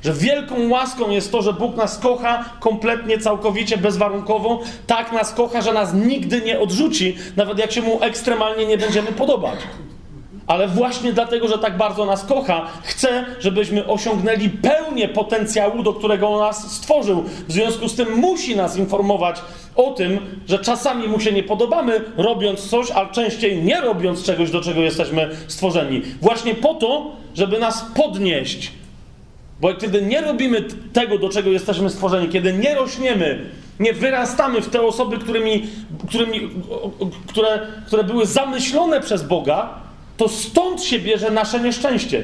Że 0.03 0.13
wielką 0.13 0.69
łaską 0.69 1.09
jest 1.09 1.31
to, 1.31 1.41
że 1.41 1.53
Bóg 1.53 1.75
nas 1.75 1.97
kocha 1.97 2.45
kompletnie, 2.59 3.19
całkowicie, 3.19 3.77
bezwarunkowo. 3.77 4.61
Tak 4.87 5.11
nas 5.11 5.33
kocha, 5.33 5.61
że 5.61 5.73
nas 5.73 5.93
nigdy 5.93 6.41
nie 6.41 6.59
odrzuci, 6.59 7.17
nawet 7.35 7.59
jak 7.59 7.71
się 7.71 7.81
mu 7.81 8.03
ekstremalnie 8.03 8.65
nie 8.65 8.77
będziemy 8.77 9.11
podobać 9.11 9.59
ale 10.51 10.67
właśnie 10.67 11.13
dlatego, 11.13 11.47
że 11.47 11.57
tak 11.57 11.77
bardzo 11.77 12.05
nas 12.05 12.25
kocha, 12.25 12.67
chce, 12.83 13.25
żebyśmy 13.39 13.87
osiągnęli 13.87 14.49
pełnię 14.49 15.07
potencjału, 15.07 15.83
do 15.83 15.93
którego 15.93 16.39
nas 16.39 16.71
stworzył. 16.71 17.23
W 17.47 17.51
związku 17.51 17.89
z 17.89 17.95
tym 17.95 18.13
musi 18.15 18.55
nas 18.55 18.77
informować 18.77 19.41
o 19.75 19.91
tym, 19.91 20.19
że 20.47 20.59
czasami 20.59 21.07
mu 21.07 21.19
się 21.19 21.31
nie 21.31 21.43
podobamy, 21.43 22.01
robiąc 22.17 22.69
coś, 22.69 22.91
a 22.91 23.05
częściej 23.05 23.63
nie 23.63 23.81
robiąc 23.81 24.23
czegoś, 24.23 24.51
do 24.51 24.61
czego 24.61 24.81
jesteśmy 24.81 25.29
stworzeni. 25.47 26.01
Właśnie 26.21 26.55
po 26.55 26.73
to, 26.73 27.11
żeby 27.35 27.59
nas 27.59 27.85
podnieść. 27.95 28.71
Bo 29.61 29.73
kiedy 29.73 30.01
nie 30.01 30.21
robimy 30.21 30.65
tego, 30.93 31.17
do 31.17 31.29
czego 31.29 31.49
jesteśmy 31.49 31.89
stworzeni, 31.89 32.29
kiedy 32.29 32.53
nie 32.53 32.75
rośniemy, 32.75 33.49
nie 33.79 33.93
wyrastamy 33.93 34.61
w 34.61 34.69
te 34.69 34.81
osoby, 34.81 35.17
którymi, 35.17 35.67
którymi, 36.07 36.49
które, 37.27 37.59
które 37.87 38.03
były 38.03 38.25
zamyślone 38.25 39.01
przez 39.01 39.23
Boga, 39.23 39.81
to 40.21 40.29
stąd 40.29 40.83
się 40.83 40.99
bierze 40.99 41.31
nasze 41.31 41.59
nieszczęście. 41.59 42.23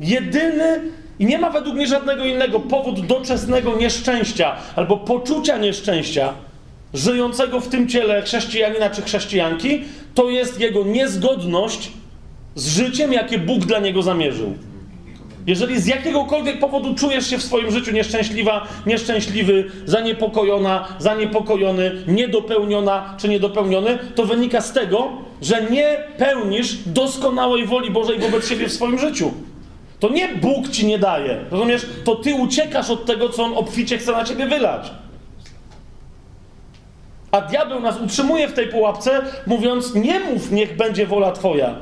Jedyny 0.00 0.80
i 1.18 1.26
nie 1.26 1.38
ma 1.38 1.50
według 1.50 1.76
mnie 1.76 1.86
żadnego 1.86 2.24
innego 2.24 2.60
powód 2.60 3.06
doczesnego 3.06 3.76
nieszczęścia 3.76 4.56
albo 4.76 4.96
poczucia 4.96 5.58
nieszczęścia 5.58 6.32
żyjącego 6.94 7.60
w 7.60 7.68
tym 7.68 7.88
ciele 7.88 8.22
chrześcijanina 8.22 8.90
czy 8.90 9.02
chrześcijanki, 9.02 9.84
to 10.14 10.30
jest 10.30 10.60
jego 10.60 10.84
niezgodność 10.84 11.92
z 12.54 12.68
życiem, 12.68 13.12
jakie 13.12 13.38
Bóg 13.38 13.64
dla 13.64 13.78
niego 13.78 14.02
zamierzył. 14.02 14.54
Jeżeli 15.48 15.80
z 15.80 15.86
jakiegokolwiek 15.86 16.60
powodu 16.60 16.94
czujesz 16.94 17.30
się 17.30 17.38
w 17.38 17.42
swoim 17.42 17.70
życiu 17.70 17.92
nieszczęśliwa, 17.92 18.66
nieszczęśliwy, 18.86 19.70
zaniepokojona, 19.86 20.88
zaniepokojony, 20.98 22.04
niedopełniona 22.06 23.14
czy 23.18 23.28
niedopełniony, 23.28 23.98
to 24.14 24.24
wynika 24.24 24.60
z 24.60 24.72
tego, 24.72 25.08
że 25.42 25.62
nie 25.70 25.96
pełnisz 26.18 26.76
doskonałej 26.86 27.66
woli 27.66 27.90
Bożej 27.90 28.18
wobec 28.18 28.48
siebie 28.48 28.68
w 28.68 28.72
swoim 28.72 28.98
życiu. 28.98 29.32
To 30.00 30.08
nie 30.08 30.28
Bóg 30.28 30.68
ci 30.68 30.86
nie 30.86 30.98
daje, 30.98 31.44
rozumiesz? 31.50 31.86
To 32.04 32.14
ty 32.14 32.34
uciekasz 32.34 32.90
od 32.90 33.06
tego, 33.06 33.28
co 33.28 33.44
on 33.44 33.52
obficie 33.54 33.98
chce 33.98 34.12
na 34.12 34.24
ciebie 34.24 34.46
wylać. 34.46 34.90
A 37.30 37.40
diabeł 37.40 37.80
nas 37.80 38.00
utrzymuje 38.00 38.48
w 38.48 38.52
tej 38.52 38.66
pułapce, 38.66 39.20
mówiąc: 39.46 39.94
Nie 39.94 40.20
mów, 40.20 40.52
niech 40.52 40.76
będzie 40.76 41.06
wola 41.06 41.32
Twoja. 41.32 41.74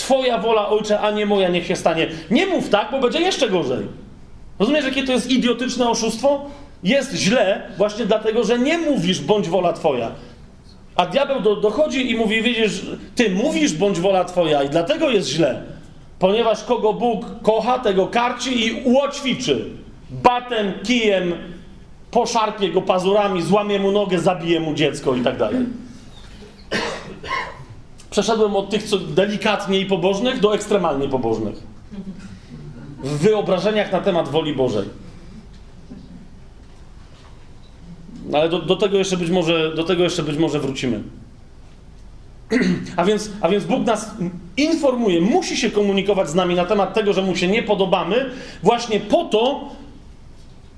Twoja 0.00 0.38
wola, 0.38 0.68
ojcze, 0.68 1.00
a 1.00 1.10
nie 1.10 1.26
moja, 1.26 1.48
niech 1.48 1.66
się 1.66 1.76
stanie. 1.76 2.06
Nie 2.30 2.46
mów 2.46 2.68
tak, 2.68 2.90
bo 2.90 3.00
będzie 3.00 3.20
jeszcze 3.20 3.48
gorzej. 3.48 3.86
Rozumiesz, 4.58 4.84
jakie 4.84 5.04
to 5.04 5.12
jest 5.12 5.30
idiotyczne 5.30 5.88
oszustwo? 5.88 6.46
jest 6.82 7.14
źle 7.14 7.62
właśnie 7.76 8.06
dlatego, 8.06 8.44
że 8.44 8.58
nie 8.58 8.78
mówisz 8.78 9.20
bądź 9.20 9.48
wola 9.48 9.72
Twoja. 9.72 10.10
A 10.96 11.06
diabeł 11.06 11.40
do, 11.40 11.56
dochodzi 11.56 12.10
i 12.10 12.16
mówi, 12.16 12.42
widzisz, 12.42 12.82
ty 13.14 13.30
mówisz 13.30 13.72
bądź 13.72 14.00
wola 14.00 14.24
Twoja 14.24 14.62
i 14.62 14.68
dlatego 14.68 15.10
jest 15.10 15.28
źle. 15.28 15.62
Ponieważ 16.18 16.64
kogo 16.64 16.92
Bóg 16.92 17.26
kocha, 17.42 17.78
tego 17.78 18.06
karci 18.06 18.66
i 18.66 18.82
uoćwiczy. 18.84 19.64
Batem, 20.10 20.72
kijem, 20.82 21.34
poszarpie 22.10 22.68
go 22.68 22.82
pazurami, 22.82 23.42
złamie 23.42 23.78
mu 23.78 23.92
nogę, 23.92 24.18
zabije 24.18 24.60
mu 24.60 24.74
dziecko 24.74 25.16
i 25.16 25.20
tak 25.20 25.36
dalej. 25.36 25.66
Przeszedłem 28.10 28.56
od 28.56 28.70
tych 28.70 28.82
co 28.82 28.98
delikatniej 28.98 29.86
pobożnych 29.86 30.40
do 30.40 30.54
ekstremalnie 30.54 31.08
pobożnych. 31.08 31.54
W 33.04 33.18
wyobrażeniach 33.18 33.92
na 33.92 34.00
temat 34.00 34.28
woli 34.28 34.54
Bożej. 34.54 34.88
No 38.30 38.38
ale 38.38 38.48
do, 38.48 38.58
do, 38.58 38.76
tego 38.76 38.98
jeszcze 38.98 39.16
być 39.16 39.30
może, 39.30 39.74
do 39.74 39.84
tego 39.84 40.02
jeszcze 40.02 40.22
być 40.22 40.36
może 40.36 40.60
wrócimy. 40.60 41.02
A 42.96 43.04
więc, 43.04 43.30
a 43.40 43.48
więc 43.48 43.64
Bóg 43.64 43.86
nas 43.86 44.10
informuje, 44.56 45.20
musi 45.20 45.56
się 45.56 45.70
komunikować 45.70 46.30
z 46.30 46.34
nami 46.34 46.54
na 46.54 46.64
temat 46.64 46.94
tego, 46.94 47.12
że 47.12 47.22
mu 47.22 47.36
się 47.36 47.48
nie 47.48 47.62
podobamy, 47.62 48.30
właśnie 48.62 49.00
po 49.00 49.24
to, 49.24 49.68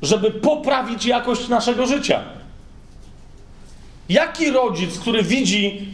żeby 0.02 0.30
poprawić 0.30 1.06
jakość 1.06 1.48
naszego 1.48 1.86
życia. 1.86 2.20
Jaki 4.08 4.50
rodzic, 4.50 4.98
który 4.98 5.22
widzi, 5.22 5.88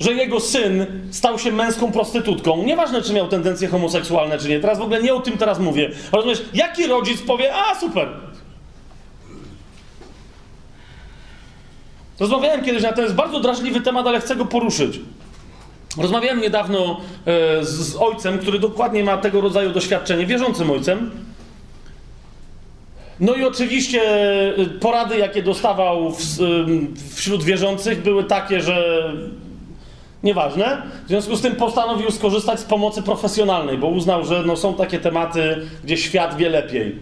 że 0.00 0.12
jego 0.12 0.40
syn 0.40 0.86
stał 1.10 1.38
się 1.38 1.52
męską 1.52 1.92
prostytutką, 1.92 2.62
nieważne 2.64 3.02
czy 3.02 3.12
miał 3.12 3.28
tendencje 3.28 3.68
homoseksualne, 3.68 4.38
czy 4.38 4.48
nie, 4.48 4.60
teraz 4.60 4.78
w 4.78 4.82
ogóle 4.82 5.02
nie 5.02 5.14
o 5.14 5.20
tym 5.20 5.38
teraz 5.38 5.58
mówię, 5.58 5.90
rozumiesz, 6.12 6.42
jaki 6.54 6.86
rodzic 6.86 7.22
powie, 7.22 7.54
a 7.54 7.74
super, 7.80 8.08
Rozmawiałem 12.20 12.64
kiedyś 12.64 12.82
na 12.82 12.92
ten 12.92 13.04
jest 13.04 13.16
bardzo 13.16 13.40
drażliwy 13.40 13.80
temat, 13.80 14.06
ale 14.06 14.20
chcę 14.20 14.36
go 14.36 14.44
poruszyć. 14.44 15.00
Rozmawiałem 15.98 16.40
niedawno 16.40 17.00
e, 17.26 17.64
z, 17.64 17.68
z, 17.68 17.96
ojcem, 17.96 18.38
który 18.38 18.58
dokładnie 18.58 19.04
ma 19.04 19.16
tego 19.16 19.40
rodzaju 19.40 19.70
doświadczenie, 19.70 20.26
wierzącym 20.26 20.70
ojcem. 20.70 21.10
No 23.20 23.34
i 23.34 23.44
oczywiście 23.44 24.02
e, 24.56 24.66
porady, 24.66 25.18
jakie 25.18 25.42
dostawał 25.42 26.12
w, 26.12 26.22
wśród 27.14 27.44
wierzących, 27.44 28.02
były 28.02 28.24
takie, 28.24 28.60
że 28.60 29.12
nieważne. 30.22 30.82
W 31.04 31.08
związku 31.08 31.36
z 31.36 31.40
tym 31.40 31.56
postanowił 31.56 32.10
skorzystać 32.10 32.60
z 32.60 32.64
pomocy 32.64 33.02
profesjonalnej, 33.02 33.78
bo 33.78 33.86
uznał, 33.86 34.24
że 34.24 34.42
no, 34.46 34.56
są 34.56 34.74
takie 34.74 34.98
tematy, 34.98 35.56
gdzie 35.84 35.96
świat 35.96 36.36
wie 36.36 36.48
lepiej. 36.48 36.96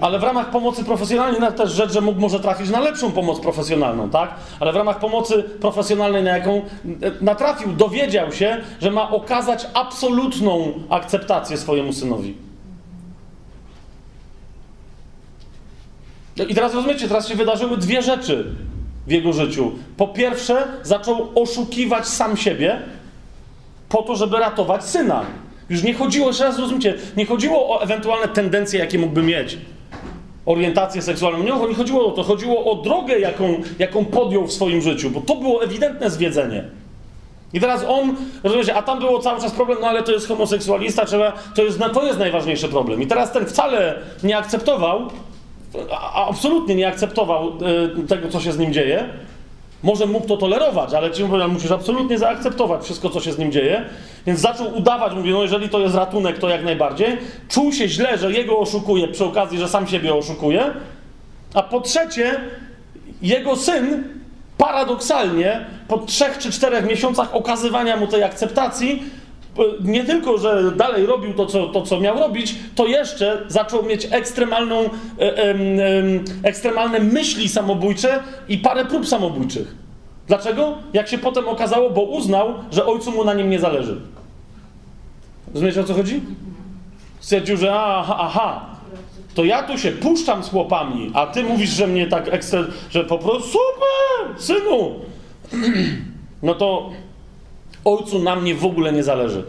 Ale 0.00 0.18
w 0.18 0.22
ramach 0.22 0.50
pomocy 0.50 0.84
profesjonalnej 0.84 1.40
na 1.40 1.52
też 1.52 1.72
rzecz, 1.72 1.92
że 1.92 2.00
mógł 2.00 2.20
może 2.20 2.40
trafić 2.40 2.70
na 2.70 2.80
lepszą 2.80 3.12
pomoc 3.12 3.40
profesjonalną, 3.40 4.10
tak? 4.10 4.34
Ale 4.60 4.72
w 4.72 4.76
ramach 4.76 4.98
pomocy 4.98 5.42
profesjonalnej, 5.42 6.22
na 6.22 6.36
jaką 6.36 6.52
e, 6.52 6.62
natrafił, 7.20 7.72
dowiedział 7.72 8.32
się, 8.32 8.56
że 8.80 8.90
ma 8.90 9.10
okazać 9.10 9.66
absolutną 9.74 10.72
akceptację 10.90 11.56
swojemu 11.56 11.92
synowi. 11.92 12.34
No 16.36 16.44
I 16.44 16.54
teraz 16.54 16.74
rozumiecie, 16.74 17.08
teraz 17.08 17.28
się 17.28 17.34
wydarzyły 17.34 17.76
dwie 17.76 18.02
rzeczy 18.02 18.54
w 19.06 19.10
jego 19.10 19.32
życiu. 19.32 19.72
Po 19.96 20.08
pierwsze, 20.08 20.62
zaczął 20.82 21.28
oszukiwać 21.34 22.08
sam 22.08 22.36
siebie 22.36 22.78
po 23.88 24.02
to, 24.02 24.16
żeby 24.16 24.38
ratować 24.38 24.84
syna. 24.84 25.24
Już 25.70 25.82
nie 25.82 25.94
chodziło, 25.94 26.26
jeszcze 26.26 26.44
raz 26.44 26.58
rozumiecie, 26.58 26.94
nie 27.16 27.26
chodziło 27.26 27.76
o 27.76 27.82
ewentualne 27.82 28.28
tendencje, 28.28 28.80
jakie 28.80 28.98
mógłby 28.98 29.22
mieć. 29.22 29.58
Orientację 30.46 31.02
seksualną. 31.02 31.44
Nie, 31.44 31.74
chodziło 31.74 32.06
o 32.06 32.10
to. 32.10 32.22
Chodziło 32.22 32.72
o 32.72 32.74
drogę, 32.82 33.18
jaką, 33.18 33.62
jaką 33.78 34.04
podjął 34.04 34.46
w 34.46 34.52
swoim 34.52 34.80
życiu, 34.80 35.10
bo 35.10 35.20
to 35.20 35.36
było 35.36 35.64
ewidentne 35.64 36.10
zwiedzenie. 36.10 36.64
I 37.52 37.60
teraz 37.60 37.84
on, 37.88 38.16
rozumiecie, 38.44 38.74
a 38.74 38.82
tam 38.82 38.98
było 38.98 39.18
cały 39.18 39.40
czas 39.40 39.52
problem, 39.52 39.78
no 39.80 39.86
ale 39.86 40.02
to 40.02 40.12
jest 40.12 40.28
homoseksualista, 40.28 41.04
trzeba, 41.04 41.32
to 41.54 41.62
jest, 41.62 41.78
to 41.94 42.06
jest 42.06 42.18
najważniejszy 42.18 42.68
problem. 42.68 43.02
I 43.02 43.06
teraz 43.06 43.32
ten 43.32 43.46
wcale 43.46 43.98
nie 44.22 44.36
akceptował, 44.38 45.10
absolutnie 46.14 46.74
nie 46.74 46.88
akceptował 46.88 47.52
y, 48.04 48.06
tego, 48.06 48.28
co 48.28 48.40
się 48.40 48.52
z 48.52 48.58
nim 48.58 48.72
dzieje, 48.72 49.08
może 49.82 50.06
mógł 50.06 50.26
to 50.26 50.36
tolerować, 50.36 50.94
ale 50.94 51.10
ci 51.10 51.24
mówią, 51.24 51.48
musisz 51.48 51.70
absolutnie 51.70 52.18
zaakceptować 52.18 52.84
wszystko, 52.84 53.10
co 53.10 53.20
się 53.20 53.32
z 53.32 53.38
nim 53.38 53.52
dzieje. 53.52 53.84
Więc 54.26 54.40
zaczął 54.40 54.76
udawać, 54.76 55.14
mówi, 55.14 55.30
no 55.30 55.42
jeżeli 55.42 55.68
to 55.68 55.80
jest 55.80 55.94
ratunek, 55.94 56.38
to 56.38 56.48
jak 56.48 56.64
najbardziej. 56.64 57.18
Czuł 57.48 57.72
się 57.72 57.88
źle, 57.88 58.18
że 58.18 58.32
jego 58.32 58.58
oszukuje 58.58 59.08
przy 59.08 59.24
okazji, 59.24 59.58
że 59.58 59.68
sam 59.68 59.86
siebie 59.86 60.14
oszukuje. 60.14 60.64
A 61.54 61.62
po 61.62 61.80
trzecie, 61.80 62.40
jego 63.22 63.56
syn 63.56 64.04
paradoksalnie 64.58 65.66
po 65.88 65.98
trzech 65.98 66.38
czy 66.38 66.52
czterech 66.52 66.86
miesiącach 66.86 67.34
okazywania 67.34 67.96
mu 67.96 68.06
tej 68.06 68.22
akceptacji 68.22 69.02
nie 69.84 70.04
tylko, 70.04 70.38
że 70.38 70.72
dalej 70.76 71.06
robił 71.06 71.34
to 71.34 71.46
co, 71.46 71.66
to, 71.66 71.82
co 71.82 72.00
miał 72.00 72.18
robić, 72.18 72.54
to 72.74 72.86
jeszcze 72.86 73.42
zaczął 73.48 73.82
mieć 73.82 74.08
ekstremalną, 74.10 74.80
e, 74.80 75.38
e, 75.38 75.54
ekstremalne 76.42 76.98
myśli 76.98 77.48
samobójcze 77.48 78.22
i 78.48 78.58
parę 78.58 78.84
prób 78.84 79.08
samobójczych. 79.08 79.74
Dlaczego? 80.26 80.78
Jak 80.92 81.08
się 81.08 81.18
potem 81.18 81.48
okazało, 81.48 81.90
bo 81.90 82.02
uznał, 82.02 82.54
że 82.70 82.86
ojcu 82.86 83.12
mu 83.12 83.24
na 83.24 83.34
nim 83.34 83.50
nie 83.50 83.58
zależy. 83.58 84.00
Rozumiecie 85.54 85.80
o 85.80 85.84
co 85.84 85.94
chodzi? 85.94 86.20
Stwierdził, 87.20 87.56
że 87.56 87.74
aha, 87.74 88.16
aha, 88.18 88.66
to 89.34 89.44
ja 89.44 89.62
tu 89.62 89.78
się 89.78 89.92
puszczam 89.92 90.44
z 90.44 90.48
chłopami, 90.48 91.10
a 91.14 91.26
ty 91.26 91.44
mówisz, 91.44 91.70
że 91.70 91.86
mnie 91.86 92.06
tak 92.06 92.28
ekstra, 92.34 92.64
że 92.90 93.04
po 93.04 93.18
prostu 93.18 93.48
super, 93.48 94.42
synu. 94.42 94.94
No 96.42 96.54
to 96.54 96.90
ojcu 97.86 98.18
na 98.18 98.36
mnie 98.36 98.54
w 98.54 98.64
ogóle 98.64 98.92
nie 98.92 99.02
zależy. 99.02 99.44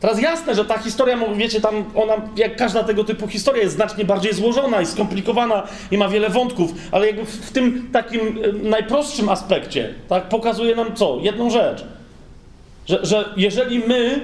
Teraz 0.00 0.20
jasne, 0.20 0.54
że 0.54 0.64
ta 0.64 0.78
historia, 0.78 1.16
wiecie, 1.36 1.60
tam 1.60 1.84
ona, 1.94 2.14
jak 2.36 2.56
każda 2.56 2.84
tego 2.84 3.04
typu 3.04 3.28
historia, 3.28 3.62
jest 3.62 3.74
znacznie 3.74 4.04
bardziej 4.04 4.34
złożona 4.34 4.80
i 4.80 4.86
skomplikowana 4.86 5.62
i 5.90 5.98
ma 5.98 6.08
wiele 6.08 6.30
wątków, 6.30 6.70
ale 6.92 7.06
jakby 7.06 7.24
w 7.24 7.50
tym 7.50 7.88
takim 7.92 8.20
e, 8.20 8.52
najprostszym 8.52 9.28
aspekcie, 9.28 9.94
tak, 10.08 10.28
pokazuje 10.28 10.76
nam 10.76 10.94
co? 10.96 11.18
Jedną 11.20 11.50
rzecz. 11.50 11.84
Że, 12.86 13.06
że 13.06 13.32
jeżeli 13.36 13.78
my 13.78 14.20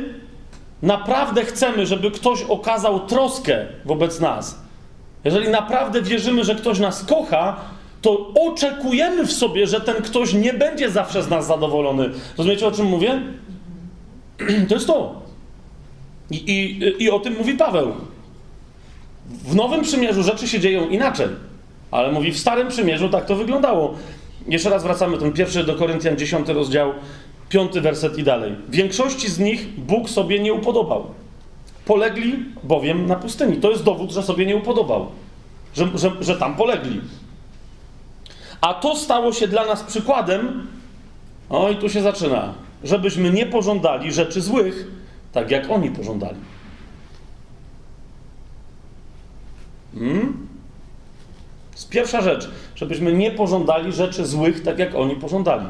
naprawdę 0.82 1.44
chcemy, 1.44 1.86
żeby 1.86 2.10
ktoś 2.10 2.42
okazał 2.42 3.00
troskę 3.00 3.66
wobec 3.84 4.20
nas, 4.20 4.58
jeżeli 5.24 5.48
naprawdę 5.48 6.02
wierzymy, 6.02 6.44
że 6.44 6.54
ktoś 6.54 6.78
nas 6.78 7.04
kocha, 7.04 7.56
to 8.04 8.32
oczekujemy 8.34 9.26
w 9.26 9.32
sobie, 9.32 9.66
że 9.66 9.80
ten 9.80 10.02
ktoś 10.02 10.32
nie 10.32 10.52
będzie 10.52 10.90
zawsze 10.90 11.22
z 11.22 11.30
nas 11.30 11.46
zadowolony. 11.46 12.10
Rozumiecie, 12.38 12.66
o 12.66 12.70
czym 12.70 12.86
mówię? 12.86 13.22
To 14.68 14.74
jest 14.74 14.86
to. 14.86 15.22
I, 16.30 16.36
i, 16.36 17.02
I 17.02 17.10
o 17.10 17.18
tym 17.18 17.36
mówi 17.38 17.54
Paweł. 17.54 17.92
W 19.28 19.54
Nowym 19.54 19.82
Przymierzu 19.82 20.22
rzeczy 20.22 20.48
się 20.48 20.60
dzieją 20.60 20.88
inaczej, 20.88 21.26
ale 21.90 22.12
mówi 22.12 22.32
w 22.32 22.38
Starym 22.38 22.68
Przymierzu 22.68 23.08
tak 23.08 23.26
to 23.26 23.36
wyglądało. 23.36 23.94
Jeszcze 24.48 24.70
raz 24.70 24.82
wracamy, 24.82 25.18
ten 25.18 25.32
pierwszy 25.32 25.64
do 25.64 25.74
Koryntian, 25.74 26.16
10 26.16 26.48
rozdział, 26.48 26.92
piąty 27.48 27.80
werset 27.80 28.18
i 28.18 28.22
dalej. 28.22 28.52
Większości 28.68 29.30
z 29.30 29.38
nich 29.38 29.80
Bóg 29.80 30.10
sobie 30.10 30.38
nie 30.38 30.54
upodobał. 30.54 31.06
Polegli 31.84 32.34
bowiem 32.62 33.06
na 33.06 33.16
pustyni. 33.16 33.56
To 33.56 33.70
jest 33.70 33.84
dowód, 33.84 34.10
że 34.10 34.22
sobie 34.22 34.46
nie 34.46 34.56
upodobał. 34.56 35.06
Że, 35.74 35.88
że, 35.94 36.10
że 36.20 36.36
tam 36.36 36.56
polegli. 36.56 37.00
A 38.64 38.74
to 38.74 38.96
stało 38.96 39.32
się 39.32 39.48
dla 39.48 39.66
nas 39.66 39.82
przykładem, 39.82 40.66
o 41.50 41.70
i 41.70 41.76
tu 41.76 41.88
się 41.88 42.02
zaczyna, 42.02 42.54
żebyśmy 42.84 43.30
nie 43.30 43.46
pożądali 43.46 44.12
rzeczy 44.12 44.40
złych, 44.40 44.86
tak 45.32 45.50
jak 45.50 45.70
oni 45.70 45.90
pożądali. 45.90 46.36
Hmm? 49.94 50.46
Jest 51.72 51.88
pierwsza 51.88 52.20
rzecz, 52.20 52.50
żebyśmy 52.74 53.12
nie 53.12 53.30
pożądali 53.30 53.92
rzeczy 53.92 54.26
złych, 54.26 54.62
tak 54.62 54.78
jak 54.78 54.94
oni 54.94 55.16
pożądali. 55.16 55.66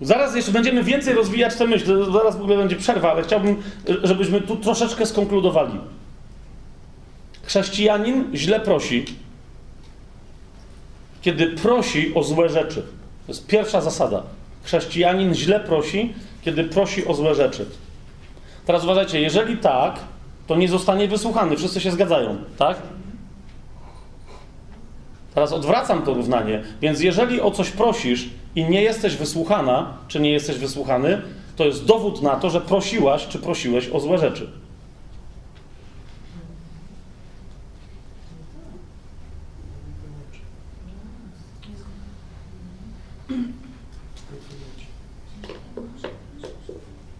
Zaraz 0.00 0.36
jeszcze 0.36 0.52
będziemy 0.52 0.82
więcej 0.82 1.14
rozwijać 1.14 1.54
tę 1.54 1.66
myśl, 1.66 2.12
zaraz 2.12 2.36
w 2.36 2.40
ogóle 2.40 2.56
będzie 2.56 2.76
przerwa, 2.76 3.10
ale 3.10 3.22
chciałbym, 3.22 3.62
żebyśmy 4.02 4.40
tu 4.40 4.56
troszeczkę 4.56 5.06
skonkludowali. 5.06 5.80
Chrześcijanin 7.42 8.24
źle 8.34 8.60
prosi, 8.60 9.04
kiedy 11.26 11.46
prosi 11.46 12.14
o 12.14 12.22
złe 12.22 12.48
rzeczy. 12.48 12.82
To 13.26 13.32
jest 13.32 13.46
pierwsza 13.46 13.80
zasada. 13.80 14.22
Chrześcijanin 14.62 15.34
źle 15.34 15.60
prosi, 15.60 16.14
kiedy 16.42 16.64
prosi 16.64 17.06
o 17.06 17.14
złe 17.14 17.34
rzeczy. 17.34 17.66
Teraz 18.66 18.84
uważajcie, 18.84 19.20
jeżeli 19.20 19.56
tak, 19.56 19.98
to 20.46 20.56
nie 20.56 20.68
zostanie 20.68 21.08
wysłuchany. 21.08 21.56
Wszyscy 21.56 21.80
się 21.80 21.90
zgadzają, 21.90 22.36
tak? 22.58 22.76
Teraz 25.34 25.52
odwracam 25.52 26.02
to 26.02 26.14
równanie. 26.14 26.62
Więc 26.80 27.00
jeżeli 27.00 27.40
o 27.40 27.50
coś 27.50 27.70
prosisz 27.70 28.28
i 28.54 28.64
nie 28.64 28.82
jesteś 28.82 29.16
wysłuchana, 29.16 29.92
czy 30.08 30.20
nie 30.20 30.32
jesteś 30.32 30.56
wysłuchany, 30.56 31.22
to 31.56 31.64
jest 31.64 31.84
dowód 31.84 32.22
na 32.22 32.36
to, 32.36 32.50
że 32.50 32.60
prosiłaś, 32.60 33.26
czy 33.26 33.38
prosiłeś 33.38 33.88
o 33.88 34.00
złe 34.00 34.18
rzeczy. 34.18 34.50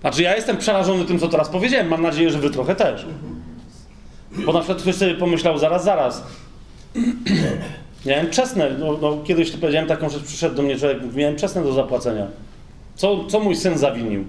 Znaczy, 0.06 0.22
ja 0.22 0.36
jestem 0.36 0.56
przerażony 0.56 1.04
tym, 1.04 1.18
co 1.18 1.28
teraz 1.28 1.48
powiedziałem. 1.48 1.88
Mam 1.88 2.02
nadzieję, 2.02 2.30
że 2.30 2.38
wy 2.38 2.50
trochę 2.50 2.74
też. 2.74 3.06
Bo 4.46 4.52
na 4.52 4.58
przykład 4.58 4.82
ktoś 4.82 4.94
sobie 4.94 5.14
pomyślał, 5.14 5.58
zaraz, 5.58 5.84
zaraz. 5.84 6.22
Miałem 8.06 8.30
czesne. 8.30 8.70
No, 8.78 8.98
no, 9.02 9.18
kiedyś 9.24 9.50
powiedziałem 9.50 9.88
taką 9.88 10.08
rzecz, 10.08 10.22
przyszedł 10.22 10.54
do 10.54 10.62
mnie 10.62 10.76
człowiek, 10.76 11.14
miałem 11.14 11.36
czesne 11.36 11.62
do 11.62 11.72
zapłacenia. 11.72 12.26
Co, 12.94 13.24
co 13.24 13.40
mój 13.40 13.56
syn 13.56 13.78
zawinił? 13.78 14.24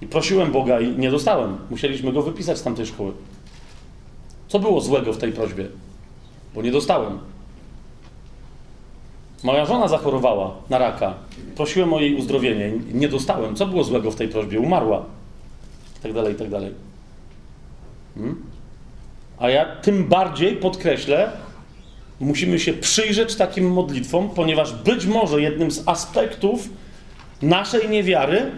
I 0.00 0.06
prosiłem 0.06 0.52
Boga 0.52 0.80
i 0.80 0.98
nie 0.98 1.10
dostałem. 1.10 1.58
Musieliśmy 1.70 2.12
go 2.12 2.22
wypisać 2.22 2.58
z 2.58 2.62
tamtej 2.62 2.86
szkoły. 2.86 3.12
Co 4.48 4.58
było 4.58 4.80
złego 4.80 5.12
w 5.12 5.18
tej 5.18 5.32
prośbie? 5.32 5.66
Bo 6.54 6.62
nie 6.62 6.70
dostałem. 6.70 7.18
Moja 9.42 9.66
żona 9.66 9.88
zachorowała 9.88 10.54
na 10.70 10.78
raka. 10.78 11.14
Prosiłem 11.56 11.92
o 11.92 12.00
jej 12.00 12.14
uzdrowienie. 12.14 12.72
Nie 12.92 13.08
dostałem. 13.08 13.56
Co 13.56 13.66
było 13.66 13.84
złego 13.84 14.10
w 14.10 14.16
tej 14.16 14.28
prośbie? 14.28 14.60
Umarła. 14.60 15.19
I 16.00 16.02
tak 16.02 16.12
dalej, 16.12 16.34
i 16.34 16.36
tak. 16.36 16.48
Hmm? 18.14 18.42
A 19.38 19.50
ja 19.50 19.76
tym 19.76 20.08
bardziej 20.08 20.56
podkreślę, 20.56 21.32
musimy 22.20 22.58
się 22.58 22.72
przyjrzeć 22.72 23.34
takim 23.34 23.72
modlitwom, 23.72 24.30
ponieważ 24.30 24.72
być 24.72 25.06
może 25.06 25.40
jednym 25.40 25.70
z 25.70 25.88
aspektów 25.88 26.68
naszej 27.42 27.88
niewiary, 27.88 28.50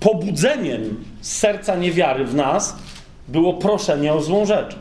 pobudzeniem 0.00 1.04
serca 1.20 1.76
niewiary 1.76 2.24
w 2.24 2.34
nas 2.34 2.76
było 3.28 3.54
proszenie 3.54 4.12
o 4.12 4.22
złą 4.22 4.46
rzecz. 4.46 4.76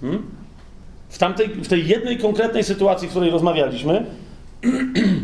Hmm? 0.00 0.22
W, 1.08 1.18
tamtej, 1.18 1.48
w 1.48 1.68
tej 1.68 1.86
jednej 1.86 2.18
konkretnej 2.18 2.64
sytuacji, 2.64 3.08
w 3.08 3.10
której 3.10 3.30
rozmawialiśmy, 3.30 4.06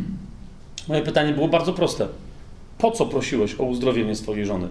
moje 0.90 1.02
pytanie 1.02 1.32
było 1.32 1.48
bardzo 1.48 1.72
proste. 1.72 2.08
Po 2.78 2.90
co 2.90 3.06
prosiłeś 3.06 3.54
o 3.60 3.62
uzdrowienie 3.62 4.16
swojej 4.16 4.46
żony? 4.46 4.68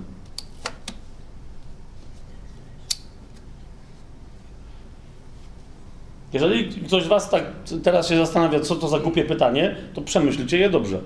Jeżeli 6.33 6.83
ktoś 6.85 7.03
z 7.03 7.07
Was 7.07 7.29
tak 7.29 7.43
teraz 7.83 8.09
się 8.09 8.17
zastanawia, 8.17 8.59
co 8.59 8.75
to 8.75 8.87
za 8.87 8.99
głupie 8.99 9.23
pytanie, 9.23 9.75
to 9.93 10.01
przemyślcie 10.01 10.57
je 10.57 10.69
dobrze. 10.69 11.01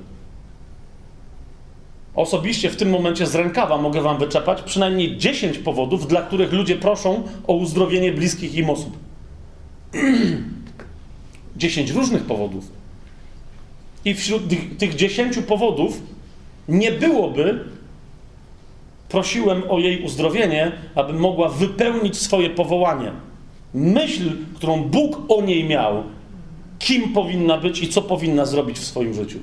Osobiście 2.15 2.69
w 2.69 2.76
tym 2.76 2.90
momencie 2.90 3.27
z 3.27 3.35
rękawa 3.35 3.77
mogę 3.77 4.02
Wam 4.02 4.18
wyczepać 4.18 4.61
przynajmniej 4.61 5.18
10 5.18 5.57
powodów, 5.57 6.07
dla 6.07 6.22
których 6.22 6.53
ludzie 6.53 6.76
proszą 6.76 7.23
o 7.48 7.53
uzdrowienie 7.53 8.11
bliskich 8.11 8.56
im 8.56 8.69
osób. 8.69 8.98
10 11.56 11.91
różnych 11.91 12.23
powodów. 12.23 12.83
I 14.06 14.14
wśród 14.14 14.50
tych, 14.50 14.78
tych 14.78 14.96
10 14.96 15.38
powodów 15.38 16.02
nie 16.68 16.92
byłoby 16.92 17.60
prosiłem 19.10 19.64
o 19.70 19.80
jej 19.80 20.04
uzdrowienie, 20.04 20.72
aby 20.96 21.14
mogła 21.14 21.50
wypełnić 21.50 22.18
swoje 22.18 22.50
powołanie. 22.50 23.12
Myśl, 23.74 24.32
którą 24.56 24.84
Bóg 24.84 25.32
o 25.32 25.42
niej 25.42 25.64
miał, 25.64 26.04
kim 26.80 27.14
powinna 27.14 27.58
być 27.58 27.84
i 27.84 27.88
co 27.88 28.02
powinna 28.02 28.46
zrobić 28.46 28.80
w 28.80 28.84
swoim 28.84 29.14
życiu. 29.14 29.40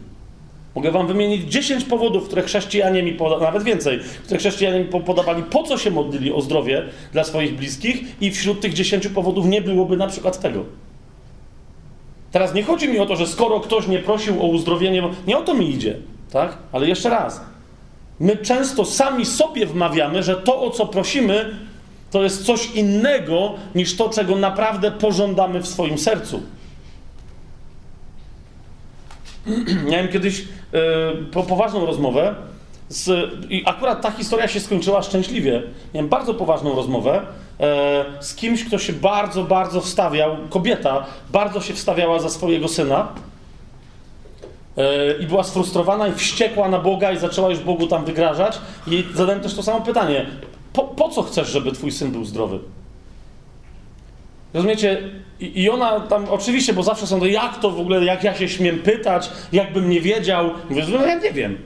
Mogę 0.74 0.90
wam 0.90 1.06
wymienić 1.06 1.52
10 1.52 1.84
powodów, 1.84 2.24
które 2.24 2.42
chrześcijanie 2.42 3.02
mi 3.02 3.12
podawali, 3.12 3.46
nawet 3.46 3.62
więcej, 3.62 4.00
które 4.24 4.38
chrześcijanie 4.38 4.80
mi 4.80 4.84
podawali, 4.84 5.42
po 5.42 5.62
co 5.62 5.78
się 5.78 5.90
modlili 5.90 6.32
o 6.32 6.40
zdrowie 6.40 6.84
dla 7.12 7.24
swoich 7.24 7.56
bliskich 7.56 8.02
i 8.20 8.30
wśród 8.30 8.60
tych 8.60 8.72
10 8.72 9.08
powodów 9.08 9.46
nie 9.46 9.60
byłoby 9.62 9.96
na 9.96 10.06
przykład 10.06 10.40
tego. 10.40 10.64
Teraz 12.32 12.54
nie 12.54 12.62
chodzi 12.62 12.88
mi 12.88 12.98
o 12.98 13.06
to, 13.06 13.16
że 13.16 13.26
skoro 13.26 13.60
ktoś 13.60 13.86
nie 13.86 13.98
prosił 13.98 14.42
o 14.42 14.46
uzdrowienie, 14.46 15.02
nie 15.26 15.38
o 15.38 15.42
to 15.42 15.54
mi 15.54 15.70
idzie, 15.70 15.96
tak? 16.32 16.56
Ale 16.72 16.88
jeszcze 16.88 17.10
raz. 17.10 17.40
My 18.20 18.36
często 18.36 18.84
sami 18.84 19.26
sobie 19.26 19.66
wmawiamy, 19.66 20.22
że 20.22 20.36
to, 20.36 20.62
o 20.62 20.70
co 20.70 20.86
prosimy, 20.86 21.56
to 22.10 22.22
jest 22.22 22.44
coś 22.46 22.70
innego 22.70 23.54
niż 23.74 23.96
to, 23.96 24.08
czego 24.08 24.36
naprawdę 24.36 24.90
pożądamy 24.90 25.60
w 25.60 25.68
swoim 25.68 25.98
sercu. 25.98 26.42
Miałem 29.90 30.08
kiedyś 30.08 30.44
po 31.32 31.42
poważną 31.42 31.86
rozmowę 31.86 32.34
z, 32.88 33.30
i 33.50 33.62
akurat 33.66 34.02
ta 34.02 34.10
historia 34.10 34.48
się 34.48 34.60
skończyła 34.60 35.02
szczęśliwie. 35.02 35.62
Miałem 35.94 36.08
bardzo 36.08 36.34
poważną 36.34 36.76
rozmowę 36.76 37.22
z 38.20 38.34
kimś, 38.34 38.64
kto 38.64 38.78
się 38.78 38.92
bardzo, 38.92 39.44
bardzo 39.44 39.80
wstawiał, 39.80 40.36
kobieta 40.50 41.06
bardzo 41.30 41.60
się 41.60 41.74
wstawiała 41.74 42.18
za 42.18 42.28
swojego 42.28 42.68
syna 42.68 43.08
e, 44.76 45.12
i 45.18 45.26
była 45.26 45.44
sfrustrowana 45.44 46.08
i 46.08 46.12
wściekła 46.12 46.68
na 46.68 46.78
Boga 46.78 47.12
i 47.12 47.18
zaczęła 47.18 47.50
już 47.50 47.58
Bogu 47.58 47.86
tam 47.86 48.04
wygrażać. 48.04 48.58
I 48.86 49.04
zadałem 49.14 49.40
też 49.40 49.54
to 49.54 49.62
samo 49.62 49.80
pytanie. 49.80 50.26
Po, 50.72 50.82
po 50.82 51.08
co 51.08 51.22
chcesz, 51.22 51.48
żeby 51.48 51.72
twój 51.72 51.92
syn 51.92 52.12
był 52.12 52.24
zdrowy? 52.24 52.58
Rozumiecie? 54.54 55.02
I, 55.40 55.62
I 55.62 55.70
ona 55.70 56.00
tam, 56.00 56.24
oczywiście, 56.30 56.74
bo 56.74 56.82
zawsze 56.82 57.06
są 57.06 57.20
to, 57.20 57.26
jak 57.26 57.60
to 57.60 57.70
w 57.70 57.80
ogóle, 57.80 58.04
jak 58.04 58.24
ja 58.24 58.34
się 58.34 58.48
śmiem 58.48 58.78
pytać, 58.78 59.30
jakbym 59.52 59.90
nie 59.90 60.00
wiedział. 60.00 60.50
Mówię, 60.70 60.84
no 60.92 61.06
ja 61.06 61.14
nie 61.14 61.32
wiem. 61.32 61.58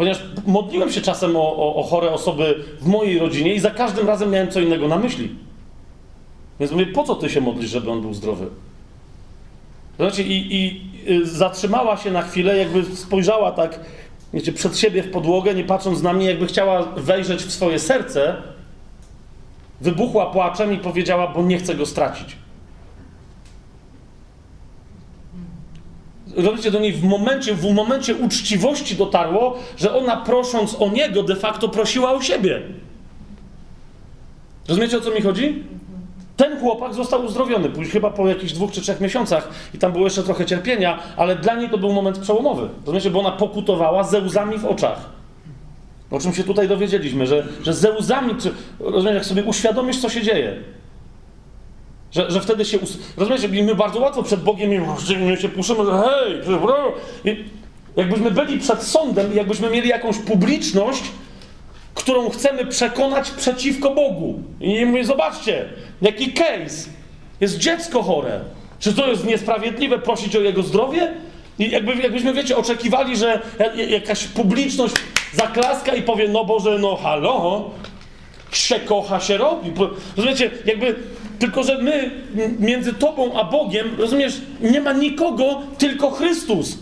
Ponieważ 0.00 0.22
modliłem 0.46 0.92
się 0.92 1.00
czasem 1.00 1.36
o, 1.36 1.56
o, 1.56 1.74
o, 1.74 1.82
chore 1.82 2.10
osoby 2.10 2.64
w 2.80 2.86
mojej 2.86 3.18
rodzinie 3.18 3.54
i 3.54 3.60
za 3.60 3.70
każdym 3.70 4.06
razem 4.06 4.30
miałem 4.30 4.50
co 4.50 4.60
innego 4.60 4.88
na 4.88 4.98
myśli. 4.98 5.28
Więc 6.60 6.72
mówię, 6.72 6.86
po 6.86 7.04
co 7.04 7.14
ty 7.14 7.30
się 7.30 7.40
modlisz, 7.40 7.70
żeby 7.70 7.90
on 7.90 8.00
był 8.00 8.14
zdrowy? 8.14 8.46
Zobaczcie, 9.98 10.22
i, 10.22 10.54
i 10.54 10.80
y, 11.10 11.26
zatrzymała 11.26 11.96
się 11.96 12.10
na 12.10 12.22
chwilę, 12.22 12.58
jakby 12.58 12.96
spojrzała 12.96 13.52
tak, 13.52 13.80
wiecie, 14.34 14.52
przed 14.52 14.78
siebie 14.78 15.02
w 15.02 15.10
podłogę, 15.10 15.54
nie 15.54 15.64
patrząc 15.64 16.02
na 16.02 16.12
mnie, 16.12 16.26
jakby 16.26 16.46
chciała 16.46 16.82
wejrzeć 16.82 17.42
w 17.42 17.52
swoje 17.52 17.78
serce 17.78 18.36
wybuchła 19.80 20.26
płaczem 20.26 20.72
i 20.72 20.78
powiedziała, 20.78 21.26
bo 21.26 21.42
nie 21.42 21.58
chcę 21.58 21.74
go 21.74 21.86
stracić. 21.86 22.36
Robicie 26.36 26.70
do 26.70 26.78
niej 26.78 26.92
w 26.92 27.04
momencie, 27.04 27.54
w 27.54 27.74
momencie 27.74 28.14
uczciwości 28.14 28.96
dotarło, 28.96 29.58
że 29.76 29.94
ona 29.94 30.16
prosząc 30.16 30.76
o 30.78 30.88
niego 30.88 31.22
de 31.22 31.36
facto 31.36 31.68
prosiła 31.68 32.12
o 32.12 32.22
siebie. 32.22 32.62
Rozumiecie 34.68 34.98
o 34.98 35.00
co 35.00 35.10
mi 35.10 35.20
chodzi? 35.20 35.64
Ten 36.36 36.60
chłopak 36.60 36.94
został 36.94 37.24
uzdrowiony, 37.24 37.68
później 37.68 37.90
chyba 37.90 38.10
po 38.10 38.28
jakichś 38.28 38.52
dwóch 38.52 38.72
czy 38.72 38.80
trzech 38.80 39.00
miesiącach 39.00 39.48
i 39.74 39.78
tam 39.78 39.92
było 39.92 40.04
jeszcze 40.04 40.22
trochę 40.22 40.46
cierpienia, 40.46 40.98
ale 41.16 41.36
dla 41.36 41.54
niej 41.54 41.70
to 41.70 41.78
był 41.78 41.92
moment 41.92 42.18
przełomowy. 42.18 42.68
Rozumiecie, 42.80 43.10
bo 43.10 43.20
ona 43.20 43.30
pokutowała 43.30 44.04
ze 44.04 44.20
łzami 44.20 44.58
w 44.58 44.64
oczach. 44.64 45.10
O 46.10 46.18
czym 46.18 46.34
się 46.34 46.44
tutaj 46.44 46.68
dowiedzieliśmy, 46.68 47.26
że, 47.26 47.46
że 47.62 47.74
ze 47.74 47.92
łzami, 47.92 48.34
rozumiesz, 48.80 49.14
jak 49.14 49.24
sobie 49.24 49.44
uświadomisz, 49.44 49.98
co 49.98 50.08
się 50.08 50.22
dzieje. 50.22 50.56
Że, 52.12 52.30
że 52.30 52.40
wtedy 52.40 52.64
się. 52.64 52.78
Rozumiecie, 53.16 53.48
my 53.48 53.74
bardzo 53.74 54.00
łatwo 54.00 54.22
przed 54.22 54.42
Bogiem 54.42 54.70
my 55.20 55.36
się 55.36 55.48
puszymy, 55.48 55.84
że 55.84 55.92
hej, 55.92 56.40
I 57.24 57.44
jakbyśmy 57.96 58.30
byli 58.30 58.58
przed 58.58 58.82
sądem 58.82 59.32
i 59.32 59.36
jakbyśmy 59.36 59.70
mieli 59.70 59.88
jakąś 59.88 60.18
publiczność, 60.18 61.02
którą 61.94 62.30
chcemy 62.30 62.66
przekonać 62.66 63.30
przeciwko 63.30 63.90
Bogu. 63.90 64.42
I 64.60 64.86
mówię, 64.86 65.04
zobaczcie, 65.04 65.68
jaki 66.02 66.32
case. 66.32 66.90
Jest 67.40 67.58
dziecko 67.58 68.02
chore. 68.02 68.40
Czy 68.78 68.94
to 68.94 69.06
jest 69.06 69.24
niesprawiedliwe 69.24 69.98
prosić 69.98 70.36
o 70.36 70.40
jego 70.40 70.62
zdrowie? 70.62 71.12
I 71.58 71.70
jakby, 71.70 71.94
jakbyśmy, 71.94 72.32
wiecie, 72.32 72.56
oczekiwali, 72.56 73.16
że 73.16 73.40
jakaś 73.88 74.24
publiczność 74.24 74.94
zaklaska 75.32 75.94
i 75.94 76.02
powie, 76.02 76.28
no 76.28 76.44
Boże, 76.44 76.78
no 76.78 76.96
halo, 76.96 77.70
się 78.52 78.80
kocha, 78.80 79.20
się 79.20 79.36
robi. 79.36 79.72
Rozumiecie, 80.16 80.50
jakby, 80.64 80.94
tylko 81.38 81.62
że 81.62 81.78
my 81.78 82.10
między 82.58 82.92
Tobą 82.92 83.40
a 83.40 83.44
Bogiem, 83.44 83.88
rozumiesz, 83.98 84.40
nie 84.60 84.80
ma 84.80 84.92
nikogo, 84.92 85.62
tylko 85.78 86.10
Chrystus, 86.10 86.78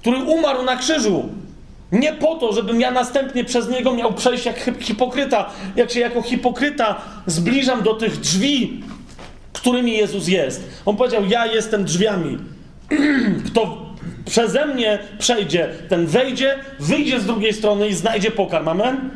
który 0.00 0.16
umarł 0.16 0.62
na 0.62 0.76
krzyżu. 0.76 1.28
Nie 1.92 2.12
po 2.12 2.34
to, 2.34 2.52
żebym 2.52 2.80
ja 2.80 2.90
następnie 2.90 3.44
przez 3.44 3.68
niego 3.68 3.94
miał 3.94 4.12
przejść 4.12 4.46
jak 4.46 4.70
hipokryta, 4.80 5.50
jak 5.76 5.90
się 5.90 6.00
jako 6.00 6.22
hipokryta 6.22 7.00
zbliżam 7.26 7.82
do 7.82 7.94
tych 7.94 8.20
drzwi, 8.20 8.80
którymi 9.52 9.92
Jezus 9.92 10.28
jest. 10.28 10.82
On 10.86 10.96
powiedział: 10.96 11.22
Ja 11.28 11.46
jestem 11.46 11.84
drzwiami. 11.84 12.38
Kto 13.46 13.84
przeze 14.24 14.66
mnie 14.66 14.98
przejdzie, 15.18 15.68
ten 15.88 16.06
wejdzie, 16.06 16.58
wyjdzie 16.80 17.20
z 17.20 17.26
drugiej 17.26 17.52
strony 17.52 17.88
i 17.88 17.94
znajdzie 17.94 18.30
pokarm. 18.30 18.68
Amen? 18.68 19.10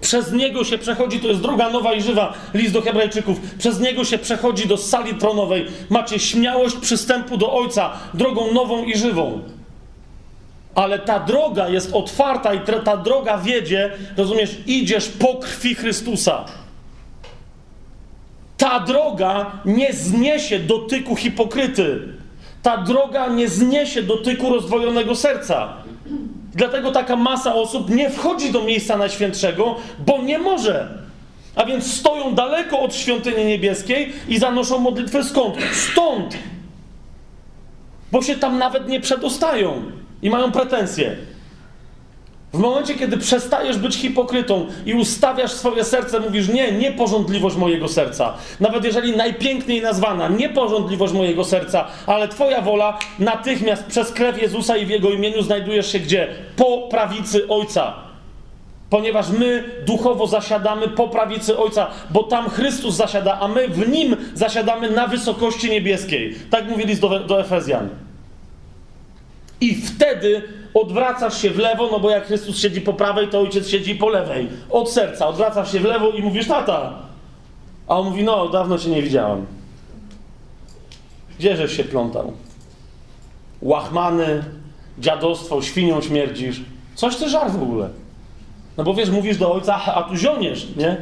Przez 0.00 0.32
niego 0.32 0.64
się 0.64 0.78
przechodzi, 0.78 1.20
to 1.20 1.28
jest 1.28 1.40
droga 1.40 1.70
nowa 1.70 1.94
i 1.94 2.02
żywa, 2.02 2.34
list 2.54 2.72
do 2.72 2.82
Hebrajczyków. 2.82 3.40
Przez 3.58 3.80
niego 3.80 4.04
się 4.04 4.18
przechodzi 4.18 4.68
do 4.68 4.76
sali 4.76 5.14
tronowej. 5.14 5.66
Macie 5.90 6.18
śmiałość 6.18 6.76
przystępu 6.76 7.36
do 7.36 7.52
Ojca 7.52 7.90
drogą 8.14 8.52
nową 8.52 8.84
i 8.84 8.96
żywą. 8.96 9.42
Ale 10.74 10.98
ta 10.98 11.20
droga 11.20 11.68
jest 11.68 11.94
otwarta 11.94 12.54
i 12.54 12.60
ta 12.84 12.96
droga 12.96 13.38
wiedzie, 13.38 13.90
rozumiesz, 14.16 14.56
idziesz 14.66 15.08
po 15.08 15.34
krwi 15.34 15.74
Chrystusa. 15.74 16.44
Ta 18.56 18.80
droga 18.80 19.60
nie 19.64 19.92
zniesie 19.92 20.58
dotyku 20.58 21.16
hipokryty. 21.16 21.98
Ta 22.62 22.76
droga 22.76 23.28
nie 23.28 23.48
zniesie 23.48 24.02
dotyku 24.02 24.50
rozdwojonego 24.50 25.14
serca. 25.14 25.72
Dlatego 26.58 26.92
taka 26.92 27.16
masa 27.16 27.54
osób 27.54 27.90
nie 27.90 28.10
wchodzi 28.10 28.52
do 28.52 28.62
miejsca 28.62 28.96
najświętszego, 28.96 29.76
bo 30.06 30.22
nie 30.22 30.38
może. 30.38 30.88
A 31.54 31.64
więc 31.64 31.94
stoją 31.94 32.34
daleko 32.34 32.80
od 32.80 32.94
świątyni 32.94 33.44
niebieskiej 33.44 34.12
i 34.28 34.38
zanoszą 34.38 34.78
modlitwę 34.78 35.24
skąd? 35.24 35.54
Stąd! 35.72 36.38
Bo 38.12 38.22
się 38.22 38.36
tam 38.36 38.58
nawet 38.58 38.88
nie 38.88 39.00
przedostają 39.00 39.82
i 40.22 40.30
mają 40.30 40.52
pretensje. 40.52 41.16
W 42.52 42.58
momencie, 42.58 42.94
kiedy 42.94 43.16
przestajesz 43.16 43.78
być 43.78 43.96
hipokrytą 43.96 44.66
i 44.86 44.94
ustawiasz 44.94 45.52
swoje 45.52 45.84
serce, 45.84 46.20
mówisz: 46.20 46.48
Nie, 46.48 46.72
nieporządliwość 46.72 47.56
mojego 47.56 47.88
serca. 47.88 48.34
Nawet 48.60 48.84
jeżeli 48.84 49.16
najpiękniej 49.16 49.82
nazwana, 49.82 50.28
nieporządliwość 50.28 51.12
mojego 51.12 51.44
serca, 51.44 51.86
ale 52.06 52.28
Twoja 52.28 52.60
wola 52.60 52.98
natychmiast 53.18 53.86
przez 53.86 54.12
krew 54.12 54.42
Jezusa 54.42 54.76
i 54.76 54.86
w 54.86 54.90
Jego 54.90 55.10
imieniu 55.10 55.42
znajdujesz 55.42 55.92
się 55.92 55.98
gdzie? 55.98 56.28
Po 56.56 56.88
prawicy 56.90 57.48
Ojca. 57.48 57.94
Ponieważ 58.90 59.28
my 59.28 59.64
duchowo 59.86 60.26
zasiadamy 60.26 60.88
po 60.88 61.08
prawicy 61.08 61.58
Ojca, 61.58 61.86
bo 62.10 62.22
tam 62.22 62.50
Chrystus 62.50 62.94
zasiada, 62.94 63.38
a 63.40 63.48
my 63.48 63.68
w 63.68 63.88
Nim 63.88 64.16
zasiadamy 64.34 64.90
na 64.90 65.06
wysokości 65.06 65.70
niebieskiej. 65.70 66.34
Tak 66.50 66.68
mówili 66.68 66.96
do, 66.96 67.20
do 67.20 67.40
Efezjan. 67.40 67.88
I 69.60 69.74
wtedy 69.74 70.42
odwracasz 70.74 71.42
się 71.42 71.50
w 71.50 71.58
lewo, 71.58 71.88
no 71.92 72.00
bo 72.00 72.10
jak 72.10 72.26
Chrystus 72.26 72.58
siedzi 72.58 72.80
po 72.80 72.92
prawej, 72.92 73.28
to 73.28 73.40
ojciec 73.40 73.68
siedzi 73.68 73.94
po 73.94 74.08
lewej. 74.08 74.48
Od 74.70 74.90
serca 74.90 75.26
odwracasz 75.26 75.72
się 75.72 75.80
w 75.80 75.84
lewo 75.84 76.10
i 76.10 76.22
mówisz 76.22 76.48
tata. 76.48 76.92
A 77.88 77.98
on 77.98 78.06
mówi, 78.06 78.24
no 78.24 78.48
dawno 78.48 78.78
cię 78.78 78.90
nie 78.90 79.02
widziałem. 79.02 79.46
Gdzieżeś 81.38 81.76
się 81.76 81.84
plątał? 81.84 82.32
Łachmany, 83.62 84.44
dziadostwo, 84.98 85.62
świnią 85.62 86.00
śmierdzisz. 86.00 86.60
Coś 86.94 87.16
ty 87.16 87.28
żar 87.28 87.50
w 87.50 87.62
ogóle. 87.62 87.88
No 88.76 88.84
bo 88.84 88.94
wiesz, 88.94 89.10
mówisz 89.10 89.36
do 89.36 89.52
ojca, 89.52 89.84
a 89.94 90.02
tu 90.02 90.16
zioniesz, 90.16 90.66
nie? 90.76 90.96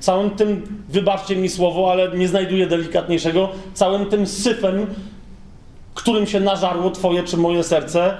Całym 0.00 0.30
tym, 0.30 0.82
wybaczcie 0.88 1.36
mi 1.36 1.48
słowo, 1.48 1.92
ale 1.92 2.18
nie 2.18 2.28
znajduję 2.28 2.66
delikatniejszego, 2.66 3.48
całym 3.74 4.06
tym 4.06 4.26
syfem, 4.26 4.86
którym 5.94 6.26
się 6.26 6.40
nażarło 6.40 6.90
twoje 6.90 7.22
czy 7.22 7.36
moje 7.36 7.62
serce, 7.64 8.16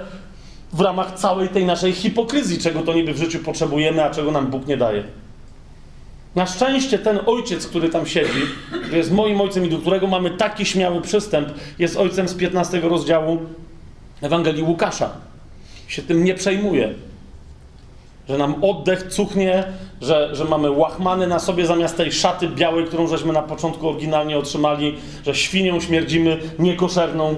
w 0.73 0.79
ramach 0.79 1.13
całej 1.13 1.49
tej 1.49 1.65
naszej 1.65 1.93
hipokryzji, 1.93 2.57
czego 2.57 2.81
to 2.81 2.93
niby 2.93 3.13
w 3.13 3.17
życiu 3.17 3.39
potrzebujemy, 3.39 4.03
a 4.03 4.09
czego 4.09 4.31
nam 4.31 4.47
Bóg 4.47 4.67
nie 4.67 4.77
daje. 4.77 5.03
Na 6.35 6.45
szczęście 6.45 6.99
ten 6.99 7.19
ojciec, 7.25 7.67
który 7.67 7.89
tam 7.89 8.05
siedzi, 8.05 8.41
który 8.83 8.97
jest 8.97 9.11
moim 9.11 9.41
ojcem 9.41 9.65
i 9.65 9.69
do 9.69 9.77
którego 9.77 10.07
mamy 10.07 10.29
taki 10.29 10.65
śmiały 10.65 11.01
przystęp, 11.01 11.49
jest 11.79 11.97
ojcem 11.97 12.27
z 12.27 12.35
15 12.35 12.79
rozdziału 12.79 13.39
Ewangelii 14.21 14.63
Łukasza. 14.63 15.09
Się 15.87 16.01
tym 16.01 16.23
nie 16.23 16.35
przejmuje. 16.35 16.93
Że 18.29 18.37
nam 18.37 18.63
oddech 18.63 19.03
cuchnie, 19.03 19.63
że, 20.01 20.35
że 20.35 20.45
mamy 20.45 20.71
łachmany 20.71 21.27
na 21.27 21.39
sobie 21.39 21.65
zamiast 21.65 21.97
tej 21.97 22.11
szaty 22.11 22.47
białej, 22.47 22.85
którą 22.85 23.07
żeśmy 23.07 23.33
na 23.33 23.41
początku 23.41 23.89
oryginalnie 23.89 24.37
otrzymali, 24.37 24.97
że 25.25 25.35
świnią 25.35 25.79
śmierdzimy 25.79 26.39
niekoszerną. 26.59 27.35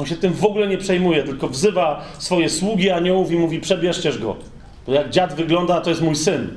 On 0.00 0.06
się 0.06 0.16
tym 0.16 0.32
w 0.32 0.44
ogóle 0.44 0.66
nie 0.66 0.78
przejmuje, 0.78 1.22
tylko 1.22 1.48
wzywa 1.48 2.04
swoje 2.18 2.48
sługi 2.48 2.90
aniołów 2.90 3.32
i 3.32 3.36
mówi: 3.36 3.60
Przebierzcież 3.60 4.18
go. 4.18 4.36
To 4.86 4.92
jak 4.92 5.10
dziad 5.10 5.34
wygląda, 5.34 5.80
to 5.80 5.90
jest 5.90 6.02
mój 6.02 6.16
syn. 6.16 6.48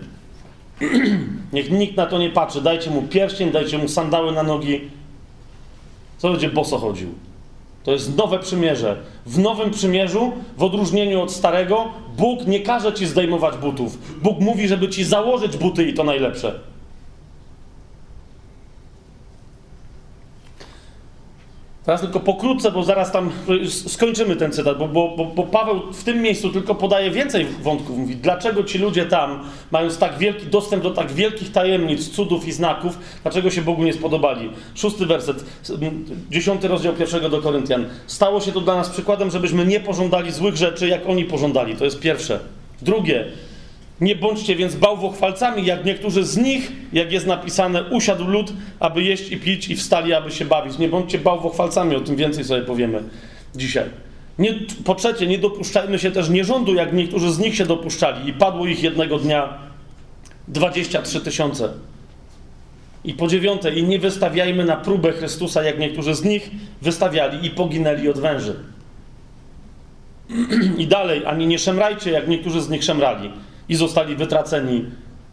Niech 1.53 1.71
nikt 1.71 1.97
na 1.97 2.05
to 2.05 2.17
nie 2.17 2.29
patrzy. 2.29 2.61
Dajcie 2.61 2.91
mu 2.91 3.01
pierścień, 3.01 3.51
dajcie 3.51 3.77
mu 3.77 3.87
sandały 3.87 4.31
na 4.31 4.43
nogi. 4.43 4.81
Co 6.17 6.31
będzie 6.31 6.49
boso 6.49 6.77
chodził? 6.77 7.09
To 7.83 7.91
jest 7.91 8.17
nowe 8.17 8.39
przymierze. 8.39 8.97
W 9.25 9.39
nowym 9.39 9.71
przymierzu, 9.71 10.31
w 10.57 10.63
odróżnieniu 10.63 11.21
od 11.21 11.31
starego, 11.31 11.87
Bóg 12.17 12.47
nie 12.47 12.59
każe 12.59 12.93
ci 12.93 13.05
zdejmować 13.05 13.57
butów. 13.57 14.21
Bóg 14.21 14.39
mówi, 14.39 14.67
żeby 14.67 14.89
ci 14.89 15.03
założyć 15.03 15.57
buty 15.57 15.83
i 15.83 15.93
to 15.93 16.03
najlepsze. 16.03 16.59
Teraz 21.85 22.01
tylko 22.01 22.19
pokrótce, 22.19 22.71
bo 22.71 22.83
zaraz 22.83 23.11
tam 23.11 23.31
skończymy 23.67 24.35
ten 24.35 24.51
cytat, 24.51 24.77
bo, 24.77 24.87
bo, 24.87 25.27
bo, 25.35 25.43
Paweł 25.43 25.81
w 25.93 26.03
tym 26.03 26.21
miejscu 26.21 26.49
tylko 26.49 26.75
podaje 26.75 27.11
więcej 27.11 27.45
wątków. 27.61 27.97
Mówi, 27.97 28.15
dlaczego 28.15 28.63
ci 28.63 28.77
ludzie 28.77 29.05
tam, 29.05 29.43
mając 29.71 29.97
tak 29.97 30.17
wielki 30.17 30.45
dostęp 30.45 30.83
do 30.83 30.91
tak 30.91 31.11
wielkich 31.11 31.51
tajemnic, 31.51 32.09
cudów 32.09 32.47
i 32.47 32.51
znaków, 32.51 32.97
dlaczego 33.23 33.49
się 33.49 33.61
Bogu 33.61 33.83
nie 33.83 33.93
spodobali? 33.93 34.49
Szósty 34.75 35.05
werset, 35.05 35.45
dziesiąty 36.29 36.67
rozdział 36.67 36.93
pierwszego 36.93 37.29
do 37.29 37.41
Koryntian. 37.41 37.85
Stało 38.07 38.41
się 38.41 38.51
to 38.51 38.61
dla 38.61 38.75
nas 38.75 38.89
przykładem, 38.89 39.31
żebyśmy 39.31 39.65
nie 39.65 39.79
pożądali 39.79 40.31
złych 40.31 40.55
rzeczy, 40.55 40.87
jak 40.87 41.09
oni 41.09 41.25
pożądali. 41.25 41.75
To 41.75 41.85
jest 41.85 41.99
pierwsze. 41.99 42.39
Drugie, 42.81 43.25
nie 44.01 44.15
bądźcie 44.15 44.55
więc 44.55 44.75
bałwochwalcami, 44.75 45.65
jak 45.65 45.85
niektórzy 45.85 46.23
z 46.23 46.37
nich, 46.37 46.71
jak 46.93 47.11
jest 47.11 47.27
napisane, 47.27 47.83
usiadł 47.83 48.27
lud, 48.27 48.53
aby 48.79 49.03
jeść 49.03 49.31
i 49.31 49.37
pić 49.37 49.69
i 49.69 49.75
wstali, 49.75 50.13
aby 50.13 50.31
się 50.31 50.45
bawić. 50.45 50.77
Nie 50.77 50.87
bądźcie 50.87 51.19
bałwochwalcami, 51.19 51.95
o 51.95 52.01
tym 52.01 52.15
więcej 52.15 52.43
sobie 52.43 52.61
powiemy 52.61 53.03
dzisiaj. 53.55 53.85
Nie, 54.39 54.53
po 54.85 54.95
trzecie, 54.95 55.27
nie 55.27 55.37
dopuszczajmy 55.37 55.99
się 55.99 56.11
też 56.11 56.29
nierządu, 56.29 56.73
jak 56.73 56.93
niektórzy 56.93 57.31
z 57.31 57.39
nich 57.39 57.55
się 57.55 57.65
dopuszczali 57.65 58.29
i 58.29 58.33
padło 58.33 58.65
ich 58.65 58.83
jednego 58.83 59.19
dnia 59.19 59.57
23 60.47 61.21
tysiące. 61.21 61.73
I 63.03 63.13
po 63.13 63.27
dziewiąte, 63.27 63.73
i 63.73 63.83
nie 63.83 63.99
wystawiajmy 63.99 64.65
na 64.65 64.75
próbę 64.75 65.11
Chrystusa, 65.11 65.63
jak 65.63 65.79
niektórzy 65.79 66.15
z 66.15 66.23
nich 66.23 66.51
wystawiali 66.81 67.47
i 67.47 67.49
poginęli 67.49 68.09
od 68.09 68.19
węży. 68.19 68.55
I 70.77 70.87
dalej, 70.87 71.25
ani 71.25 71.47
nie 71.47 71.59
szemrajcie, 71.59 72.11
jak 72.11 72.27
niektórzy 72.27 72.61
z 72.61 72.69
nich 72.69 72.83
szemrali 72.83 73.31
i 73.69 73.75
zostali 73.75 74.15
wytraceni 74.15 74.85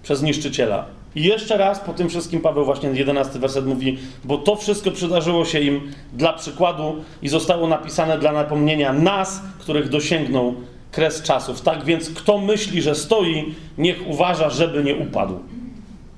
przez 0.02 0.22
niszczyciela. 0.22 0.86
I 1.14 1.22
jeszcze 1.22 1.56
raz 1.56 1.80
po 1.80 1.92
tym 1.92 2.08
wszystkim 2.08 2.40
Paweł 2.40 2.64
właśnie 2.64 2.90
11 2.90 3.38
werset 3.38 3.66
mówi, 3.66 3.98
bo 4.24 4.38
to 4.38 4.56
wszystko 4.56 4.90
przydarzyło 4.90 5.44
się 5.44 5.60
im 5.60 5.92
dla 6.12 6.32
przykładu 6.32 6.96
i 7.22 7.28
zostało 7.28 7.68
napisane 7.68 8.18
dla 8.18 8.32
napomnienia 8.32 8.92
nas, 8.92 9.42
których 9.58 9.88
dosięgnął 9.88 10.54
kres 10.92 11.22
czasów. 11.22 11.60
Tak 11.60 11.84
więc 11.84 12.10
kto 12.10 12.38
myśli, 12.38 12.82
że 12.82 12.94
stoi, 12.94 13.54
niech 13.78 14.08
uważa, 14.08 14.50
żeby 14.50 14.84
nie 14.84 14.96
upadł. 14.96 15.38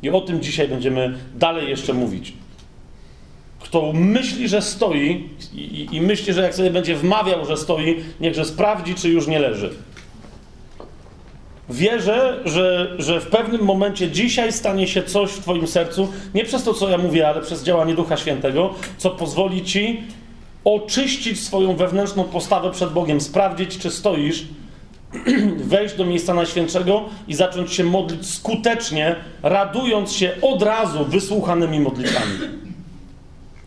I 0.03 0.11
o 0.11 0.21
tym 0.21 0.41
dzisiaj 0.41 0.69
będziemy 0.69 1.19
dalej 1.35 1.69
jeszcze 1.69 1.93
mówić. 1.93 2.33
Kto 3.61 3.93
myśli, 3.93 4.49
że 4.49 4.63
stoi 4.63 5.29
i, 5.55 5.89
i, 5.93 6.01
myśli, 6.01 6.33
że 6.33 6.43
jak 6.43 6.55
sobie 6.55 6.71
będzie 6.71 6.97
wmawiał, 6.97 7.47
że 7.47 7.57
stoi, 7.57 7.97
niechże 8.21 8.45
sprawdzi, 8.45 8.95
czy 8.95 9.09
już 9.09 9.27
nie 9.27 9.39
leży. 9.39 9.71
Wierzę, 11.71 12.41
że, 12.45 12.97
że 12.99 13.21
w 13.21 13.27
pewnym 13.27 13.63
momencie 13.63 14.11
dzisiaj 14.11 14.53
stanie 14.53 14.87
się 14.87 15.03
coś 15.03 15.31
w 15.31 15.41
Twoim 15.41 15.67
sercu, 15.67 16.09
nie 16.35 16.45
przez 16.45 16.65
to, 16.65 16.75
co 16.75 16.89
ja 16.89 16.99
mówię, 16.99 17.29
ale 17.29 17.41
przez 17.41 17.63
działanie 17.63 17.95
Ducha 17.95 18.17
Świętego, 18.17 18.75
co 18.99 19.11
pozwoli 19.11 19.65
Ci 19.65 20.03
oczyścić 20.65 21.41
swoją 21.41 21.77
wewnętrzną 21.77 22.25
postawę 22.25 22.71
przed 22.71 22.93
Bogiem, 22.93 23.21
sprawdzić, 23.21 23.79
czy 23.79 23.91
stoisz, 23.91 24.45
wejść 25.57 25.95
do 25.95 26.05
miejsca 26.05 26.35
Najświętszego 26.35 27.03
i 27.29 27.35
zacząć 27.35 27.73
się 27.73 27.85
modlić 27.85 28.31
skutecznie, 28.31 29.17
radując 29.43 30.13
się 30.13 30.33
od 30.43 30.63
razu 30.63 31.05
wysłuchanymi 31.05 31.81
modlitwami. 31.81 32.33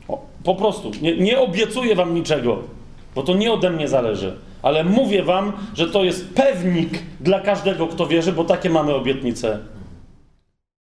O, 0.08 0.26
po 0.44 0.56
prostu. 0.56 0.92
Nie, 1.02 1.18
nie 1.18 1.40
obiecuję 1.40 1.96
Wam 1.96 2.16
niczego, 2.16 2.64
bo 3.16 3.24
to 3.24 3.34
nie 3.34 3.52
ode 3.52 3.70
mnie 3.70 3.88
zależy 3.88 4.36
ale 4.66 4.84
mówię 4.84 5.24
wam, 5.24 5.54
że 5.74 5.90
to 5.90 6.04
jest 6.04 6.34
pewnik 6.34 6.90
dla 7.22 7.40
każdego, 7.40 7.88
kto 7.88 8.08
wierzy, 8.08 8.32
bo 8.32 8.44
takie 8.44 8.70
mamy 8.70 8.94
obietnice 8.96 9.60